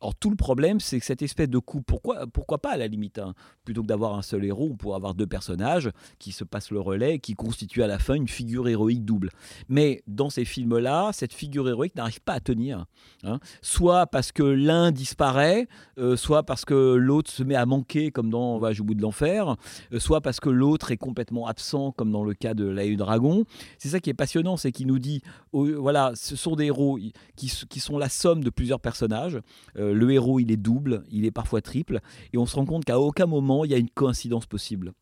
Or, 0.02 0.16
tout 0.16 0.30
le 0.30 0.36
problème, 0.36 0.80
c'est 0.80 0.98
que 0.98 1.06
cette 1.06 1.22
espèce 1.22 1.48
de 1.48 1.58
coup, 1.58 1.80
pourquoi, 1.80 2.26
pourquoi 2.26 2.58
pas 2.58 2.72
à 2.72 2.76
la 2.76 2.88
limite 2.88 3.18
hein, 3.18 3.34
Plutôt 3.64 3.82
que 3.82 3.86
d'avoir 3.86 4.14
un 4.14 4.22
seul 4.22 4.44
héros, 4.44 4.70
on 4.72 4.76
pourrait 4.76 4.96
avoir 4.96 5.14
deux 5.14 5.28
personnages 5.28 5.90
qui 6.18 6.32
se 6.32 6.42
passent 6.42 6.72
le 6.72 6.80
relais 6.80 7.20
qui 7.20 7.34
constituent 7.34 7.84
à 7.84 7.86
la 7.86 8.00
fin 8.00 8.14
une 8.14 8.26
figure 8.26 8.68
héroïque 8.68 9.04
double. 9.04 9.30
Mais 9.68 10.02
dans 10.08 10.28
ces 10.28 10.44
films-là, 10.44 11.10
cette 11.12 11.32
figure 11.32 11.68
héroïque 11.68 11.94
n'arrive 11.94 12.20
pas 12.20 12.32
à 12.32 12.40
tenir. 12.40 12.86
Hein. 13.22 13.38
Soit 13.60 14.08
parce 14.08 14.32
que 14.32 14.42
l'un 14.42 14.90
disparaît, 14.90 15.68
euh, 15.98 16.16
soit 16.16 16.42
parce 16.42 16.64
que 16.64 16.94
l'autre 16.94 17.30
se 17.30 17.44
met 17.44 17.54
à 17.54 17.64
manquer, 17.64 18.10
comme 18.10 18.28
dans 18.28 18.58
Voyage 18.58 18.80
au 18.80 18.84
bout 18.84 18.94
de 18.94 19.02
l'enfer, 19.02 19.54
euh, 19.92 20.00
soit 20.00 20.20
parce 20.20 20.40
que 20.40 20.48
l'autre 20.48 20.90
est 20.90 20.96
complètement 20.96 21.46
absent, 21.46 21.92
comme 21.92 22.10
dans 22.10 22.24
le 22.24 22.34
cas 22.34 22.54
de 22.54 22.64
L'œil 22.64 22.96
dragon. 22.96 23.44
C'est 23.78 23.90
ça 23.90 24.00
qui 24.00 24.10
est 24.10 24.14
passionnant, 24.14 24.56
c'est 24.56 24.72
qu'il 24.72 24.88
nous 24.88 24.98
dit, 24.98 25.22
voilà, 25.52 26.12
ce 26.16 26.34
sont 26.34 26.56
des 26.56 26.66
héros 26.66 26.98
qui, 27.36 27.52
qui, 27.68 27.80
sont 27.80 27.98
la 27.98 28.08
somme 28.08 28.42
de 28.42 28.50
plusieurs 28.50 28.80
personnages. 28.80 29.38
Euh, 29.76 29.91
le 29.92 30.10
héros, 30.10 30.40
il 30.40 30.50
est 30.50 30.56
double, 30.56 31.04
il 31.10 31.24
est 31.24 31.30
parfois 31.30 31.60
triple, 31.60 32.00
et 32.32 32.38
on 32.38 32.46
se 32.46 32.56
rend 32.56 32.64
compte 32.64 32.84
qu'à 32.84 32.98
aucun 32.98 33.26
moment, 33.26 33.64
il 33.64 33.70
y 33.70 33.74
a 33.74 33.78
une 33.78 33.90
coïncidence 33.90 34.46
possible. 34.46 34.92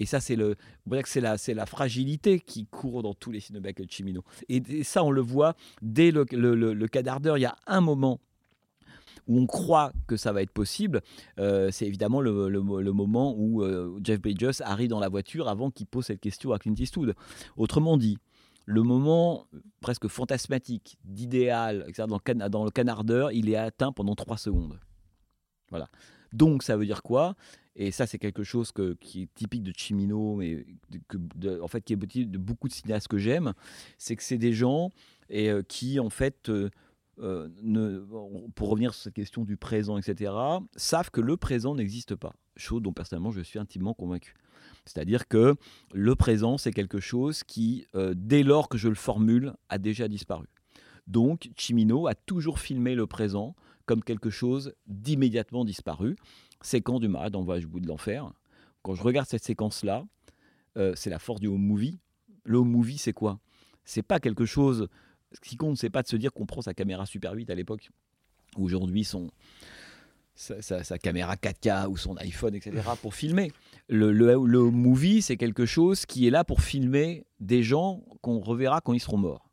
Et 0.00 0.06
ça, 0.06 0.18
c'est 0.18 0.36
c'est 1.04 1.20
la, 1.20 1.36
c'est 1.36 1.54
la 1.54 1.66
fragilité 1.66 2.40
qui 2.40 2.66
court 2.66 3.02
dans 3.02 3.12
tous 3.14 3.30
les 3.30 3.40
films 3.40 3.60
de 3.60 3.72
Chimino. 3.88 4.24
Et, 4.48 4.82
ça, 4.82 5.04
on 5.04 5.10
le 5.10 5.20
voit 5.20 5.54
dès 5.82 6.10
le, 6.10 6.24
le, 6.32 6.54
le, 6.54 7.02
d'ardeur. 7.02 7.36
Il 7.36 7.42
y 7.42 7.46
a 7.46 7.56
un 7.66 7.82
moment 7.82 8.18
où 9.28 9.38
on 9.38 9.46
croit 9.46 9.92
que 10.06 10.16
ça 10.16 10.32
va 10.32 10.42
être 10.42 10.50
possible, 10.50 11.02
euh, 11.38 11.70
c'est 11.70 11.86
évidemment 11.86 12.20
le, 12.20 12.48
le, 12.48 12.92
moment 12.92 13.34
où 13.36 13.62
euh, 13.62 13.98
Jeff 14.02 14.20
Bridges 14.20 14.60
arrive 14.60 14.88
dans 14.88 14.98
la 14.98 15.08
voiture 15.08 15.48
avant 15.48 15.70
qu'il 15.70 15.86
pose 15.86 16.06
cette 16.06 16.20
question 16.20 16.52
à 16.52 16.58
Clint 16.58 16.74
Eastwood. 16.76 17.14
Autrement 17.56 17.98
dit, 17.98 18.16
le 18.66 18.82
moment 18.82 19.46
presque 19.80 20.08
fantasmatique, 20.08 20.98
d'idéal, 21.04 21.86
dans, 21.96 22.20
dans 22.48 22.64
le 22.64 22.70
canardeur, 22.70 23.32
il 23.32 23.48
est 23.48 23.56
atteint 23.56 23.92
pendant 23.92 24.14
trois 24.14 24.36
secondes. 24.38 24.78
Voilà. 25.70 25.88
Donc 26.32 26.62
ça 26.62 26.76
veut 26.76 26.86
dire 26.86 27.02
quoi? 27.02 27.34
Et 27.76 27.92
ça 27.92 28.06
c'est 28.06 28.18
quelque 28.18 28.42
chose 28.42 28.72
qui 29.00 29.22
est 29.22 29.34
typique 29.34 29.62
de 29.62 29.72
Chimino, 29.76 30.36
mais 30.36 30.66
en 31.60 31.68
fait 31.68 31.80
qui 31.82 31.92
est 31.92 31.96
typique 31.96 32.30
de 32.30 32.38
beaucoup 32.38 32.68
de 32.68 32.72
cinéastes 32.72 33.08
que 33.08 33.18
j'aime, 33.18 33.54
c'est 33.96 34.16
que 34.16 34.22
c'est 34.22 34.38
des 34.38 34.52
gens 34.52 34.90
et, 35.28 35.50
euh, 35.50 35.62
qui 35.62 36.00
en 36.00 36.10
fait, 36.10 36.48
euh, 36.48 36.70
euh, 37.20 37.48
ne, 37.62 38.04
pour 38.54 38.70
revenir 38.70 38.92
sur 38.92 39.04
cette 39.04 39.14
question 39.14 39.44
du 39.44 39.56
présent, 39.56 39.96
etc., 39.98 40.32
savent 40.76 41.10
que 41.10 41.20
le 41.20 41.36
présent 41.36 41.74
n'existe 41.74 42.16
pas. 42.16 42.34
Chose 42.56 42.82
dont 42.82 42.92
personnellement 42.92 43.30
je 43.30 43.40
suis 43.40 43.58
intimement 43.58 43.94
convaincu. 43.94 44.34
C'est-à-dire 44.90 45.28
que 45.28 45.54
le 45.92 46.14
présent, 46.16 46.58
c'est 46.58 46.72
quelque 46.72 46.98
chose 46.98 47.44
qui, 47.44 47.86
euh, 47.94 48.12
dès 48.16 48.42
lors 48.42 48.68
que 48.68 48.76
je 48.76 48.88
le 48.88 48.96
formule, 48.96 49.54
a 49.68 49.78
déjà 49.78 50.08
disparu. 50.08 50.46
Donc, 51.06 51.50
Chimino 51.56 52.08
a 52.08 52.14
toujours 52.14 52.58
filmé 52.58 52.96
le 52.96 53.06
présent 53.06 53.54
comme 53.86 54.02
quelque 54.02 54.30
chose 54.30 54.74
d'immédiatement 54.88 55.64
disparu. 55.64 56.16
Séquence 56.60 57.00
du 57.00 57.08
mariage 57.08 57.30
dans 57.30 57.42
Voyage 57.42 57.66
au 57.66 57.68
bout 57.68 57.80
de 57.80 57.86
l'enfer. 57.86 58.32
Quand 58.82 58.94
je 58.94 59.02
regarde 59.02 59.28
cette 59.28 59.44
séquence-là, 59.44 60.04
euh, 60.76 60.92
c'est 60.96 61.10
la 61.10 61.20
force 61.20 61.40
du 61.40 61.46
home 61.46 61.62
movie. 61.62 62.00
Le 62.44 62.58
home 62.58 62.70
movie, 62.70 62.98
c'est 62.98 63.12
quoi? 63.12 63.38
C'est 63.84 64.02
pas 64.02 64.18
quelque 64.18 64.44
chose. 64.44 64.88
Ce 65.32 65.40
qui 65.40 65.56
compte, 65.56 65.76
c'est 65.76 65.90
pas 65.90 66.02
de 66.02 66.08
se 66.08 66.16
dire 66.16 66.32
qu'on 66.32 66.46
prend 66.46 66.62
sa 66.62 66.74
caméra 66.74 67.06
Super 67.06 67.32
8 67.32 67.48
à 67.50 67.54
l'époque. 67.54 67.90
Aujourd'hui, 68.56 69.04
son, 69.04 69.30
sa, 70.40 70.98
caméra 70.98 71.34
4K 71.34 71.86
ou 71.88 71.96
son 71.96 72.16
iPhone, 72.16 72.54
etc., 72.54 72.82
pour 73.02 73.14
filmer. 73.14 73.52
Le, 73.88 74.12
le, 74.12 74.70
movie, 74.70 75.22
c'est 75.22 75.36
quelque 75.36 75.66
chose 75.66 76.06
qui 76.06 76.26
est 76.26 76.30
là 76.30 76.44
pour 76.44 76.62
filmer 76.62 77.26
des 77.40 77.62
gens 77.62 78.02
qu'on 78.22 78.40
reverra 78.40 78.80
quand 78.80 78.92
ils 78.92 79.00
seront 79.00 79.18
morts. 79.18 79.50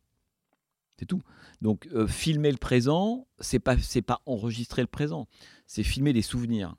C'est 0.98 1.06
tout. 1.06 1.22
Donc, 1.62 1.88
euh, 1.94 2.08
filmer 2.08 2.52
le 2.52 2.58
présent, 2.58 3.28
c'est 3.40 3.60
pas 3.60 3.78
c'est 3.78 4.02
pas 4.02 4.22
enregistrer 4.26 4.82
le 4.82 4.88
présent, 4.88 5.28
c'est 5.66 5.84
filmer 5.84 6.14
des 6.14 6.22
souvenirs. 6.22 6.76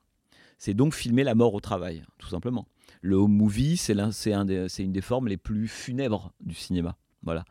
C'est 0.56 0.74
donc 0.74 0.94
filmer 0.94 1.22
la 1.22 1.34
mort 1.34 1.54
au 1.54 1.60
travail, 1.60 2.02
tout 2.18 2.28
simplement. 2.28 2.66
Le 3.00 3.16
home 3.16 3.32
movie, 3.32 3.76
c'est 3.76 3.94
c'est 4.12 4.32
un 4.32 4.46
une 4.46 4.92
des 4.92 5.00
formes 5.00 5.28
les 5.28 5.36
plus 5.36 5.68
funèbres 5.68 6.32
du 6.40 6.54
cinéma. 6.54 6.96
Voilà. 7.22 7.44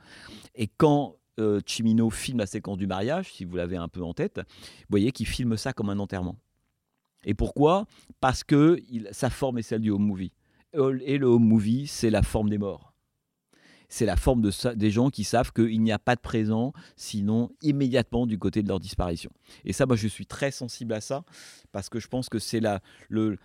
Et 0.56 0.68
quand 0.68 1.16
euh, 1.40 1.62
Chimino 1.66 2.10
filme 2.10 2.40
la 2.40 2.48
séquence 2.48 2.78
du 2.78 2.88
mariage, 2.88 3.32
si 3.34 3.46
vous 3.46 3.56
l'avez 3.56 3.78
un 3.78 3.88
peu 3.88 4.04
en 4.04 4.14
tête, 4.14 4.40
vous 4.40 4.86
voyez 4.90 5.12
qu'il 5.12 5.28
filme 5.28 5.56
ça 5.56 5.72
comme 5.72 5.90
un 5.90 6.00
enterrement. 6.00 6.38
Et 7.24 7.34
pourquoi? 7.34 7.86
Parce 8.20 8.44
que 8.44 8.82
sa 9.12 9.30
forme 9.30 9.58
est 9.58 9.64
celle 9.64 9.82
du 9.82 9.90
home 9.90 10.06
movie. 10.06 10.32
Et 10.74 11.18
le 11.18 11.28
home 11.28 11.46
movie, 11.46 11.88
c'est 11.88 12.10
la 12.10 12.22
forme 12.22 12.50
des 12.50 12.58
morts. 12.58 12.94
C'est 13.90 14.06
la 14.06 14.18
forme 14.18 14.42
de, 14.42 14.74
des 14.74 14.92
gens 14.92 15.10
qui 15.10 15.24
savent 15.24 15.54
qu'il 15.54 15.82
n'y 15.82 15.94
a 15.94 16.00
pas 16.00 16.16
de 16.16 16.22
présent, 16.22 16.74
sinon 16.98 17.52
immédiatement 17.62 18.28
du 18.28 18.38
côté 18.38 18.62
de 18.62 18.68
leur 18.68 18.82
disparition. 18.82 19.32
Et 19.64 19.72
ça, 19.72 19.86
moi, 19.86 19.96
je 19.96 20.10
suis 20.10 20.26
très 20.26 20.52
sensible 20.52 20.94
à 20.94 21.00
ça, 21.00 21.24
parce 21.72 21.88
que 21.88 22.00
je 22.00 22.08
pense 22.08 22.28
que 22.28 22.38
c'est 22.38 22.60
la, 22.60 22.82
le, 23.08 23.38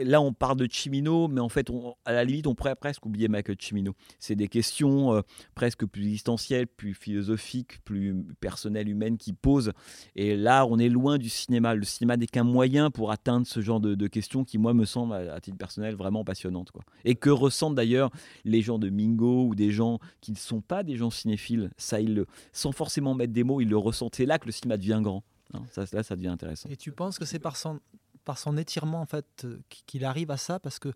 là, 0.00 0.20
on 0.20 0.32
parle 0.32 0.56
de 0.56 0.68
Chimino, 0.70 1.28
mais 1.28 1.40
en 1.40 1.48
fait, 1.48 1.70
à 2.04 2.12
la 2.12 2.24
limite, 2.24 2.46
on 2.46 2.54
pourrait 2.54 2.76
presque 2.76 3.04
oublier 3.06 3.28
Michael 3.28 3.56
Chimino. 3.58 3.94
C'est 4.18 4.34
des 4.34 4.48
questions 4.48 5.14
euh, 5.14 5.20
presque 5.54 5.86
plus 5.86 6.04
existentielles, 6.04 6.66
plus 6.66 6.94
philosophiques, 6.94 7.82
plus 7.84 8.14
personnelles, 8.40 8.88
humaines 8.88 9.18
qui 9.18 9.32
posent. 9.32 9.72
Et 10.16 10.36
là, 10.36 10.66
on 10.66 10.78
est 10.78 10.88
loin 10.88 11.18
du 11.18 11.28
cinéma. 11.28 11.74
Le 11.74 11.84
cinéma 11.84 12.16
n'est 12.16 12.26
qu'un 12.26 12.44
moyen 12.44 12.90
pour 12.90 13.10
atteindre 13.10 13.46
ce 13.46 13.60
genre 13.60 13.80
de, 13.80 14.06
questions 14.06 14.44
qui, 14.44 14.58
moi, 14.58 14.74
me 14.74 14.84
semblent, 14.84 15.14
à, 15.14 15.40
titre 15.40 15.56
personnel, 15.56 15.94
vraiment 15.94 16.24
passionnantes. 16.24 16.70
Quoi. 16.70 16.82
Et 17.04 17.14
que 17.14 17.30
ressentent 17.30 17.74
d'ailleurs 17.74 18.10
les 18.44 18.62
gens 18.62 18.78
de 18.78 18.90
Mingo 18.90 19.46
ou 19.46 19.54
des 19.54 19.70
gens 19.70 19.98
qui 20.20 20.32
ne 20.32 20.36
sont 20.36 20.60
pas 20.60 20.82
des 20.82 20.96
gens 20.96 21.10
cinéphiles. 21.10 21.70
Ça, 21.76 22.00
ils 22.00 22.24
sans 22.52 22.72
forcément 22.72 23.14
mettre 23.14 23.32
des 23.32 23.44
mots, 23.44 23.60
ils 23.60 23.68
le 23.68 23.76
ressentent. 23.76 24.16
C'est 24.16 24.26
là 24.26 24.38
que 24.38 24.46
le 24.46 24.52
cinéma 24.52 24.76
devient 24.76 25.00
grand. 25.02 25.24
ça, 25.70 25.84
là, 25.92 26.02
ça 26.02 26.16
devient 26.16 26.28
intéressant. 26.28 26.68
Et 26.70 26.76
tu 26.76 26.92
penses 26.92 27.18
que 27.18 27.24
c'est 27.24 27.38
par 27.38 27.56
son 27.56 27.80
par 28.24 28.38
son 28.38 28.56
étirement 28.56 29.00
en 29.00 29.06
fait 29.06 29.44
euh, 29.44 29.60
qu'il 29.68 30.04
arrive 30.04 30.30
à 30.30 30.36
ça 30.36 30.58
parce 30.60 30.78
que 30.78 30.92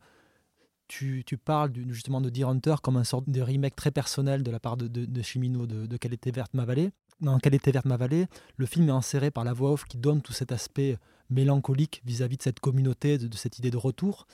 tu, 0.89 1.25
tu 1.27 1.37
parles 1.37 1.73
justement 1.89 2.21
de 2.21 2.31
Deer 2.31 2.49
Hunter 2.49 2.77
comme 2.83 2.97
un 2.97 3.05
sorte 3.05 3.29
de 3.29 3.41
remake 3.41 3.75
très 3.75 3.91
personnel 3.91 4.43
de 4.43 4.51
la 4.51 4.61
part 4.61 4.77
de, 4.77 4.87
de, 4.87 5.23
Chimino 5.23 5.67
de, 5.67 5.97
était 5.97 6.31
verte 6.31 6.55
ma 6.55 6.65
vallée. 6.65 6.91
Dans 7.21 7.39
était 7.39 7.73
verte 7.73 7.87
ma 7.87 7.99
le 8.57 8.67
film 8.67 8.89
est 8.89 8.93
enserré 8.93 9.31
par 9.31 9.43
la 9.43 9.53
voix 9.53 9.73
off 9.73 9.85
qui 9.85 9.97
donne 9.97 10.21
tout 10.21 10.33
cet 10.33 10.53
aspect 10.53 10.99
mélancolique 11.31 12.03
vis-à-vis 12.05 12.37
de 12.37 12.43
cette 12.43 12.61
communauté, 12.61 13.19
de, 13.19 13.37
cette 13.37 13.59
idée 13.59 13.71
de 13.71 13.77
retour. 13.77 14.27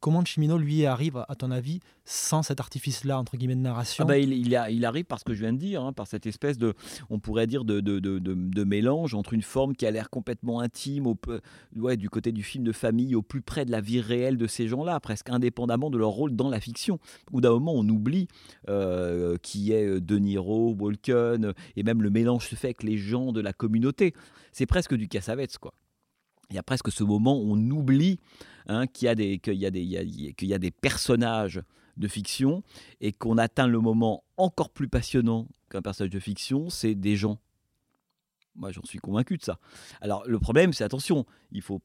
Comment 0.00 0.24
Chimino, 0.24 0.58
lui, 0.58 0.86
arrive, 0.86 1.24
à 1.28 1.34
ton 1.34 1.50
avis, 1.50 1.80
sans 2.04 2.44
cet 2.44 2.60
artifice-là, 2.60 3.18
entre 3.18 3.36
guillemets, 3.36 3.56
de 3.56 3.60
narration 3.60 4.04
ah 4.04 4.06
bah, 4.06 4.18
il, 4.18 4.84
arrive 4.84 5.04
par 5.04 5.18
ce 5.18 5.24
que 5.24 5.34
je 5.34 5.40
viens 5.40 5.52
de 5.52 5.58
dire, 5.58 5.82
hein, 5.82 5.92
par 5.92 6.06
cette 6.06 6.24
espèce 6.24 6.56
de, 6.56 6.74
on 7.10 7.18
pourrait 7.18 7.48
dire, 7.48 7.64
de, 7.64 8.64
mélange 8.64 9.14
entre 9.14 9.34
une 9.34 9.42
forme 9.42 9.74
qui 9.74 9.86
a 9.86 9.90
l'air 9.90 10.08
complètement 10.08 10.60
intime, 10.60 11.12
du 11.72 12.10
côté 12.10 12.30
du 12.30 12.44
film 12.44 12.62
de 12.62 12.70
famille, 12.70 13.16
au 13.16 13.22
plus 13.22 13.42
près 13.42 13.64
de 13.64 13.72
la 13.72 13.80
vie 13.80 14.00
réelle 14.00 14.36
de 14.36 14.46
ces 14.46 14.68
gens-là, 14.68 15.00
presque 15.00 15.30
indépendamment 15.30 15.90
de 15.90 15.98
leur 15.98 16.10
rôle 16.10 16.36
dans 16.36 16.48
la 16.48 16.60
fiction. 16.60 17.00
Ou 17.32 17.40
d'un 17.40 17.50
moment, 17.50 17.72
on 17.74 17.88
oublie 17.88 18.28
euh, 18.68 19.36
qui 19.42 19.72
est 19.72 19.84
euh, 19.84 20.00
De 20.00 20.16
Niro, 20.18 20.76
Walken, 20.78 21.54
et 21.76 21.82
même 21.82 22.02
le 22.02 22.10
mélange 22.10 22.48
se 22.48 22.54
fait 22.54 22.68
avec 22.68 22.84
les 22.84 22.98
gens 22.98 23.32
de 23.32 23.40
la 23.40 23.52
communauté. 23.52 24.14
C'est 24.52 24.66
presque 24.66 24.94
du 24.94 25.08
Cassavetes, 25.08 25.58
quoi 25.58 25.74
il 26.50 26.56
y 26.56 26.58
a 26.58 26.62
presque 26.62 26.90
ce 26.90 27.04
moment 27.04 27.38
où 27.38 27.52
on 27.52 27.70
oublie 27.70 28.20
qu'il 28.92 29.06
y, 29.06 29.08
a 29.08 30.58
des, 30.58 30.70
personnages 30.70 31.62
de 31.96 32.08
fiction 32.08 32.62
et 33.00 33.12
qu'on 33.12 33.38
atteint 33.38 33.66
le 33.66 33.80
moment 33.80 34.24
encore 34.36 34.70
plus 34.70 34.88
passionnant 34.88 35.48
qu'un 35.70 35.82
personnage 35.82 36.10
de 36.10 36.20
fiction, 36.20 36.70
c'est 36.70 36.94
des 36.94 37.16
gens. 37.16 37.38
Moi, 38.54 38.72
j'en 38.72 38.84
suis 38.84 38.98
convaincu 38.98 39.36
de 39.36 39.42
ça. 39.42 39.58
Alors, 40.00 40.24
le 40.26 40.38
problème, 40.38 40.72
c'est 40.72 40.84
attention, 40.84 41.26
il 41.52 41.62
faut, 41.62 41.80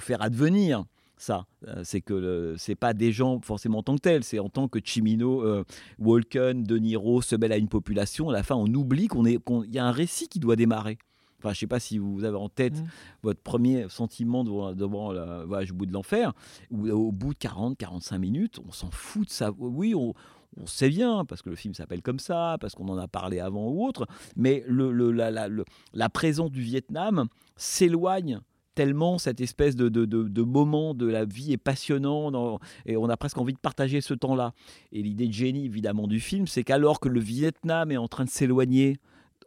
faire 0.00 0.22
advenir 0.22 0.84
ça. 1.16 1.46
Euh, 1.66 1.82
c'est 1.84 2.00
que 2.00 2.54
c'est 2.58 2.74
pas 2.74 2.92
des 2.92 3.12
gens 3.12 3.40
forcément 3.40 3.78
en 3.78 3.82
tant 3.82 3.96
que 3.96 4.02
tels, 4.02 4.24
c'est 4.24 4.38
en 4.38 4.48
tant 4.48 4.68
que 4.68 4.78
Chimino, 4.82 5.42
euh, 5.42 5.64
Walken, 5.98 6.62
De 6.62 6.76
Niro 6.76 7.22
se 7.22 7.36
mêlent 7.36 7.52
à 7.52 7.56
une 7.56 7.68
population. 7.68 8.28
À 8.30 8.32
la 8.32 8.42
fin, 8.42 8.54
on 8.54 8.66
oublie 8.66 9.08
qu'on 9.08 9.24
qu'il 9.24 9.74
y 9.74 9.78
a 9.78 9.84
un 9.86 9.92
récit 9.92 10.28
qui 10.28 10.40
doit 10.40 10.56
démarrer. 10.56 10.98
Enfin, 11.46 11.54
je 11.54 11.60
sais 11.60 11.66
pas 11.68 11.78
si 11.78 11.98
vous 11.98 12.24
avez 12.24 12.36
en 12.36 12.48
tête 12.48 12.80
mmh. 12.80 12.88
votre 13.22 13.40
premier 13.40 13.88
sentiment 13.88 14.42
devant, 14.42 14.74
devant 14.74 15.12
le 15.12 15.44
voyage 15.44 15.70
au 15.70 15.74
bout 15.74 15.86
de 15.86 15.92
l'enfer, 15.92 16.32
où 16.72 16.88
au 16.88 17.12
bout 17.12 17.34
de 17.34 17.38
40, 17.38 17.78
45 17.78 18.18
minutes, 18.18 18.58
on 18.66 18.72
s'en 18.72 18.90
fout 18.90 19.26
de 19.26 19.30
ça. 19.30 19.52
Oui, 19.58 19.94
on, 19.94 20.12
sait 20.64 20.88
bien, 20.88 21.24
parce 21.24 21.42
que 21.42 21.50
le 21.50 21.56
film 21.56 21.74
s'appelle 21.74 22.02
comme 22.02 22.18
ça, 22.18 22.56
parce 22.60 22.74
qu'on 22.74 22.88
en 22.88 22.96
a 22.96 23.06
parlé 23.06 23.38
avant 23.38 23.68
ou 23.68 23.86
autre, 23.86 24.06
mais 24.36 24.64
le, 24.66 24.90
la, 25.12 25.30
la, 25.30 25.48
la, 25.92 26.08
présence 26.08 26.50
du 26.50 26.62
Vietnam 26.62 27.26
s'éloigne 27.56 28.40
tellement 28.74 29.18
cette 29.18 29.40
espèce 29.40 29.76
de, 29.76 29.88
de, 29.88 30.04
de, 30.04 30.42
moment 30.42 30.94
de 30.94 31.06
la 31.06 31.24
vie 31.24 31.52
est 31.52 31.58
passionnant 31.58 32.58
et 32.86 32.96
on 32.96 33.08
a 33.08 33.16
presque 33.16 33.38
envie 33.38 33.52
de 33.52 33.58
partager 33.58 34.00
ce 34.00 34.14
temps-là. 34.14 34.52
Et 34.92 35.02
l'idée 35.02 35.28
de 35.28 35.32
génie, 35.32 35.66
évidemment, 35.66 36.06
du 36.06 36.20
film, 36.20 36.46
c'est 36.46 36.64
qu'alors 36.64 37.00
que 37.00 37.08
le 37.08 37.20
Vietnam 37.20 37.92
est 37.92 37.96
en 37.96 38.08
train 38.08 38.24
de 38.24 38.30
s'éloigner 38.30 38.98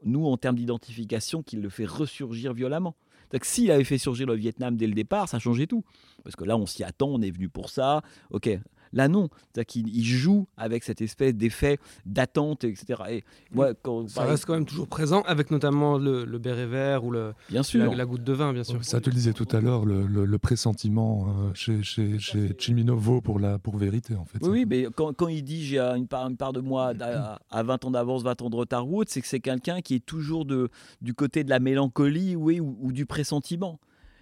nous, 0.04 0.26
en 0.26 0.38
termes 0.38 0.56
d'identification, 0.56 1.44
qu'il 1.44 1.62
le 1.62 1.70
fait 1.70 1.86
ressurgir 1.86 2.54
violemment. 2.54 2.96
S'il 3.44 3.70
avait 3.72 3.84
fait 3.84 3.98
surgir 3.98 4.26
le 4.26 4.36
Vietnam 4.36 4.76
dès 4.76 4.88
le 4.88 4.94
départ, 4.94 5.30
ça 5.30 5.40
changeait 5.40 5.68
tout. 5.68 5.84
Parce 6.24 6.36
que 6.36 6.44
là, 6.46 6.58
on 6.58 6.66
s'y 6.66 6.84
attend, 6.84 7.10
on 7.10 7.22
est 7.22 7.32
venu 7.32 7.48
pour 7.48 7.70
ça. 7.70 8.02
Ok, 8.32 8.50
Là, 8.94 9.08
non. 9.08 9.30
C'est-à-dire 9.54 9.66
qu'il 9.66 10.04
joue 10.06 10.48
avec 10.58 10.84
cette 10.84 11.02
espèce 11.02 11.36
d'effet 11.36 11.80
d'attente, 12.06 12.64
etc. 12.64 13.02
Et 13.10 13.24
moi, 13.52 13.74
quand, 13.82 14.10
ça 14.10 14.24
reste 14.24 14.46
quand 14.46 14.54
même 14.54 14.66
toujours 14.66 14.88
présent, 14.88 15.22
avec 15.24 15.52
notamment 15.52 15.98
le, 15.98 16.26
béret 16.38 16.68
vert 16.68 17.04
ou 17.04 17.12
le, 17.12 17.34
bien 17.50 17.64
sûr. 17.64 17.94
La, 17.94 18.06
goutte 18.06 18.24
de 18.24 18.34
vin, 18.34 18.54
bien 18.54 18.64
sûr. 18.64 18.84
Ça 18.84 19.02
te 19.02 19.10
le 19.10 19.16
disait 19.16 19.34
tout 19.34 19.48
à 19.52 19.62
l'heure, 19.62 19.86
le, 19.86 20.40
pressentiment 20.40 21.28
euh, 21.28 21.54
chez, 21.54 21.84
chez, 21.84 22.18
chez 22.18 22.56
Chimino 22.58 22.96
vaut 22.96 23.20
pour, 23.20 23.40
la, 23.40 23.60
pour 23.60 23.78
vérité, 23.78 24.16
en 24.16 24.24
fait. 24.26 24.40
Oui, 24.42 24.66
mais 24.66 24.88
quand, 24.96 25.14
quand, 25.14 25.28
il 25.28 25.44
dit 25.44 25.66
j'ai 25.66 25.80
une 25.80 26.08
part, 26.08 26.28
une 26.28 26.38
part 26.38 26.54
de 26.54 26.62
moi 26.62 26.94
à, 27.52 27.64
20 27.64 27.86
ans 27.86 27.92
d'avance, 27.92 28.24
20 28.24 28.42
ans 28.42 28.50
de 28.50 28.56
retard 28.56 28.88
ou 28.88 29.02
autre, 29.02 29.12
c'est 29.12 29.22
que 29.22 29.28
c'est 29.28 29.42
quelqu'un 29.42 29.82
qui 29.82 29.96
est 29.96 30.06
toujours 30.06 30.46
de, 30.46 30.70
du 31.02 31.14
côté 31.14 31.44
de 31.44 31.50
la 31.50 31.60
mélancolie 31.60 32.36
oui, 32.36 32.60
ou 32.60 32.92
du 32.92 33.06
pressentiment 33.06 33.80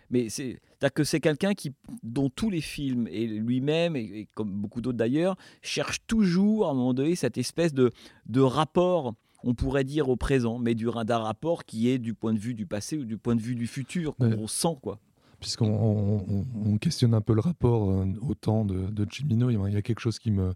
mais 0.10 0.30
c'est 0.30 0.60
que 0.94 1.04
c'est 1.04 1.20
quelqu'un 1.20 1.54
qui, 1.54 1.74
dont 2.04 2.30
tous 2.30 2.50
les 2.50 2.62
films 2.62 3.08
et 3.08 3.28
lui-même 3.28 3.96
et, 3.96 4.28
comme 4.36 4.52
beaucoup 4.52 4.82
d'autres 4.82 4.98
d'ailleurs, 4.98 5.36
cherche 5.62 6.00
toujours 6.08 6.68
à 6.68 6.72
un 6.72 6.74
moment 6.74 6.94
donné 6.94 7.16
cette 7.16 7.38
espèce 7.38 7.74
de, 7.74 7.92
de 8.28 8.42
rapport 8.42 9.14
on 9.44 9.54
pourrait 9.54 9.84
dire 9.84 10.10
au 10.10 10.16
présent, 10.16 10.58
mais 10.58 10.76
du 10.76 10.88
d'un 11.06 11.20
rapport 11.20 11.64
qui 11.64 11.90
est 11.90 12.00
du 12.00 12.14
point 12.14 12.34
de 12.34 12.40
vue 12.40 12.54
du 12.54 12.66
passé 12.66 12.98
ou 12.98 13.06
du 13.06 13.18
point 13.18 13.36
de 13.36 13.42
vue 13.42 13.56
du 13.56 13.68
futur, 13.68 14.16
qu'on 14.16 14.48
sent 14.48 14.78
quoi. 14.82 15.00
Puisqu'on 15.40 16.78
questionne 16.82 17.14
un 17.14 17.22
peu 17.22 17.34
le 17.34 17.42
rapport 17.42 17.92
euh, 17.92 18.06
au 18.28 18.34
temps 18.34 18.66
de, 18.66 18.88
de 18.90 19.08
il 19.22 19.74
y 19.74 19.78
a 19.78 19.82
quelque 19.84 20.00
chose 20.00 20.18
qui 20.18 20.32
me, 20.32 20.54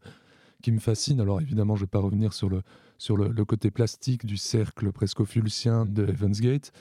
qui 0.64 0.72
me 0.72 0.80
fascine. 0.80 1.22
Alors 1.22 1.40
évidemment, 1.40 1.76
je 1.76 1.82
ne 1.82 1.86
vais 1.86 1.92
pas 1.92 2.00
revenir 2.00 2.34
sur 2.34 2.50
le, 2.50 2.64
sur 2.98 3.16
le, 3.16 3.28
le 3.28 3.46
côté 3.46 3.70
plastique 3.70 4.26
du 4.26 4.38
cercle 4.38 4.92
presque 4.92 5.24
fulcien 5.24 5.86
de 5.86 6.08
Evans 6.08 6.32
Gate. 6.32 6.72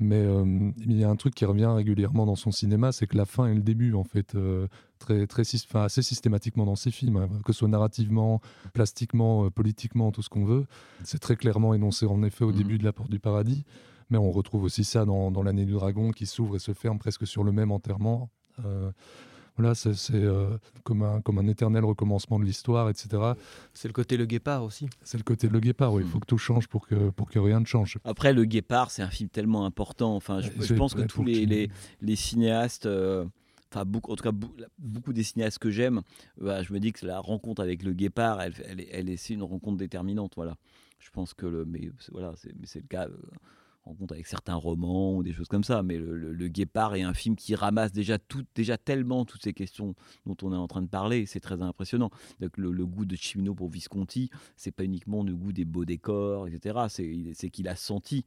Mais 0.00 0.22
euh, 0.22 0.70
il 0.78 0.96
y 0.96 1.02
a 1.02 1.10
un 1.10 1.16
truc 1.16 1.34
qui 1.34 1.44
revient 1.44 1.66
régulièrement 1.66 2.24
dans 2.24 2.36
son 2.36 2.52
cinéma, 2.52 2.92
c'est 2.92 3.06
que 3.06 3.16
la 3.16 3.24
fin 3.24 3.46
et 3.46 3.54
le 3.54 3.62
début, 3.62 3.94
en 3.94 4.04
fait, 4.04 4.34
euh, 4.34 4.68
très, 4.98 5.26
très, 5.26 5.42
enfin, 5.42 5.84
assez 5.84 6.02
systématiquement 6.02 6.64
dans 6.64 6.76
ses 6.76 6.90
films, 6.90 7.16
hein, 7.16 7.28
que 7.44 7.52
ce 7.52 7.60
soit 7.60 7.68
narrativement, 7.68 8.40
plastiquement, 8.72 9.46
euh, 9.46 9.50
politiquement, 9.50 10.12
tout 10.12 10.22
ce 10.22 10.28
qu'on 10.28 10.44
veut. 10.44 10.66
C'est 11.02 11.18
très 11.18 11.36
clairement 11.36 11.74
énoncé 11.74 12.06
en 12.06 12.22
effet 12.22 12.44
au 12.44 12.52
mmh. 12.52 12.56
début 12.56 12.78
de 12.78 12.84
La 12.84 12.92
Porte 12.92 13.10
du 13.10 13.18
Paradis, 13.18 13.64
mais 14.08 14.18
on 14.18 14.30
retrouve 14.30 14.62
aussi 14.62 14.84
ça 14.84 15.04
dans, 15.04 15.32
dans 15.32 15.42
L'année 15.42 15.64
du 15.64 15.72
dragon 15.72 16.12
qui 16.12 16.26
s'ouvre 16.26 16.56
et 16.56 16.60
se 16.60 16.72
ferme 16.72 16.98
presque 16.98 17.26
sur 17.26 17.42
le 17.42 17.50
même 17.52 17.72
enterrement. 17.72 18.30
Voilà, 19.58 19.74
c'est 19.74 20.14
euh, 20.14 20.56
comme, 20.84 21.02
un, 21.02 21.20
comme 21.20 21.38
un 21.38 21.48
éternel 21.48 21.84
recommencement 21.84 22.38
de 22.38 22.44
l'histoire, 22.44 22.88
etc. 22.88 23.32
C'est 23.74 23.88
le 23.88 23.92
côté 23.92 24.16
Le 24.16 24.24
Guépard 24.24 24.62
aussi. 24.62 24.88
C'est 25.02 25.18
le 25.18 25.24
côté 25.24 25.48
Le 25.48 25.58
Guépard, 25.58 25.92
oui. 25.92 26.04
Il 26.04 26.08
faut 26.08 26.20
que 26.20 26.26
tout 26.26 26.38
change 26.38 26.68
pour 26.68 26.86
que, 26.86 27.10
pour 27.10 27.28
que 27.28 27.40
rien 27.40 27.58
ne 27.58 27.64
change. 27.64 27.98
Après, 28.04 28.32
Le 28.32 28.44
Guépard, 28.44 28.92
c'est 28.92 29.02
un 29.02 29.10
film 29.10 29.28
tellement 29.28 29.64
important. 29.64 30.14
Enfin, 30.14 30.40
je, 30.40 30.74
pense 30.74 30.94
que 30.94 31.02
tous 31.02 31.24
les, 31.24 31.44
les, 31.44 31.70
les, 32.00 32.16
cinéastes. 32.16 32.86
Euh, 32.86 33.24
enfin 33.72 33.84
beaucoup, 33.84 34.12
en 34.12 34.16
tout 34.16 34.22
cas 34.22 34.36
beaucoup 34.78 35.12
des 35.12 35.24
cinéastes 35.24 35.58
que 35.58 35.70
j'aime, 35.70 36.02
bah, 36.40 36.62
je 36.62 36.72
me 36.72 36.78
dis 36.78 36.92
que 36.92 37.04
la 37.04 37.18
rencontre 37.18 37.60
avec 37.60 37.82
le 37.82 37.92
guépard, 37.92 38.40
elle, 38.40 38.54
elle, 38.64 38.86
elle, 38.92 39.10
est 39.10 39.30
une 39.30 39.42
rencontre 39.42 39.76
déterminante. 39.76 40.34
Voilà, 40.36 40.56
je 41.00 41.10
pense 41.10 41.34
que 41.34 41.46
le, 41.46 41.64
mais 41.64 41.90
voilà, 42.12 42.32
c'est 42.36 42.80
le 42.80 42.86
cas. 42.86 43.06
Euh, 43.06 43.16
avec 44.10 44.26
certains 44.26 44.54
romans 44.54 45.16
ou 45.16 45.22
des 45.22 45.32
choses 45.32 45.48
comme 45.48 45.64
ça. 45.64 45.82
Mais 45.82 45.98
le, 45.98 46.48
Guépard 46.48 46.94
est 46.94 47.02
un 47.02 47.14
film 47.14 47.36
qui 47.36 47.54
ramasse 47.54 47.92
déjà, 47.92 48.18
tout, 48.18 48.44
déjà 48.54 48.76
tellement 48.78 49.24
toutes 49.24 49.42
ces 49.42 49.52
questions 49.52 49.94
dont 50.26 50.36
on 50.42 50.52
est 50.52 50.56
en 50.56 50.68
train 50.68 50.82
de 50.82 50.88
parler. 50.88 51.26
C'est 51.26 51.40
très 51.40 51.60
impressionnant. 51.60 52.10
Donc 52.40 52.56
le, 52.56 52.86
goût 52.86 53.04
de 53.04 53.16
Chimino 53.16 53.54
pour 53.54 53.68
Visconti, 53.68 54.30
c'est 54.56 54.70
pas 54.70 54.84
uniquement 54.84 55.22
le 55.22 55.34
goût 55.34 55.52
des 55.52 55.64
beaux 55.64 55.84
décors, 55.84 56.48
etc. 56.48 56.86
C'est 57.34 57.50
qu'il 57.50 57.68
a 57.68 57.76
senti 57.76 58.24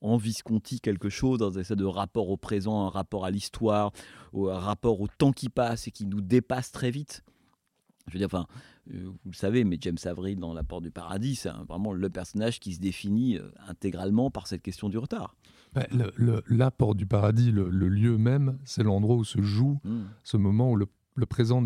en 0.00 0.16
Visconti 0.16 0.80
quelque 0.80 1.08
chose 1.08 1.38
dans 1.38 1.58
un 1.58 1.62
de 1.62 1.84
rapport 1.84 2.28
au 2.28 2.36
présent, 2.36 2.86
un 2.86 2.90
rapport 2.90 3.24
à 3.24 3.30
l'histoire, 3.30 3.92
un 4.34 4.58
rapport 4.58 5.00
au 5.00 5.06
temps 5.06 5.32
qui 5.32 5.48
passe 5.48 5.86
et 5.86 5.90
qui 5.90 6.06
nous 6.06 6.20
dépasse 6.20 6.72
très 6.72 6.90
vite. 6.90 7.22
Je 8.08 8.14
veux 8.14 8.18
dire, 8.18 8.26
enfin, 8.26 8.46
euh, 8.92 9.04
vous 9.06 9.30
le 9.30 9.36
savez, 9.36 9.64
mais 9.64 9.78
James 9.80 9.98
Avril 10.04 10.38
dans 10.38 10.54
La 10.54 10.64
Porte 10.64 10.82
du 10.82 10.90
Paradis, 10.90 11.36
c'est 11.36 11.50
vraiment 11.68 11.92
le 11.92 12.10
personnage 12.10 12.60
qui 12.60 12.74
se 12.74 12.80
définit 12.80 13.38
euh, 13.38 13.50
intégralement 13.68 14.30
par 14.30 14.46
cette 14.46 14.62
question 14.62 14.88
du 14.88 14.98
retard. 14.98 15.36
le, 15.92 16.42
la 16.48 16.70
Porte 16.70 16.96
du 16.96 17.06
Paradis, 17.06 17.52
le, 17.52 17.68
lieu 17.68 18.18
même, 18.18 18.58
c'est 18.64 18.82
l'endroit 18.82 19.16
où 19.16 19.24
se 19.24 19.40
joue 19.40 19.80
mmh. 19.84 20.00
ce 20.24 20.36
moment 20.36 20.70
où 20.70 20.76
le 20.76 20.86
le 21.14 21.26
présent, 21.26 21.62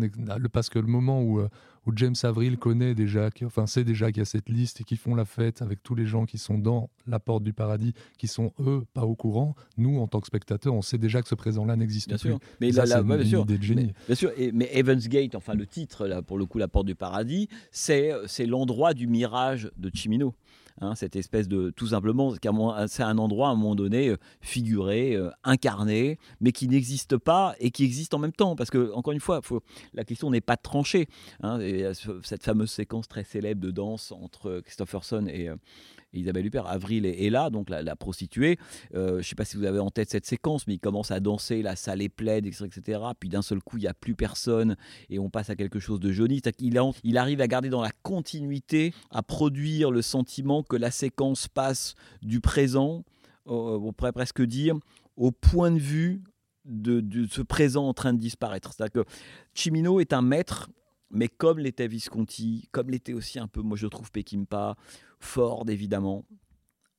parce 0.51 0.69
que 0.69 0.79
le 0.79 0.87
moment 0.87 1.21
où, 1.21 1.39
euh, 1.39 1.49
où 1.87 1.93
James 1.95 2.15
Avril 2.23 2.57
connaît 2.57 2.93
déjà, 2.93 3.29
enfin 3.45 3.65
sait 3.65 3.85
déjà 3.85 4.11
qu'il 4.11 4.19
y 4.19 4.21
a 4.21 4.25
cette 4.25 4.49
liste 4.49 4.81
et 4.81 4.83
qui 4.83 4.97
font 4.97 5.15
la 5.15 5.25
fête 5.25 5.61
avec 5.61 5.81
tous 5.81 5.95
les 5.95 6.05
gens 6.05 6.25
qui 6.25 6.37
sont 6.37 6.57
dans 6.57 6.89
la 7.07 7.19
porte 7.19 7.43
du 7.43 7.53
paradis, 7.53 7.93
qui 8.17 8.27
sont 8.27 8.51
eux 8.59 8.83
pas 8.93 9.05
au 9.05 9.15
courant, 9.15 9.55
nous 9.77 9.99
en 9.99 10.07
tant 10.07 10.19
que 10.19 10.27
spectateurs, 10.27 10.73
on 10.73 10.81
sait 10.81 10.97
déjà 10.97 11.21
que 11.21 11.29
ce 11.29 11.35
présent-là 11.35 11.77
n'existe 11.77 12.09
plus. 12.09 12.29
Sûr. 12.29 12.39
Mais 12.59 12.73
ça, 12.73 12.85
c'est 12.85 12.99
une, 12.99 13.39
idée 13.41 13.57
de 13.57 13.63
génie. 13.63 13.93
bien 14.05 14.15
sûr, 14.15 14.31
et, 14.37 14.51
mais 14.51 14.69
Evans 14.73 14.99
Gate, 14.99 15.35
enfin 15.35 15.53
le 15.53 15.65
titre 15.65 16.07
là 16.07 16.21
pour 16.21 16.37
le 16.37 16.45
coup, 16.45 16.57
la 16.57 16.67
porte 16.67 16.85
du 16.85 16.95
paradis, 16.95 17.47
c'est 17.71 18.11
c'est 18.25 18.45
l'endroit 18.45 18.93
du 18.93 19.07
mirage 19.07 19.71
de 19.77 19.89
Chimino. 19.93 20.35
Hein, 20.79 20.95
cette 20.95 21.15
espèce 21.15 21.47
de 21.47 21.71
tout 21.71 21.87
simplement, 21.87 22.33
c'est 22.87 23.03
un 23.03 23.17
endroit 23.17 23.49
à 23.49 23.51
un 23.51 23.55
moment 23.55 23.75
donné 23.75 24.09
euh, 24.09 24.17
figuré, 24.41 25.15
euh, 25.15 25.29
incarné, 25.43 26.19
mais 26.39 26.51
qui 26.51 26.67
n'existe 26.67 27.17
pas 27.17 27.55
et 27.59 27.71
qui 27.71 27.83
existe 27.83 28.13
en 28.13 28.19
même 28.19 28.31
temps. 28.31 28.55
Parce 28.55 28.69
que, 28.69 28.91
encore 28.93 29.13
une 29.13 29.19
fois, 29.19 29.41
la 29.93 30.03
question 30.03 30.29
n'est 30.29 30.41
pas 30.41 30.57
tranchée. 30.57 31.07
Hein, 31.41 31.59
cette 32.23 32.43
fameuse 32.43 32.71
séquence 32.71 33.07
très 33.07 33.23
célèbre 33.23 33.61
de 33.61 33.71
danse 33.71 34.11
entre 34.11 34.61
Christopherson 34.63 35.27
et, 35.27 35.49
Isabelle 36.19 36.45
Huppert. 36.45 36.67
Avril 36.67 37.05
est, 37.05 37.29
là, 37.29 37.49
donc 37.49 37.69
la, 37.69 37.95
prostituée. 37.95 38.57
Euh, 38.95 39.13
je 39.13 39.17
ne 39.17 39.21
sais 39.21 39.35
pas 39.35 39.45
si 39.45 39.57
vous 39.57 39.65
avez 39.65 39.79
en 39.79 39.89
tête 39.89 40.09
cette 40.09 40.25
séquence, 40.25 40.67
mais 40.67 40.75
il 40.75 40.79
commence 40.79 41.11
à 41.11 41.19
danser, 41.19 41.61
la 41.61 41.75
salle 41.75 42.01
est 42.01 42.09
pleine, 42.09 42.45
etc. 42.45 42.99
Puis 43.19 43.29
d'un 43.29 43.41
seul 43.41 43.61
coup, 43.61 43.77
il 43.77 43.81
n'y 43.81 43.87
a 43.87 43.93
plus 43.93 44.15
personne 44.15 44.75
et 45.09 45.19
on 45.19 45.29
passe 45.29 45.49
à 45.49 45.55
quelque 45.55 45.79
chose 45.79 45.99
de 45.99 46.11
joli. 46.11 46.41
Il, 46.59 47.17
arrive 47.17 47.41
à 47.41 47.47
garder 47.47 47.69
dans 47.69 47.81
la 47.81 47.91
continuité, 48.03 48.93
à 49.11 49.23
produire 49.23 49.91
le 49.91 50.01
sentiment 50.01 50.63
que 50.63 50.75
la 50.75 50.91
séquence 50.91 51.47
passe 51.47 51.95
du 52.21 52.39
présent, 52.39 53.03
on 53.45 53.93
pourrait 53.93 54.11
presque 54.11 54.41
dire, 54.41 54.75
au 55.15 55.31
point 55.31 55.71
de 55.71 55.79
vue 55.79 56.23
de, 56.65 56.99
de, 56.99 57.27
ce 57.27 57.41
présent 57.41 57.87
en 57.87 57.93
train 57.93 58.13
de 58.13 58.19
disparaître. 58.19 58.73
C'est-à-dire 58.73 59.03
que 59.03 59.09
Chimino 59.53 59.99
est 59.99 60.13
un 60.13 60.21
maître 60.21 60.69
mais 61.09 61.27
comme 61.27 61.59
l'était 61.59 61.87
Visconti, 61.87 62.67
comme 62.71 62.89
l'était 62.89 63.13
aussi 63.13 63.39
un 63.39 63.47
peu, 63.47 63.61
moi 63.61 63.77
je 63.77 63.87
trouve 63.87 64.11
Peckinpah, 64.11 64.75
Ford 65.19 65.65
évidemment. 65.69 66.25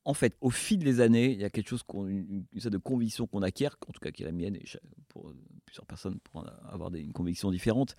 En 0.05 0.13
fait, 0.13 0.35
au 0.41 0.49
fil 0.49 0.79
des 0.79 1.01
années, 1.01 1.31
il 1.31 1.39
y 1.39 1.43
a 1.43 1.49
quelque 1.49 1.67
chose, 1.69 1.83
une, 1.93 2.45
sorte 2.57 2.73
de 2.73 2.77
conviction 2.77 3.27
qu'on 3.27 3.43
acquiert, 3.43 3.77
en 3.87 3.91
tout 3.91 3.99
cas 3.99 4.11
qui 4.11 4.23
est 4.23 4.25
la 4.25 4.31
mienne, 4.31 4.55
et 4.55 4.63
pour 5.07 5.31
plusieurs 5.65 5.85
personnes 5.85 6.19
pour 6.19 6.45
avoir 6.71 6.93
une 6.95 7.13
conviction 7.13 7.51
différente, 7.51 7.95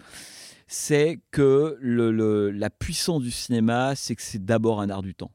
c'est 0.67 1.21
que 1.31 1.79
la 1.81 2.71
puissance 2.71 3.23
du 3.23 3.31
cinéma, 3.31 3.95
c'est 3.95 4.17
que 4.17 4.23
c'est 4.23 4.45
d'abord 4.45 4.81
un 4.81 4.91
art 4.91 5.03
du 5.03 5.15
temps, 5.15 5.31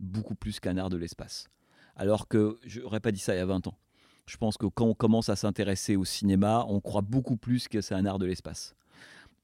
beaucoup 0.00 0.34
plus 0.34 0.58
qu'un 0.58 0.78
art 0.78 0.90
de 0.90 0.96
l'espace. 0.96 1.48
Alors 1.96 2.26
que 2.26 2.58
je 2.64 2.80
n'aurais 2.80 3.00
pas 3.00 3.12
dit 3.12 3.20
ça 3.20 3.34
il 3.34 3.38
y 3.38 3.40
a 3.40 3.46
20 3.46 3.68
ans. 3.68 3.78
Je 4.26 4.36
pense 4.36 4.56
que 4.56 4.66
quand 4.66 4.86
on 4.86 4.94
commence 4.94 5.28
à 5.28 5.36
s'intéresser 5.36 5.96
au 5.96 6.04
cinéma, 6.04 6.64
on 6.68 6.80
croit 6.80 7.02
beaucoup 7.02 7.36
plus 7.36 7.68
que 7.68 7.80
c'est 7.80 7.94
un 7.94 8.06
art 8.06 8.18
de 8.18 8.26
l'espace. 8.26 8.74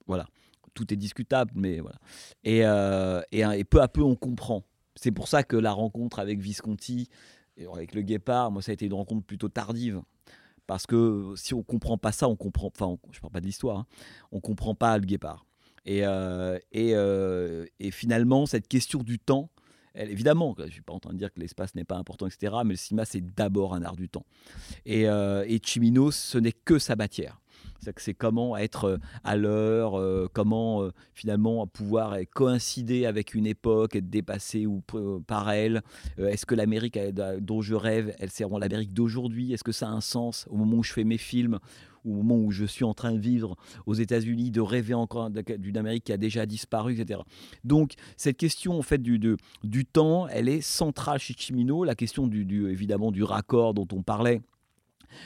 Voilà 0.06 0.26
tout 0.74 0.92
est 0.92 0.96
discutable, 0.96 1.52
mais 1.54 1.80
voilà. 1.80 1.98
Euh, 2.46 3.22
et, 3.32 3.64
peu 3.64 3.80
à 3.82 3.88
peu, 3.88 4.02
on 4.02 4.16
comprend. 4.16 4.64
C'est 4.96 5.10
pour 5.10 5.28
ça 5.28 5.42
que 5.42 5.56
la 5.56 5.72
rencontre 5.72 6.18
avec 6.18 6.40
Visconti, 6.40 7.08
et 7.56 7.66
avec 7.66 7.94
le 7.94 8.02
Guépard, 8.02 8.50
moi, 8.50 8.62
ça 8.62 8.70
a 8.70 8.74
été 8.74 8.86
une 8.86 8.94
rencontre 8.94 9.24
plutôt 9.24 9.48
tardive. 9.48 10.00
Parce 10.66 10.86
que 10.86 11.32
si 11.36 11.52
on 11.52 11.62
comprend 11.62 11.98
pas 11.98 12.12
ça, 12.12 12.28
on 12.28 12.36
comprend. 12.36 12.68
Enfin, 12.68 12.96
je 13.10 13.20
parle 13.20 13.32
pas 13.32 13.40
de 13.40 13.46
l'histoire. 13.46 13.78
Hein, 13.78 13.86
on 14.30 14.40
comprend 14.40 14.74
pas 14.74 14.96
le 14.98 15.04
Guépard. 15.04 15.44
Et, 15.84 16.04
euh, 16.04 16.58
euh, 16.76 17.66
et, 17.80 17.90
finalement, 17.90 18.46
cette 18.46 18.68
question 18.68 19.02
du 19.02 19.18
temps, 19.18 19.50
elle, 19.94 20.10
évidemment, 20.10 20.54
je 20.58 20.64
ne 20.64 20.70
suis 20.70 20.82
pas 20.82 20.92
en 20.92 21.00
train 21.00 21.12
de 21.12 21.18
dire 21.18 21.32
que 21.32 21.40
l'espace 21.40 21.74
n'est 21.74 21.84
pas 21.84 21.96
important, 21.96 22.26
etc., 22.26 22.54
mais 22.64 22.74
le 22.74 22.76
cinéma, 22.76 23.04
c'est 23.04 23.24
d'abord 23.34 23.74
un 23.74 23.82
art 23.82 23.96
du 23.96 24.08
temps. 24.08 24.26
Et, 24.84 25.02
et 25.02 25.60
Chimino, 25.64 26.10
ce 26.12 26.38
n'est 26.38 26.52
que 26.52 26.78
sa 26.78 26.94
matière. 26.94 27.40
C'est 27.96 28.14
comment 28.14 28.56
être 28.56 28.84
euh, 28.84 28.98
à 29.24 29.36
l'heure, 29.36 29.98
euh, 29.98 30.28
comment 30.32 30.82
euh, 30.82 30.92
finalement 31.14 31.66
pouvoir 31.66 32.16
coïncider 32.34 33.06
avec 33.06 33.34
une 33.34 33.46
époque, 33.46 33.96
être 33.96 34.10
dépassé 34.10 34.66
ou 34.66 34.82
par 35.26 35.50
elle. 35.50 35.82
Est-ce 36.18 36.46
que 36.46 36.54
l'Amérique 36.54 36.98
dont 37.38 37.62
je 37.62 37.74
rêve, 37.74 38.14
elle 38.18 38.30
sert 38.30 38.48
l'Amérique 38.58 38.92
d'aujourd'hui? 38.92 39.52
Est-ce 39.52 39.64
que 39.64 39.72
ça 39.72 39.88
a 39.88 39.92
un 39.92 40.00
sens 40.00 40.46
au 40.50 40.56
moment 40.56 40.78
où 40.78 40.82
je 40.82 40.92
fais 40.92 41.04
mes 41.04 41.18
films 41.18 41.58
au 42.04 42.12
moment 42.12 42.36
où 42.36 42.50
je 42.50 42.64
suis 42.64 42.84
en 42.84 42.94
train 42.94 43.12
de 43.12 43.18
vivre 43.18 43.56
aux 43.84 43.92
États-Unis, 43.92 44.50
de 44.50 44.62
rêver 44.62 44.94
encore 44.94 45.28
d'une 45.28 45.76
Amérique 45.76 46.04
qui 46.04 46.12
a 46.14 46.16
déjà 46.16 46.46
disparu, 46.46 46.98
etc. 46.98 47.20
Donc 47.62 47.92
cette 48.16 48.38
question 48.38 48.78
en 48.78 48.82
fait 48.82 49.02
du, 49.02 49.18
du 49.64 49.84
temps, 49.84 50.26
elle 50.28 50.48
est 50.48 50.62
centrale 50.62 51.18
chez 51.18 51.34
Chimino. 51.34 51.84
La 51.84 51.94
question 51.94 52.26
du, 52.26 52.70
évidemment 52.70 53.12
du 53.12 53.22
raccord 53.22 53.74
dont 53.74 53.88
on 53.92 54.02
parlait. 54.02 54.40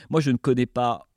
Moi, 0.09 0.21
je 0.21 0.31
ne 0.31 0.37
connais 0.37 0.65
pas 0.65 1.07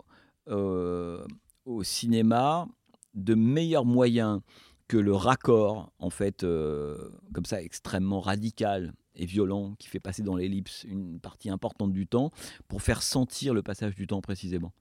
au 0.49 1.83
cinéma 1.83 2.67
de 3.15 3.35
meilleurs 3.35 3.85
moyens 3.85 4.41
que 4.87 4.97
le 4.97 5.15
raccord, 5.15 5.93
en 5.99 6.09
fait, 6.09 6.45
euh, 6.45 7.11
comme 7.35 7.45
ça, 7.45 7.63
extrêmement 7.63 8.21
radical 8.21 8.95
et 9.15 9.27
violent, 9.27 9.75
qui 9.79 9.87
fait 9.89 10.01
passer 10.01 10.23
dans 10.23 10.35
l'ellipse 10.35 10.85
une 10.85 11.21
partie 11.21 11.51
importante 11.51 11.93
du 11.93 12.07
temps, 12.07 12.31
pour 12.69 12.81
faire 12.81 13.03
sentir 13.03 13.53
le 13.53 13.63
passage 13.63 13.95
du 13.95 14.07
temps 14.07 14.23
précisément. 14.23 14.73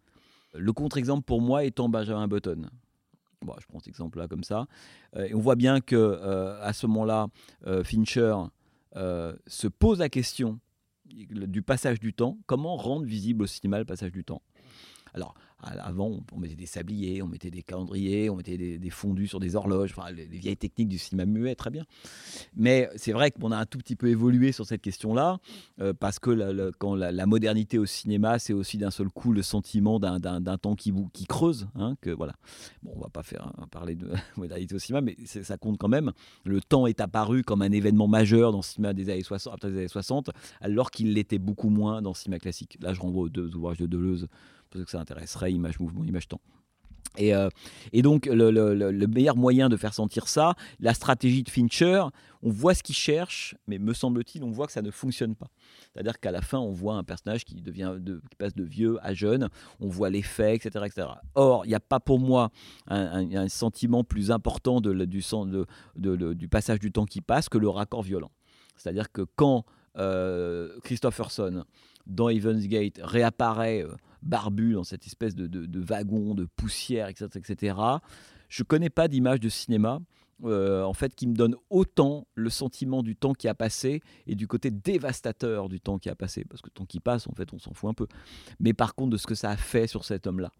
Le 0.54 0.72
contre-exemple 0.72 1.24
pour 1.24 1.42
moi 1.42 1.66
étant 1.66 1.90
Benjamin 1.90 2.28
Button. 2.28 2.70
Bon, 3.42 3.54
je 3.60 3.68
prends 3.68 3.80
cet 3.80 3.90
exemple-là 3.90 4.30
comme 4.30 4.46
ça. 4.46 4.68
Euh, 5.18 5.26
et 5.26 5.34
on 5.34 5.40
voit 5.40 5.56
bien 5.56 5.82
que 5.82 6.22
à 6.62 6.72
ce 6.72 6.88
moment-là, 6.88 7.28
Fincher 7.84 8.36
se 8.96 9.68
pose 9.68 10.00
la 10.00 10.10
question 10.10 10.60
du 11.06 11.62
passage 11.62 12.00
du 12.00 12.14
temps. 12.14 12.38
Comment 12.46 12.78
rendre 12.78 13.06
visible 13.06 13.44
au 13.44 13.48
cinéma 13.48 13.78
le 13.80 13.86
passage 13.86 14.12
du 14.12 14.24
temps? 14.24 14.42
Alors, 15.14 15.36
avant, 15.60 16.20
on 16.32 16.40
mettait 16.40 16.56
des 16.56 16.68
sabliers, 16.68 17.22
on 17.22 17.28
mettait 17.28 17.50
des 17.50 17.64
calendriers, 17.64 18.30
on 18.30 18.36
mettait 18.36 18.58
des, 18.58 18.90
fondus 18.90 19.28
sur 19.28 19.40
des 19.40 19.56
horloges, 19.56 19.96
les, 20.16 20.26
vieilles 20.26 20.58
techniques 20.58 20.88
du 20.88 21.00
cinéma 21.00 21.26
muet, 21.26 21.56
très 21.56 21.72
bien. 21.72 21.84
Mais 22.56 22.90
c'est 22.96 23.12
vrai 23.12 23.32
qu'on 23.32 23.52
a 23.52 23.58
un 23.58 23.66
tout 23.66 23.80
petit 23.80 23.96
peu 23.96 24.08
évolué 24.08 24.52
sur 24.52 24.66
cette 24.66 24.82
question-là, 24.82 25.40
euh, 25.82 25.94
parce 25.94 26.20
que 26.20 26.72
quand 26.78 26.96
la, 26.96 27.26
modernité 27.26 27.80
au 27.80 27.86
cinéma, 27.86 28.40
c'est 28.40 28.54
aussi 28.54 28.78
d'un 28.78 28.92
seul 28.92 29.10
coup 29.10 29.34
le 29.34 29.42
sentiment 29.42 30.00
d'un 30.00 30.58
temps 30.58 30.76
qui, 30.76 30.94
qui 31.12 31.26
creuse. 31.26 31.68
Hein, 31.76 31.96
que, 32.02 32.12
voilà. 32.12 32.34
Bon, 32.84 32.94
on 32.96 33.00
va 33.00 33.10
pas 33.10 33.24
faire 33.24 33.52
parler 33.72 33.96
de 33.96 34.10
modernité 34.38 34.76
au 34.76 34.80
cinéma, 34.80 35.02
mais 35.02 35.18
ça 35.26 35.58
compte 35.58 35.78
quand 35.78 35.90
même. 35.90 36.12
Le 36.46 36.62
temps 36.62 36.86
est 36.88 37.02
apparu 37.02 37.44
comme 37.44 37.62
un 37.64 37.72
événement 37.72 38.08
majeur 38.08 38.52
dans 38.52 38.60
le 38.60 38.64
cinéma 38.64 38.94
des 38.94 39.10
années 39.10 39.24
60, 39.24 39.54
après 39.54 39.70
les 39.70 39.78
années 39.80 39.88
60, 39.88 40.30
alors 40.62 40.92
qu'il 40.92 41.14
l'était 41.14 41.40
beaucoup 41.40 41.70
moins 41.70 42.02
dans 42.02 42.12
le 42.12 42.16
cinéma 42.16 42.40
classique. 42.40 42.78
Là, 42.80 42.94
je 42.94 43.02
renvoie 43.02 43.24
aux 43.24 43.30
deux 43.30 43.56
ouvrages 43.56 43.78
de 43.78 43.88
Deleuze 43.88 44.28
parce 44.72 44.86
que 44.86 44.92
ça 44.92 45.00
intéresserait 45.00 45.52
image, 45.52 45.80
mouvement, 45.80 46.04
image, 46.04 46.28
temps. 46.28 46.42
Et, 47.18 47.34
euh, 47.34 47.50
et, 47.94 48.02
donc, 48.02 48.28
le, 48.28 49.06
meilleur 49.08 49.36
moyen 49.36 49.70
de 49.70 49.78
faire 49.78 49.94
sentir 49.94 50.28
ça, 50.28 50.56
la 50.80 50.94
stratégie 50.94 51.44
de 51.44 51.50
Fincher, 51.50 52.04
on 52.44 52.52
voit 52.52 52.76
ce 52.76 52.84
qu'il 52.84 52.96
cherche, 52.96 53.56
mais 53.68 53.80
me 53.80 53.94
semble-t-il, 53.94 54.44
on 54.44 54.52
voit 54.52 54.68
que 54.68 54.74
ça 54.74 54.82
ne 54.82 54.92
fonctionne 54.92 55.36
pas. 55.36 55.48
C'est-à-dire 55.94 56.20
qu'à 56.20 56.32
la 56.32 56.42
fin, 56.42 56.60
on 56.60 56.72
voit 56.72 56.96
un 56.96 57.04
personnage 57.04 57.44
qui, 57.44 57.56
devient 57.56 57.96
de, 58.00 58.22
qui 58.30 58.36
passe 58.38 58.54
de 58.54 58.64
vieux 58.64 58.98
à 59.02 59.14
jeune, 59.14 59.50
on 59.80 59.88
voit 59.88 60.10
l'effet, 60.10 60.56
etc., 60.56 60.86
etc. 60.86 61.08
Or, 61.36 61.66
il 61.66 61.70
n'y 61.70 61.76
a 61.76 61.80
pas 61.80 62.00
pour 62.00 62.20
moi 62.20 62.52
un, 62.88 63.50
sentiment 63.50 64.04
plus 64.04 64.30
important 64.30 64.82
du, 64.82 66.48
passage 66.50 66.80
du 66.80 66.92
temps 66.92 67.06
qui 67.06 67.22
passe 67.22 67.50
que 67.50 67.58
le 67.58 67.70
raccord 67.70 68.04
violent. 68.04 68.32
C'est-à-dire 68.76 69.12
que 69.12 69.24
quand 69.36 69.66
euh, 69.98 70.78
Christopherson, 70.84 71.64
dans 72.06 72.30
Evans 72.30 72.60
Gate, 72.60 73.00
réapparaît. 73.04 73.86
Barbu 74.28 74.74
dans 74.74 74.84
cette 74.84 75.06
espèce 75.06 75.36
de, 75.36 75.80
wagon 75.80 76.36
de 76.36 76.46
poussière, 76.46 77.08
etc. 77.08 77.28
etc. 77.36 77.78
Je 78.50 78.64
connais 78.64 78.90
pas 78.90 79.08
d'image 79.08 79.40
de 79.40 79.50
cinéma. 79.50 80.00
Euh, 80.44 80.84
en 80.84 80.94
fait, 80.94 81.16
qui 81.16 81.26
me 81.26 81.34
donne 81.34 81.56
autant 81.72 82.28
le 82.36 82.52
sentiment 82.52 83.02
du 83.02 83.16
temps 83.16 83.34
qui 83.34 83.48
a 83.48 83.56
passé 83.56 84.02
et 84.28 84.36
du 84.36 84.46
côté 84.46 84.70
dévastateur 84.70 85.68
du 85.68 85.80
temps 85.80 85.98
qui 85.98 86.10
a 86.10 86.16
passé. 86.16 86.46
Parce 86.46 86.62
que 86.62 86.68
le 86.68 86.74
temps 86.74 86.86
qui 86.86 87.00
passe, 87.00 87.28
en 87.28 87.34
fait, 87.34 87.52
on 87.54 87.58
s'en 87.58 87.74
fout 87.74 87.90
un 87.90 87.96
peu. 87.96 88.06
Mais 88.60 88.74
par 88.74 88.94
contre, 88.94 89.10
de 89.10 89.18
ce 89.18 89.26
que 89.26 89.34
ça 89.34 89.50
a 89.50 89.58
fait 89.58 89.88
sur 89.88 90.06
cet 90.06 90.28
homme-là 90.28 90.52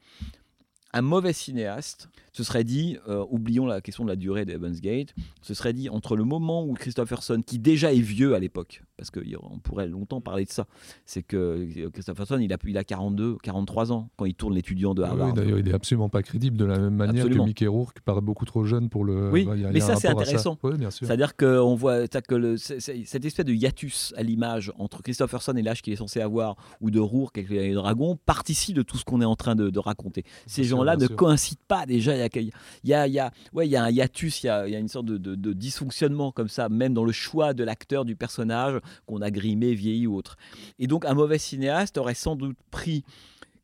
un 0.94 1.02
mauvais 1.02 1.34
cinéaste 1.34 2.10
se 2.34 2.44
serait 2.44 2.64
dit, 2.64 2.98
euh, 3.08 3.26
oublions 3.30 3.66
la 3.66 3.82
question 3.82 4.04
de 4.04 4.10
la 4.10 4.16
durée 4.16 4.46
d'Evans 4.46 4.70
Gate, 4.70 5.14
se 5.42 5.54
serait 5.54 5.74
dit 5.74 5.90
entre 5.90 6.16
le 6.16 6.24
moment 6.24 6.64
où 6.64 6.74
Christopherson, 6.74 7.42
qui 7.46 7.58
déjà 7.58 7.94
est 7.94 8.00
vieux 8.00 8.36
à 8.36 8.40
l'époque, 8.40 8.84
parce 8.96 9.10
qu'on 9.10 9.60
pourrait 9.60 9.88
longtemps 9.88 10.22
parler 10.22 10.46
de 10.46 10.52
ça, 10.52 10.68
c'est 11.06 11.24
que 11.24 11.36
euh, 11.38 11.90
Christopherson, 11.90 12.38
il 12.40 12.54
a, 12.54 12.58
il 12.66 12.78
a 12.78 12.84
42, 12.84 13.38
43 13.42 13.92
ans 13.92 14.10
quand 14.18 14.26
il 14.26 14.36
tourne 14.36 14.54
l'étudiant 14.54 14.94
de 14.94 15.02
Harvard. 15.02 15.30
Oui, 15.30 15.34
d'ailleurs, 15.34 15.60
il 15.60 15.68
est 15.68 15.74
absolument 15.74 16.10
pas 16.10 16.22
crédible 16.22 16.58
de 16.58 16.66
la 16.66 16.78
même 16.78 16.96
manière 16.96 17.28
que 17.28 17.34
Mickey 17.34 17.68
Rourke, 17.68 18.02
paraît 18.02 18.22
beaucoup 18.22 18.46
trop 18.46 18.64
jeune 18.64 18.90
pour 18.90 19.04
le. 19.04 19.32
Oui, 19.32 19.48
mais 19.74 19.80
ça, 19.80 19.96
c'est 19.96 20.08
intéressant. 20.08 20.58
C'est-à-dire 20.90 21.36
qu'on 21.36 21.76
voit 21.76 22.08
que 22.08 22.36
le, 22.36 22.58
cette 22.58 23.26
espèce 23.26 23.46
de 23.46 23.54
hiatus 23.54 24.14
à 24.18 24.24
l'image 24.24 24.72
entre 24.78 25.02
Christopherson 25.02 25.56
et 25.56 25.62
l'âge 25.62 25.82
qu'il 25.82 25.94
est 25.94 25.98
censé 25.98 26.22
avoir, 26.22 26.56
ou 26.82 26.92
de 26.92 27.00
Rourke 27.00 27.38
avec 27.38 27.50
les 27.50 27.74
dragons, 27.74 28.18
participe 28.26 28.76
de 28.76 28.82
tout 28.82 28.98
ce 28.98 29.06
qu'on 29.06 29.22
est 29.22 29.26
en 29.26 29.36
train 29.36 29.56
de, 29.56 29.70
de 29.70 29.80
raconter. 29.80 30.24
Ces 30.46 30.64
gens 30.64 30.77
là 30.84 30.96
ne 30.96 31.08
coïncident 31.08 31.62
pas 31.68 31.86
déjà. 31.86 32.16
Il 32.16 32.52
y 32.84 32.94
a, 32.94 33.08
il 33.08 33.14
y 33.14 33.20
a, 33.20 33.32
ouais, 33.54 33.68
il 33.68 33.72
y 33.72 33.76
a 33.76 33.84
un 33.84 33.90
hiatus, 33.90 34.44
il 34.44 34.48
y 34.48 34.50
a, 34.50 34.68
il 34.68 34.74
y 34.74 34.76
a 34.76 34.80
une 34.80 34.88
sorte 34.88 35.06
de, 35.06 35.18
de, 35.18 35.54
dysfonctionnement 35.54 36.32
comme 36.32 36.50
ça, 36.50 36.70
même 36.70 36.94
dans 36.94 37.04
le 37.04 37.12
choix 37.12 37.54
de 37.54 37.64
l'acteur, 37.64 38.06
du 38.06 38.16
personnage 38.16 38.80
qu'on 39.06 39.22
a 39.22 39.32
grimé, 39.32 39.74
vieilli 39.74 40.08
ou 40.08 40.16
autre. 40.16 40.38
Et 40.80 40.88
donc 40.88 41.06
un 41.06 41.14
mauvais 41.14 41.38
cinéaste 41.38 41.98
aurait 41.98 42.14
sans 42.14 42.36
doute 42.36 42.58
pris 42.72 43.04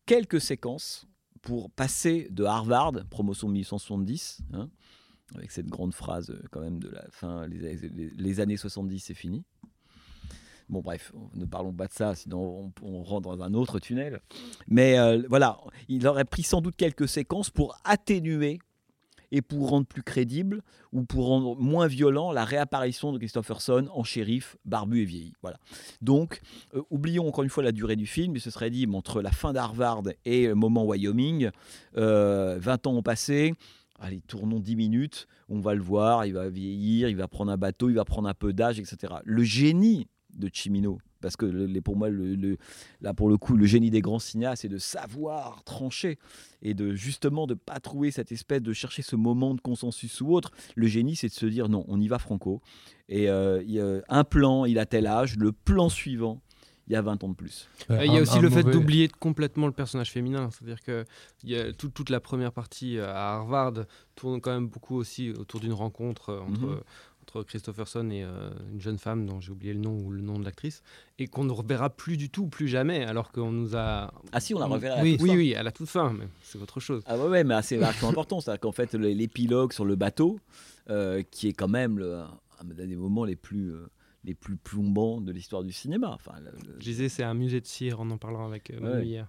quelques 0.05 0.41
séquences 0.41 1.07
pour 1.41 1.69
passer 1.69 2.27
de 2.31 2.45
Harvard, 2.45 2.93
promotion 3.09 3.49
1870, 3.49 4.41
hein, 4.53 4.69
avec 5.35 5.51
cette 5.51 5.67
grande 5.67 5.93
phrase 5.93 6.29
euh, 6.29 6.41
quand 6.51 6.61
même 6.61 6.79
de 6.79 6.89
la 6.89 7.03
fin, 7.09 7.47
les, 7.47 7.77
les 8.15 8.39
années 8.39 8.57
70 8.57 8.99
c'est 8.99 9.13
fini, 9.13 9.43
Bon, 10.69 10.81
bref, 10.81 11.11
ne 11.35 11.45
parlons 11.45 11.73
pas 11.73 11.87
de 11.87 11.93
ça, 11.93 12.15
sinon 12.15 12.71
on, 12.81 13.03
rentre 13.03 13.29
dans 13.29 13.43
un 13.43 13.53
autre 13.53 13.79
tunnel. 13.79 14.21
Mais 14.67 14.97
euh, 14.97 15.21
voilà, 15.29 15.59
il 15.87 16.07
aurait 16.07 16.25
pris 16.25 16.43
sans 16.43 16.61
doute 16.61 16.75
quelques 16.75 17.07
séquences 17.07 17.49
pour 17.49 17.77
atténuer 17.83 18.59
et 19.33 19.41
pour 19.41 19.69
rendre 19.69 19.87
plus 19.87 20.03
crédible 20.03 20.61
ou 20.91 21.03
pour 21.03 21.25
rendre 21.25 21.55
moins 21.55 21.87
violent 21.87 22.31
la 22.31 22.45
réapparition 22.45 23.11
de 23.11 23.17
Christopherson 23.17 23.87
en 23.91 24.03
shérif 24.03 24.57
barbu 24.63 25.01
et 25.01 25.05
vieilli. 25.05 25.33
Voilà. 25.41 25.57
Donc, 26.01 26.39
euh, 26.75 26.83
oublions 26.91 27.27
encore 27.27 27.43
une 27.43 27.49
fois 27.49 27.63
la 27.63 27.71
durée 27.71 27.95
du 27.95 28.05
film, 28.05 28.33
mais 28.33 28.39
ce 28.39 28.51
serait 28.51 28.69
dit 28.69 28.87
entre 28.93 29.21
la 29.21 29.31
fin 29.31 29.51
d'Harvard 29.51 30.03
et 30.23 30.47
le 30.47 30.55
moment 30.55 30.85
Wyoming, 30.85 31.45
20 31.45 31.51
euh, 31.97 32.59
ans 32.85 32.93
ont 32.93 33.01
passé. 33.01 33.53
Allez, 33.99 34.21
tournons 34.27 34.59
10 34.59 34.75
minutes, 34.75 35.27
on 35.49 35.59
va 35.59 35.73
le 35.73 35.81
voir, 35.81 36.25
il 36.25 36.33
va 36.33 36.49
vieillir, 36.49 37.09
il 37.09 37.15
va 37.15 37.27
prendre 37.27 37.51
un 37.51 37.57
bateau, 37.57 37.89
il 37.89 37.95
va 37.95 38.05
prendre 38.05 38.27
un 38.27 38.33
peu 38.33 38.53
d'âge, 38.53 38.79
etc. 38.79 39.13
Le 39.23 39.43
génie 39.43 40.07
de 40.33 40.49
Chimino, 40.51 40.99
parce 41.21 41.37
que 41.37 41.45
le, 41.45 41.81
pour 41.81 41.95
moi, 41.95 42.09
le, 42.09 42.57
là 43.01 43.13
pour 43.13 43.29
le 43.29 43.37
coup, 43.37 43.55
le 43.55 43.65
génie 43.65 43.89
des 43.89 44.01
grands 44.01 44.19
cinéastes, 44.19 44.63
c'est 44.63 44.69
de 44.69 44.77
savoir 44.77 45.63
trancher 45.63 46.19
et 46.61 46.73
de 46.73 46.93
justement 46.93 47.47
de 47.47 47.53
pas 47.53 47.79
trouver 47.79 48.11
cette 48.11 48.31
espèce 48.31 48.61
de 48.61 48.73
chercher 48.73 49.01
ce 49.01 49.15
moment 49.15 49.53
de 49.53 49.61
consensus 49.61 50.21
ou 50.21 50.33
autre. 50.33 50.51
Le 50.75 50.87
génie, 50.87 51.15
c'est 51.15 51.29
de 51.29 51.33
se 51.33 51.45
dire 51.45 51.69
non, 51.69 51.85
on 51.87 51.99
y 52.01 52.07
va 52.07 52.19
franco. 52.19 52.61
Et 53.07 53.29
euh, 53.29 53.63
il 53.63 53.71
y 53.71 53.79
a 53.79 54.01
un 54.09 54.23
plan, 54.23 54.65
il 54.65 54.79
a 54.79 54.85
tel 54.85 55.07
âge, 55.07 55.37
le 55.37 55.51
plan 55.51 55.89
suivant, 55.89 56.41
il 56.87 56.93
y 56.93 56.95
a 56.97 57.01
20 57.01 57.23
ans 57.23 57.29
de 57.29 57.35
plus. 57.35 57.69
il 57.89 58.11
y 58.11 58.17
a 58.17 58.21
aussi 58.21 58.39
le 58.39 58.49
fait 58.49 58.63
d'oublier 58.63 59.07
complètement 59.07 59.67
le 59.67 59.73
personnage 59.73 60.11
féminin. 60.11 60.49
C'est-à-dire 60.51 60.81
que 60.81 61.05
y 61.43 61.55
a 61.55 61.71
toute 61.71 62.09
la 62.09 62.19
première 62.19 62.51
partie 62.51 62.99
à 62.99 63.35
Harvard 63.35 63.85
tourne 64.15 64.41
quand 64.41 64.51
même 64.51 64.67
beaucoup 64.67 64.97
aussi 64.97 65.31
autour 65.31 65.61
d'une 65.61 65.73
rencontre 65.73 66.29
euh, 66.29 66.41
entre, 66.41 66.65
mhm 66.65 66.81
entre 67.23 67.43
Christopherson 67.43 68.09
et 68.09 68.23
euh, 68.23 68.49
une 68.71 68.81
jeune 68.81 68.97
femme 68.97 69.25
dont 69.25 69.39
j'ai 69.39 69.51
oublié 69.51 69.73
le 69.73 69.79
nom 69.79 69.97
ou 69.97 70.11
le 70.11 70.21
nom 70.21 70.37
de 70.37 70.43
l'actrice, 70.43 70.83
et 71.17 71.27
qu'on 71.27 71.45
ne 71.45 71.51
reverra 71.51 71.89
plus 71.89 72.17
du 72.17 72.29
tout, 72.29 72.47
plus 72.47 72.67
jamais, 72.67 73.05
alors 73.05 73.31
qu'on 73.31 73.51
nous 73.51 73.75
a. 73.75 74.13
Ah 74.31 74.39
si, 74.39 74.53
on 74.53 74.59
la 74.59 74.65
reverra. 74.65 75.01
oui, 75.01 75.17
oui, 75.21 75.31
oui, 75.31 75.55
à 75.55 75.63
la 75.63 75.71
toute 75.71 75.89
fin, 75.89 76.11
mais 76.11 76.27
c'est 76.43 76.61
autre 76.61 76.79
chose. 76.79 77.01
Ah 77.05 77.17
ouais, 77.17 77.27
ouais 77.27 77.43
mais 77.43 77.61
c'est 77.61 77.77
vachement 77.77 78.09
important, 78.09 78.41
c'est 78.41 78.59
qu'en 78.59 78.71
fait 78.71 78.93
l'épilogue 78.93 79.71
sur 79.71 79.85
le 79.85 79.95
bateau, 79.95 80.39
euh, 80.89 81.23
qui 81.31 81.47
est 81.47 81.53
quand 81.53 81.69
même 81.69 81.97
le, 81.97 82.19
un 82.59 82.65
des 82.65 82.95
moments 82.95 83.25
les 83.25 83.37
plus 83.37 83.71
euh, 83.71 83.87
les 84.23 84.33
plus 84.33 84.55
plombants 84.55 85.21
de 85.21 85.31
l'histoire 85.31 85.63
du 85.63 85.71
cinéma. 85.71 86.11
Enfin, 86.13 86.33
Je 86.79 86.83
disais, 86.83 87.09
c'est 87.09 87.23
un 87.23 87.33
musée 87.33 87.61
de 87.61 87.65
cire, 87.65 87.97
on 87.99 88.09
en 88.09 88.17
parlera 88.17 88.45
avec 88.45 88.71
euh, 88.71 89.03
hier. 89.03 89.27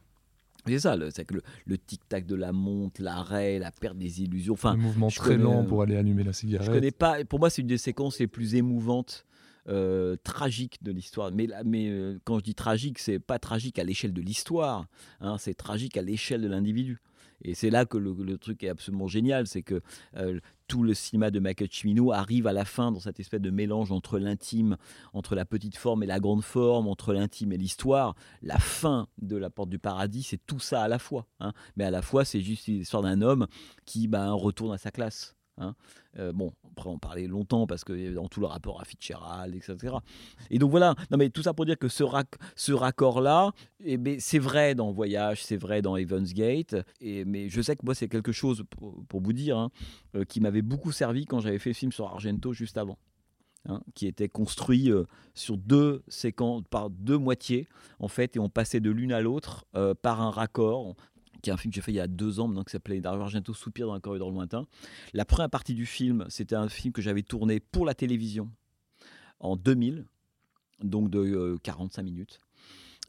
C'est 0.67 0.79
ça, 0.79 0.97
c'est 1.11 1.25
que 1.25 1.35
le, 1.67 1.79
tic-tac 1.79 2.27
de 2.27 2.35
la 2.35 2.53
montre, 2.53 3.03
l'arrêt, 3.03 3.59
la 3.59 3.71
perte 3.71 3.99
des 3.99 4.23
illusions. 4.23 4.55
Enfin, 4.55 4.73
un 4.73 4.77
mouvement 4.77 5.09
très 5.09 5.37
lent 5.37 5.65
pour 5.65 5.83
aller 5.83 5.97
allumer 5.97 6.25
la 6.25 6.33
cigarette. 6.33 6.67
Je 6.67 6.73
connais 6.73 6.91
pas. 6.91 7.25
Pour 7.25 7.39
moi, 7.39 7.51
c'est 7.51 7.63
une 7.63 7.69
des 7.69 7.79
séquences 7.79 8.19
les 8.19 8.27
plus 8.27 8.55
émouvantes, 8.55 9.27
euh, 9.69 10.17
tragiques 10.25 10.83
de 10.83 10.93
l'histoire. 10.93 11.31
Mais, 11.33 11.49
mais 11.65 11.89
euh, 11.89 12.19
quand 12.25 12.39
je 12.39 12.45
dis 12.45 12.55
tragique, 12.55 12.99
c'est 12.99 13.19
pas 13.19 13.39
tragique 13.39 13.79
à 13.79 13.85
l'échelle 13.85 14.13
de 14.13 14.21
l'histoire. 14.23 14.87
Hein, 15.21 15.37
c'est 15.39 15.55
tragique 15.55 15.97
à 15.97 16.03
l'échelle 16.03 16.43
de 16.43 16.49
l'individu. 16.49 17.01
Et 17.43 17.55
c'est 17.55 17.71
là 17.71 17.85
que 17.85 17.99
le, 17.99 18.39
truc 18.39 18.63
est 18.63 18.69
absolument 18.69 19.07
génial, 19.07 19.47
c'est 19.47 19.63
que 19.63 19.81
euh, 20.17 20.41
tout 20.67 20.83
le 20.83 20.95
cinéma 20.95 21.31
de 21.31 21.41
Michael 21.41 21.69
Cimino 21.71 22.13
arrive 22.13 22.47
à 22.47 22.53
la 22.53 22.65
fin 22.65 22.93
dans 22.93 23.01
cette 23.01 23.21
espèce 23.21 23.41
de 23.41 23.51
mélange 23.51 23.93
entre 23.93 24.19
l'intime, 24.19 24.77
entre 25.13 25.35
la 25.35 25.45
petite 25.45 25.77
forme 25.77 26.03
et 26.03 26.07
la 26.07 26.21
grande 26.21 26.43
forme, 26.43 26.89
entre 26.89 27.13
l'intime 27.13 27.53
et 27.53 27.59
l'histoire. 27.59 28.15
La 28.43 28.59
fin 28.59 29.09
de 29.21 29.37
La 29.37 29.51
Porte 29.51 29.71
du 29.71 29.79
Paradis, 29.79 30.23
c'est 30.23 30.45
tout 30.47 30.61
ça 30.61 30.83
à 30.83 30.89
la 30.89 30.99
fois. 30.99 31.27
Hein. 31.41 31.53
Mais 31.77 31.85
à 31.85 31.91
la 31.91 32.03
fois, 32.03 32.25
c'est 32.25 32.41
juste 32.41 32.67
l'histoire 32.67 33.03
d'un 33.03 33.21
homme 33.21 33.47
qui 33.85 34.09
ben, 34.09 34.33
retourne 34.33 34.73
à 34.73 34.79
sa 34.79 34.91
classe. 34.91 35.37
Hein. 35.59 35.75
Euh, 36.19 36.33
bon, 36.33 36.53
après 36.73 36.91
on 36.91 36.99
parlait 36.99 37.27
longtemps 37.27 37.67
parce 37.67 37.85
que 37.85 38.13
dans 38.13 38.29
tout 38.29 38.41
le 38.41 38.47
rapport 38.47 38.81
à 38.81 38.85
Fitzgerald, 38.85 39.55
etc. 39.55 39.97
Et 40.51 40.59
donc 40.59 40.71
voilà, 40.71 40.95
non 41.11 41.17
mais 41.17 41.31
tout 41.31 41.43
ça 41.43 41.55
pour 41.55 41.65
dire 41.65 41.79
que 41.79 41.89
ce, 41.89 42.73
raccord-là, 42.73 43.53
eh 43.85 43.97
ben, 43.97 44.19
c'est 44.19 44.39
vrai 44.39 44.75
dans 44.75 44.91
Voyage, 44.91 45.45
c'est 45.45 45.57
vrai 45.57 45.81
dans 45.83 45.97
Evans 45.97 46.25
Gate, 46.25 46.77
mais 47.01 47.49
je 47.49 47.61
sais 47.63 47.77
que 47.77 47.85
moi 47.85 47.95
c'est 47.95 48.09
quelque 48.09 48.33
chose, 48.33 48.65
pour, 48.71 49.21
vous 49.21 49.33
dire, 49.33 49.57
hein, 49.57 49.71
euh, 50.17 50.25
qui 50.25 50.41
m'avait 50.41 50.63
beaucoup 50.63 50.93
servi 50.93 51.25
quand 51.25 51.41
j'avais 51.41 51.59
fait 51.59 51.71
le 51.71 51.75
film 51.75 51.93
sur 51.93 52.07
Argento 52.07 52.53
juste 52.53 52.77
avant. 52.77 52.99
Hein, 53.67 53.81
qui 53.95 54.07
était 54.07 54.29
construit 54.29 54.91
euh, 54.91 55.05
sur 55.33 55.57
deux 55.57 56.03
séquences, 56.07 56.65
par 56.69 56.91
deux 56.91 57.17
moitiés, 57.17 57.67
en 57.99 58.09
fait, 58.09 58.37
et 58.37 58.39
on 58.39 58.51
passait 58.51 58.81
de 58.81 58.91
l'une 58.91 59.11
à 59.11 59.23
l'autre 59.23 59.65
par 60.03 60.21
un 60.21 60.31
raccord 60.31 60.95
qui 61.45 61.51
est 61.51 61.53
un 61.53 61.59
film 61.59 61.71
que 61.71 61.77
j'ai 61.77 61.83
fait 61.83 61.93
il 61.93 61.97
y 61.97 62.01
a 62.01 62.09
deux 62.09 62.41
ans 62.41 62.49
maintenant, 62.49 62.65
qui 62.65 62.73
s'appelait 62.73 63.01
Dario 63.01 63.21
Argento 63.21 63.53
Soupir 63.53 63.87
dans 63.87 63.93
un 63.93 64.01
corridor 64.01 64.31
lointain. 64.31 64.67
La 65.13 65.27
première 65.27 65.51
partie 65.51 65.75
du 65.75 65.85
film, 65.85 66.25
c'était 66.31 66.57
un 66.57 66.71
film 66.71 66.93
que 66.93 67.03
j'avais 67.03 67.23
tourné 67.23 67.61
pour 67.61 67.85
la 67.85 67.95
télévision 67.95 68.51
en 69.41 69.57
2000, 69.57 70.07
donc 70.83 71.11
de 71.11 71.59
45 71.63 72.01
euh, 72.01 72.05
minutes. 72.05 72.41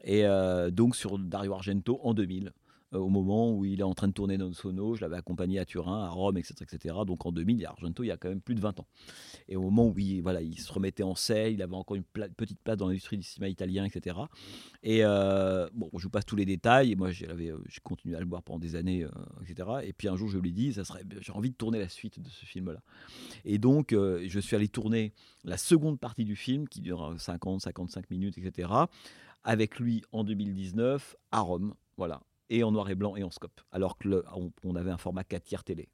Et 0.04 0.26
euh, 0.26 0.70
donc 0.70 0.96
sur 0.96 1.18
Dario 1.18 1.54
Argento 1.54 1.98
en 2.02 2.12
2000. 2.12 2.52
Euh, 2.94 2.98
au 2.98 3.08
moment 3.08 3.50
où 3.50 3.64
il 3.64 3.80
est 3.80 3.84
en 3.84 3.94
train 3.94 4.06
de 4.06 4.12
tourner 4.12 4.38
Non 4.38 4.52
Sono. 4.52 4.94
Je 4.94 5.00
l'avais 5.00 5.16
accompagné 5.16 5.58
à 5.58 5.64
Turin, 5.64 6.04
à 6.04 6.08
Rome, 6.08 6.38
etc., 6.38 6.54
etc. 6.62 6.94
Donc 7.04 7.26
en 7.26 7.32
2000, 7.32 7.56
il 7.56 7.62
y 7.62 7.64
a 7.64 7.70
Argento, 7.70 8.04
il 8.04 8.06
y 8.06 8.10
a 8.12 8.16
quand 8.16 8.28
même 8.28 8.40
plus 8.40 8.54
de 8.54 8.60
20 8.60 8.78
ans. 8.78 8.86
Et 9.48 9.56
au 9.56 9.62
moment 9.62 9.88
où 9.88 9.98
il, 9.98 10.22
voilà, 10.22 10.40
il 10.40 10.58
se 10.58 10.72
remettait 10.72 11.02
en 11.02 11.16
scène, 11.16 11.54
il 11.54 11.62
avait 11.62 11.74
encore 11.74 11.96
une 11.96 12.04
petite 12.04 12.60
place 12.60 12.76
dans 12.76 12.86
l'industrie 12.86 13.16
du 13.16 13.24
cinéma 13.24 13.48
italien, 13.48 13.84
etc. 13.84 14.16
Et 14.84 15.04
euh, 15.04 15.68
bon, 15.74 15.90
je 15.96 16.04
vous 16.04 16.10
passe 16.10 16.26
tous 16.26 16.36
les 16.36 16.44
détails. 16.44 16.92
Et 16.92 16.96
moi, 16.96 17.10
j'ai 17.10 17.26
continué 17.82 18.16
à 18.16 18.20
le 18.20 18.26
voir 18.26 18.42
pendant 18.44 18.60
des 18.60 18.76
années, 18.76 19.04
euh, 19.04 19.10
etc. 19.42 19.68
Et 19.82 19.92
puis 19.92 20.06
un 20.08 20.16
jour, 20.16 20.28
je 20.28 20.38
lui 20.38 20.50
ai 20.50 20.52
dit, 20.52 20.72
j'ai 20.72 21.32
envie 21.32 21.50
de 21.50 21.56
tourner 21.56 21.80
la 21.80 21.88
suite 21.88 22.20
de 22.20 22.28
ce 22.28 22.44
film-là. 22.44 22.80
Et 23.44 23.58
donc, 23.58 23.90
je 23.92 24.40
suis 24.40 24.54
allé 24.54 24.68
tourner 24.68 25.12
la 25.44 25.56
seconde 25.56 25.98
partie 25.98 26.24
du 26.24 26.36
film, 26.36 26.68
qui 26.68 26.80
dure 26.80 27.14
50, 27.18 27.62
55 27.62 28.10
minutes, 28.10 28.38
etc. 28.38 28.68
Avec 29.42 29.78
lui 29.80 30.02
en 30.12 30.22
2019 30.22 31.16
à 31.32 31.40
Rome. 31.40 31.74
Voilà 31.96 32.20
et 32.50 32.62
en 32.62 32.72
noir 32.72 32.88
et 32.90 32.94
blanc 32.94 33.16
et 33.16 33.22
en 33.22 33.30
scope. 33.30 33.60
Alors 33.72 33.98
que 33.98 34.24
on, 34.64 34.76
avait 34.76 34.90
un 34.90 34.98
format 34.98 35.24
4 35.24 35.44
tiers 35.44 35.64
télé, 35.64 35.88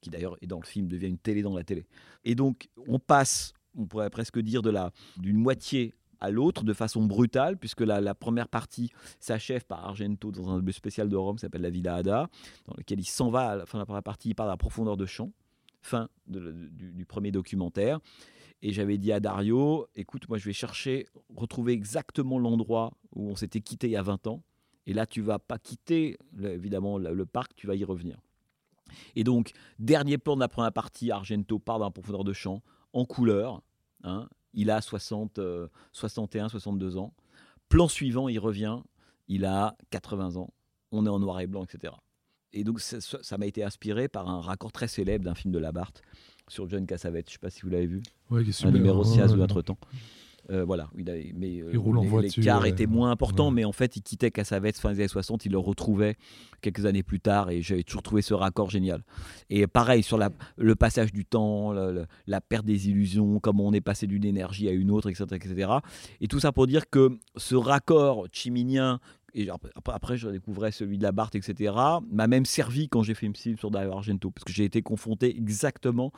qui 0.00 0.10
d'ailleurs 0.10 0.36
est 0.42 0.46
dans 0.46 0.60
le 0.60 0.66
film 0.66 0.88
devient 0.88 1.08
une 1.08 1.18
télé 1.18 1.42
dans 1.42 1.56
la 1.56 1.64
télé. 1.64 1.86
Et 2.24 2.34
donc 2.34 2.68
on 2.86 2.98
passe, 2.98 3.52
on 3.76 3.86
pourrait 3.86 4.10
presque 4.10 4.38
dire 4.38 4.62
de 4.62 4.70
la 4.70 4.92
d'une 5.16 5.38
moitié 5.38 5.94
à 6.20 6.30
l'autre 6.30 6.64
de 6.64 6.72
façon 6.72 7.04
brutale, 7.04 7.56
puisque 7.56 7.80
la, 7.80 8.00
la 8.00 8.14
première 8.14 8.48
partie 8.48 8.90
s'achève 9.20 9.64
par 9.64 9.84
Argento 9.86 10.32
dans 10.32 10.50
un 10.50 10.72
spécial 10.72 11.08
de 11.08 11.16
Rome 11.16 11.36
qui 11.36 11.42
s'appelle 11.42 11.62
La 11.62 11.70
Villa 11.70 11.94
Ada, 11.94 12.28
dans 12.66 12.74
lequel 12.76 13.00
il 13.00 13.04
s'en 13.04 13.30
va 13.30 13.50
à 13.50 13.56
la 13.56 13.66
fin 13.66 13.78
de 13.78 13.82
la 13.82 13.86
première 13.86 14.02
partie, 14.02 14.30
il 14.30 14.34
part 14.34 14.46
à 14.46 14.50
la 14.50 14.56
profondeur 14.56 14.96
de 14.96 15.06
champ, 15.06 15.30
fin 15.80 16.08
du, 16.26 16.40
du, 16.72 17.06
premier 17.06 17.30
documentaire. 17.30 18.00
Et 18.62 18.72
j'avais 18.72 18.98
dit 18.98 19.12
à 19.12 19.20
Dario, 19.20 19.86
écoute, 19.94 20.28
moi 20.28 20.38
je 20.38 20.44
vais 20.44 20.52
chercher, 20.52 21.06
retrouver 21.36 21.72
exactement 21.72 22.40
l'endroit 22.40 22.92
où 23.14 23.30
on 23.30 23.36
s'était 23.36 23.60
quitté 23.60 23.86
il 23.86 23.92
y 23.92 23.96
a 23.96 24.02
20 24.02 24.26
ans, 24.26 24.42
et 24.88 24.94
là, 24.94 25.04
tu 25.04 25.20
vas 25.20 25.38
pas 25.38 25.58
quitter 25.58 26.16
évidemment 26.42 26.96
le, 26.96 27.26
parc, 27.26 27.54
tu 27.54 27.66
vas 27.66 27.76
y 27.76 27.84
revenir. 27.84 28.18
Et 29.16 29.22
donc, 29.22 29.52
dernier 29.78 30.16
plan 30.16 30.34
de 30.34 30.40
la 30.40 30.48
première 30.48 30.72
partie, 30.72 31.10
Argento 31.10 31.58
part 31.58 31.78
d'un 31.78 31.90
profondeur 31.90 32.24
de 32.24 32.32
champ 32.32 32.62
en 32.94 33.04
couleur. 33.04 33.62
Hein. 34.02 34.28
il 34.54 34.70
a 34.70 34.80
60, 34.80 35.40
61, 35.92 36.48
62 36.48 36.96
ans. 36.96 37.12
Plan 37.68 37.86
suivant, 37.86 38.28
il 38.28 38.38
revient, 38.38 38.78
il 39.28 39.44
a 39.44 39.76
80 39.90 40.36
ans. 40.36 40.54
On 40.90 41.04
est 41.04 41.10
en 41.10 41.18
noir 41.18 41.38
et 41.40 41.46
blanc, 41.46 41.64
etc. 41.64 41.92
Et 42.54 42.64
donc, 42.64 42.80
ça 42.80 43.36
m'a 43.36 43.44
été 43.44 43.62
inspiré 43.62 44.08
par 44.08 44.26
un 44.30 44.40
raccord 44.40 44.72
très 44.72 44.88
célèbre 44.88 45.22
d'un 45.22 45.34
film 45.34 45.52
de 45.52 45.58
Labarthe 45.58 46.00
sur 46.48 46.66
John 46.66 46.86
Cassavetes. 46.86 47.28
Je 47.28 47.32
ne 47.32 47.34
sais 47.34 47.38
pas 47.40 47.50
si 47.50 47.60
vous 47.60 47.68
l'avez 47.68 47.86
vu. 47.86 48.00
Ouais, 48.30 48.42
un 48.64 48.70
numéro 48.70 49.04
6 49.04 49.34
ou 49.34 49.42
autre 49.42 49.60
temps. 49.60 49.76
Euh, 50.50 50.64
voilà, 50.64 50.88
il 50.96 51.34
mais 51.36 51.60
euh, 51.60 52.20
l'écart 52.22 52.64
était 52.64 52.86
moins 52.86 53.10
important, 53.10 53.50
mais 53.50 53.66
en 53.66 53.72
fait, 53.72 53.96
il 53.96 54.02
quittait 54.02 54.30
Cassavetes 54.30 54.78
fin 54.78 54.92
des 54.92 55.00
années 55.00 55.08
60, 55.08 55.44
il 55.44 55.52
le 55.52 55.58
retrouvait 55.58 56.16
quelques 56.62 56.86
années 56.86 57.02
plus 57.02 57.20
tard, 57.20 57.50
et 57.50 57.60
j'avais 57.60 57.82
toujours 57.82 58.02
trouvé 58.02 58.22
ce 58.22 58.32
raccord 58.32 58.70
génial. 58.70 59.04
Et 59.50 59.66
pareil, 59.66 60.02
sur 60.02 60.16
la, 60.16 60.30
le 60.56 60.74
passage 60.74 61.12
du 61.12 61.26
temps, 61.26 61.72
la, 61.72 62.40
perte 62.40 62.64
des 62.64 62.88
illusions, 62.88 63.40
comment 63.40 63.66
on 63.66 63.72
est 63.72 63.82
passé 63.82 64.06
d'une 64.06 64.24
énergie 64.24 64.68
à 64.68 64.72
une 64.72 64.90
autre, 64.90 65.10
etc., 65.10 65.26
etc. 65.32 65.70
Et 66.22 66.28
tout 66.28 66.40
ça 66.40 66.50
pour 66.50 66.66
dire 66.66 66.88
que 66.88 67.18
ce 67.36 67.54
raccord 67.54 68.26
chiminien 68.32 69.00
et 69.34 69.48
après, 69.84 70.16
je 70.16 70.28
découvrais 70.30 70.72
celui 70.72 70.96
de 70.96 71.02
la 71.02 71.12
Barthes, 71.12 71.34
etc., 71.34 71.74
m'a 72.10 72.26
même 72.26 72.46
servi 72.46 72.88
quand 72.88 73.02
j'ai 73.02 73.14
fait 73.14 73.26
une 73.26 73.36
film 73.36 73.58
sur 73.58 73.70
Dario 73.70 73.92
Argento, 73.92 74.30
parce 74.30 74.44
que 74.44 74.52
j'ai 74.52 74.64
été 74.64 74.80
confronté 74.80 75.36
exactement 75.36 76.12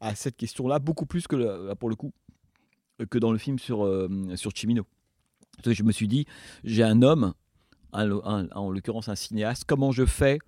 à 0.00 0.14
cette 0.14 0.36
question-là, 0.36 0.78
beaucoup 0.78 1.04
plus 1.04 1.26
que, 1.26 1.74
pour 1.74 1.90
le 1.90 1.96
coup, 1.96 2.12
que 3.10 3.18
dans 3.18 3.32
le 3.32 3.38
film 3.38 3.58
sur, 3.58 3.84
euh, 3.84 4.08
sur 4.36 4.52
Chimino. 4.54 4.84
Je 5.64 5.82
me 5.82 5.92
suis 5.92 6.08
dit, 6.08 6.26
j'ai 6.64 6.82
un 6.82 7.02
homme, 7.02 7.34
en 7.92 8.70
l'occurrence 8.70 9.08
un 9.08 9.14
cinéaste, 9.14 9.64
comment 9.66 9.92
je 9.92 10.06
fais 10.06 10.38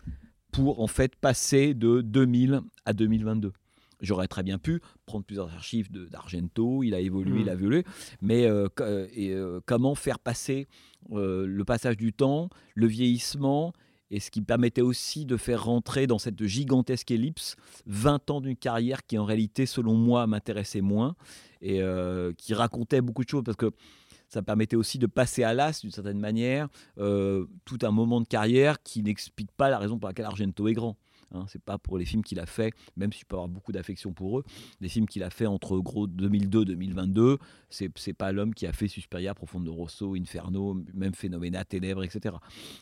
pour 0.50 0.80
en 0.80 0.86
fait 0.86 1.14
passer 1.16 1.74
de 1.74 2.00
2000 2.00 2.60
à 2.84 2.92
2022 2.92 3.52
J'aurais 4.00 4.28
très 4.28 4.42
bien 4.42 4.58
pu 4.58 4.80
prendre 5.06 5.24
plusieurs 5.24 5.52
archives 5.52 5.90
d'Argento, 5.90 6.82
il 6.82 6.94
a 6.94 7.00
évolué, 7.00 7.42
il 7.42 7.48
a 7.48 7.52
évolué, 7.52 7.84
mais 8.20 8.46
euh, 8.46 8.68
euh, 8.80 9.60
comment 9.66 9.94
faire 9.94 10.18
passer 10.18 10.68
le 11.10 11.62
passage 11.62 11.96
du 11.96 12.12
temps, 12.12 12.48
le 12.74 12.86
vieillissement, 12.86 13.72
et 14.10 14.20
ce 14.20 14.30
qui 14.30 14.42
permettait 14.42 14.80
aussi 14.80 15.24
de 15.24 15.36
faire 15.36 15.64
rentrer 15.64 16.06
dans 16.06 16.18
cette 16.18 16.44
gigantesque 16.44 17.10
ellipse 17.10 17.56
20 17.86 18.30
ans 18.30 18.40
d'une 18.40 18.56
carrière 18.56 19.04
qui 19.04 19.18
en 19.18 19.24
réalité, 19.24 19.66
selon 19.66 19.94
moi, 19.94 20.26
m'intéressait 20.26 20.82
moins, 20.82 21.16
et 21.64 21.80
euh, 21.80 22.32
qui 22.36 22.54
racontait 22.54 23.00
beaucoup 23.00 23.24
de 23.24 23.28
choses 23.28 23.42
parce 23.42 23.56
que 23.56 23.72
ça 24.28 24.42
permettait 24.42 24.76
aussi 24.76 24.98
de 24.98 25.06
passer 25.06 25.42
à 25.42 25.54
l'as 25.54 25.80
d'une 25.80 25.90
certaine 25.90 26.20
manière 26.20 26.68
euh, 26.98 27.46
tout 27.64 27.78
un 27.82 27.90
moment 27.90 28.20
de 28.20 28.26
carrière 28.26 28.82
qui 28.82 29.02
n'explique 29.02 29.50
pas 29.52 29.70
la 29.70 29.78
raison 29.78 29.98
pour 29.98 30.08
laquelle 30.08 30.26
Argento 30.26 30.68
est 30.68 30.74
grand. 30.74 30.96
Hein, 31.32 31.46
c'est 31.48 31.62
pas 31.62 31.78
pour 31.78 31.98
les 31.98 32.04
films 32.04 32.22
qu'il 32.22 32.38
a 32.38 32.46
fait, 32.46 32.72
même 32.96 33.12
si 33.12 33.20
je 33.20 33.24
peux 33.26 33.34
avoir 33.36 33.48
beaucoup 33.48 33.72
d'affection 33.72 34.12
pour 34.12 34.38
eux, 34.38 34.44
les 34.80 34.88
films 34.88 35.06
qu'il 35.06 35.22
a 35.22 35.30
fait 35.30 35.46
entre 35.46 35.78
gros 35.78 36.06
2002 36.06 36.64
2022, 36.64 37.38
c'est 37.70 37.90
c'est 37.96 38.12
pas 38.12 38.30
l'homme 38.30 38.54
qui 38.54 38.66
a 38.66 38.72
fait 38.72 38.88
Suspiria, 38.88 39.34
Profonde 39.34 39.64
de 39.64 39.70
Rosso, 39.70 40.14
Inferno, 40.14 40.80
même 40.92 41.14
Phénoména, 41.14 41.64
Ténèbres, 41.64 42.04
etc. 42.04 42.36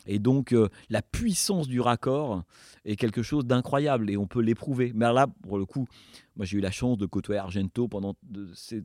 Et 0.05 0.19
donc 0.19 0.53
euh, 0.53 0.69
la 0.89 1.01
puissance 1.01 1.67
du 1.67 1.81
raccord 1.81 2.43
est 2.85 2.95
quelque 2.95 3.23
chose 3.23 3.45
d'incroyable 3.45 4.09
et 4.09 4.17
on 4.17 4.27
peut 4.27 4.41
l'éprouver. 4.41 4.91
Mais 4.93 5.11
là, 5.11 5.27
pour 5.43 5.57
le 5.57 5.65
coup, 5.65 5.87
moi, 6.35 6.45
j'ai 6.45 6.57
eu 6.57 6.61
la 6.61 6.71
chance 6.71 6.97
de 6.97 7.05
côtoyer 7.05 7.39
Argento 7.39 7.87
pendant 7.87 8.15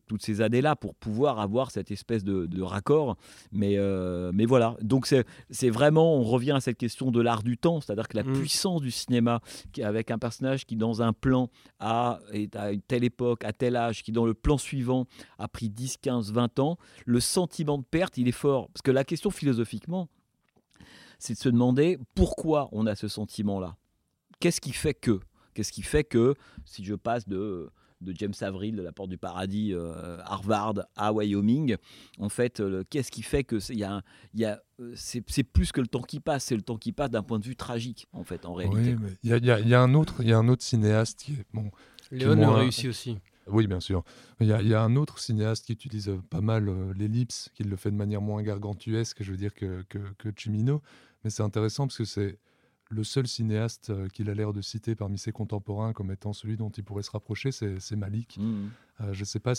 toutes 0.07 0.23
ces 0.23 0.41
années-là 0.43 0.77
pour 0.77 0.95
pouvoir 0.95 1.41
avoir 1.41 1.71
cette 1.71 1.91
espèce 1.91 2.23
de, 2.23 2.63
raccord. 2.63 3.17
Mais, 3.53 3.79
euh, 3.79 4.31
mais 4.35 4.45
voilà. 4.45 4.77
Donc, 4.83 5.07
c'est 5.07 5.71
vraiment, 5.71 6.17
on 6.17 6.25
revient 6.25 6.53
à 6.53 6.61
cette 6.61 6.77
question 6.77 7.11
de 7.11 7.21
l'art 7.21 7.43
du 7.43 7.57
temps, 7.57 7.81
c'est-à-dire 7.81 8.09
que 8.09 8.17
la 8.17 8.25
mm. 8.25 8.33
puissance 8.35 8.83
du 8.83 8.91
cinéma, 8.91 9.41
avec 9.83 10.11
un 10.11 10.19
personnage 10.19 10.67
qui, 10.67 10.77
dans 10.77 11.01
un 11.01 11.13
plan, 11.13 11.49
a, 11.79 12.21
est 12.33 12.55
à 12.55 12.73
une 12.73 12.83
telle 12.83 13.05
époque, 13.05 13.45
à 13.45 13.53
tel 13.53 13.77
âge, 13.77 14.03
qui, 14.03 14.13
dans 14.13 14.27
le 14.27 14.35
plan 14.35 14.59
suivant, 14.59 15.07
a 15.39 15.49
pris 15.49 15.71
10, 15.71 15.97
15, 15.99 16.33
20 16.33 16.59
ans, 16.59 16.77
le 17.07 17.21
sentiment 17.21 17.79
de 17.79 17.85
perte, 17.85 18.19
il 18.19 18.29
est 18.29 18.33
fort. 18.33 18.69
Parce 18.69 18.83
que 18.83 18.91
la 18.91 19.05
question 19.05 19.31
philosophiquement, 19.31 20.09
c'est 21.19 21.33
de 21.33 21.39
se 21.39 21.49
demander 21.49 21.99
pourquoi 22.15 22.69
on 22.73 22.87
a 22.87 22.95
ce 22.95 23.09
sentiment-là. 23.09 23.77
Qu'est-ce 24.41 24.61
qui 24.61 24.73
fait 24.73 24.95
que 24.95 25.21
Qu'est-ce 25.59 25.73
qui 25.73 25.83
fait 25.83 26.05
que 26.05 26.37
si 26.65 26.85
je 26.85 26.95
passe 26.95 27.27
de, 27.27 27.69
de 28.01 28.15
James 28.17 28.33
Avril, 28.43 28.77
de 28.77 28.83
la 28.83 28.93
Porte 28.93 29.11
du 29.11 29.19
Paradis, 29.19 29.75
euh, 29.75 30.17
Harvard 30.23 30.75
à 30.95 31.13
Wyoming, 31.13 31.75
en 32.21 32.29
fait, 32.29 32.61
euh, 32.61 32.85
qu'est-ce 32.89 33.11
qui 33.11 33.23
fait 33.23 33.43
que 33.43 33.57
y 33.73 33.83
a, 33.83 34.05
y 34.35 34.45
a, 34.45 34.63
euh, 34.79 34.93
c'est 34.95 35.43
plus 35.43 35.73
que 35.73 35.81
le 35.81 35.89
temps 35.89 36.03
qui 36.03 36.21
passe, 36.21 36.45
c'est 36.45 36.55
le 36.55 36.63
temps 36.63 36.77
qui 36.77 36.93
passe 36.93 37.11
d'un 37.11 37.25
point 37.25 37.41
de 37.41 37.45
vue 37.45 37.57
tragique, 37.57 38.07
en 38.13 38.23
fait, 38.23 38.47
en 38.47 38.55
réalité. 38.55 38.95
Oui, 39.03 39.11
il 39.25 39.35
y, 39.35 39.69
y, 39.69 39.75
a 39.75 39.83
un 39.83 39.95
autre, 39.95 40.15
il 40.21 40.29
y 40.29 40.33
a 40.33 40.39
un 40.39 40.47
autre 40.47 40.63
cinéaste 40.63 41.25
qui 41.25 41.33
est 41.33 41.47
bon. 41.53 41.73
Léon 42.13 42.41
a 42.41 42.59
réussi 42.59 42.87
aussi. 42.87 43.19
Oui, 43.49 43.67
bien 43.67 43.81
sûr. 43.81 44.05
Il 44.39 44.47
y, 44.47 44.51
y, 44.51 44.75
a 44.75 44.81
un 44.81 44.95
autre 44.95 45.19
cinéaste 45.19 45.67
qui 45.67 45.73
utilise 45.73 46.13
pas 46.31 46.41
mal 46.41 46.73
l'ellipse, 46.97 47.51
qui 47.57 47.65
le 47.65 47.75
fait 47.75 47.91
de 47.91 47.97
manière 47.97 48.21
moins 48.21 48.45
gargantuesque, 48.45 49.25
je 49.25 49.33
veux 49.33 49.37
dire, 49.37 49.55
que, 49.55 49.83
que, 49.89 49.99
que 50.19 50.29
Chimino. 50.37 50.83
Mais 51.25 51.31
c'est 51.31 51.43
intéressant 51.43 51.89
parce 51.89 51.99
que 51.99 52.05
c'est 52.05 52.39
le 52.91 53.05
seul 53.05 53.27
cinéaste 53.27 53.91
euh, 53.91 54.09
qu'il 54.09 54.31
a 54.31 54.35
l'air 54.35 54.53
de 54.53 54.61
citer 54.61 54.95
parmi 54.95 55.19
ses 55.19 55.33
contemporains 55.33 55.93
comme 55.93 56.11
étant 56.11 56.33
celui 56.33 56.57
dont 56.57 56.71
il 56.71 56.85
pourrait 56.85 57.03
se 57.03 57.11
rapprocher, 57.11 57.51
c'est 57.53 57.97
Malik. 57.97 58.39
Mmh. 58.39 58.69
Euh, 59.01 59.13
je 59.13 59.21
ne 59.21 59.25
sais 59.25 59.39
pas 59.39 59.53
euh, 59.53 59.55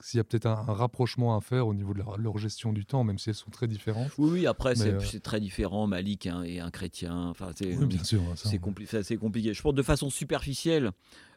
s'il 0.00 0.18
y 0.18 0.20
a 0.20 0.24
peut-être 0.24 0.46
un, 0.46 0.54
rapprochement 0.54 1.36
à 1.36 1.40
faire 1.40 1.68
au 1.68 1.74
niveau 1.74 1.94
de 1.94 2.02
leur, 2.18 2.38
gestion 2.38 2.72
du 2.72 2.84
temps, 2.84 3.04
même 3.04 3.18
si 3.18 3.30
elles 3.30 3.36
sont 3.36 3.50
très 3.50 3.68
différentes. 3.68 4.10
Oui, 4.18 4.30
oui 4.32 4.46
après, 4.46 4.74
c'est 4.74 5.20
très 5.20 5.40
différent. 5.40 5.86
Malik 5.86 6.26
hein, 6.26 6.42
est 6.42 6.58
un 6.58 6.70
chrétien. 6.70 7.28
Enfin, 7.28 7.50
oui, 7.60 7.86
bien 7.86 8.02
sûr. 8.02 8.20
C'est 8.34 8.58
compliqué. 8.58 9.54
Je 9.54 9.62
pense 9.62 9.74
de 9.74 9.82
façon 9.82 10.10
superficielle, 10.10 10.92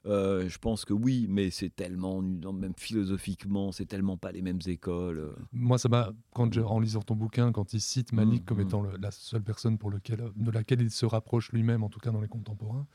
euh, 0.05 0.49
je 0.49 0.57
pense 0.57 0.84
que 0.84 0.93
oui, 0.93 1.27
mais 1.30 1.49
c'est 1.49 1.69
tellement, 1.69 2.21
même 2.21 2.73
philosophiquement, 2.75 3.71
c'est 3.71 3.85
tellement 3.85 4.17
pas 4.17 4.31
les 4.31 4.41
mêmes 4.41 4.59
écoles. 4.65 5.19
Euh. 5.19 5.34
Moi, 5.53 5.77
ça 5.77 5.88
m'a, 5.88 6.11
quand 6.34 6.57
en 6.57 6.80
lisant 6.80 7.01
ton 7.01 7.15
bouquin, 7.15 7.51
quand 7.51 7.73
il 7.73 7.80
cite 7.80 8.11
Malik 8.11 8.41
mmh, 8.41 8.45
comme 8.45 8.57
mmh. 8.57 8.67
étant 8.67 8.84
la 8.84 9.11
seule 9.11 9.43
personne 9.43 9.77
pour 9.77 9.89
lequel, 9.89 10.31
de 10.35 10.51
laquelle 10.51 10.81
il 10.81 10.91
se 10.91 11.05
rapproche 11.05 11.51
lui-même, 11.51 11.84
en 11.84 11.89
tout 11.89 11.99
cas 11.99 12.11
dans 12.11 12.21
les 12.21 12.27
contemporains, 12.27 12.85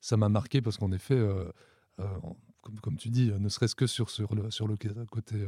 ça 0.00 0.16
m'a 0.16 0.28
marqué 0.28 0.62
parce 0.62 0.78
qu'en 0.78 0.92
effet, 0.92 1.14
euh, 1.14 1.44
comme, 2.82 2.96
tu 2.96 3.08
dis, 3.08 3.30
ne 3.38 3.48
serait-ce 3.48 3.74
que 3.74 3.86
sur, 3.86 4.10
sur, 4.10 4.34
le, 4.34 4.50
sur 4.50 4.68
le 4.68 4.76
côté 4.76 5.36
euh, 5.36 5.46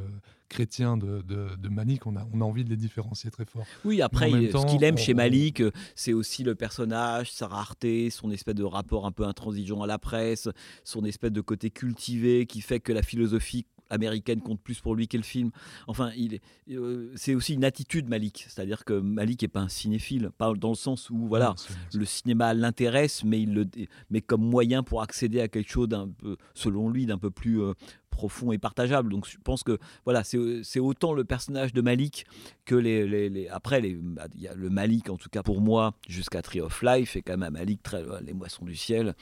chrétien 0.48 0.96
de, 0.96 1.22
de, 1.22 1.68
Malik, 1.68 2.06
on 2.06 2.16
a, 2.16 2.26
on 2.32 2.40
a 2.40 2.44
envie 2.44 2.64
de 2.64 2.70
les 2.70 2.76
différencier 2.76 3.30
très 3.30 3.44
fort. 3.44 3.64
Oui, 3.84 4.00
après, 4.00 4.30
ce 4.30 4.66
qu'il 4.70 4.82
aime 4.84 4.96
chez 4.96 5.14
Malik, 5.14 5.60
euh, 5.60 5.70
c'est 5.94 6.12
aussi 6.12 6.44
le 6.44 6.54
personnage, 6.54 7.30
sa 7.32 7.46
rareté, 7.46 8.10
son 8.10 8.30
espèce 8.30 8.54
de 8.54 8.64
rapport 8.64 9.06
un 9.06 9.12
peu 9.12 9.24
intransigeant 9.24 9.82
à 9.82 9.86
la 9.86 9.98
presse, 9.98 10.48
son 10.84 11.04
espèce 11.04 11.32
de 11.32 11.40
côté 11.40 11.70
cultivé 11.70 12.46
qui 12.46 12.60
fait 12.60 12.80
que 12.80 12.92
la 12.92 13.02
philosophie 13.02 13.66
américaine 13.90 14.40
compte 14.40 14.60
plus 14.60 14.80
pour 14.80 14.94
lui 14.94 15.08
que 15.08 15.16
le 15.16 15.22
film. 15.22 15.50
Enfin, 15.86 16.10
il, 16.16 16.40
euh, 16.70 17.12
c'est 17.16 17.34
aussi 17.34 17.54
une 17.54 17.64
attitude 17.64 18.08
Malik, 18.08 18.46
c'est-à-dire 18.48 18.84
que 18.84 18.94
Malik 18.94 19.42
n'est 19.42 19.48
pas 19.48 19.60
un 19.60 19.68
cinéphile, 19.68 20.30
pas 20.36 20.52
dans 20.54 20.70
le 20.70 20.74
sens 20.74 21.10
où 21.10 21.26
voilà, 21.26 21.54
le 21.92 22.04
cinéma 22.04 22.54
l'intéresse, 22.54 23.24
mais 23.24 23.42
il 23.42 23.54
le, 23.54 23.66
mais 24.10 24.20
comme 24.20 24.42
moyen 24.42 24.82
pour 24.82 25.02
accéder 25.02 25.40
à 25.40 25.48
quelque 25.48 25.70
chose 25.70 25.88
d'un 25.88 26.08
peu, 26.08 26.36
selon 26.54 26.88
lui, 26.88 27.06
d'un 27.06 27.18
peu 27.18 27.30
plus 27.30 27.60
euh, 27.60 27.74
profond 28.10 28.52
et 28.52 28.58
partageable. 28.58 29.10
Donc 29.10 29.26
je 29.28 29.38
pense 29.42 29.62
que 29.62 29.78
voilà, 30.04 30.22
c'est 30.24 30.80
autant 30.80 31.12
le 31.12 31.24
personnage 31.24 31.72
de 31.72 31.80
Malik 31.80 32.26
que 32.64 32.74
les, 32.74 33.06
les, 33.28 33.48
après 33.48 33.80
les, 33.80 33.94
bah, 33.94 34.26
il 34.34 34.42
y 34.42 34.48
a 34.48 34.54
le 34.54 34.70
Malik 34.70 35.10
en 35.10 35.16
tout 35.16 35.28
cas 35.28 35.42
pour 35.42 35.60
moi 35.60 35.94
jusqu'à 36.08 36.42
Tree 36.42 36.60
of 36.60 36.82
Life 36.82 37.16
et 37.16 37.22
quand 37.22 37.32
même 37.32 37.42
un 37.42 37.58
Malik 37.58 37.82
très 37.82 38.02
les 38.24 38.32
moissons 38.32 38.64
du 38.64 38.76
ciel 38.76 39.14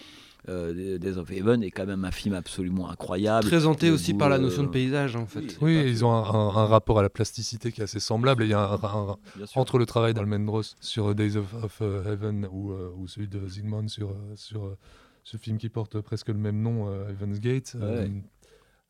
euh, 0.48 0.98
Days 0.98 1.18
of 1.18 1.30
Heaven 1.30 1.62
est 1.62 1.70
quand 1.70 1.86
même 1.86 2.04
un 2.04 2.10
film 2.10 2.34
absolument 2.34 2.90
incroyable. 2.90 3.46
Présenté 3.46 3.90
aussi 3.90 4.14
par 4.14 4.28
la 4.28 4.38
notion 4.38 4.62
de 4.62 4.68
paysage, 4.68 5.16
en 5.16 5.26
fait. 5.26 5.58
Oui, 5.60 5.82
ils 5.86 6.04
ont 6.04 6.12
un, 6.12 6.66
rapport 6.66 6.98
à 6.98 7.02
la 7.02 7.10
plasticité 7.10 7.72
qui 7.72 7.80
est 7.80 7.84
assez 7.84 8.00
semblable. 8.00 8.44
Et 8.44 8.46
il 8.46 8.50
y 8.50 8.54
a 8.54 8.60
un, 8.60 9.16
entre 9.54 9.78
le 9.78 9.86
travail 9.86 10.14
d'Almendros 10.14 10.62
sur 10.80 11.14
Days 11.14 11.36
of, 11.36 11.82
euh, 11.82 12.12
Heaven 12.12 12.48
ou, 12.50 12.72
euh, 12.72 12.90
ou, 12.96 13.06
celui 13.08 13.28
de 13.28 13.46
Zygmunt 13.46 13.88
sur, 13.88 14.14
sur 14.36 14.76
ce 15.24 15.36
film 15.36 15.58
qui 15.58 15.68
porte 15.68 16.00
presque 16.00 16.28
le 16.28 16.34
même 16.34 16.62
nom, 16.62 16.90
Heaven's 17.08 17.40
Gate 17.40 17.76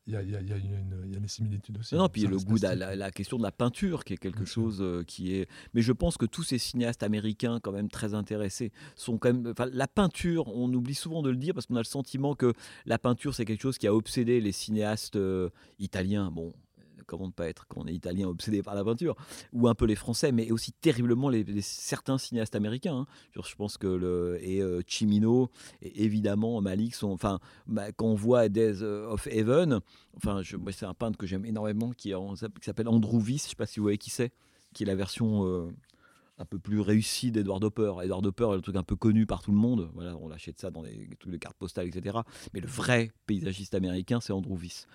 il 0.09 0.15
y 0.15 0.17
a, 0.17 0.23
y, 0.23 0.37
a, 0.37 0.41
y, 0.41 0.53
a 0.53 0.57
y 0.57 1.17
a, 1.17 1.21
des 1.21 1.29
similitudes 1.29 1.77
aussi. 1.79 1.95
Non, 1.95 2.09
puis 2.09 2.23
le 2.23 2.39
goût 2.39 2.57
la, 2.63 2.97
la, 2.97 3.11
question 3.11 3.37
de 3.37 3.43
la 3.43 3.53
peinture, 3.53 4.05
qui 4.05 4.15
est 4.15 4.17
quelque 4.17 4.47
chose 4.47 4.79
euh, 4.81 5.05
qui 5.05 5.35
est. 5.35 5.49
Mais 5.75 5.83
je 5.83 5.93
pense 5.93 6.17
que 6.17 6.25
tous 6.25 6.43
ces 6.43 6.57
cinéastes 6.57 7.03
américains, 7.03 7.61
quand 7.61 7.73
même 7.73 7.91
très 7.91 8.15
intéressés, 8.15 8.73
sont 8.97 9.19
quand 9.19 9.35
même. 9.35 9.49
Enfin, 9.49 9.69
la 9.71 9.87
peinture, 9.87 10.49
on 10.49 10.73
oublie 10.73 10.95
souvent 10.95 11.23
de 11.23 11.29
le 11.29 11.37
dire 11.37 11.53
parce 11.53 11.67
qu'on 11.67 11.77
a 11.77 11.81
le 11.81 11.85
sentiment 11.85 12.35
que 12.35 12.55
la 12.87 12.99
peinture, 12.99 13.35
c'est 13.35 13.45
quelque 13.45 13.61
chose 13.61 13.77
qui 13.77 13.87
a 13.87 13.95
obsédé 13.95 14.41
les 14.41 14.53
cinéastes 14.53 15.17
euh, 15.17 15.51
italiens. 15.79 16.31
Bon, 16.31 16.55
comment 17.09 17.27
ne 17.27 17.33
pas 17.33 17.49
être 17.49 17.67
quand 17.67 17.81
on 17.81 17.87
est 17.87 17.95
italien 17.95 18.29
obsédé 18.29 18.63
par 18.63 18.77
la 18.77 18.85
peinture, 18.85 19.17
ou 19.53 19.67
un 19.67 19.75
peu 19.75 19.87
les 19.87 19.97
Français, 19.97 20.31
mais 20.31 20.53
aussi 20.53 20.73
terriblement 20.73 21.29
les, 21.29 21.45
certains 21.63 22.19
cinéastes 22.19 22.55
américains. 22.55 22.99
Hein. 22.99 23.07
Je 23.35 23.55
pense 23.57 23.79
que 23.79 23.89
le, 23.89 24.39
et 24.41 24.63
euh, 24.63 24.83
Chimino 24.87 25.51
et 25.83 26.05
évidemment 26.05 26.61
Malik 26.61 26.95
sont, 26.95 27.11
enfin, 27.11 27.41
bah, 27.67 27.91
quand 27.93 28.07
on 28.07 28.15
voit 28.15 28.49
Days 28.49 28.83
of 28.83 29.27
Heaven, 29.27 29.81
enfin, 30.17 30.43
c'est 30.71 30.87
un 30.87 30.95
peintre 30.95 31.19
que 31.19 31.27
j'aime 31.27 31.45
énormément 31.45 31.91
qui, 31.91 32.13
qui 32.13 32.65
s'appelle 32.65 32.89
Andrew 32.89 33.17
Wyss, 33.17 33.43
je 33.43 33.47
ne 33.47 33.51
sais 33.51 33.57
pas 33.57 33.67
si 33.67 33.81
vous 33.81 33.85
voyez 33.85 33.99
qui 33.99 34.11
c'est, 34.11 34.33
qui 34.75 34.83
est 34.83 34.87
la 34.87 34.95
version 34.95 35.47
euh, 35.47 35.71
un 36.39 36.45
peu 36.45 36.59
plus 36.59 36.81
réussi 36.81 37.31
d'Edward 37.31 37.63
Hopper. 37.65 37.95
Edward 38.03 38.25
Hopper 38.25 38.49
est 38.53 38.57
le 38.57 38.63
truc 38.63 38.77
un 38.77 38.83
peu 38.83 38.97
connu 38.97 39.27
par 39.27 39.43
tout 39.43 39.51
le 39.51 39.57
monde. 39.57 39.91
Voilà, 39.95 40.17
on 40.17 40.29
l'achète 40.29 40.61
ça 40.61 40.71
dans 40.71 40.83
toutes 41.19 41.33
les 41.33 41.39
cartes 41.39 41.57
postales, 41.57 41.89
etc. 41.89 42.19
Mais 42.55 42.61
le 42.61 42.69
vrai 42.69 43.11
paysagiste 43.27 43.75
américain, 43.75 44.21
c'est 44.21 44.33
Andrew 44.33 44.57
Wyss, 44.57 44.87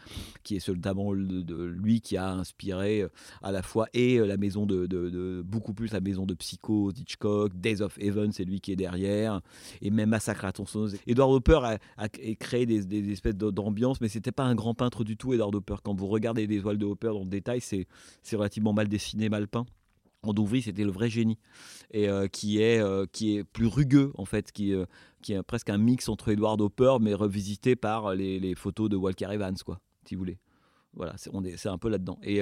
qui 0.43 0.55
est 0.55 0.67
notamment 0.69 1.13
de, 1.13 1.63
lui 1.65 2.01
qui 2.01 2.17
a 2.17 2.31
inspiré 2.31 3.01
euh, 3.01 3.09
à 3.41 3.51
la 3.51 3.61
fois 3.61 3.87
et 3.93 4.19
euh, 4.19 4.25
la 4.25 4.37
maison 4.37 4.65
de, 4.65 5.41
beaucoup 5.45 5.73
plus 5.73 5.91
la 5.91 6.01
maison 6.01 6.25
de 6.25 6.33
Psycho, 6.33 6.91
Hitchcock, 6.91 7.53
Days 7.55 7.81
of 7.81 7.97
Heaven, 7.99 8.31
c'est 8.31 8.45
lui 8.45 8.61
qui 8.61 8.71
est 8.71 8.75
derrière, 8.75 9.41
et 9.81 9.89
même 9.89 10.09
Massacre 10.09 10.45
à 10.45 10.51
tronçonneuse. 10.51 10.97
Edward 11.07 11.31
Hopper 11.31 11.77
a, 11.97 12.09
créé 12.09 12.65
des, 12.65 13.11
espèces 13.11 13.35
d'ambiance, 13.35 13.99
mais 14.01 14.07
c'était 14.07 14.31
pas 14.31 14.43
un 14.43 14.55
grand 14.55 14.73
peintre 14.73 15.03
du 15.03 15.17
tout, 15.17 15.33
Edward 15.33 15.53
Hopper. 15.55 15.75
Quand 15.83 15.93
vous 15.93 16.07
regardez 16.07 16.47
les 16.47 16.59
voiles 16.59 16.77
de 16.77 16.85
Hopper 16.85 17.07
dans 17.07 17.23
le 17.23 17.29
détail, 17.29 17.61
c'est 17.61 17.87
relativement 18.33 18.73
mal 18.73 18.87
dessiné, 18.87 19.29
mal 19.29 19.47
peint. 19.47 19.65
Andouvry, 20.23 20.61
c'était 20.61 20.83
le 20.83 20.91
vrai 20.91 21.09
génie 21.09 21.37
et 21.91 22.09
euh, 22.09 22.27
qui 22.27 22.61
est 22.61 22.79
euh, 22.79 23.05
qui 23.11 23.37
est 23.37 23.43
plus 23.43 23.67
rugueux 23.67 24.11
en 24.15 24.25
fait, 24.25 24.51
qui 24.51 24.73
euh, 24.73 24.85
qui 25.21 25.33
est 25.33 25.43
presque 25.43 25.69
un 25.69 25.77
mix 25.77 26.09
entre 26.09 26.29
Edward 26.29 26.59
Hopper 26.59 26.97
mais 26.99 27.13
revisité 27.13 27.75
par 27.75 28.15
les, 28.15 28.39
les, 28.39 28.55
photos 28.55 28.89
de 28.89 28.95
Walker 28.95 29.27
Evans 29.31 29.55
quoi, 29.65 29.79
si 30.05 30.15
vous 30.15 30.19
voulez. 30.19 30.37
Voilà, 30.95 31.15
c'est 31.17 31.69
un 31.69 31.77
peu 31.77 31.89
là-dedans. 31.89 32.19
Et, 32.23 32.39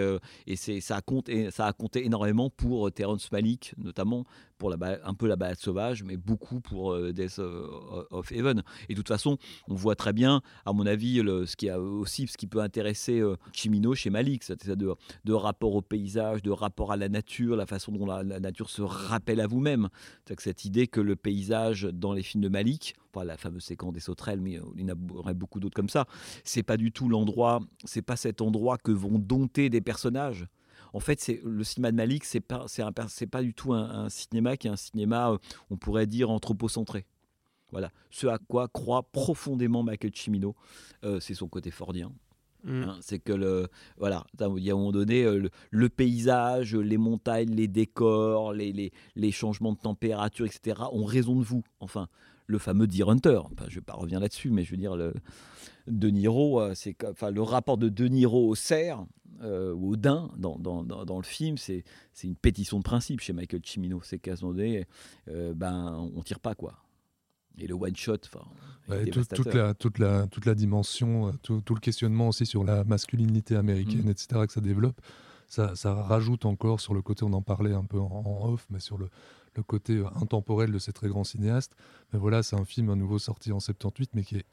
et 0.48 0.56
ça, 0.56 0.98
a 0.98 1.02
compté, 1.02 1.52
ça 1.52 1.68
a 1.68 1.74
compté 1.74 2.06
énormément 2.06 2.50
pour 2.50 2.92
Terence 2.92 3.32
Malik, 3.32 3.74
notamment, 3.78 4.26
pour 4.58 4.70
la, 4.70 4.78
un 5.06 5.14
peu 5.14 5.28
la 5.28 5.36
balade 5.36 5.58
sauvage, 5.58 6.04
mais 6.04 6.18
beaucoup 6.18 6.60
pour 6.60 6.94
euh, 6.94 7.12
Death 7.12 7.40
of 7.40 8.32
Heaven. 8.32 8.62
Et 8.90 8.94
de 8.94 8.98
toute 8.98 9.08
façon, 9.08 9.38
on 9.68 9.74
voit 9.74 9.96
très 9.96 10.14
bien, 10.14 10.42
à 10.66 10.74
mon 10.74 10.86
avis, 10.86 11.18
ce 11.18 11.56
qui 11.56 11.70
a 11.70 11.80
aussi 11.80 12.28
ce 12.28 12.38
qui 12.38 12.48
peut 12.48 12.62
intéresser 12.62 13.20
euh, 13.20 13.38
Chimino 13.54 13.96
chez 13.96 14.10
Malik, 14.10 14.44
c'est 14.44 14.62
ça 14.64 14.76
de, 14.76 14.94
de, 15.26 15.34
rapport 15.34 15.74
au 15.74 15.82
paysage, 15.82 16.44
de 16.44 16.52
rapport 16.52 16.92
à 16.92 16.98
la 16.98 17.10
nature, 17.10 17.56
la 17.56 17.66
façon 17.66 17.92
dont 17.92 18.06
la, 18.06 18.24
nature 18.24 18.70
se 18.70 18.82
rappelle 18.82 19.42
à 19.42 19.48
vous-même. 19.48 19.90
Cette 20.38 20.66
idée 20.66 20.88
que 20.88 21.02
le 21.02 21.16
paysage 21.16 21.84
dans 21.92 22.14
les 22.14 22.24
films 22.24 22.44
de 22.44 22.50
Malik, 22.50 22.96
enfin, 23.14 23.26
la 23.26 23.38
fameuse 23.38 23.64
séquence 23.64 23.94
des 23.94 24.00
sauterelles, 24.00 24.42
mais 24.42 24.60
il 24.76 24.88
y 24.88 24.92
en 24.92 24.96
aurait 25.16 25.34
beaucoup 25.34 25.60
d'autres 25.60 25.76
comme 25.76 25.90
ça, 25.90 26.06
c'est 26.44 26.64
pas 26.64 26.78
du 26.78 26.92
tout 26.92 27.10
l'endroit, 27.10 27.62
c'est 27.86 28.02
pas 28.02 28.16
cet 28.16 28.42
endroit 28.42 28.78
que 28.78 28.92
vont 28.92 29.20
dompter 29.20 29.70
des 29.70 29.82
personnages 29.82 30.48
en 30.94 31.00
fait, 31.00 31.20
c'est 31.20 31.42
le 31.44 31.64
cinéma 31.64 31.92
de 31.92 31.96
Malik, 31.98 32.26
c'est 32.26 32.42
pas, 32.42 32.66
c'est 32.68 33.28
pas 33.28 33.42
du 33.42 33.54
tout 33.54 33.74
un, 33.74 34.10
cinéma 34.10 34.58
qui 34.58 34.68
est 34.68 34.72
un 34.72 34.76
cinéma, 34.76 35.32
euh, 35.32 35.38
on 35.70 35.78
pourrait 35.78 36.08
dire 36.08 36.30
anthropocentré. 36.30 37.06
Voilà, 37.72 37.92
ce 38.10 38.28
à 38.28 38.38
quoi 38.38 38.68
croit 38.68 39.04
profondément 39.04 39.84
Michael 39.84 40.12
Cimino, 40.14 40.56
euh, 41.06 41.22
c'est 41.22 41.34
son 41.34 41.48
côté 41.48 41.72
fordien. 41.72 42.12
Mm. 42.66 42.84
Hein, 42.84 42.98
c'est 43.02 43.20
que 43.20 43.32
le 43.32 43.70
voilà, 43.98 44.26
il 44.58 44.64
y 44.64 44.70
a 44.70 44.74
un 44.74 44.78
moment 44.78 44.92
donné 44.92 45.24
le, 45.24 45.90
paysage, 45.90 46.76
les 46.76 46.98
montagnes, 46.98 47.56
les 47.56 47.70
décors, 47.70 48.52
les, 48.54 48.92
les, 49.16 49.32
changements 49.32 49.72
de 49.72 49.80
température, 49.80 50.46
etc. 50.46 50.82
ont 50.92 51.06
raison 51.06 51.40
de 51.40 51.46
vous. 51.46 51.64
Enfin, 51.80 52.08
le 52.52 52.60
fameux 52.60 52.88
Deer 52.88 53.10
Hunter. 53.10 53.42
Enfin, 53.52 53.66
je 53.68 53.76
vais 53.76 53.82
pas 53.82 53.94
revenir 53.94 54.20
là-dessus, 54.20 54.52
mais 54.52 54.64
je 54.64 54.72
veux 54.72 54.78
dire 54.78 54.96
le 54.96 55.14
De 55.88 56.10
Niro, 56.10 56.62
c'est 56.76 56.96
enfin 57.06 57.32
le 57.32 57.42
rapport 57.42 57.78
de 57.78 57.90
De 57.90 58.08
Niro 58.08 58.48
au 58.48 58.56
cerf 58.56 59.06
euh, 59.44 59.74
ou 59.74 59.94
au 59.94 59.96
daim 59.96 60.30
dans, 60.38 60.60
dans, 60.60 60.84
dans, 60.84 61.18
le 61.18 61.24
film, 61.24 61.58
c'est 61.58 61.84
une 62.24 62.36
pétition 62.36 62.78
de 62.78 62.84
principe 62.84 63.22
chez 63.22 63.34
Michael 63.34 63.62
Cimino. 63.66 64.00
C'est 64.04 64.20
qu'à 64.20 64.36
ce 64.36 64.44
moment 64.44 64.56
donné, 64.56 64.86
euh, 65.30 65.54
ben 65.56 66.10
on 66.16 66.22
tire 66.22 66.40
pas 66.40 66.54
quoi. 66.54 66.76
Et 67.58 67.66
le 67.66 67.74
one 67.74 67.96
shot, 67.96 68.18
enfin, 68.26 68.46
toute, 69.12 69.54
la, 69.54 69.74
toute, 69.74 70.00
la, 70.00 70.28
toute 70.28 70.46
la 70.46 70.56
dimension, 70.56 71.28
euh, 71.28 71.32
tout, 71.42 71.62
tout, 71.62 71.74
le 71.74 71.80
questionnement 71.80 72.30
aussi 72.30 72.46
sur 72.46 72.64
la 72.64 72.84
masculinité 72.84 73.56
américaine, 73.56 74.06
mm. 74.06 74.10
etc., 74.10 74.28
que 74.48 74.54
ça 74.54 74.62
développe, 74.62 75.02
ça, 75.48 75.76
ça, 75.76 75.94
rajoute 75.96 76.46
encore 76.46 76.80
sur 76.80 76.94
le 76.94 77.02
côté, 77.02 77.24
on 77.24 77.34
en 77.34 77.42
parlait 77.42 77.74
un 77.74 77.84
peu 77.84 78.00
en, 78.00 78.52
off, 78.54 78.68
mais 78.70 78.80
sur 78.80 78.98
le, 78.98 79.10
le, 79.56 79.64
côté 79.64 79.98
euh, 79.98 80.06
intemporel 80.22 80.72
de 80.72 80.80
ces 80.80 80.94
très 80.94 81.08
grands 81.08 81.24
cinéastes. 81.24 81.76
Mais 82.14 82.20
voilà, 82.20 82.44
c'est 82.44 82.56
un 82.56 82.66
film 82.66 82.90
à 82.90 82.96
nouveau 82.96 83.20
sorti 83.20 83.52
en 83.52 83.60
78, 83.60 84.12
mais 84.14 84.24
qui 84.24 84.38
est 84.38 84.46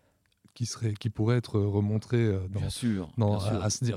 qui, 0.54 0.66
serait, 0.66 0.94
qui 0.94 1.08
pourrait 1.08 1.36
être 1.36 1.60
remontré 1.60 2.16
euh, 2.16 2.40
dans, 2.48 2.58
bien 2.58 2.70
sûr, 2.70 3.08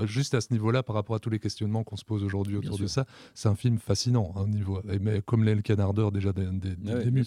juste 0.06 0.36
à 0.36 0.42
ce 0.42 0.54
niveau-là 0.54 0.84
par 0.84 0.96
rapport 0.96 1.16
à 1.16 1.20
tous 1.20 1.32
les 1.32 1.40
questionnements 1.40 1.84
qu'on 1.84 1.96
se 1.96 2.06
pose 2.06 2.24
aujourd'hui 2.24 2.56
autour 2.56 2.78
de 2.78 2.86
ça. 2.86 3.08
C'est 3.34 3.50
un 3.50 3.56
film 3.56 3.80
fascinant, 3.80 4.32
un 4.36 4.42
hein, 4.42 4.48
niveau, 4.48 4.80
mais 5.00 5.24
comme 5.24 5.44
l'est 5.44 5.56
le 5.56 5.64
canardeur 5.64 6.12
déjà 6.12 6.34
des, 6.34 6.46
des, 6.46 6.76
des 6.76 7.24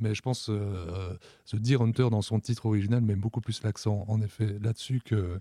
mais 0.00 0.14
je 0.14 0.22
pense 0.22 0.48
euh, 0.50 1.16
The 1.46 1.56
Deer 1.56 1.80
Hunter 1.80 2.08
dans 2.10 2.22
son 2.22 2.40
titre 2.40 2.66
original 2.66 3.00
met 3.02 3.14
beaucoup 3.14 3.40
plus 3.40 3.62
l'accent 3.62 4.04
en 4.08 4.20
effet 4.20 4.58
là-dessus 4.60 5.00
que 5.04 5.38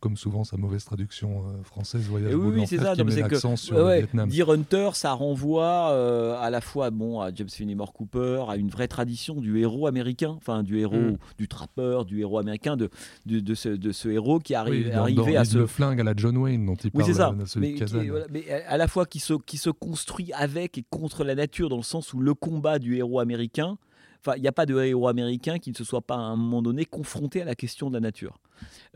comme 0.00 0.16
souvent 0.16 0.44
sa 0.44 0.56
mauvaise 0.56 0.84
traduction 0.84 1.44
euh, 1.46 1.62
française 1.62 2.02
voyage 2.02 2.34
oui, 2.34 2.52
oui 2.56 2.66
c'est 2.66 2.78
ça 2.78 2.94
qui 2.94 3.04
met 3.04 3.16
l'accent 3.16 3.56
sur 3.56 3.78
le 3.78 3.96
Vietnam. 3.96 4.28
Deer 4.28 4.50
Hunter 4.50 4.90
ça 4.94 5.12
renvoie 5.12 5.90
euh, 5.90 6.38
à 6.40 6.50
la 6.50 6.60
fois 6.60 6.90
bon 6.90 7.20
à 7.20 7.32
James 7.34 7.48
Fenimore 7.48 7.92
Cooper 7.92 8.44
à 8.48 8.56
une 8.56 8.68
vraie 8.68 8.88
tradition 8.88 9.40
du 9.40 9.58
héros 9.58 9.86
américain 9.86 10.34
enfin 10.36 10.62
du 10.62 10.78
héros 10.78 10.96
mm. 10.96 11.18
du 11.38 11.48
trappeur 11.48 12.04
du 12.04 12.20
héros 12.20 12.38
américain 12.38 12.76
de 12.76 12.90
de, 13.26 13.40
de, 13.40 13.54
ce, 13.54 13.68
de 13.68 13.92
ce, 13.92 14.08
héros 14.08 14.38
qui 14.38 14.54
arrive 14.54 14.92
arrivé 14.94 15.36
à 15.36 15.44
ce 15.44 15.58
le 15.58 15.66
flingue 15.66 16.00
à 16.00 16.04
la 16.04 16.14
John 16.16 16.36
Wayne 16.36 16.66
dont 16.66 16.74
il 16.74 16.90
oui, 16.94 17.04
parle 17.04 17.46
ça. 17.46 17.58
Mais, 17.58 17.76
mais, 18.30 18.50
à 18.50 18.76
la 18.76 18.88
fois 18.88 19.06
qui 19.06 19.20
se 19.20 19.34
qui 19.34 19.58
se 19.58 19.70
construit 19.70 20.32
avec 20.32 20.78
et 20.78 20.84
contre 20.88 21.24
la 21.24 21.34
nature 21.34 21.68
dans 21.68 21.76
le 21.76 21.82
sens 21.82 22.12
où 22.14 22.20
le 22.20 22.34
combat 22.34 22.78
du 22.78 22.96
héros 22.96 23.20
américain 23.20 23.78
il 24.34 24.42
n'y 24.42 24.48
a 24.48 24.52
pas 24.52 24.66
de 24.66 24.80
héros 24.82 25.08
américain 25.08 25.58
qui 25.58 25.70
ne 25.70 25.76
se 25.76 25.84
soit 25.84 26.00
pas 26.00 26.16
à 26.16 26.18
un 26.18 26.36
moment 26.36 26.62
donné 26.62 26.84
confronté 26.84 27.42
à 27.42 27.44
la 27.44 27.54
question 27.54 27.88
de 27.88 27.94
la 27.94 28.00
nature. 28.00 28.38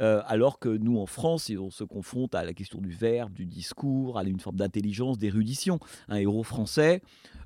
Euh, 0.00 0.22
alors 0.26 0.58
que 0.58 0.68
nous, 0.68 0.98
en 0.98 1.06
France, 1.06 1.50
on 1.58 1.70
se 1.70 1.84
confronte 1.84 2.34
à 2.34 2.44
la 2.44 2.54
question 2.54 2.80
du 2.80 2.90
verbe, 2.90 3.32
du 3.32 3.46
discours, 3.46 4.18
à 4.18 4.24
une 4.24 4.40
forme 4.40 4.56
d'intelligence, 4.56 5.18
d'érudition. 5.18 5.78
Un 6.08 6.16
héros 6.16 6.42
français, 6.42 7.02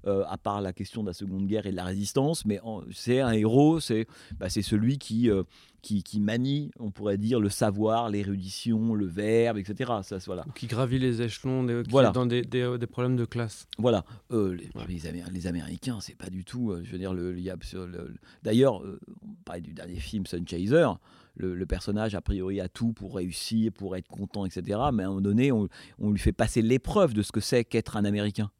euh, 0.06 0.24
à 0.28 0.38
part 0.38 0.60
la 0.60 0.72
question 0.72 1.02
de 1.02 1.08
la 1.08 1.12
Seconde 1.12 1.46
Guerre 1.46 1.66
et 1.66 1.70
de 1.70 1.76
la 1.76 1.84
résistance, 1.84 2.44
mais 2.44 2.60
c'est 2.92 3.20
un 3.20 3.32
héros, 3.32 3.80
c'est 3.80 4.06
bah, 4.38 4.48
celui 4.48 4.98
qui, 4.98 5.30
euh, 5.30 5.42
qui, 5.82 6.02
qui, 6.02 6.20
manie, 6.20 6.70
on 6.78 6.90
pourrait 6.90 7.18
dire, 7.18 7.40
le 7.40 7.48
savoir, 7.48 8.08
l'érudition, 8.10 8.94
le 8.94 9.06
verbe, 9.06 9.58
etc. 9.58 9.92
Ça, 10.02 10.18
voilà. 10.26 10.44
Qui 10.54 10.66
gravit 10.66 10.98
les 10.98 11.22
échelons 11.22 11.64
des, 11.64 11.82
voilà. 11.88 12.10
dans 12.10 12.26
des, 12.26 12.42
des, 12.42 12.86
problèmes 12.86 13.16
de 13.16 13.24
classe. 13.24 13.66
Voilà. 13.78 14.04
les, 14.30 14.70
les, 15.32 15.46
Américains, 15.46 15.98
c'est 16.00 16.16
pas 16.16 16.30
du 16.30 16.44
tout. 16.44 16.74
je 16.82 16.90
veux 16.90 16.98
dire, 16.98 17.12
le, 17.12 17.34
d'ailleurs, 18.42 18.82
on 19.22 19.34
parlait 19.44 19.60
du 19.60 19.72
dernier 19.72 19.96
film 19.96 20.26
Sunchaser 20.26 20.88
le, 21.36 21.66
personnage, 21.66 22.14
a 22.14 22.20
priori, 22.20 22.60
a 22.60 22.68
tout 22.68 22.92
pour 22.92 23.16
réussir, 23.16 23.72
pour 23.72 23.96
être 23.96 24.08
content, 24.08 24.46
etc. 24.46 24.62
Mais 24.92 25.02
à 25.02 25.06
un 25.06 25.10
moment 25.10 25.20
donné, 25.20 25.52
on, 25.52 25.68
lui 26.00 26.18
fait 26.18 26.32
passer 26.32 26.62
l'épreuve 26.62 27.14
de 27.14 27.22
ce 27.22 27.32
que 27.32 27.40
c'est 27.40 27.64
qu'être 27.64 27.96
un 27.96 28.04
Américain. 28.04 28.50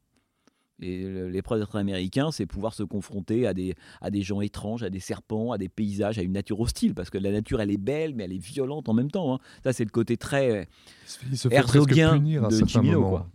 Et 0.81 1.05
l'épreuve 1.29 1.59
d'être 1.59 1.77
un 1.77 1.79
Américain, 1.79 2.31
c'est 2.31 2.45
pouvoir 2.45 2.73
se 2.73 2.83
confronter 2.83 3.47
à 3.47 3.53
des, 3.53 3.75
à 4.01 4.11
des 4.11 4.23
gens 4.23 4.41
étranges, 4.41 4.83
à 4.83 4.89
des 4.89 4.99
serpents, 4.99 5.53
à 5.53 5.57
des 5.57 5.69
paysages, 5.69 6.19
à 6.19 6.21
une 6.21 6.33
nature 6.33 6.59
hostile. 6.59 6.93
Parce 6.93 7.09
que 7.09 7.17
la 7.17 7.31
nature, 7.31 7.61
elle 7.61 7.71
est 7.71 7.77
belle, 7.77 8.13
mais 8.13 8.25
elle 8.25 8.33
est 8.33 8.43
violente 8.43 8.89
en 8.89 8.93
même 8.93 9.09
temps. 9.09 9.33
Hein. 9.33 9.39
Ça, 9.63 9.71
c'est 9.71 9.85
le 9.85 9.89
côté 9.89 10.17
très 10.17 10.67
herzogien 11.49 12.19
de 12.19 12.67
Chimino. 12.67 13.09
Quoi 13.09 13.29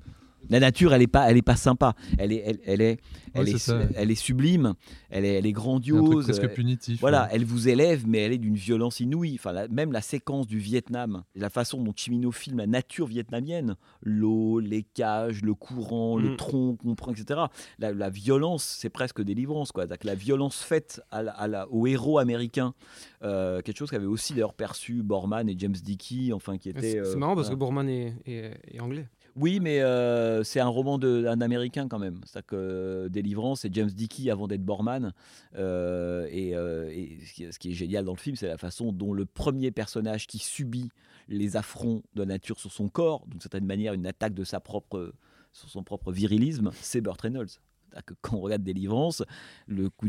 la 0.48 0.60
nature, 0.60 0.92
elle 0.92 1.02
est 1.02 1.06
pas, 1.06 1.30
elle 1.30 1.36
est 1.36 1.42
pas 1.42 1.56
sympa. 1.56 1.94
Elle 2.18 2.32
est, 2.32 2.42
elle, 2.44 2.58
elle 2.64 2.80
est, 2.80 3.00
elle, 3.34 3.48
est, 3.48 3.70
elle 3.94 4.10
est 4.10 4.14
sublime. 4.14 4.74
Elle 5.10 5.24
est, 5.24 5.34
elle 5.34 5.46
est 5.46 5.52
grandiose. 5.52 6.24
presque 6.24 6.48
punitif. 6.54 7.00
Voilà, 7.00 7.28
elle 7.32 7.44
vous 7.44 7.68
élève, 7.68 8.04
mais 8.06 8.18
elle 8.18 8.32
est 8.32 8.38
d'une 8.38 8.56
violence 8.56 9.00
inouïe. 9.00 9.36
Enfin, 9.38 9.66
même 9.68 9.92
la 9.92 10.00
séquence 10.00 10.46
du 10.46 10.58
Vietnam, 10.58 11.24
la 11.34 11.50
façon 11.50 11.82
dont 11.82 11.92
Chimino 11.94 12.32
filme 12.32 12.58
la 12.58 12.66
nature 12.66 13.06
vietnamienne, 13.06 13.76
l'eau, 14.02 14.60
les 14.60 14.82
cages, 14.82 15.42
le 15.42 15.54
courant, 15.54 16.18
le 16.18 16.30
mm. 16.30 16.36
tronc 16.36 16.76
qu'on 16.76 16.94
prend, 16.94 17.12
etc. 17.12 17.40
La, 17.78 18.10
violence, 18.10 18.64
c'est 18.64 18.90
presque 18.90 19.22
délivrance, 19.22 19.72
quoi. 19.72 19.86
La 20.02 20.14
violence 20.14 20.62
faite 20.62 21.02
à 21.10 21.22
la, 21.22 21.68
au 21.70 21.86
héros 21.86 22.18
américain, 22.18 22.74
euh, 23.22 23.60
quelque 23.62 23.78
chose 23.78 23.90
qu'avait 23.90 24.06
aussi 24.06 24.32
d'ailleurs 24.32 24.54
perçu 24.54 25.02
Borman 25.02 25.48
et 25.48 25.54
James 25.58 25.72
Dickey, 25.72 26.32
enfin 26.32 26.58
qui 26.58 26.70
était. 26.70 27.02
C'est 27.04 27.16
marrant 27.16 27.36
parce 27.36 27.50
que 27.50 27.54
Borman 27.54 27.88
est, 27.88 28.14
est 28.26 28.80
anglais. 28.80 29.06
Oui, 29.36 29.60
mais 29.60 29.80
euh, 29.80 30.42
c'est 30.42 30.60
un 30.60 30.68
roman 30.68 30.98
d'un 30.98 31.40
Américain 31.40 31.88
quand 31.88 31.98
même. 31.98 32.20
C'est-à-dire 32.24 32.46
que 32.46 32.56
euh, 32.56 33.08
Délivrance, 33.08 33.60
c'est 33.60 33.74
James 33.74 33.90
Dickey 33.90 34.30
avant 34.30 34.48
d'être 34.48 34.64
Borman. 34.64 35.12
Euh, 35.56 36.26
et, 36.30 37.18
ce, 37.24 37.58
qui, 37.58 37.70
est 37.70 37.74
génial 37.74 38.04
dans 38.04 38.12
le 38.12 38.18
film, 38.18 38.36
c'est 38.36 38.48
la 38.48 38.58
façon 38.58 38.92
dont 38.92 39.12
le 39.12 39.26
premier 39.26 39.70
personnage 39.70 40.26
qui 40.26 40.38
subit 40.38 40.90
les 41.28 41.56
affronts 41.56 42.02
de 42.14 42.22
la 42.22 42.26
nature 42.26 42.58
sur 42.58 42.72
son 42.72 42.88
corps, 42.88 43.24
d'une 43.26 43.40
certaine 43.40 43.66
manière 43.66 43.94
une 43.94 44.06
attaque 44.06 44.34
de 44.34 44.44
sa 44.44 44.60
propre, 44.60 45.12
sur 45.52 45.68
son 45.68 45.82
propre 45.82 46.12
virilisme, 46.12 46.70
c'est 46.80 47.00
Burt 47.00 47.20
Reynolds 47.20 47.60
que 48.06 48.14
quand 48.20 48.36
on 48.36 48.40
regarde 48.40 48.62
Délivrance, 48.62 49.22
le 49.66 49.90
coup 49.90 50.08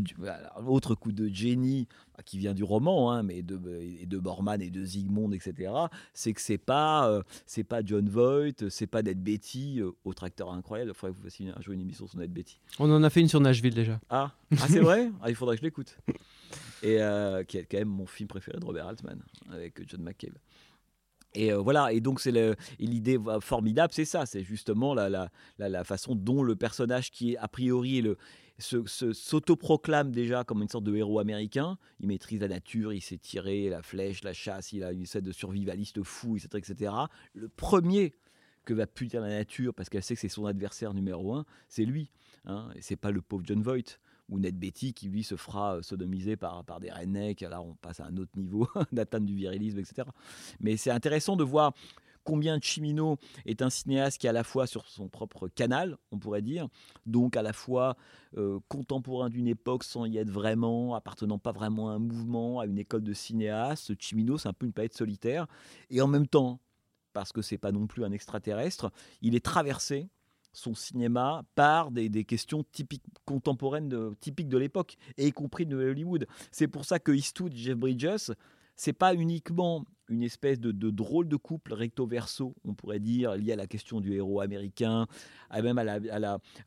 autre 0.66 0.94
coup 0.94 1.12
de 1.12 1.28
génie 1.28 1.86
bah, 2.16 2.22
qui 2.24 2.38
vient 2.38 2.54
du 2.54 2.64
roman, 2.64 3.12
hein, 3.12 3.22
mais 3.22 3.42
de, 3.42 3.58
et 4.00 4.06
de 4.06 4.18
Borman 4.18 4.60
et 4.60 4.70
de 4.70 4.84
Zygmunt, 4.84 5.32
etc., 5.32 5.72
c'est 6.14 6.32
que 6.32 6.40
c'est 6.40 6.58
pas, 6.58 7.08
euh, 7.08 7.22
c'est 7.46 7.64
pas 7.64 7.82
John 7.84 8.08
Voight, 8.08 8.68
c'est 8.68 8.86
pas 8.86 9.02
Ned 9.02 9.22
Betty, 9.22 9.80
euh, 9.80 9.92
autre 10.04 10.24
acteur 10.24 10.52
incroyable. 10.52 10.92
Il 10.92 10.94
faudrait 10.94 11.12
que 11.12 11.18
vous 11.18 11.24
fassiez 11.24 11.48
un 11.48 11.60
jour 11.60 11.74
une 11.74 11.80
émission 11.80 12.06
sur 12.06 12.18
Ned 12.18 12.32
Betty. 12.32 12.58
On 12.78 12.90
en 12.90 13.02
a 13.02 13.10
fait 13.10 13.20
une 13.20 13.28
sur 13.28 13.40
Nashville 13.40 13.74
déjà. 13.74 14.00
Ah, 14.10 14.32
ah 14.52 14.66
c'est 14.68 14.80
vrai? 14.80 15.10
Ah, 15.22 15.30
Il 15.30 15.36
faudrait 15.36 15.56
que 15.56 15.60
je 15.60 15.66
l'écoute. 15.66 15.96
Et 16.82 17.00
euh, 17.00 17.44
qui 17.44 17.58
est 17.58 17.64
quand 17.64 17.78
même 17.78 17.88
mon 17.88 18.06
film 18.06 18.28
préféré 18.28 18.58
de 18.58 18.64
Robert 18.64 18.88
Altman, 18.88 19.22
avec 19.50 19.80
John 19.88 20.02
McCabe. 20.02 20.34
Et 21.34 21.52
voilà, 21.52 21.92
et 21.92 22.00
donc 22.00 22.20
c'est 22.20 22.32
l'idée 22.78 23.18
formidable, 23.40 23.92
c'est 23.94 24.04
ça, 24.04 24.26
c'est 24.26 24.42
justement 24.42 24.94
la, 24.94 25.84
façon 25.84 26.14
dont 26.14 26.42
le 26.42 26.56
personnage 26.56 27.10
qui 27.10 27.32
est 27.32 27.36
a 27.38 27.48
priori 27.48 28.02
le, 28.02 28.18
s'autoproclame 28.58 30.12
déjà 30.12 30.44
comme 30.44 30.62
une 30.62 30.68
sorte 30.68 30.84
de 30.84 30.94
héros 30.94 31.18
américain. 31.18 31.78
Il 32.00 32.08
maîtrise 32.08 32.40
la 32.40 32.48
nature, 32.48 32.92
il 32.92 33.00
sait 33.00 33.18
tirer 33.18 33.68
la 33.68 33.82
flèche, 33.82 34.22
la 34.24 34.32
chasse, 34.32 34.72
il 34.72 34.84
a 34.84 34.92
une 34.92 35.06
sorte 35.06 35.24
de 35.24 35.32
survivaliste 35.32 36.02
fou, 36.02 36.36
etc., 36.36 36.48
etc. 36.58 36.92
Le 37.34 37.48
premier 37.48 38.14
que 38.64 38.74
va 38.74 38.86
punir 38.86 39.22
la 39.22 39.28
nature 39.28 39.74
parce 39.74 39.88
qu'elle 39.88 40.02
sait 40.02 40.14
que 40.14 40.20
c'est 40.20 40.28
son 40.28 40.46
adversaire 40.46 40.94
numéro 40.94 41.34
un, 41.34 41.44
c'est 41.68 41.84
lui. 41.84 42.10
Hein, 42.44 42.70
et 42.76 42.82
c'est 42.82 42.96
pas 42.96 43.10
le 43.10 43.22
pauvre 43.22 43.42
John 43.46 43.62
Voight 43.62 43.98
ou 44.32 44.38
Ned 44.38 44.58
Betty 44.58 44.94
qui 44.94 45.08
lui 45.08 45.22
se 45.22 45.36
fera 45.36 45.76
euh, 45.76 45.82
sodomiser 45.82 46.36
par, 46.36 46.64
par 46.64 46.80
des 46.80 46.90
rednecks. 46.90 47.42
Là, 47.42 47.60
on 47.60 47.74
passe 47.74 48.00
à 48.00 48.06
un 48.06 48.16
autre 48.16 48.32
niveau 48.36 48.66
d'atteinte 48.92 49.26
du 49.26 49.34
virilisme, 49.34 49.78
etc. 49.78 50.08
Mais 50.60 50.76
c'est 50.76 50.90
intéressant 50.90 51.36
de 51.36 51.44
voir 51.44 51.72
combien 52.24 52.60
Chimino 52.60 53.18
est 53.46 53.62
un 53.62 53.70
cinéaste 53.70 54.20
qui 54.20 54.26
est 54.26 54.30
à 54.30 54.32
la 54.32 54.44
fois 54.44 54.66
sur 54.66 54.88
son 54.88 55.08
propre 55.08 55.48
canal, 55.48 55.98
on 56.10 56.18
pourrait 56.18 56.42
dire, 56.42 56.68
donc 57.04 57.36
à 57.36 57.42
la 57.42 57.52
fois 57.52 57.96
euh, 58.36 58.60
contemporain 58.68 59.28
d'une 59.28 59.48
époque 59.48 59.84
sans 59.84 60.06
y 60.06 60.18
être 60.18 60.30
vraiment, 60.30 60.94
appartenant 60.94 61.38
pas 61.38 61.52
vraiment 61.52 61.90
à 61.90 61.94
un 61.94 61.98
mouvement, 61.98 62.60
à 62.60 62.66
une 62.66 62.78
école 62.78 63.02
de 63.02 63.12
cinéaste. 63.12 64.00
Chimino, 64.00 64.38
c'est 64.38 64.48
un 64.48 64.52
peu 64.52 64.66
une 64.66 64.72
palette 64.72 64.96
solitaire, 64.96 65.46
et 65.90 66.00
en 66.00 66.06
même 66.06 66.26
temps, 66.26 66.60
parce 67.12 67.32
que 67.32 67.42
c'est 67.42 67.58
pas 67.58 67.72
non 67.72 67.86
plus 67.86 68.04
un 68.04 68.12
extraterrestre, 68.12 68.90
il 69.20 69.34
est 69.34 69.44
traversé 69.44 70.08
son 70.52 70.74
cinéma 70.74 71.44
par 71.54 71.90
des, 71.90 72.24
questions 72.24 72.64
typiques 72.72 73.04
contemporaines 73.24 73.88
de, 73.88 74.14
typiques 74.20 74.48
de 74.48 74.58
l'époque, 74.58 74.96
et 75.16 75.28
y 75.28 75.32
compris 75.32 75.66
de 75.66 75.76
Hollywood. 75.76 76.26
C'est 76.50 76.68
pour 76.68 76.84
ça 76.84 76.98
que 76.98 77.12
Eastwood, 77.12 77.54
Jeff 77.54 77.76
Bridges, 77.76 78.32
c'est 78.76 78.92
pas 78.92 79.14
uniquement 79.14 79.84
une 80.08 80.22
espèce 80.22 80.60
de, 80.60 80.90
drôle 80.90 81.28
de 81.28 81.36
couple 81.36 81.72
recto-verso, 81.72 82.54
on 82.64 82.74
pourrait 82.74 83.00
dire, 83.00 83.34
lié 83.34 83.52
à 83.52 83.56
la 83.56 83.66
question 83.66 84.00
du 84.00 84.12
héros 84.12 84.40
américain, 84.40 85.06
à 85.48 85.62
même 85.62 85.78
à 85.78 85.84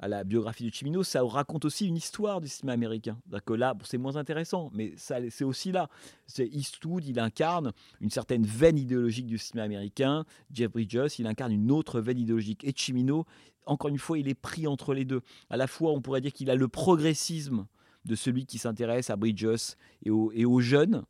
la, 0.08 0.24
biographie 0.24 0.68
de 0.68 0.74
Chimino, 0.74 1.04
ça 1.04 1.22
raconte 1.24 1.66
aussi 1.66 1.88
une 1.88 1.96
histoire 1.96 2.42
du 2.42 2.48
cinéma 2.48 2.74
américain. 2.74 3.20
Que 3.46 3.54
là, 3.54 3.76
c'est 3.84 3.98
moins 3.98 4.16
intéressant, 4.16 4.72
mais 4.74 4.94
c'est 4.98 5.44
aussi 5.44 5.72
là. 5.72 5.90
C'est 6.26 6.48
Eastwood, 6.48 7.06
il 7.06 7.20
incarne 7.20 7.72
une 8.02 8.10
certaine 8.10 8.46
veine 8.46 8.78
idéologique 8.78 9.28
du 9.28 9.38
cinéma 9.38 9.66
américain. 9.66 10.26
Jeff 10.52 10.72
Bridges, 10.72 11.20
il 11.20 11.28
incarne 11.28 11.52
une 11.52 11.72
autre 11.72 12.00
veine 12.02 12.18
idéologique. 12.18 12.64
Et 12.64 12.74
Chimino, 12.76 13.26
encore 13.66 13.90
une 13.90 13.98
fois, 13.98 14.18
il 14.20 14.28
est 14.28 14.36
pris 14.36 14.68
entre 14.68 14.94
les 14.94 15.06
deux. 15.06 15.22
À 15.50 15.58
la 15.58 15.68
fois, 15.68 15.92
on 15.92 16.02
pourrait 16.02 16.22
dire 16.22 16.34
qu'il 16.34 16.50
a 16.50 16.56
le 16.56 16.68
progressisme 16.68 17.68
de 18.06 18.16
celui 18.16 18.46
qui 18.46 18.58
s'intéresse 18.58 19.10
à 19.10 19.16
Bridges 19.16 19.76
et 20.04 20.12
aux, 20.12 20.60
jeunes 20.60 21.04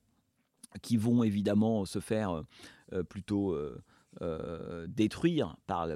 qui 0.81 0.97
vont 0.97 1.23
évidemment 1.23 1.85
se 1.85 1.99
faire 1.99 2.43
plutôt 3.09 3.57
détruire 4.87 5.57
par, 5.67 5.87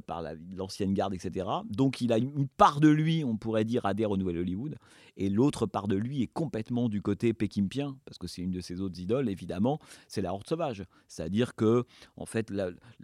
l'ancienne 0.56 0.94
garde, 0.94 1.14
etc. 1.14 1.48
Donc 1.70 2.02
il 2.02 2.12
a 2.12 2.18
une 2.18 2.48
part 2.50 2.82
de 2.82 2.90
lui, 2.90 3.24
on 3.24 3.38
pourrait 3.38 3.64
dire, 3.64 3.86
adhère 3.86 4.12
au 4.12 4.18
Nouvel 4.18 4.40
Hollywood, 4.40 4.76
et 5.16 5.30
l'autre 5.30 5.66
part 5.66 5.88
de 5.88 5.96
lui 5.96 6.22
est 6.22 6.28
complètement 6.28 6.90
du 6.90 7.02
côté 7.02 7.34
pékimpien, 7.34 7.98
parce 8.06 8.18
que 8.18 8.28
c'est 8.28 8.42
une 8.42 8.52
de 8.52 8.62
ses 8.62 8.82
autres 8.82 9.00
idoles, 9.00 9.30
évidemment, 9.30 9.80
c'est 10.08 10.22
la 10.22 10.34
Horde 10.34 10.48
sauvage. 10.48 10.86
C'est-à-dire 11.08 11.56
que, 11.56 11.86
en 12.16 12.26
fait, 12.26 12.54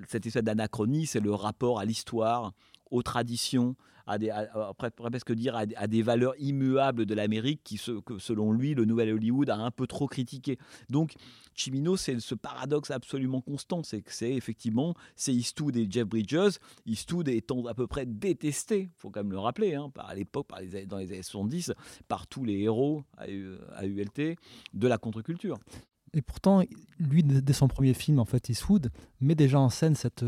cette 0.07 0.25
espèce 0.25 0.43
d'anachronie, 0.43 1.07
c'est 1.07 1.19
le 1.19 1.33
rapport 1.33 1.79
à 1.79 1.85
l'histoire, 1.85 2.53
aux 2.91 3.03
traditions, 3.03 3.75
à 4.07 4.17
des, 4.17 4.31
presque 4.77 5.33
dire 5.33 5.55
à, 5.55 5.87
des 5.87 6.01
valeurs 6.01 6.33
immuables 6.37 7.05
de 7.05 7.13
l'Amérique 7.13 7.61
qui, 7.63 7.79
que, 8.05 8.19
selon 8.19 8.51
lui, 8.51 8.73
le 8.75 8.85
Nouvel 8.85 9.13
Hollywood 9.13 9.49
a 9.49 9.57
un 9.57 9.71
peu 9.71 9.87
trop 9.87 10.07
critiqué. 10.07 10.57
Donc, 10.89 11.13
Chimino, 11.55 11.97
c'est 11.97 12.19
ce 12.19 12.35
paradoxe 12.35 12.91
absolument 12.91 13.41
constant, 13.41 13.83
c'est 13.83 14.01
que 14.01 14.13
c'est 14.13 14.33
effectivement, 14.33 14.93
c'est 15.15 15.33
Eastwood 15.33 15.75
et 15.75 15.87
Jeff 15.89 16.05
Bridges, 16.05 16.57
Eastwood 16.85 17.29
étant 17.29 17.65
à 17.65 17.73
peu 17.73 17.87
près 17.87 18.05
détesté, 18.05 18.89
faut 18.97 19.09
quand 19.09 19.21
même 19.21 19.31
le 19.31 19.39
rappeler, 19.39 19.75
hein, 19.75 19.91
à 19.97 20.13
l'époque, 20.13 20.47
dans 20.87 20.97
les 20.97 21.11
années 21.11 21.23
70, 21.23 21.73
par 22.07 22.27
tous 22.27 22.43
les 22.43 22.59
héros 22.59 23.03
à, 23.17 23.27
ULT 23.27 24.35
de 24.73 24.87
la 24.87 24.97
contre-culture. 24.97 25.57
Et 26.13 26.21
pourtant, 26.21 26.63
lui, 26.99 27.23
dès 27.23 27.53
son 27.53 27.67
premier 27.67 27.93
film, 27.93 28.19
en 28.19 28.25
fait, 28.25 28.49
Eastwood 28.49 28.89
met 29.19 29.35
déjà 29.35 29.59
en 29.59 29.69
scène 29.69 29.95
cette, 29.95 30.23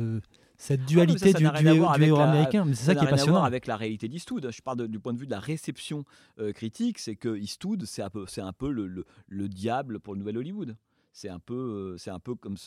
cette 0.58 0.82
ah 0.84 0.88
dualité 0.88 1.34
du, 1.34 1.46
héros 1.46 1.86
américain. 1.86 2.66
Mais 2.66 2.74
c'est 2.74 2.86
ça, 2.86 2.96
qui 2.96 3.06
est 3.06 3.10
passionnant. 3.10 3.44
avec 3.44 3.68
la 3.68 3.78
réalité 3.78 4.08
d'Eastwood. 4.08 4.50
Je 4.52 4.62
parle 4.62 4.88
du 4.88 5.00
point 5.00 5.14
de 5.14 5.20
vue 5.20 5.28
de 5.28 5.32
la 5.32 5.40
réception 5.40 6.04
euh, 6.40 6.52
critique, 6.52 6.98
c'est 7.00 7.16
que 7.16 7.38
Eastwood, 7.38 7.86
c'est 7.86 8.02
un 8.02 8.10
peu, 8.10 8.26
c'est 8.28 8.42
un 8.42 8.54
peu 8.54 8.72
le, 8.72 9.06
le, 9.28 9.50
diable 9.50 10.00
pour 10.00 10.14
le 10.14 10.20
nouvel 10.20 10.38
Hollywood. 10.38 10.76
C'est 11.14 11.30
un 11.30 11.40
peu, 11.40 11.56
euh, 11.56 11.98
c'est 11.98 12.10
un 12.10 12.20
peu 12.20 12.36
comme, 12.36 12.58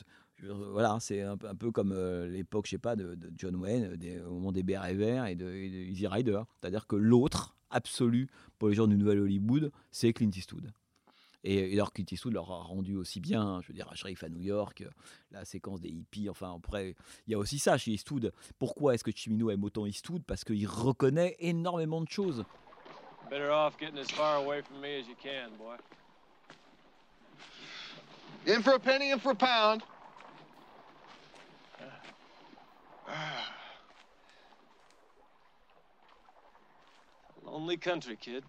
voilà, 0.73 0.99
c'est 1.01 1.23
un, 1.23 1.33
un, 1.33 1.55
peu 1.55 1.71
comme 1.71 1.93
euh, 1.93 2.29
l'époque, 2.29 2.67
je 2.67 2.71
sais 2.71 2.79
pas, 2.79 2.97
de, 2.97 3.19
John 3.37 3.57
Wayne, 3.57 3.97
des, 3.97 4.21
au 4.21 4.35
moment 4.35 4.53
des 4.53 4.63
BR 4.63 4.85
et 4.85 5.35
de, 5.35 5.53
Easy 5.53 6.07
Rider. 6.07 6.41
C'est-à-dire 6.61 6.87
que 6.87 6.97
l'autre 6.97 7.57
absolu 7.71 8.29
pour 8.59 8.69
les 8.69 8.75
gens 8.75 8.87
du 8.87 8.97
nouvel 8.97 9.21
Hollywood, 9.21 9.71
c'est 9.91 10.13
Clint 10.13 10.31
Eastwood. 10.35 10.73
Et, 11.43 11.73
alors 11.73 11.93
Clint 11.93 12.05
Eastwood 12.11 12.35
leur 12.35 12.51
a 12.51 12.63
rendu 12.63 12.97
aussi 12.97 13.21
bien, 13.21 13.61
je 13.63 13.69
veux 13.69 13.75
dire, 13.75 13.89
à 13.91 13.95
Sheriff 13.95 14.23
à 14.25 14.29
New 14.29 14.43
York, 14.43 14.85
la 15.31 15.45
séquence 15.45 15.81
des 15.81 15.89
hippies, 15.89 16.29
enfin 16.29 16.55
après, 16.55 16.95
il 17.27 17.33
y 17.33 17.35
a 17.35 17.39
aussi 17.39 17.59
ça 17.59 17.79
chez 17.79 17.93
Eastwood. 17.93 18.33
Pourquoi 18.59 18.95
est-ce 18.95 19.05
que 19.05 19.11
Chimino 19.11 19.51
aime 19.51 19.65
autant 19.65 19.87
Eastwood? 19.87 20.23
Parce 20.25 20.45
qu'il 20.45 20.67
reconnaît 20.67 21.37
énormément 21.39 22.03
de 22.03 22.09
choses. 22.09 22.45
Better 23.31 23.51
off 23.51 23.79
getting 23.79 23.99
as 23.99 24.11
far 24.11 24.45
away 24.45 24.61
from 24.61 24.81
me 24.81 24.99
as 24.99 25.07
you 25.07 25.15
can, 25.15 25.51
boy. 25.57 25.77
In 28.47 28.63
for 28.63 28.75
a 28.75 28.81
penny, 28.81 29.13
in 29.13 29.19
for 29.19 29.33
a 29.33 29.35
pound. 29.35 29.83
Lonely 37.45 37.77
country, 37.77 38.17
kid. 38.17 38.45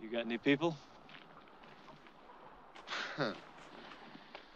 You 0.00 0.08
got 0.08 0.24
any 0.24 0.38
people? 0.38 0.76
Huh. 3.16 3.34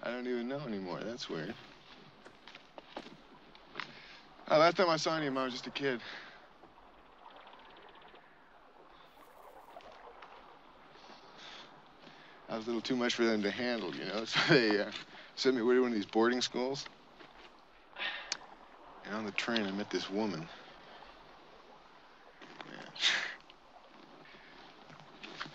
I 0.02 0.10
don't 0.10 0.26
even 0.26 0.48
know 0.48 0.60
anymore. 0.60 1.00
That's 1.04 1.28
weird. 1.28 1.54
Uh, 4.50 4.58
last 4.58 4.76
time 4.76 4.88
I 4.88 4.96
saw 4.96 5.16
any 5.16 5.26
of 5.26 5.34
them, 5.34 5.38
I 5.38 5.44
was 5.44 5.52
just 5.52 5.66
a 5.66 5.70
kid. 5.70 6.00
I 12.48 12.56
was 12.56 12.64
a 12.64 12.68
little 12.68 12.82
too 12.82 12.96
much 12.96 13.14
for 13.14 13.24
them 13.24 13.42
to 13.42 13.50
handle, 13.50 13.94
you 13.94 14.04
know. 14.06 14.24
So 14.26 14.40
they 14.48 14.80
uh, 14.80 14.90
sent 15.34 15.56
me 15.56 15.62
away 15.62 15.74
to 15.74 15.80
one 15.82 15.90
of 15.90 15.94
these 15.94 16.06
boarding 16.06 16.40
schools. 16.40 16.86
And 19.04 19.14
on 19.14 19.26
the 19.26 19.32
train, 19.32 19.66
I 19.66 19.72
met 19.72 19.90
this 19.90 20.08
woman. 20.08 20.48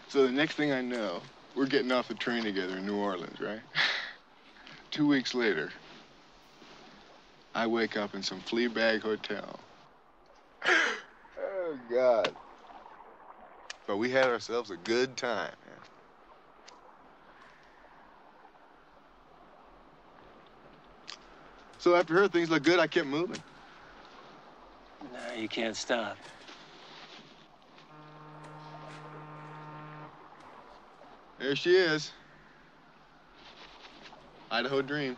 So 0.10 0.26
the 0.26 0.32
next 0.32 0.56
thing 0.56 0.72
I 0.72 0.82
know, 0.82 1.22
we're 1.56 1.68
getting 1.68 1.92
off 1.92 2.08
the 2.08 2.16
train 2.16 2.44
together 2.44 2.78
in 2.78 2.86
New 2.88 2.96
Orleans, 2.96 3.40
right? 3.40 3.62
Two 4.92 5.08
weeks 5.08 5.36
later, 5.36 5.72
I 7.54 7.68
wake 7.68 7.96
up 7.96 8.16
in 8.16 8.24
some 8.24 8.40
flea 8.40 8.66
bag 8.66 9.04
hotel. 9.04 9.60
oh, 10.66 11.78
God. 11.92 12.34
But 13.86 13.98
we 13.98 14.10
had 14.10 14.26
ourselves 14.26 14.72
a 14.72 14.78
good 14.78 15.16
time, 15.16 15.54
man. 15.68 15.78
So 21.78 21.96
after 21.96 22.16
her, 22.16 22.28
things 22.28 22.50
look 22.50 22.64
good. 22.64 22.80
I 22.80 22.88
kept 22.88 23.06
moving. 23.06 23.42
No, 25.14 25.36
you 25.40 25.48
can't 25.48 25.78
stop. 25.78 26.18
There 31.40 31.56
she 31.56 31.70
is. 31.70 32.12
Idaho 34.52 34.82
Dream. 34.82 35.16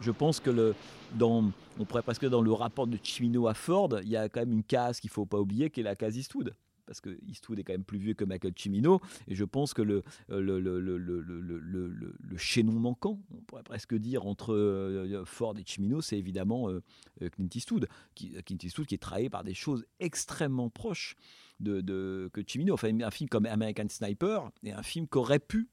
Je 0.00 0.10
pense 0.10 0.40
que 0.40 0.50
le, 0.50 0.74
dans, 1.14 1.50
on 1.78 1.84
pourrait 1.86 2.02
presque 2.02 2.26
dans 2.26 2.42
le 2.42 2.52
rapport 2.52 2.86
de 2.86 2.98
Chimino 3.02 3.48
à 3.48 3.54
Ford, 3.54 3.88
il 4.02 4.08
y 4.08 4.16
a 4.16 4.28
quand 4.28 4.40
même 4.40 4.52
une 4.52 4.62
case 4.62 5.00
qu'il 5.00 5.08
ne 5.08 5.14
faut 5.14 5.24
pas 5.26 5.38
oublier, 5.38 5.70
qui 5.70 5.80
est 5.80 5.84
la 5.84 5.96
case 5.96 6.16
Eastwood 6.16 6.54
parce 6.86 7.00
que 7.00 7.18
Eastwood 7.28 7.58
est 7.58 7.64
quand 7.64 7.72
même 7.72 7.84
plus 7.84 7.98
vieux 7.98 8.14
que 8.14 8.24
Michael 8.24 8.52
Cimino, 8.56 9.00
et 9.28 9.34
je 9.34 9.44
pense 9.44 9.74
que 9.74 9.82
le, 9.82 10.02
euh, 10.30 10.40
le, 10.40 10.60
le, 10.60 10.78
le 10.78 12.36
chaînon 12.36 12.72
manquant, 12.72 13.20
on 13.32 13.40
pourrait 13.42 13.62
presque 13.62 13.94
dire, 13.94 14.26
entre 14.26 14.54
euh, 14.54 15.24
Ford 15.24 15.54
et 15.58 15.64
Cimino, 15.64 16.00
c'est 16.00 16.18
évidemment 16.18 16.70
euh, 16.70 16.82
Clint 17.30 17.48
Eastwood, 17.54 17.88
qui, 18.14 18.30
Clint 18.44 18.58
Eastwood 18.62 18.86
qui 18.86 18.94
est 18.94 18.98
travaillé 18.98 19.28
par 19.30 19.44
des 19.44 19.54
choses 19.54 19.84
extrêmement 20.00 20.70
proches 20.70 21.16
de, 21.60 21.80
de 21.80 22.30
que 22.32 22.42
Cimino. 22.46 22.74
Enfin, 22.74 23.00
un 23.00 23.10
film 23.10 23.28
comme 23.28 23.46
American 23.46 23.88
Sniper 23.88 24.50
est 24.62 24.72
un 24.72 24.82
film 24.82 25.06
qu'aurait 25.06 25.38
pu 25.38 25.68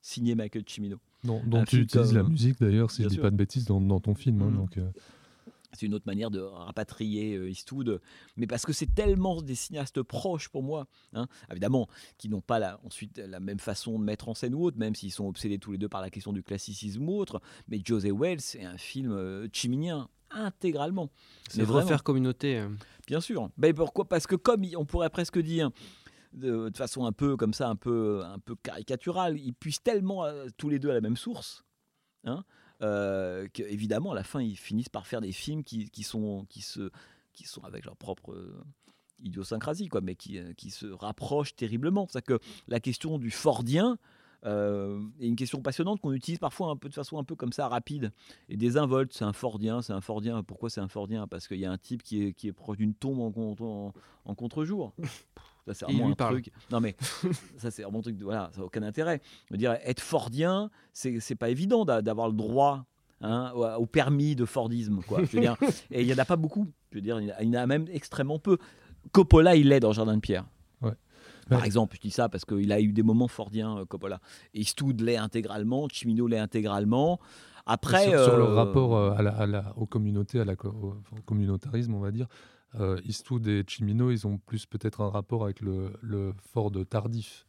signer 0.00 0.34
Michael 0.34 0.64
Cimino. 0.66 0.98
dont 1.24 1.64
tu 1.64 1.78
utilises 1.78 2.12
la 2.12 2.24
musique 2.24 2.60
d'ailleurs, 2.60 2.90
si 2.90 3.02
je 3.02 3.08
ne 3.08 3.12
dis 3.12 3.18
pas 3.18 3.30
de 3.30 3.36
bêtises, 3.36 3.64
dans, 3.64 3.80
dans 3.80 4.00
ton 4.00 4.14
film. 4.14 4.42
Hein, 4.42 4.50
mm. 4.50 4.56
donc, 4.56 4.78
c'est 5.72 5.86
une 5.86 5.94
autre 5.94 6.06
manière 6.06 6.30
de 6.30 6.40
rapatrier 6.40 7.36
euh, 7.36 7.50
Eastwood, 7.50 8.00
mais 8.36 8.46
parce 8.46 8.66
que 8.66 8.72
c'est 8.72 8.94
tellement 8.94 9.40
des 9.42 9.54
cinéastes 9.54 10.02
proches 10.02 10.48
pour 10.48 10.62
moi, 10.62 10.86
hein, 11.14 11.26
évidemment, 11.50 11.88
qui 12.18 12.28
n'ont 12.28 12.40
pas 12.40 12.58
la, 12.58 12.80
ensuite 12.84 13.18
la 13.18 13.40
même 13.40 13.58
façon 13.58 13.98
de 13.98 14.04
mettre 14.04 14.28
en 14.28 14.34
scène 14.34 14.54
ou 14.54 14.64
autre, 14.64 14.78
même 14.78 14.94
s'ils 14.94 15.12
sont 15.12 15.26
obsédés 15.26 15.58
tous 15.58 15.72
les 15.72 15.78
deux 15.78 15.88
par 15.88 16.00
la 16.00 16.10
question 16.10 16.32
du 16.32 16.42
classicisme 16.42 17.08
ou 17.08 17.18
autre. 17.18 17.40
Mais 17.68 17.80
José 17.84 18.12
Wells, 18.12 18.40
c'est 18.40 18.64
un 18.64 18.76
film 18.76 19.12
euh, 19.12 19.48
chiminien 19.52 20.08
intégralement. 20.30 21.10
C'est 21.48 21.64
refaire 21.64 22.02
communauté. 22.02 22.58
Euh. 22.58 22.68
Bien 23.06 23.20
sûr. 23.20 23.50
Ben 23.56 23.74
pourquoi? 23.74 24.08
Parce 24.08 24.26
que 24.26 24.36
comme 24.36 24.64
on 24.76 24.84
pourrait 24.84 25.10
presque 25.10 25.38
dire 25.38 25.70
de, 26.32 26.70
façon 26.74 27.04
un 27.04 27.12
peu 27.12 27.36
comme 27.36 27.52
ça, 27.52 27.68
un 27.68 27.76
peu, 27.76 28.22
un 28.24 28.38
peu 28.38 28.54
caricaturale, 28.56 29.38
ils 29.38 29.52
puissent 29.52 29.82
tellement 29.82 30.24
tous 30.56 30.70
les 30.70 30.78
deux 30.78 30.90
à 30.90 30.94
la 30.94 31.02
même 31.02 31.16
source. 31.16 31.64
Hein, 32.24 32.44
euh, 32.82 33.46
qu'évidemment, 33.52 34.12
à 34.12 34.14
la 34.14 34.24
fin, 34.24 34.40
ils 34.40 34.56
finissent 34.56 34.88
par 34.88 35.06
faire 35.06 35.20
des 35.20 35.32
films 35.32 35.62
qui, 35.62 35.90
qui, 35.90 36.02
sont, 36.02 36.46
qui, 36.48 36.62
se, 36.62 36.90
qui 37.32 37.44
sont 37.44 37.62
avec 37.64 37.84
leur 37.84 37.96
propre 37.96 38.32
euh, 38.32 38.64
idiosyncrasie, 39.22 39.88
quoi, 39.88 40.00
mais 40.00 40.16
qui, 40.16 40.38
euh, 40.38 40.52
qui 40.54 40.70
se 40.70 40.86
rapprochent 40.86 41.54
terriblement. 41.54 42.06
C'est 42.10 42.24
que 42.24 42.38
la 42.68 42.80
question 42.80 43.18
du 43.18 43.30
Fordien 43.30 43.98
est 44.44 45.28
une 45.28 45.36
question 45.36 45.62
passionnante 45.62 46.00
qu'on 46.00 46.12
utilise 46.12 46.40
parfois 46.40 46.70
un 46.70 46.76
peu 46.76 46.88
de 46.88 46.94
façon 46.94 47.16
un 47.16 47.22
peu 47.22 47.36
comme 47.36 47.52
ça 47.52 47.68
rapide 47.68 48.12
et 48.48 48.56
désinvolte. 48.56 49.12
C'est 49.12 49.24
un 49.24 49.32
Fordien, 49.32 49.82
c'est 49.82 49.92
un 49.92 50.00
Fordien. 50.00 50.42
Pourquoi 50.42 50.68
c'est 50.68 50.80
un 50.80 50.88
Fordien? 50.88 51.28
Parce 51.28 51.46
qu'il 51.46 51.60
y 51.60 51.64
a 51.64 51.70
un 51.70 51.78
type 51.78 52.02
qui 52.02 52.24
est, 52.24 52.32
qui 52.32 52.48
est 52.48 52.52
proche 52.52 52.78
d'une 52.78 52.92
tombe 52.92 53.20
en 53.20 54.34
contre-jour. 54.34 54.94
Ça, 55.66 55.74
c'est 55.74 55.84
vraiment 55.84 56.10
un 56.10 56.14
truc. 56.14 56.50
Non, 56.72 56.80
mais 56.80 56.96
ça, 57.56 57.70
c'est 57.70 57.82
vraiment 57.82 58.00
un 58.00 58.02
truc. 58.02 58.20
Voilà, 58.20 58.50
ça 58.52 58.60
n'a 58.60 58.66
aucun 58.66 58.82
intérêt. 58.82 59.20
Je 59.46 59.54
veux 59.54 59.58
dire, 59.58 59.76
être 59.84 60.00
Fordien, 60.00 60.70
c'est, 60.92 61.20
c'est 61.20 61.36
pas 61.36 61.50
évident 61.50 61.84
d'avoir 61.84 62.26
le 62.26 62.34
droit 62.34 62.84
hein, 63.20 63.52
au 63.52 63.86
permis 63.86 64.34
de 64.34 64.44
Fordisme. 64.44 65.02
Quoi. 65.06 65.20
Je 65.22 65.36
veux 65.36 65.40
dire, 65.40 65.56
et 65.92 66.00
il 66.00 66.06
n'y 66.06 66.14
en 66.14 66.18
a 66.18 66.24
pas 66.24 66.34
beaucoup. 66.34 66.66
Je 66.90 66.96
veux 66.96 67.02
dire, 67.02 67.20
il 67.20 67.48
y 67.48 67.56
en 67.56 67.60
a 67.62 67.66
même 67.66 67.86
extrêmement 67.92 68.40
peu. 68.40 68.58
Coppola, 69.12 69.54
il 69.54 69.68
l'est 69.68 69.78
dans 69.78 69.92
Jardin 69.92 70.16
de 70.16 70.20
Pierre. 70.20 70.46
Ouais. 70.80 70.94
Par 71.48 71.64
exemple, 71.64 71.96
je 71.96 72.00
dis 72.00 72.10
ça 72.10 72.28
parce 72.28 72.44
qu'il 72.44 72.72
a 72.72 72.80
eu 72.80 72.92
des 72.92 73.02
moments 73.02 73.28
fordiens, 73.28 73.78
euh, 73.78 73.84
Coppola. 73.84 74.20
Eastwood 74.54 75.00
l'est 75.00 75.16
intégralement, 75.16 75.88
Chimino 75.88 76.26
l'est 76.26 76.38
intégralement. 76.38 77.20
Après, 77.66 78.08
sur, 78.08 78.36
le 78.36 78.42
euh, 78.42 78.54
rapport 78.54 78.96
euh, 78.96 79.14
à 79.14 79.46
la, 79.46 79.72
aux 79.76 79.86
communautés, 79.86 80.40
à 80.40 80.44
la, 80.44 80.54
au 80.64 80.96
communautarisme, 81.24 81.94
on 81.94 82.00
va 82.00 82.10
dire, 82.10 82.26
euh, 82.80 83.00
Eastwood 83.04 83.46
et 83.46 83.64
Chimino, 83.66 84.10
ils 84.10 84.26
ont 84.26 84.38
plus 84.38 84.66
peut-être 84.66 85.00
un 85.00 85.10
rapport 85.10 85.44
avec 85.44 85.60
le, 85.60 85.92
le 86.00 86.32
Ford 86.52 86.72
tardif. 86.88 87.46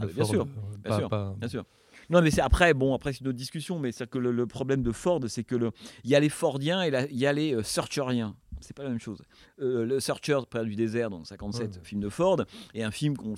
Ah, 0.00 0.06
bien, 0.06 0.24
sûr, 0.24 0.46
bien, 0.84 0.98
sûr, 0.98 1.08
bien 1.36 1.48
sûr. 1.48 1.64
Non, 2.10 2.22
mais 2.22 2.30
c'est 2.30 2.40
après, 2.40 2.74
bon, 2.74 2.94
après 2.94 3.12
c'est 3.12 3.20
une 3.20 3.28
autre 3.28 3.38
discussion, 3.38 3.78
mais 3.78 3.92
c'est 3.92 4.08
que 4.08 4.18
le, 4.18 4.46
problème 4.46 4.82
de 4.82 4.92
Ford, 4.92 5.20
c'est 5.28 5.44
que 5.44 5.56
le, 5.56 5.70
il 6.04 6.10
y 6.10 6.14
a 6.14 6.20
les 6.20 6.28
Fordiens 6.28 6.82
et 6.82 7.08
il 7.10 7.18
y 7.18 7.26
a 7.26 7.32
les 7.32 7.62
Searcheriens 7.62 8.36
c'est 8.60 8.74
pas 8.74 8.82
la 8.82 8.90
même 8.90 9.00
chose. 9.00 9.22
Euh, 9.60 9.84
le 9.84 10.00
Searcher, 10.00 10.38
Près 10.48 10.64
du 10.64 10.76
désert, 10.76 11.10
donc 11.10 11.26
57, 11.26 11.80
film 11.82 12.00
de 12.00 12.08
Ford, 12.08 12.44
et 12.74 12.84
un 12.84 12.90
film 12.90 13.16
qu'on 13.16 13.34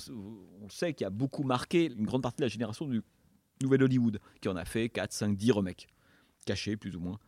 on 0.60 0.68
sait 0.68 0.94
qui 0.94 1.04
a 1.04 1.10
beaucoup 1.10 1.42
marqué 1.42 1.86
une 1.86 2.04
grande 2.04 2.22
partie 2.22 2.38
de 2.38 2.42
la 2.42 2.48
génération 2.48 2.86
du 2.86 3.02
Nouvel 3.62 3.82
Hollywood, 3.82 4.18
qui 4.40 4.48
en 4.48 4.56
a 4.56 4.64
fait 4.64 4.88
4, 4.88 5.12
5, 5.12 5.36
10 5.36 5.52
remakes, 5.52 5.88
cachés 6.44 6.76
plus 6.76 6.96
ou 6.96 7.00
moins. 7.00 7.18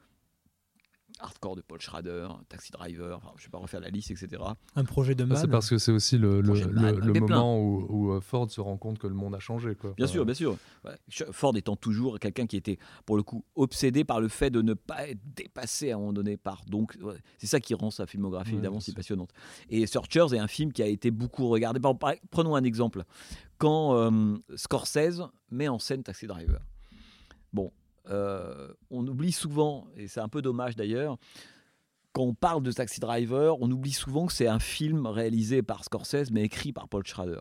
Hardcore 1.21 1.57
de 1.57 1.63
Paul 1.63 1.81
Schrader, 1.81 2.29
Taxi 2.49 2.73
Driver, 2.73 3.21
je 3.37 3.43
ne 3.43 3.47
vais 3.47 3.51
pas 3.51 3.59
refaire 3.59 3.81
la 3.81 3.89
liste, 3.89 4.11
etc. 4.11 4.43
Un 4.75 4.85
projet 4.85 5.15
de 5.15 5.27
ah, 5.31 5.37
C'est 5.37 5.49
parce 5.49 5.71
que 5.71 5.79
c'est 5.79 5.93
aussi 5.93 6.19
le, 6.19 6.41
le, 6.41 7.21
moment 7.21 7.59
où, 7.59 8.13
euh, 8.13 8.21
Ford 8.21 8.51
se 8.51 8.61
rend 8.61 8.77
compte 8.77 8.99
que 8.99 9.07
le 9.07 9.15
monde 9.15 9.35
a 9.35 9.39
changé. 9.39 9.75
Quoi. 9.75 9.95
Bien 9.97 10.07
sûr, 10.07 10.25
bien 10.25 10.35
sûr. 10.35 10.57
Ford 11.31 11.57
étant 11.57 11.77
toujours 11.77 12.19
quelqu'un 12.19 12.47
qui 12.47 12.57
était, 12.57 12.79
pour 13.07 13.17
le 13.17 13.23
coup, 13.23 13.45
obsédé 13.55 14.05
par 14.05 14.21
le 14.21 14.29
fait 14.29 14.51
de 14.51 14.61
ne 14.61 14.75
pas 14.75 15.09
être 15.09 15.21
dépassé 15.37 15.93
à 15.93 15.95
un 15.95 15.99
moment 15.99 16.13
donné 16.13 16.37
par. 16.37 16.65
Donc, 16.67 16.99
c'est 17.39 17.47
ça 17.47 17.61
qui 17.61 17.75
rend 17.75 17.91
sa 17.91 18.07
filmographie 18.07 18.53
évidemment 18.53 18.81
si 18.81 18.93
passionnante. 18.93 19.31
Et 19.71 19.87
Searchers 19.87 20.35
est 20.35 20.39
un 20.39 20.49
film 20.49 20.73
qui 20.73 20.83
a 20.83 20.87
été 20.87 21.11
beaucoup 21.11 21.49
regardé. 21.49 21.81
Prenons 22.31 22.57
un 22.57 22.65
exemple. 22.65 23.05
Quand 23.59 23.97
euh, 23.97 24.37
Scorsese 24.57 25.23
met 25.51 25.69
en 25.69 25.79
scène 25.79 26.03
Taxi 26.03 26.27
Driver. 26.27 26.61
Bon, 27.53 27.71
euh, 28.11 28.73
on 28.91 29.07
oublie 29.07 29.33
souvent, 29.33 29.87
et 29.97 30.09
c'est 30.09 30.21
un 30.21 30.29
peu 30.29 30.43
dommage 30.43 30.77
d'ailleurs, 30.77 31.17
quand 32.13 32.23
on 32.23 32.35
parle 32.35 32.63
de 32.63 32.71
Taxi 32.71 33.01
Driver, 33.01 33.61
on 33.61 33.71
oublie 33.71 33.93
souvent 33.93 34.27
que 34.27 34.33
c'est 34.33 34.47
un 34.47 34.61
film 34.61 35.07
réalisé 35.07 35.63
par 35.63 35.83
Scorsese 35.83 36.31
mais 36.31 36.43
écrit 36.43 36.73
par 36.73 36.89
Paul 36.89 37.05
Schrader. 37.05 37.41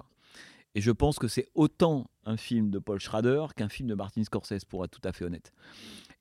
Et 0.75 0.81
je 0.81 0.91
pense 0.91 1.19
que 1.19 1.27
c'est 1.27 1.47
autant 1.53 2.09
un 2.25 2.37
film 2.37 2.71
de 2.71 2.79
Paul 2.79 2.99
Schrader 2.99 3.45
qu'un 3.55 3.69
film 3.69 3.87
de 3.87 3.93
Martin 3.93 4.23
Scorsese, 4.23 4.65
pour 4.65 4.83
être 4.83 4.99
tout 4.99 5.07
à 5.07 5.11
fait 5.11 5.25
honnête. 5.25 5.51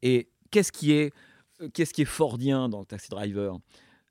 Et 0.02 0.28
qu'est-ce 0.50 0.72
qui 0.72 0.92
est, 0.92 1.14
qu'est-ce 1.72 1.94
qui 1.94 2.02
est 2.02 2.06
fordien 2.06 2.68
dans 2.68 2.84
Taxi 2.84 3.08
Driver? 3.08 3.56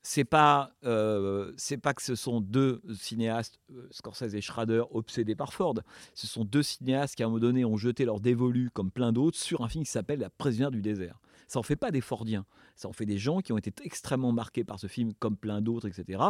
C'est 0.03 0.25
pas 0.25 0.71
euh, 0.83 1.53
c'est 1.57 1.77
pas 1.77 1.93
que 1.93 2.01
ce 2.01 2.15
sont 2.15 2.41
deux 2.41 2.81
cinéastes 2.99 3.59
euh, 3.71 3.87
Scorsese 3.91 4.33
et 4.33 4.41
Schrader 4.41 4.83
obsédés 4.91 5.35
par 5.35 5.53
Ford. 5.53 5.75
Ce 6.15 6.27
sont 6.27 6.43
deux 6.43 6.63
cinéastes 6.63 7.15
qui 7.15 7.23
à 7.23 7.27
un 7.27 7.29
moment 7.29 7.39
donné 7.39 7.65
ont 7.65 7.77
jeté 7.77 8.05
leur 8.05 8.19
dévolu 8.19 8.69
comme 8.71 8.91
plein 8.91 9.11
d'autres 9.11 9.37
sur 9.37 9.61
un 9.61 9.69
film 9.69 9.83
qui 9.83 9.91
s'appelle 9.91 10.19
La 10.19 10.29
prisonnière 10.29 10.71
du 10.71 10.81
désert. 10.81 11.19
Ça 11.51 11.59
en 11.59 11.63
fait 11.63 11.75
pas 11.75 11.91
des 11.91 11.99
Fordiens, 11.99 12.45
ça 12.77 12.87
en 12.87 12.93
fait 12.93 13.05
des 13.05 13.17
gens 13.17 13.41
qui 13.41 13.51
ont 13.51 13.57
été 13.57 13.73
extrêmement 13.83 14.31
marqués 14.31 14.63
par 14.63 14.79
ce 14.79 14.87
film, 14.87 15.13
comme 15.15 15.35
plein 15.35 15.59
d'autres, 15.59 15.85
etc. 15.85 16.23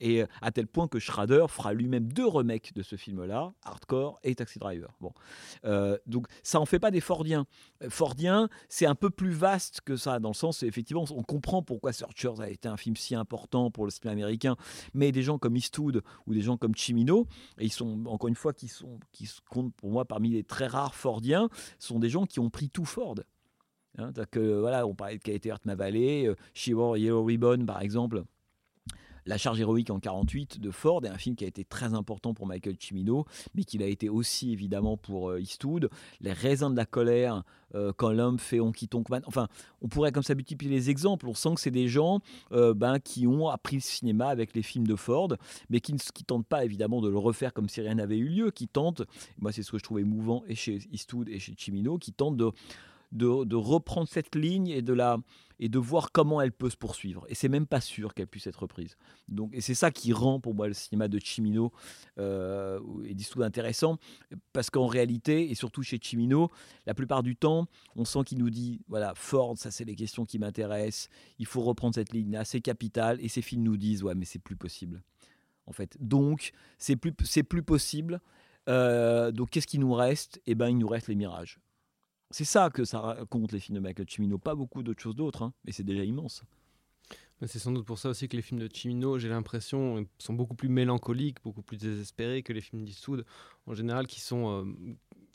Et 0.00 0.22
euh, 0.22 0.26
à 0.40 0.50
tel 0.50 0.66
point 0.66 0.88
que 0.88 0.98
Schrader 0.98 1.44
fera 1.50 1.74
lui-même 1.74 2.10
deux 2.10 2.26
remakes 2.26 2.72
de 2.72 2.82
ce 2.82 2.96
film-là, 2.96 3.52
Hardcore 3.64 4.18
et 4.22 4.34
Taxi 4.34 4.58
Driver. 4.58 4.88
Bon, 5.02 5.12
euh, 5.66 5.98
donc 6.06 6.26
ça 6.42 6.58
en 6.58 6.64
fait 6.64 6.78
pas 6.78 6.90
des 6.90 7.02
Fordiens. 7.02 7.44
Fordiens, 7.90 8.48
c'est 8.70 8.86
un 8.86 8.94
peu 8.94 9.10
plus 9.10 9.32
vaste 9.32 9.82
que 9.82 9.96
ça, 9.96 10.18
dans 10.20 10.30
le 10.30 10.34
sens, 10.34 10.62
effectivement, 10.62 11.04
on 11.10 11.22
comprend 11.22 11.62
pourquoi 11.62 11.92
Searchers 11.92 12.40
a 12.40 12.48
été 12.48 12.66
un 12.66 12.78
film 12.78 12.96
si 12.96 13.14
important 13.14 13.70
pour 13.70 13.84
le 13.84 13.90
cinéma 13.90 14.12
américain, 14.12 14.56
mais 14.94 15.12
des 15.12 15.22
gens 15.22 15.36
comme 15.36 15.54
Eastwood 15.54 16.02
ou 16.26 16.32
des 16.32 16.40
gens 16.40 16.56
comme 16.56 16.74
Chimino, 16.74 17.26
et 17.58 17.66
ils 17.66 17.72
sont 17.72 18.06
encore 18.06 18.28
une 18.28 18.36
fois 18.36 18.54
qui 18.54 18.68
sont 18.68 18.98
qui 19.12 19.28
comptent 19.50 19.74
pour 19.74 19.90
moi 19.90 20.06
parmi 20.06 20.30
les 20.30 20.44
très 20.44 20.66
rares 20.66 20.94
Fordiens, 20.94 21.50
sont 21.78 21.98
des 21.98 22.08
gens 22.08 22.24
qui 22.24 22.40
ont 22.40 22.48
pris 22.48 22.70
tout 22.70 22.86
Ford. 22.86 23.16
Hein, 23.98 24.12
que, 24.30 24.60
voilà, 24.60 24.86
on 24.86 24.94
parlait 24.94 25.18
de 25.18 25.22
qualité 25.22 25.50
Heart 25.50 25.66
Ma 25.66 25.74
Valley, 25.74 26.26
euh, 26.26 26.34
She 26.54 26.70
Wore 26.70 26.96
Yellow 26.96 27.24
Ribbon 27.24 27.66
par 27.66 27.82
exemple. 27.82 28.24
La 29.24 29.38
charge 29.38 29.60
héroïque 29.60 29.90
en 29.90 30.00
48 30.00 30.58
de 30.58 30.72
Ford 30.72 31.04
est 31.04 31.08
un 31.08 31.16
film 31.16 31.36
qui 31.36 31.44
a 31.44 31.46
été 31.46 31.64
très 31.64 31.94
important 31.94 32.34
pour 32.34 32.44
Michael 32.46 32.74
Cimino, 32.80 33.24
mais 33.54 33.62
qu'il 33.62 33.80
a 33.84 33.86
été 33.86 34.08
aussi 34.08 34.52
évidemment 34.52 34.96
pour 34.96 35.30
euh, 35.30 35.40
Eastwood. 35.40 35.90
Les 36.20 36.32
raisins 36.32 36.72
de 36.72 36.76
la 36.76 36.86
colère, 36.86 37.44
euh, 37.76 37.92
quand 37.96 38.10
l'homme 38.10 38.40
fait 38.40 38.58
On 38.58 38.72
quitte. 38.72 38.96
Enfin, 39.26 39.46
on 39.80 39.86
pourrait 39.86 40.10
comme 40.10 40.24
ça 40.24 40.34
multiplier 40.34 40.72
les 40.72 40.90
exemples. 40.90 41.28
On 41.28 41.34
sent 41.34 41.54
que 41.54 41.60
c'est 41.60 41.70
des 41.70 41.86
gens 41.86 42.18
ben, 42.50 42.98
qui 42.98 43.28
ont 43.28 43.48
appris 43.48 43.76
le 43.76 43.82
cinéma 43.82 44.26
avec 44.26 44.56
les 44.56 44.62
films 44.62 44.88
de 44.88 44.96
Ford, 44.96 45.36
mais 45.70 45.78
qui 45.78 45.92
ne 45.92 45.98
qui 45.98 46.24
tentent 46.24 46.46
pas 46.46 46.64
évidemment 46.64 47.00
de 47.00 47.08
le 47.08 47.18
refaire 47.18 47.52
comme 47.52 47.68
si 47.68 47.80
rien 47.80 47.94
n'avait 47.94 48.18
eu 48.18 48.28
lieu, 48.28 48.50
qui 48.50 48.66
tentent, 48.66 49.02
moi 49.38 49.52
c'est 49.52 49.62
ce 49.62 49.70
que 49.70 49.78
je 49.78 49.84
trouve 49.84 50.00
émouvant 50.00 50.42
et 50.48 50.56
chez 50.56 50.80
Eastwood 50.90 51.28
et 51.28 51.38
chez 51.38 51.54
Cimino, 51.56 51.96
qui 51.96 52.12
tentent 52.12 52.36
de 52.36 52.50
de, 53.12 53.54
reprendre 53.54 54.08
cette 54.08 54.34
ligne 54.34 54.68
et 54.68 54.82
de, 54.82 54.92
la, 54.92 55.18
et 55.60 55.68
de 55.68 55.78
voir 55.78 56.12
comment 56.12 56.40
elle 56.40 56.52
peut 56.52 56.70
se 56.70 56.76
poursuivre. 56.76 57.24
Et 57.28 57.34
c'est 57.34 57.48
même 57.48 57.66
pas 57.66 57.80
sûr 57.80 58.14
qu'elle 58.14 58.26
puisse 58.26 58.46
être 58.46 58.60
reprise. 58.60 58.96
Donc, 59.28 59.54
et 59.54 59.60
c'est 59.60 59.74
ça 59.74 59.90
qui 59.90 60.12
rend 60.12 60.40
pour 60.40 60.54
moi 60.54 60.66
le 60.66 60.74
cinéma 60.74 61.08
de 61.08 61.18
Chimino 61.18 61.72
euh, 62.18 62.80
et 63.04 63.14
d'Eastwood 63.14 63.44
intéressant, 63.44 63.98
parce 64.52 64.70
qu'en 64.70 64.86
réalité, 64.86 65.50
et 65.50 65.54
surtout 65.54 65.82
chez 65.82 65.98
Chimino, 66.00 66.50
la 66.86 66.94
plupart 66.94 67.22
du 67.22 67.36
temps, 67.36 67.66
on 67.96 68.04
sent 68.04 68.24
qu'il 68.24 68.38
nous 68.38 68.50
dit, 68.50 68.80
voilà, 68.88 69.12
Ford, 69.14 69.56
ça 69.56 69.70
c'est 69.70 69.84
les 69.84 69.94
questions 69.94 70.24
qui 70.24 70.38
m'intéressent, 70.38 71.08
il 71.38 71.46
faut 71.46 71.60
reprendre 71.60 71.94
cette 71.94 72.12
ligne-là, 72.12 72.44
c'est 72.44 72.60
capital, 72.60 73.18
et 73.20 73.28
ces 73.28 73.42
films 73.42 73.62
nous 73.62 73.76
disent, 73.76 74.02
ouais, 74.02 74.14
mais 74.14 74.24
c'est 74.24 74.38
plus 74.38 74.56
possible. 74.56 75.02
En 75.66 75.72
fait, 75.72 75.96
donc 76.00 76.52
c'est 76.78 76.96
plus 76.96 77.12
plus 77.12 77.62
possible. 77.62 78.20
Euh, 78.68 79.32
donc 79.32 79.50
qu'est-ce 79.50 79.66
qui 79.66 79.78
nous 79.78 79.92
reste? 79.92 80.40
Eh 80.46 80.54
ben, 80.54 80.68
il 80.68 80.78
nous 80.78 80.88
reste 80.88 81.08
les 81.08 81.14
mirages. 81.14 81.60
C'est 82.32 82.44
ça 82.44 82.70
que 82.70 82.84
ça 82.84 83.00
raconte 83.00 83.52
les 83.52 83.60
films 83.60 83.76
de 83.76 83.80
Michael 83.80 84.08
Cimino, 84.08 84.38
pas 84.38 84.54
beaucoup 84.54 84.82
d'autres 84.82 85.02
choses 85.02 85.14
d'autres, 85.14 85.42
hein, 85.42 85.52
mais 85.64 85.72
c'est 85.72 85.84
déjà 85.84 86.02
immense. 86.02 86.42
C'est 87.46 87.58
sans 87.58 87.72
doute 87.72 87.84
pour 87.84 87.98
ça 87.98 88.08
aussi 88.08 88.28
que 88.28 88.36
les 88.36 88.42
films 88.42 88.60
de 88.60 88.68
Cimino, 88.72 89.18
j'ai 89.18 89.28
l'impression, 89.28 90.06
sont 90.18 90.32
beaucoup 90.32 90.54
plus 90.54 90.68
mélancoliques, 90.68 91.42
beaucoup 91.42 91.62
plus 91.62 91.76
désespérés 91.76 92.42
que 92.42 92.52
les 92.52 92.60
films 92.60 92.84
d'Eastwood, 92.84 93.26
en 93.66 93.74
général, 93.74 94.06
qui 94.06 94.20
sont... 94.20 94.64
Euh, 94.64 94.94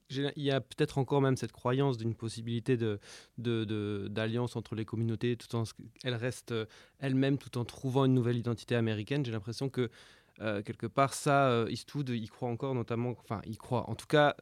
il 0.10 0.44
y 0.44 0.52
a 0.52 0.61
peut-être 0.61 0.99
encore 0.99 1.22
même 1.22 1.36
cette 1.36 1.52
croyance 1.52 1.98
d'une 1.98 2.15
possibilité 2.15 2.78
de, 2.78 4.07
d'alliance 4.07 4.56
entre 4.56 4.74
les 4.74 4.86
communautés, 4.86 5.36
tout 5.36 5.53
en 5.53 5.64
elle 6.02 6.15
reste 6.15 6.53
euh, 6.53 6.65
elle-même, 6.99 7.38
tout 7.38 7.57
en 7.57 7.65
trouvant 7.65 8.06
une 8.06 8.14
nouvelle 8.14 8.38
identité 8.38 8.76
américaine. 8.76 9.26
J'ai 9.26 9.34
l'impression 9.34 9.69
que 9.69 9.91
euh, 10.40 10.61
quelque 10.61 10.88
part, 10.88 11.14
ça, 11.14 11.65
Eastwood, 11.68 12.07
il 12.07 12.30
croit 12.32 12.48
encore, 12.48 12.74
notamment, 12.74 13.15
enfin, 13.19 13.41
il 13.45 13.57
croit. 13.57 13.90
En 13.90 13.95
tout 13.95 14.07
cas, 14.07 14.38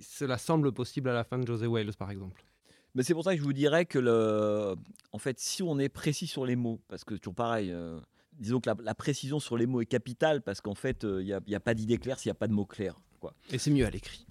cela 0.00 0.38
semble 0.38 0.72
possible 0.72 1.08
à 1.08 1.12
la 1.12 1.24
fin 1.24 1.38
de 1.38 1.46
José 1.46 1.66
Wales, 1.66 1.94
par 1.98 2.10
exemple. 2.10 2.44
Mais 2.94 3.02
c'est 3.02 3.14
pour 3.14 3.24
ça 3.24 3.32
que 3.32 3.38
je 3.38 3.44
vous 3.44 3.52
dirais 3.52 3.86
que, 3.86 3.98
le... 3.98 4.74
en 5.12 5.18
fait, 5.18 5.38
si 5.38 5.62
on 5.62 5.78
est 5.78 5.88
précis 5.88 6.26
sur 6.26 6.44
les 6.44 6.56
mots, 6.56 6.80
parce 6.88 7.04
que 7.04 7.14
toujours 7.14 7.34
pareil, 7.34 7.70
euh, 7.70 8.00
disons 8.32 8.60
que 8.60 8.70
la, 8.82 8.94
précision 8.94 9.38
sur 9.38 9.56
les 9.56 9.66
mots 9.66 9.80
est 9.80 9.86
capitale, 9.86 10.42
parce 10.42 10.60
qu'en 10.60 10.74
fait, 10.74 11.04
il 11.04 11.08
euh, 11.08 11.40
n'y 11.46 11.54
a, 11.54 11.60
pas 11.60 11.74
d'idée 11.74 11.98
claire 11.98 12.18
s'il 12.18 12.30
n'y 12.30 12.36
a 12.36 12.38
pas 12.38 12.48
de 12.48 12.52
mots 12.52 12.66
clairs. 12.66 13.00
Quoi. 13.20 13.34
Et 13.52 13.58
c'est 13.58 13.70
mieux 13.70 13.86
à 13.86 13.90
l'écrit. 13.90 14.26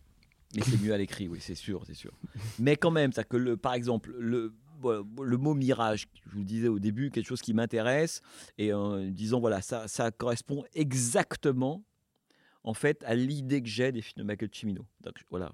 Mais 0.56 0.64
c'est 0.64 0.82
mieux 0.82 0.94
à 0.94 0.98
l'écrit, 0.98 1.28
oui, 1.28 1.40
c'est 1.42 1.56
sûr, 1.56 1.84
c'est 1.86 1.94
sûr. 1.94 2.12
Mais 2.60 2.76
quand 2.76 2.92
même, 2.92 3.14
ça 3.14 3.24
que 3.24 3.38
le, 3.38 3.56
par 3.56 3.76
exemple, 3.76 4.14
le, 4.18 4.54
le 4.84 5.38
mot 5.38 5.54
mirage, 5.54 6.08
je 6.26 6.32
vous 6.32 6.40
le 6.40 6.46
disais 6.46 6.68
au 6.68 6.80
début, 6.80 7.12
quelque 7.12 7.28
chose 7.28 7.42
qui 7.42 7.54
m'intéresse, 7.54 8.22
et 8.58 8.74
en 8.74 9.00
disant, 9.00 9.40
voilà, 9.40 9.62
ça, 9.62 9.88
ça 9.88 10.12
correspond 10.12 10.66
exactement 10.74 11.84
en 12.64 12.74
fait, 12.74 13.04
à 13.06 13.16
l'idée 13.16 13.62
que 13.62 13.68
j'ai 13.68 13.92
des 13.92 14.02
films 14.02 14.24
de 14.24 14.28
Michael 14.28 14.50
Cimino. 14.52 14.86
Voilà, 15.30 15.52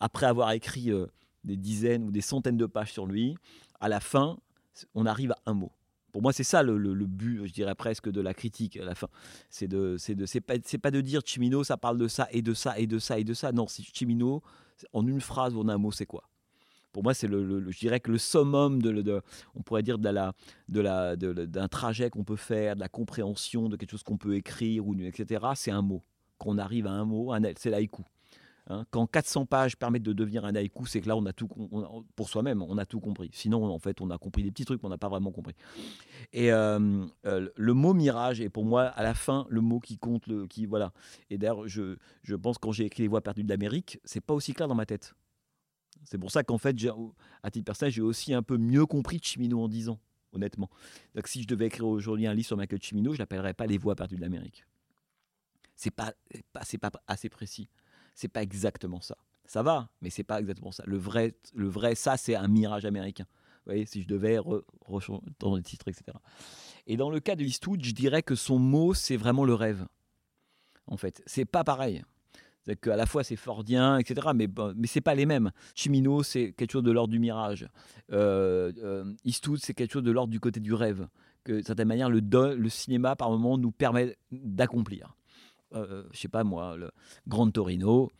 après 0.00 0.26
avoir 0.26 0.52
écrit 0.52 0.90
euh, 0.90 1.06
des 1.44 1.56
dizaines 1.56 2.04
ou 2.04 2.10
des 2.10 2.20
centaines 2.20 2.56
de 2.56 2.66
pages 2.66 2.92
sur 2.92 3.06
lui, 3.06 3.36
à 3.80 3.88
la 3.88 4.00
fin, 4.00 4.38
on 4.94 5.06
arrive 5.06 5.32
à 5.32 5.38
un 5.46 5.54
mot. 5.54 5.72
Pour 6.12 6.22
moi, 6.22 6.32
c'est 6.32 6.44
ça 6.44 6.62
le, 6.62 6.78
but, 7.04 7.46
je 7.46 7.52
dirais 7.52 7.74
presque, 7.74 8.10
de 8.10 8.20
la 8.22 8.32
critique 8.32 8.78
à 8.78 8.84
la 8.84 8.94
fin. 8.94 9.08
C'est 9.50 9.68
de, 9.68 9.96
c'est 9.98 10.14
de, 10.14 10.24
c'est 10.24 10.40
pas, 10.40 10.54
c'est 10.64 10.78
pas 10.78 10.90
de 10.90 11.02
dire 11.02 11.20
Chimino, 11.24 11.62
ça 11.62 11.76
parle 11.76 11.98
de 11.98 12.08
ça 12.08 12.26
et 12.30 12.40
de 12.40 12.54
ça 12.54 12.78
et 12.78 12.86
de 12.86 12.98
ça 12.98 13.18
et 13.18 13.24
de 13.24 13.34
ça. 13.34 13.52
Non, 13.52 13.66
c'est 13.66 13.82
Chimino, 13.82 14.42
en 14.94 15.06
une 15.06 15.20
phrase 15.20 15.54
ou 15.54 15.60
en 15.60 15.68
un 15.68 15.76
mot, 15.76 15.92
c'est 15.92 16.06
quoi? 16.06 16.24
Pour 16.96 17.02
moi, 17.02 17.12
c'est 17.12 17.26
le, 17.26 17.70
je 17.70 17.78
dirais 17.78 18.00
que 18.00 18.10
le 18.10 18.16
summum 18.16 18.80
de, 18.80 19.20
on 19.54 19.60
pourrait 19.60 19.82
dire 19.82 19.98
de 19.98 20.08
la, 20.08 20.32
de 20.70 20.80
la, 20.80 21.14
d'un 21.14 21.68
trajet 21.68 22.08
qu'on 22.08 22.24
peut 22.24 22.36
faire, 22.36 22.74
de 22.74 22.80
la 22.80 22.88
compréhension 22.88 23.68
de 23.68 23.76
quelque 23.76 23.90
chose 23.90 24.02
qu'on 24.02 24.16
peut 24.16 24.34
écrire 24.34 24.86
ou 24.86 24.94
etc. 24.94 25.44
C'est 25.56 25.70
un 25.70 25.82
mot. 25.82 26.02
Qu'on 26.38 26.56
arrive 26.56 26.86
à 26.86 26.92
un 26.92 27.04
mot, 27.04 27.34
c'est 27.58 27.68
l'haïku. 27.68 28.02
Hein. 28.68 28.86
quand 28.90 29.06
400 29.06 29.44
pages 29.44 29.76
permettent 29.76 30.04
de 30.04 30.14
devenir 30.14 30.46
un 30.46 30.54
haïku, 30.54 30.86
c'est 30.86 31.02
que 31.02 31.08
là, 31.08 31.18
on 31.18 31.26
a 31.26 31.34
tout, 31.34 31.48
pour 32.16 32.30
soi-même, 32.30 32.62
on 32.62 32.78
a 32.78 32.86
tout 32.86 33.00
compris. 33.00 33.28
Sinon, 33.34 33.66
en 33.66 33.78
fait, 33.78 34.00
on 34.00 34.08
a 34.08 34.16
compris 34.16 34.42
des 34.42 34.50
petits 34.50 34.64
trucs, 34.64 34.82
mais 34.82 34.86
on 34.86 34.90
n'a 34.90 34.96
pas 34.96 35.10
vraiment 35.10 35.32
compris. 35.32 35.54
Et 36.32 36.50
euh, 36.50 37.04
euh, 37.26 37.50
le 37.54 37.74
mot 37.74 37.92
mirage 37.92 38.40
est 38.40 38.48
pour 38.48 38.64
moi, 38.64 38.84
à 38.84 39.02
la 39.02 39.12
fin, 39.12 39.46
le 39.50 39.60
mot 39.60 39.80
qui 39.80 39.98
compte, 39.98 40.26
le, 40.28 40.46
qui 40.46 40.64
voilà. 40.64 40.94
Et 41.28 41.36
d'ailleurs, 41.36 41.68
je, 41.68 41.96
je 42.22 42.34
pense 42.36 42.56
quand 42.56 42.72
j'ai 42.72 42.86
écrit 42.86 43.02
Les 43.02 43.08
Voix 43.08 43.20
perdues 43.20 43.44
d'Amérique, 43.44 44.00
c'est 44.04 44.22
pas 44.22 44.32
aussi 44.32 44.54
clair 44.54 44.66
dans 44.66 44.74
ma 44.74 44.86
tête. 44.86 45.14
C'est 46.06 46.18
pour 46.18 46.30
ça 46.30 46.44
qu'en 46.44 46.58
fait, 46.58 46.76
à 47.42 47.50
titre 47.50 47.64
personnel, 47.64 47.92
j'ai 47.92 48.02
aussi 48.02 48.32
un 48.32 48.42
peu 48.42 48.56
mieux 48.56 48.86
compris 48.86 49.18
Chimino 49.20 49.60
en 49.60 49.68
10 49.68 49.88
ans, 49.90 49.98
honnêtement. 50.32 50.70
Donc 51.14 51.26
si 51.28 51.42
je 51.42 51.48
devais 51.48 51.66
écrire 51.66 51.86
aujourd'hui 51.86 52.26
un 52.26 52.34
livre 52.34 52.46
sur 52.46 52.56
Michael 52.56 52.80
Chimino, 52.80 53.12
je 53.12 53.18
l'appellerais 53.18 53.54
pas 53.54 53.66
Les 53.66 53.78
voix 53.78 53.96
perdues 53.96 54.16
de 54.16 54.20
l'Amérique. 54.20 54.64
C'est 55.74 55.90
pas, 55.90 56.14
pas, 56.52 56.62
pas 56.80 57.02
assez 57.06 57.28
précis. 57.28 57.68
C'est 58.14 58.28
pas 58.28 58.42
exactement 58.42 59.00
ça. 59.00 59.16
Ça 59.46 59.62
va, 59.62 59.90
mais 60.00 60.10
c'est 60.10 60.24
pas 60.24 60.40
exactement 60.40 60.72
ça. 60.72 60.82
Le 60.86 60.96
vrai, 60.96 61.34
le 61.54 61.68
vrai 61.68 61.94
ça, 61.94 62.16
c'est 62.16 62.34
un 62.34 62.48
mirage 62.48 62.84
américain. 62.84 63.26
Vous 63.66 63.72
voyez, 63.72 63.86
si 63.86 64.02
je 64.02 64.08
devais 64.08 64.38
dans 65.40 65.56
les 65.56 65.62
titres, 65.62 65.88
etc. 65.88 66.16
Et 66.86 66.96
dans 66.96 67.10
le 67.10 67.20
cas 67.20 67.34
de 67.34 67.44
Eastwood, 67.44 67.84
je 67.84 67.92
dirais 67.92 68.22
que 68.22 68.36
son 68.36 68.58
mot, 68.58 68.94
c'est 68.94 69.16
vraiment 69.16 69.44
le 69.44 69.54
rêve. 69.54 69.86
En 70.86 70.96
fait, 70.96 71.22
c'est 71.26 71.44
pas 71.44 71.64
pareil. 71.64 72.04
C'est 72.66 72.76
qu'à 72.76 72.96
la 72.96 73.06
fois 73.06 73.22
c'est 73.22 73.36
fordien, 73.36 73.98
etc. 73.98 74.28
Mais, 74.34 74.48
mais 74.74 74.86
c'est 74.86 75.00
pas 75.00 75.14
les 75.14 75.26
mêmes. 75.26 75.52
Chimino, 75.74 76.22
c'est 76.22 76.52
quelque 76.52 76.72
chose 76.72 76.82
de 76.82 76.90
l'ordre 76.90 77.12
du 77.12 77.20
mirage. 77.20 77.68
Euh, 78.12 78.72
euh, 78.82 79.12
Eastwood, 79.24 79.60
c'est 79.62 79.74
quelque 79.74 79.92
chose 79.92 80.02
de 80.02 80.10
l'ordre 80.10 80.30
du 80.30 80.40
côté 80.40 80.60
du 80.60 80.74
rêve. 80.74 81.06
Que 81.44 81.52
d'une 81.52 81.62
certaine 81.62 81.86
manière, 81.86 82.10
le, 82.10 82.68
cinéma, 82.68 83.14
par 83.14 83.30
moment, 83.30 83.56
nous 83.56 83.70
permet 83.70 84.16
d'accomplir. 84.32 85.16
Euh, 85.74 86.04
je 86.12 86.18
sais 86.18 86.28
pas 86.28 86.42
moi, 86.42 86.76
le 86.76 86.90
Grand 87.28 87.48
Torino, 87.50 88.10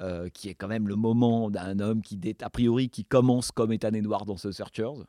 euh, 0.00 0.28
qui 0.28 0.48
est 0.48 0.54
quand 0.54 0.68
même 0.68 0.86
le 0.86 0.94
moment 0.94 1.50
d'un 1.50 1.80
homme 1.80 2.00
qui, 2.02 2.20
a 2.40 2.50
priori, 2.50 2.88
qui 2.88 3.04
commence 3.04 3.50
comme 3.50 3.72
Ethan 3.72 3.92
Edward 3.92 4.26
dans 4.26 4.36
The 4.36 4.52
Searchers, 4.52 5.04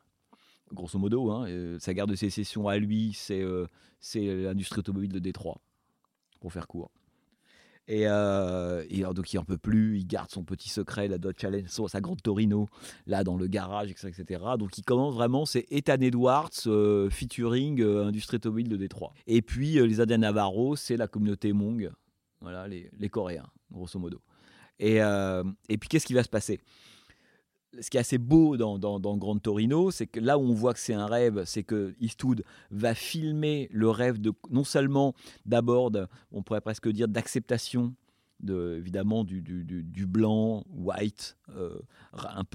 grosso 0.72 0.98
modo. 0.98 1.30
Hein, 1.30 1.78
sa 1.78 1.94
guerre 1.94 2.08
de 2.08 2.16
sécession 2.16 2.66
à 2.66 2.78
lui, 2.78 3.12
c'est 3.14 3.44
l'industrie 4.12 4.80
automobile 4.80 5.12
de 5.12 5.20
Détroit, 5.20 5.60
pour 6.40 6.52
faire 6.52 6.66
court. 6.66 6.90
Et, 7.88 8.02
euh, 8.06 8.84
donc 9.14 9.32
il 9.32 9.38
en 9.38 9.44
peut 9.44 9.56
plus, 9.56 9.98
il 9.98 10.06
garde 10.06 10.30
son 10.30 10.44
petit 10.44 10.68
secret, 10.68 11.08
la 11.08 11.16
Dodge 11.16 11.36
Challenge, 11.40 11.68
sa 11.68 12.00
grande 12.02 12.22
Torino, 12.22 12.68
là 13.06 13.24
dans 13.24 13.36
le 13.36 13.46
garage, 13.46 13.90
etc. 13.90 14.24
Donc 14.58 14.76
il 14.76 14.82
commence 14.82 15.14
vraiment, 15.14 15.46
c'est 15.46 15.66
Ethan 15.70 16.00
Edwards 16.00 16.50
euh, 16.66 17.08
featuring 17.08 17.80
euh, 17.80 18.04
Industrie 18.04 18.36
Automobile 18.36 18.68
de 18.68 18.76
Détroit. 18.76 19.14
Et 19.26 19.40
puis 19.40 19.72
les 19.74 20.00
Indiens 20.00 20.18
Navarro, 20.18 20.76
c'est 20.76 20.98
la 20.98 21.08
communauté 21.08 21.52
Hmong, 21.52 21.90
voilà, 22.42 22.68
les, 22.68 22.90
les 22.98 23.08
Coréens, 23.08 23.46
grosso 23.72 23.98
modo. 23.98 24.20
Et, 24.78 24.98
et 24.98 25.78
puis 25.78 25.88
qu'est-ce 25.88 26.06
qui 26.06 26.14
va 26.14 26.22
se 26.22 26.28
passer? 26.28 26.60
Ce 27.80 27.90
qui 27.90 27.96
est 27.96 28.00
assez 28.00 28.18
beau 28.18 28.56
dans, 28.56 28.78
dans, 28.78 29.16
Grand 29.16 29.38
Torino, 29.38 29.90
c'est 29.90 30.06
que 30.06 30.20
là 30.20 30.38
où 30.38 30.42
on 30.42 30.54
voit 30.54 30.74
que 30.74 30.80
c'est 30.80 30.94
un 30.94 31.06
rêve, 31.06 31.42
c'est 31.44 31.62
que 31.62 31.94
Eastwood 32.00 32.44
va 32.70 32.94
filmer 32.94 33.68
le 33.72 33.90
rêve 33.90 34.20
de 34.20 34.32
non 34.50 34.64
seulement 34.64 35.14
d'abord, 35.46 35.90
on 36.32 36.42
pourrait 36.42 36.60
presque 36.60 36.88
dire 36.88 37.08
d'acceptation 37.08 37.94
de, 38.40 38.76
évidemment 38.78 39.24
du, 39.24 39.42
blanc, 40.06 40.64
white, 40.70 41.36
euh, 41.56 41.78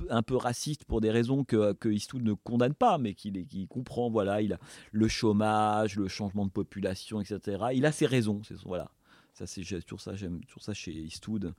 un, 0.09 0.21
peu, 0.21 0.35
raciste 0.37 0.85
pour 0.85 1.01
des 1.01 1.11
raisons 1.11 1.43
que, 1.43 1.73
que 1.73 1.89
Eastwood 1.89 2.23
ne 2.23 2.33
condamne 2.33 2.73
pas, 2.73 2.97
mais 2.97 3.13
qu'il 3.13 3.67
comprend. 3.67 4.09
Voilà, 4.09 4.41
il 4.41 4.53
a 4.53 4.59
le 4.91 5.07
chômage, 5.07 5.97
le 5.97 6.07
changement 6.07 6.45
de 6.45 6.51
population, 6.51 7.21
etc. 7.21 7.65
Il 7.73 7.85
a 7.85 7.91
ses 7.91 8.05
raisons, 8.05 8.41
voilà. 8.65 8.89
Ça, 9.33 9.47
c'est 9.47 9.63
toujours 9.81 9.99
ça, 9.99 10.15
j'aime 10.15 10.43
toujours 10.45 10.61
ça 10.61 10.75
chez 10.75 10.91
Eastwood. 10.91 11.55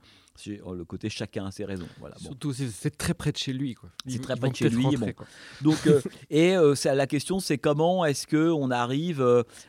Oh, 0.63 0.73
le 0.73 0.85
côté 0.85 1.09
chacun 1.09 1.47
a 1.47 1.51
ses 1.51 1.65
raisons. 1.65 1.87
Voilà, 1.99 2.15
Surtout, 2.17 2.53
c'est 2.53 2.97
très 2.97 3.13
près 3.13 3.33
de 3.33 3.37
chez 3.37 3.51
lui. 3.51 3.75
C'est 4.07 4.21
très 4.21 4.37
près 4.37 4.49
de 4.49 4.55
chez 4.55 4.69
lui. 4.69 4.95
bon. 4.95 5.13
Donc, 5.61 5.85
euh, 5.87 6.01
et 6.29 6.55
euh, 6.55 6.73
la 6.85 7.05
question, 7.05 7.41
c'est 7.41 7.57
comment 7.57 8.05
est-ce 8.05 8.27
que 8.27 8.49
on 8.49 8.71
arrive, 8.71 9.21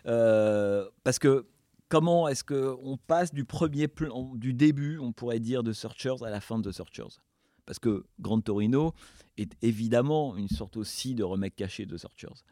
euh, 0.07 0.89
parce 1.03 1.19
que 1.19 1.47
comment 1.89 2.29
est-ce 2.29 2.45
que 2.45 2.77
on 2.81 2.97
passe 2.97 3.35
du 3.35 3.45
premier 3.45 3.89
plan, 3.89 4.37
du 4.37 4.55
début, 4.55 4.99
on 4.99 5.13
pourrait 5.13 5.41
dire, 5.41 5.65
de 5.65 5.73
Searchers 5.73 6.23
à 6.25 6.31
la 6.31 6.41
fin 6.41 6.61
de 6.61 6.71
Searchers? 6.71 7.19
Parce 7.65 7.81
que 7.81 8.05
Grand 8.21 8.41
Torino 8.41 8.95
est 9.37 9.53
évidemment 9.63 10.37
une 10.37 10.49
sorte 10.49 10.77
aussi 10.77 11.17
de 11.17 11.25
remake 11.25 11.57
caché 11.57 11.87
de 11.87 11.97
Searchers. 11.97 12.45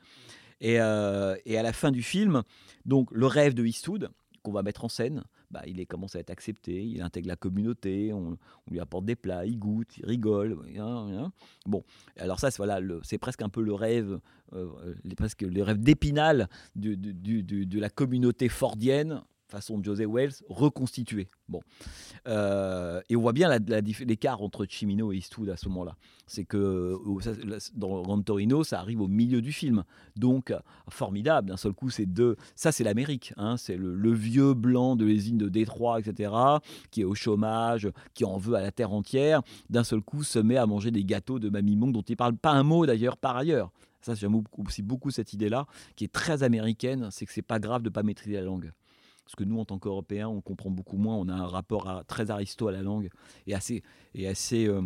Et, 0.60 0.74
et 0.74 0.78
à 0.78 1.62
la 1.62 1.72
fin 1.72 1.92
du 1.92 2.02
film, 2.02 2.42
donc 2.86 3.08
le 3.12 3.26
rêve 3.26 3.54
de 3.54 3.64
Eastwood 3.64 4.10
qu'on 4.44 4.52
va 4.52 4.62
mettre 4.62 4.84
en 4.84 4.88
scène, 4.88 5.24
bah, 5.54 5.62
il 5.66 5.86
commence 5.86 6.16
à 6.16 6.18
être 6.18 6.30
accepté, 6.30 6.84
il 6.84 7.00
intègre 7.00 7.28
la 7.28 7.36
communauté, 7.36 8.12
on, 8.12 8.36
lui 8.68 8.80
apporte 8.80 9.04
des 9.04 9.14
plats, 9.14 9.46
il 9.46 9.56
goûte, 9.56 9.96
il 9.98 10.04
rigole. 10.04 10.58
Bon, 11.64 11.84
alors 12.16 12.40
ça, 12.40 12.50
c'est 12.50 12.56
voilà, 12.56 12.80
presque 13.20 13.40
un 13.40 13.48
peu 13.48 13.62
le 13.62 13.72
rêve, 13.72 14.18
euh, 14.52 14.94
les, 15.04 15.14
presque 15.14 15.42
les 15.42 15.62
rêves 15.62 15.78
d'épinal 15.78 16.48
de 16.74 17.78
la 17.78 17.88
communauté 17.88 18.48
fordienne 18.48 19.22
façon 19.46 19.78
de 19.78 19.84
José 19.84 20.06
Wells, 20.06 20.34
reconstitué. 20.48 21.28
Bon. 21.48 21.60
Euh, 22.26 23.00
et 23.08 23.16
on 23.16 23.20
voit 23.20 23.32
bien 23.32 23.50
l'écart 23.58 24.42
entre 24.42 24.64
Chimino 24.66 25.12
et 25.12 25.16
Eastwood 25.16 25.48
à 25.48 25.56
ce 25.56 25.68
moment-là. 25.68 25.96
C'est 26.26 26.44
que 26.44 26.98
dans 27.74 28.02
Grand 28.02 28.22
Torino, 28.22 28.64
ça 28.64 28.80
arrive 28.80 29.00
au 29.00 29.08
milieu 29.08 29.42
du 29.42 29.52
film. 29.52 29.84
Donc, 30.16 30.54
formidable. 30.88 31.48
D'un 31.48 31.56
seul 31.56 31.72
coup, 31.72 31.90
c'est 31.90 32.06
deux. 32.06 32.36
Ça, 32.56 32.72
c'est 32.72 32.84
l'Amérique. 32.84 33.34
Hein. 33.36 33.56
C'est 33.56 33.76
le, 33.76 34.12
vieux 34.12 34.54
blanc 34.54 34.96
de 34.96 35.04
l'usine 35.04 35.36
de 35.36 35.48
Détroit, 35.48 36.00
etc., 36.00 36.32
qui 36.90 37.02
est 37.02 37.04
au 37.04 37.14
chômage, 37.14 37.88
qui 38.14 38.24
en 38.24 38.38
veut 38.38 38.54
à 38.54 38.62
la 38.62 38.72
terre 38.72 38.92
entière. 38.92 39.42
D'un 39.68 39.84
seul 39.84 40.00
coup, 40.00 40.22
se 40.22 40.38
met 40.38 40.56
à 40.56 40.66
manger 40.66 40.90
des 40.90 41.04
gâteaux 41.04 41.38
de 41.38 41.50
Mamie 41.50 41.76
Monk, 41.76 41.92
dont 41.92 42.02
il 42.02 42.16
parle 42.16 42.36
pas 42.36 42.52
un 42.52 42.62
mot 42.62 42.86
d'ailleurs 42.86 43.16
par 43.16 43.36
ailleurs. 43.36 43.70
Ça, 44.00 44.14
j'aime 44.14 44.42
aussi 44.58 44.82
beaucoup 44.82 45.10
cette 45.10 45.32
idée-là, 45.32 45.66
qui 45.96 46.04
est 46.04 46.12
très 46.12 46.42
américaine, 46.42 47.08
c'est 47.10 47.24
que 47.24 47.32
c'est 47.32 47.40
pas 47.40 47.58
grave 47.58 47.82
de 47.82 47.88
pas 47.88 48.02
maîtriser 48.02 48.36
la 48.36 48.42
langue. 48.42 48.70
Parce 49.24 49.36
que 49.36 49.44
nous, 49.44 49.58
en 49.58 49.64
tant 49.64 49.78
qu'Européens, 49.78 50.28
on 50.28 50.40
comprend 50.40 50.70
beaucoup 50.70 50.98
moins. 50.98 51.16
On 51.16 51.28
a 51.28 51.34
un 51.34 51.46
rapport 51.46 52.04
très 52.06 52.30
aristo 52.30 52.68
à 52.68 52.72
la 52.72 52.82
langue 52.82 53.08
et 53.46 53.54
assez, 53.54 53.82
et 54.14 54.28
assez, 54.28 54.66
euh, 54.66 54.82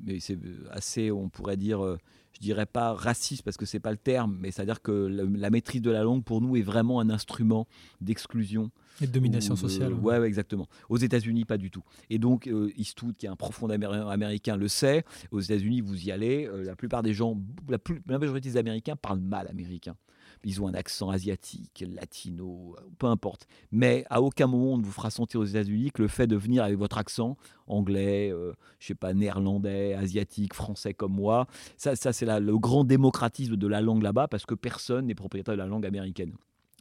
mais 0.00 0.20
c'est 0.20 0.38
assez, 0.70 1.10
on 1.10 1.28
pourrait 1.28 1.56
dire, 1.56 1.84
euh, 1.84 1.98
je 2.32 2.40
dirais 2.40 2.66
pas 2.66 2.94
raciste 2.94 3.42
parce 3.42 3.56
que 3.56 3.66
c'est 3.66 3.80
pas 3.80 3.90
le 3.90 3.96
terme, 3.96 4.38
mais 4.40 4.52
c'est-à-dire 4.52 4.82
que 4.82 4.92
la, 4.92 5.50
maîtrise 5.50 5.82
de 5.82 5.90
la 5.90 6.04
langue 6.04 6.22
pour 6.22 6.40
nous 6.40 6.56
est 6.56 6.62
vraiment 6.62 7.00
un 7.00 7.10
instrument 7.10 7.66
d'exclusion. 8.00 8.70
Et 9.00 9.06
de 9.06 9.12
domination 9.12 9.56
sociale. 9.56 9.92
Ouais, 9.94 10.18
ouais, 10.18 10.28
exactement. 10.28 10.68
Aux 10.88 10.98
États-Unis, 10.98 11.44
pas 11.44 11.58
du 11.58 11.70
tout. 11.70 11.82
Et 12.08 12.18
donc, 12.18 12.46
euh, 12.46 12.70
Eastwood, 12.76 13.16
qui 13.16 13.26
est 13.26 13.30
un 13.30 13.36
profond 13.36 13.68
américain, 13.68 14.56
le 14.56 14.68
sait. 14.68 15.04
Aux 15.32 15.40
États-Unis, 15.40 15.80
vous 15.80 16.06
y 16.06 16.12
allez. 16.12 16.48
la 16.64 16.76
plupart 16.76 17.02
des 17.02 17.14
gens, 17.14 17.36
la, 17.68 17.78
plus, 17.78 18.00
la 18.06 18.18
majorité 18.18 18.50
des 18.50 18.56
Américains 18.56 18.94
parlent 18.94 19.20
mal 19.20 19.48
américain 19.48 19.96
ils 20.44 20.60
ont 20.62 20.68
un 20.68 20.74
accent 20.74 21.10
asiatique, 21.10 21.84
latino, 21.94 22.76
peu 22.98 23.06
importe. 23.06 23.46
Mais 23.70 24.04
à 24.10 24.20
aucun 24.22 24.46
moment 24.46 24.74
on 24.74 24.78
ne 24.78 24.84
vous 24.84 24.92
fera 24.92 25.10
sentir 25.10 25.40
aux 25.40 25.44
États-Unis 25.44 25.90
que 25.92 26.02
le 26.02 26.08
fait 26.08 26.26
de 26.26 26.36
venir 26.36 26.64
avec 26.64 26.78
votre 26.78 26.98
accent 26.98 27.36
anglais, 27.66 28.30
euh, 28.32 28.52
je 28.78 28.88
sais 28.88 28.94
pas, 28.94 29.14
néerlandais, 29.14 29.94
asiatique, 29.94 30.54
français 30.54 30.94
comme 30.94 31.12
moi, 31.12 31.46
ça, 31.76 31.96
ça 31.96 32.12
c'est 32.12 32.26
le 32.26 32.58
grand 32.58 32.84
démocratisme 32.84 33.56
de 33.56 33.66
la 33.66 33.80
langue 33.80 34.02
là-bas 34.02 34.28
parce 34.28 34.46
que 34.46 34.54
personne 34.54 35.06
n'est 35.06 35.14
propriétaire 35.14 35.54
de 35.54 35.58
la 35.58 35.66
langue 35.66 35.86
américaine. 35.86 36.34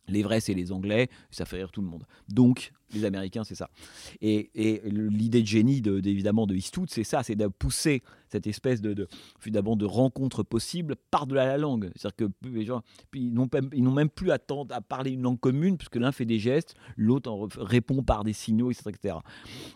Les 0.07 0.23
vrais, 0.23 0.39
c'est 0.39 0.53
les 0.53 0.71
Anglais, 0.71 1.09
ça 1.29 1.45
fait 1.45 1.57
rire 1.57 1.71
tout 1.71 1.81
le 1.81 1.87
monde. 1.87 2.05
Donc, 2.27 2.73
les 2.93 3.05
Américains, 3.05 3.43
c'est 3.43 3.55
ça. 3.55 3.69
Et, 4.21 4.49
l'idée 4.85 5.41
de 5.41 5.47
génie, 5.47 5.81
de, 5.81 5.97
évidemment, 6.05 6.47
de 6.47 6.55
Eastwood, 6.55 6.89
c'est 6.89 7.03
ça, 7.03 7.23
c'est 7.23 7.35
de 7.35 7.47
pousser 7.47 8.03
cette 8.27 8.47
espèce 8.47 8.81
de, 8.81 8.93
de, 8.93 9.07
de 9.45 9.85
rencontre 9.85 10.43
possible 10.43 10.95
par-delà 11.11 11.45
la 11.45 11.57
langue. 11.57 11.91
C'est-à-dire 11.95 12.27
que 12.27 12.47
les 12.47 12.65
gens, 12.65 12.81
ils 13.13 13.33
n'ont 13.33 13.91
même 13.91 14.09
plus 14.09 14.31
à, 14.31 14.39
à 14.69 14.81
parler 14.81 15.11
une 15.11 15.21
langue 15.21 15.39
commune, 15.39 15.77
puisque 15.77 15.97
l'un 15.97 16.11
fait 16.11 16.25
des 16.25 16.39
gestes, 16.39 16.75
l'autre 16.97 17.47
répond 17.57 18.03
par 18.03 18.23
des 18.23 18.33
signaux, 18.33 18.71
etc. 18.71 19.15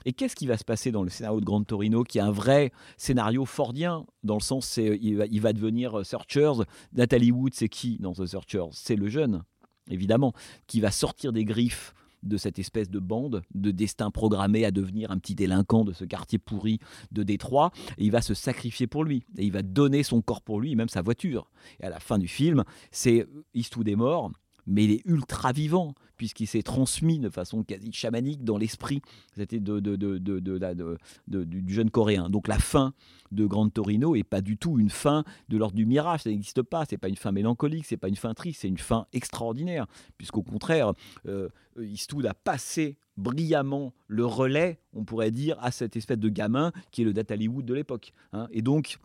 Et 0.05 0.13
qu'est-ce 0.13 0.35
qui 0.35 0.47
va 0.47 0.57
se 0.57 0.65
passer 0.65 0.91
dans 0.91 1.03
le 1.03 1.09
scénario 1.09 1.39
de 1.39 1.45
Grand 1.45 1.63
Torino, 1.63 2.03
qui 2.03 2.17
est 2.17 2.21
un 2.21 2.31
vrai 2.31 2.71
scénario 2.97 3.45
fordien, 3.45 4.05
dans 4.23 4.35
le 4.35 4.41
sens, 4.41 4.77
il, 4.77 5.17
va, 5.17 5.25
il 5.27 5.41
va 5.41 5.53
devenir 5.53 6.05
Searchers. 6.05 6.63
Natalie 6.93 7.31
Wood, 7.31 7.53
c'est 7.53 7.69
qui 7.69 7.97
dans 7.97 8.13
The 8.13 8.25
Searchers? 8.25 8.69
C'est 8.71 8.95
le 8.95 9.07
jeune 9.07 9.43
évidemment, 9.89 10.33
qui 10.67 10.79
va 10.79 10.91
sortir 10.91 11.33
des 11.33 11.45
griffes 11.45 11.93
de 12.23 12.37
cette 12.37 12.59
espèce 12.59 12.89
de 12.89 12.99
bande 12.99 13.43
de 13.53 13.71
destin 13.71 14.11
programmé 14.11 14.65
à 14.65 14.71
devenir 14.71 15.11
un 15.11 15.17
petit 15.17 15.35
délinquant 15.35 15.85
de 15.85 15.93
ce 15.93 16.05
quartier 16.05 16.39
pourri 16.39 16.79
de 17.11 17.23
Détroit. 17.23 17.71
Et 17.97 18.05
il 18.05 18.11
va 18.11 18.21
se 18.21 18.33
sacrifier 18.33 18.87
pour 18.87 19.03
lui. 19.03 19.23
Et 19.37 19.45
il 19.45 19.51
va 19.51 19.61
donner 19.61 20.03
son 20.03 20.21
corps 20.21 20.41
pour 20.41 20.59
lui, 20.59 20.75
même 20.75 20.89
sa 20.89 21.01
voiture. 21.01 21.49
Et 21.79 21.85
à 21.85 21.89
la 21.89 21.99
fin 21.99 22.17
du 22.17 22.27
film, 22.27 22.63
c'est 22.91 23.27
Eastwood 23.53 23.87
est 23.87 23.95
mort, 23.95 24.31
mais 24.67 24.85
il 24.85 24.91
est 24.91 25.01
ultra 25.05 25.51
vivant 25.51 25.93
puisqu'il 26.17 26.47
s'est 26.47 26.63
transmis 26.63 27.19
de 27.19 27.29
façon 27.29 27.63
quasi 27.63 27.91
chamanique 27.91 28.43
dans 28.43 28.57
l'esprit 28.57 29.01
du 29.37 31.73
jeune 31.73 31.91
coréen. 31.91 32.29
Donc 32.29 32.47
la 32.47 32.57
fin 32.57 32.93
de 33.31 33.45
Grand 33.45 33.69
Torino 33.69 34.15
est 34.15 34.23
pas 34.23 34.41
du 34.41 34.57
tout 34.57 34.79
une 34.79 34.89
fin 34.89 35.23
de 35.49 35.57
l'ordre 35.57 35.75
du 35.75 35.85
mirage, 35.85 36.23
ça 36.23 36.29
n'existe 36.29 36.61
pas, 36.61 36.85
c'est 36.89 36.97
pas 36.97 37.09
une 37.09 37.17
fin 37.17 37.31
mélancolique, 37.31 37.85
c'est 37.85 37.97
pas 37.97 38.07
une 38.07 38.15
fin 38.15 38.33
triste, 38.33 38.61
c'est 38.61 38.67
une 38.67 38.77
fin 38.77 39.07
extraordinaire, 39.13 39.87
puisqu'au 40.17 40.43
contraire, 40.43 40.93
euh, 41.27 41.49
a 41.77 42.33
passé 42.33 42.97
brillamment 43.17 43.93
le 44.07 44.25
relais, 44.25 44.79
on 44.93 45.03
pourrait 45.03 45.31
dire, 45.31 45.57
à 45.61 45.71
cette 45.71 45.95
espèce 45.95 46.17
de 46.17 46.29
gamin 46.29 46.71
qui 46.91 47.01
est 47.01 47.05
le 47.05 47.13
Data 47.13 47.33
Hollywood 47.33 47.65
de 47.65 47.73
l'époque. 47.73 48.13
Hein. 48.33 48.47
Et 48.51 48.61
donc, 48.61 48.97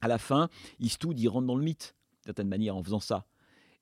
à 0.00 0.08
la 0.08 0.18
fin, 0.18 0.48
Eastwood, 0.80 1.18
il 1.18 1.28
rentre 1.28 1.46
dans 1.46 1.56
le 1.56 1.64
mythe, 1.64 1.94
d'une 2.22 2.24
certaine 2.24 2.48
manière, 2.48 2.76
en 2.76 2.82
faisant 2.82 3.00
ça 3.00 3.26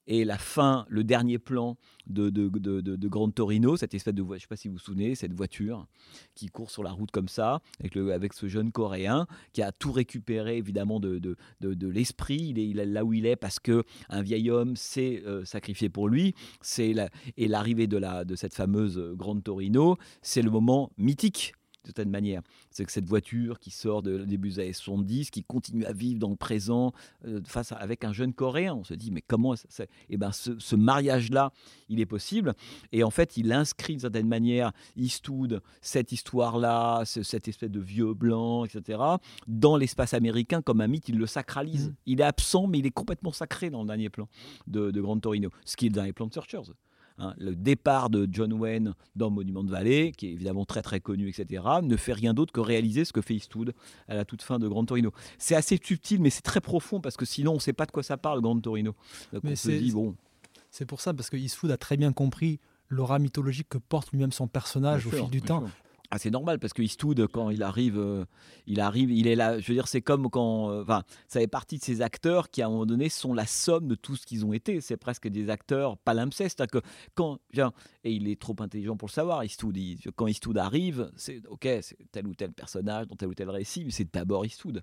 et 0.06 0.24
la 0.24 0.38
fin, 0.38 0.84
le 0.88 1.04
dernier 1.04 1.38
plan 1.38 1.76
de, 2.06 2.30
de, 2.30 2.48
de, 2.48 2.80
de, 2.80 3.08
Grand 3.08 3.30
Torino, 3.30 3.76
cette 3.76 3.94
espèce 3.94 4.14
de, 4.14 4.24
je 4.34 4.38
sais 4.40 4.46
pas 4.46 4.56
si 4.56 4.68
vous 4.68 4.74
vous 4.74 4.80
souvenez, 4.80 5.14
cette 5.14 5.32
voiture 5.32 5.86
qui 6.34 6.48
court 6.48 6.70
sur 6.70 6.82
la 6.82 6.90
route 6.90 7.10
comme 7.10 7.28
ça, 7.28 7.60
avec, 7.80 7.94
le, 7.94 8.12
avec 8.12 8.32
ce 8.32 8.48
jeune 8.48 8.72
Coréen 8.72 9.26
qui 9.52 9.62
a 9.62 9.70
tout 9.72 9.92
récupéré 9.92 10.56
évidemment 10.56 10.98
de, 11.00 11.36
l'esprit, 11.86 12.38
il 12.40 12.58
est, 12.58 12.68
il 12.68 12.78
est, 12.78 12.86
là 12.86 13.04
où 13.04 13.12
il 13.12 13.26
est 13.26 13.36
parce 13.36 13.60
que 13.60 13.84
un 14.08 14.22
vieil 14.22 14.50
homme 14.50 14.76
s'est 14.76 15.22
euh, 15.26 15.44
sacrifié 15.44 15.88
pour 15.88 16.08
lui, 16.08 16.34
c'est 16.60 16.94
et 17.36 17.48
l'arrivée 17.48 17.86
de, 17.86 17.96
la, 17.96 18.24
de 18.24 18.34
cette 18.34 18.54
fameuse 18.54 18.98
Grand 19.14 19.40
Torino, 19.40 19.96
c'est 20.20 20.42
le 20.42 20.50
moment 20.50 20.90
mythique 20.98 21.54
certaine 21.84 22.10
manière. 22.10 22.42
C'est 22.70 22.84
que 22.84 22.92
cette 22.92 23.06
voiture 23.06 23.58
qui 23.58 23.70
sort 23.70 24.02
de 24.02 24.24
début 24.24 24.50
des 24.50 24.58
années 24.60 24.72
70, 24.72 25.30
qui 25.30 25.44
continue 25.44 25.84
à 25.84 25.92
vivre 25.92 26.18
dans 26.18 26.30
le 26.30 26.36
présent 26.36 26.92
euh, 27.26 27.40
face 27.44 27.72
à, 27.72 27.76
avec 27.76 28.04
un 28.04 28.12
jeune 28.12 28.32
Coréen. 28.32 28.74
On 28.74 28.84
se 28.84 28.94
dit, 28.94 29.10
mais 29.10 29.22
comment 29.22 29.54
ça, 29.56 29.84
Eh 30.08 30.16
ben, 30.16 30.30
ce, 30.32 30.76
mariage-là, 30.76 31.52
il 31.88 32.00
est 32.00 32.06
possible. 32.06 32.54
Et 32.92 33.04
en 33.04 33.10
fait, 33.10 33.36
il 33.36 33.52
inscrit 33.52 33.94
d'une 33.94 34.00
certaine 34.00 34.28
manière 34.28 34.72
Eastwood, 34.96 35.62
cette 35.80 36.12
histoire-là, 36.12 37.04
cette 37.04 37.48
espèce 37.48 37.70
de 37.70 37.80
vieux 37.80 38.14
blanc, 38.14 38.64
etc., 38.64 38.98
dans 39.46 39.76
l'espace 39.76 40.14
américain 40.14 40.62
comme 40.62 40.80
un 40.80 40.88
mythe. 40.88 41.08
Il 41.08 41.18
le 41.18 41.26
sacralise. 41.26 41.88
Mmh. 41.88 41.94
Il 42.06 42.20
est 42.20 42.24
absent, 42.24 42.66
mais 42.66 42.78
il 42.78 42.86
est 42.86 42.90
complètement 42.90 43.32
sacré 43.32 43.70
dans 43.70 43.82
le 43.82 43.86
dernier 43.86 44.08
plan 44.08 44.28
de, 44.66 44.90
de 44.90 45.00
Grand 45.00 45.18
Torino, 45.18 45.50
ce 45.64 45.76
qui 45.76 45.86
est 45.86 45.88
le 45.88 45.94
dernier 45.94 46.12
plan 46.12 46.26
de 46.26 46.32
Searchers. 46.32 46.72
Hein, 47.18 47.34
le 47.38 47.54
départ 47.54 48.10
de 48.10 48.28
John 48.30 48.52
Wayne 48.52 48.94
dans 49.16 49.30
Monument 49.30 49.62
de 49.62 49.70
Vallée, 49.70 50.12
qui 50.12 50.28
est 50.28 50.32
évidemment 50.32 50.64
très 50.64 50.82
très 50.82 51.00
connu, 51.00 51.28
etc., 51.28 51.62
ne 51.82 51.96
fait 51.96 52.12
rien 52.12 52.34
d'autre 52.34 52.52
que 52.52 52.60
réaliser 52.60 53.04
ce 53.04 53.12
que 53.12 53.20
fait 53.20 53.34
Eastwood 53.34 53.74
à 54.08 54.14
la 54.14 54.24
toute 54.24 54.42
fin 54.42 54.58
de 54.58 54.68
Grand 54.68 54.84
Torino. 54.84 55.12
C'est 55.38 55.54
assez 55.54 55.78
subtil, 55.82 56.20
mais 56.20 56.30
c'est 56.30 56.42
très 56.42 56.60
profond 56.60 57.00
parce 57.00 57.16
que 57.16 57.24
sinon 57.24 57.52
on 57.52 57.56
ne 57.56 57.60
sait 57.60 57.72
pas 57.72 57.86
de 57.86 57.92
quoi 57.92 58.02
ça 58.02 58.16
parle, 58.16 58.40
Grand 58.40 58.58
Torino. 58.60 58.94
mais 59.42 59.56
c'est 59.56 59.80
bon. 59.90 60.14
C'est 60.70 60.86
pour 60.86 61.02
ça, 61.02 61.12
parce 61.12 61.28
que 61.28 61.36
Eastwood 61.36 61.70
a 61.70 61.76
très 61.76 61.98
bien 61.98 62.12
compris 62.12 62.58
l'aura 62.88 63.18
mythologique 63.18 63.68
que 63.68 63.78
porte 63.78 64.10
lui-même 64.12 64.32
son 64.32 64.48
personnage 64.48 65.06
au 65.06 65.10
fil 65.10 65.28
du 65.28 65.42
temps. 65.42 65.64
Ah, 66.14 66.18
c'est 66.18 66.28
normal 66.30 66.58
parce 66.58 66.74
que 66.74 66.82
Eastwood, 66.82 67.26
quand 67.28 67.48
il 67.48 67.62
arrive, 67.62 67.98
euh, 67.98 68.26
il 68.66 68.80
arrive, 68.80 69.10
il 69.10 69.26
est 69.26 69.34
là. 69.34 69.58
Je 69.58 69.66
veux 69.68 69.72
dire, 69.72 69.88
c'est 69.88 70.02
comme 70.02 70.28
quand, 70.28 70.70
euh, 70.70 70.84
ça 71.26 71.40
fait 71.40 71.46
partie 71.46 71.78
de 71.78 71.82
ces 71.82 72.02
acteurs 72.02 72.50
qui, 72.50 72.60
à 72.60 72.66
un 72.66 72.68
moment 72.68 72.84
donné, 72.84 73.08
sont 73.08 73.32
la 73.32 73.46
somme 73.46 73.88
de 73.88 73.94
tout 73.94 74.14
ce 74.14 74.26
qu'ils 74.26 74.44
ont 74.44 74.52
été. 74.52 74.82
C'est 74.82 74.98
presque 74.98 75.26
des 75.26 75.48
acteurs 75.48 75.96
palimpsestes. 75.96 76.66
Que 76.66 76.82
quand, 77.14 77.38
et 78.04 78.12
il 78.12 78.28
est 78.28 78.38
trop 78.38 78.54
intelligent 78.58 78.94
pour 78.94 79.08
le 79.08 79.12
savoir. 79.12 79.42
Eastwood, 79.42 79.78
quand 80.14 80.26
Eastwood 80.26 80.58
arrive, 80.58 81.10
c'est 81.16 81.40
ok, 81.46 81.66
tel 82.10 82.26
ou 82.26 82.34
tel 82.34 82.52
personnage 82.52 83.08
dans 83.08 83.16
tel 83.16 83.28
ou 83.28 83.34
tel 83.34 83.48
récit, 83.48 83.82
mais 83.86 83.90
c'est 83.90 84.12
d'abord 84.12 84.44
Eastwood. 84.44 84.82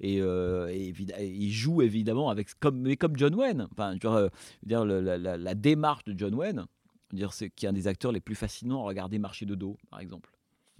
Et, 0.00 0.22
euh, 0.22 0.72
il 0.72 1.52
joue 1.52 1.82
évidemment 1.82 2.30
avec 2.30 2.58
comme, 2.58 2.80
mais 2.80 2.96
comme 2.96 3.18
John 3.18 3.34
Wayne. 3.34 3.68
Enfin, 3.72 3.96
dire, 3.96 4.86
la, 4.86 5.18
la, 5.18 5.54
démarche 5.54 6.04
de 6.04 6.18
John 6.18 6.34
Wayne, 6.34 6.64
dire, 7.12 7.34
c'est 7.34 7.50
qui 7.50 7.66
est 7.66 7.68
un 7.68 7.74
des 7.74 7.86
acteurs 7.86 8.12
les 8.12 8.20
plus 8.20 8.34
fascinants 8.34 8.84
à 8.84 8.88
regarder 8.88 9.18
marcher 9.18 9.44
de 9.44 9.54
dos, 9.54 9.76
par 9.90 10.00
exemple. 10.00 10.30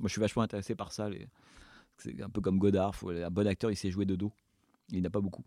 Moi, 0.01 0.09
je 0.09 0.12
suis 0.12 0.20
vachement 0.20 0.43
intéressé 0.43 0.74
par 0.74 0.93
ça. 0.93 1.09
C'est 1.98 2.20
un 2.22 2.31
peu 2.31 2.40
comme 2.40 2.59
Godard. 2.59 2.97
Faut... 2.97 3.10
Un 3.10 3.31
bon 3.31 3.47
acteur, 3.47 3.70
il 3.70 3.77
sait 3.77 3.90
jouer 3.90 4.06
de 4.06 4.16
dos. 4.16 4.32
Il 4.90 5.02
n'a 5.02 5.10
pas 5.10 5.20
beaucoup. 5.20 5.44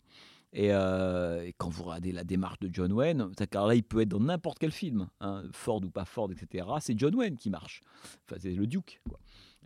Euh, 0.56 1.42
et, 1.44 1.54
quand 1.58 1.70
vous 1.70 1.84
regardez 1.84 2.12
la 2.12 2.24
démarche 2.24 2.60
de 2.60 2.70
John 2.72 2.92
Wayne, 2.92 3.32
car 3.50 3.68
là, 3.68 3.76
il 3.76 3.84
peut 3.84 4.02
être 4.02 4.10
dans 4.10 4.20
n'importe 4.20 4.60
quel 4.60 4.72
film, 4.72 5.08
hein, 5.20 5.44
Ford 5.52 5.82
ou 5.84 5.90
pas 5.90 6.06
Ford, 6.06 6.30
etc. 6.32 6.68
C'est 6.80 6.98
John 6.98 7.16
Wayne 7.16 7.38
qui 7.38 7.50
marche. 7.50 7.82
Enfin, 8.28 8.40
c'est 8.40 8.52
le 8.54 8.68
Duke. 8.68 9.02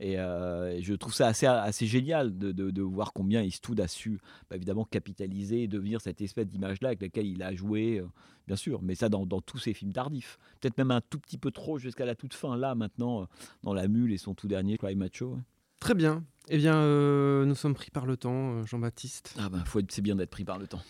Euh, 0.02 0.70
et, 0.70 0.84
je 0.84 0.94
trouve 0.94 1.14
ça 1.14 1.28
assez, 1.28 1.46
assez 1.46 1.88
génial 1.88 2.38
de, 2.38 2.52
de, 2.52 2.82
voir 2.82 3.14
combien 3.14 3.42
Eastwood 3.42 3.80
a 3.80 3.88
su, 3.88 4.20
bah, 4.50 4.56
évidemment, 4.56 4.86
capitaliser 4.86 5.64
et 5.64 5.68
devenir 5.68 6.02
cette 6.02 6.22
espèce 6.22 6.48
d'image-là 6.48 6.90
avec 6.90 7.02
laquelle 7.02 7.26
il 7.26 7.42
a 7.42 7.54
joué, 7.54 8.00
euh, 8.00 8.08
bien 8.46 8.56
sûr, 8.56 8.82
mais 8.82 8.96
ça 8.96 9.10
dans, 9.10 9.26
dans, 9.26 9.42
tous 9.42 9.58
ses 9.58 9.74
films 9.74 9.94
tardifs. 9.94 10.38
Peut-être 10.62 10.78
même 10.78 10.92
un 10.92 11.02
tout 11.02 11.20
petit 11.20 11.38
peu 11.38 11.52
trop 11.52 11.80
jusqu'à 11.80 12.06
la 12.06 12.16
toute 12.16 12.34
fin, 12.34 12.56
là, 12.56 12.76
maintenant, 12.76 13.28
dans 13.64 13.74
La 13.74 13.88
Mule 13.88 14.14
et 14.14 14.18
son 14.18 14.36
tout 14.36 14.48
dernier, 14.48 14.78
Cry 14.78 14.96
Macho. 14.96 15.38
Très 15.80 15.94
bien. 15.94 16.24
Eh 16.50 16.58
bien, 16.58 16.76
euh, 16.76 17.46
nous 17.46 17.56
sommes 17.56 17.74
pris 17.74 17.92
par 17.92 18.06
le 18.06 18.16
temps, 18.16 18.54
euh, 18.54 18.66
Jean-Baptiste. 18.66 19.36
Ah 19.38 19.50
ben, 19.50 19.64
c'est 19.90 20.02
bien 20.02 20.16
d'être 20.16 20.30
pris 20.30 20.46
par 20.46 20.58
le 20.58 20.66
temps. 20.66 20.82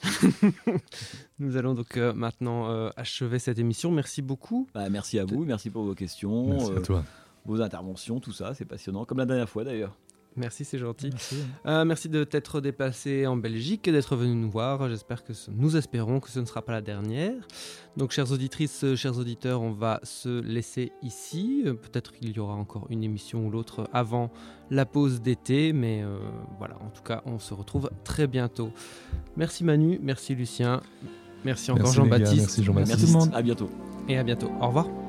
nous 1.40 1.58
allons 1.58 1.74
donc 1.74 1.98
euh, 1.98 2.14
maintenant 2.14 2.68
achever 2.96 3.40
cette 3.40 3.58
émission. 3.58 3.92
Merci 3.92 4.22
beaucoup. 4.22 4.68
Bah, 4.76 4.90
merci 4.90 5.18
à 5.18 5.26
vous, 5.26 5.46
merci 5.46 5.70
pour 5.70 5.84
vos 5.84 5.96
questions, 5.96 6.50
merci 6.50 6.72
à 6.74 6.82
toi. 6.82 7.04
vos 7.46 7.62
interventions, 7.62 8.20
tout 8.20 8.34
ça, 8.34 8.54
c'est 8.54 8.66
passionnant, 8.66 9.06
comme 9.06 9.18
la 9.18 9.26
dernière 9.26 9.50
fois 9.50 9.64
d'ailleurs. 9.64 9.98
Merci, 10.38 10.66
c'est 10.66 10.78
gentil. 10.78 11.10
Merci. 11.66 12.10
de 12.10 12.24
t'être 12.24 12.62
déplacé 12.62 13.28
en 13.28 13.36
Belgique 13.36 13.88
et 13.88 13.92
d'être 13.92 14.16
venu 14.16 14.36
nous 14.36 14.50
voir. 14.50 14.88
J'espère 14.90 15.24
que 15.24 15.34
nous 15.52 15.76
espérons 15.76 16.20
que 16.20 16.30
ce 16.30 16.40
ne 16.40 16.46
sera 16.46 16.62
pas 16.62 16.72
la 16.72 16.82
dernière. 16.82 17.34
Donc, 17.98 18.12
chères 18.12 18.32
auditrices, 18.32 18.86
chers 18.96 19.18
auditeurs, 19.18 19.62
on 19.62 19.72
va 19.72 20.00
se 20.04 20.42
laisser 20.42 20.92
ici. 21.02 21.64
Peut-être 21.66 22.14
qu'il 22.14 22.36
y 22.36 22.40
aura 22.40 22.54
encore 22.54 22.88
une 22.90 23.04
émission 23.04 23.46
ou 23.46 23.50
l'autre 23.50 23.90
avant 23.92 24.32
la 24.70 24.86
pause 24.86 25.22
d'été, 25.22 25.74
mais 25.74 26.04
euh, 26.04 26.18
voilà, 26.58 26.76
en 26.82 26.90
tout 26.90 27.04
cas, 27.04 27.22
on 27.26 27.40
se 27.40 27.54
retrouve 27.54 27.90
très 28.04 28.28
bientôt. 28.28 28.72
Merci 29.36 29.64
Manu, 29.64 30.00
merci 30.02 30.36
Lucien, 30.36 30.82
merci 31.46 31.72
encore 31.72 31.94
Jean-Baptiste. 31.94 32.38
Merci 32.38 32.64
Jean-Baptiste. 32.64 32.98
Merci 32.98 33.14
tout 33.14 33.20
le 33.20 33.26
monde. 33.26 33.36
À 33.36 33.42
bientôt. 33.42 33.70
Et 34.08 34.18
à 34.18 34.24
bientôt. 34.24 34.52
Au 34.62 34.68
revoir. 34.68 35.07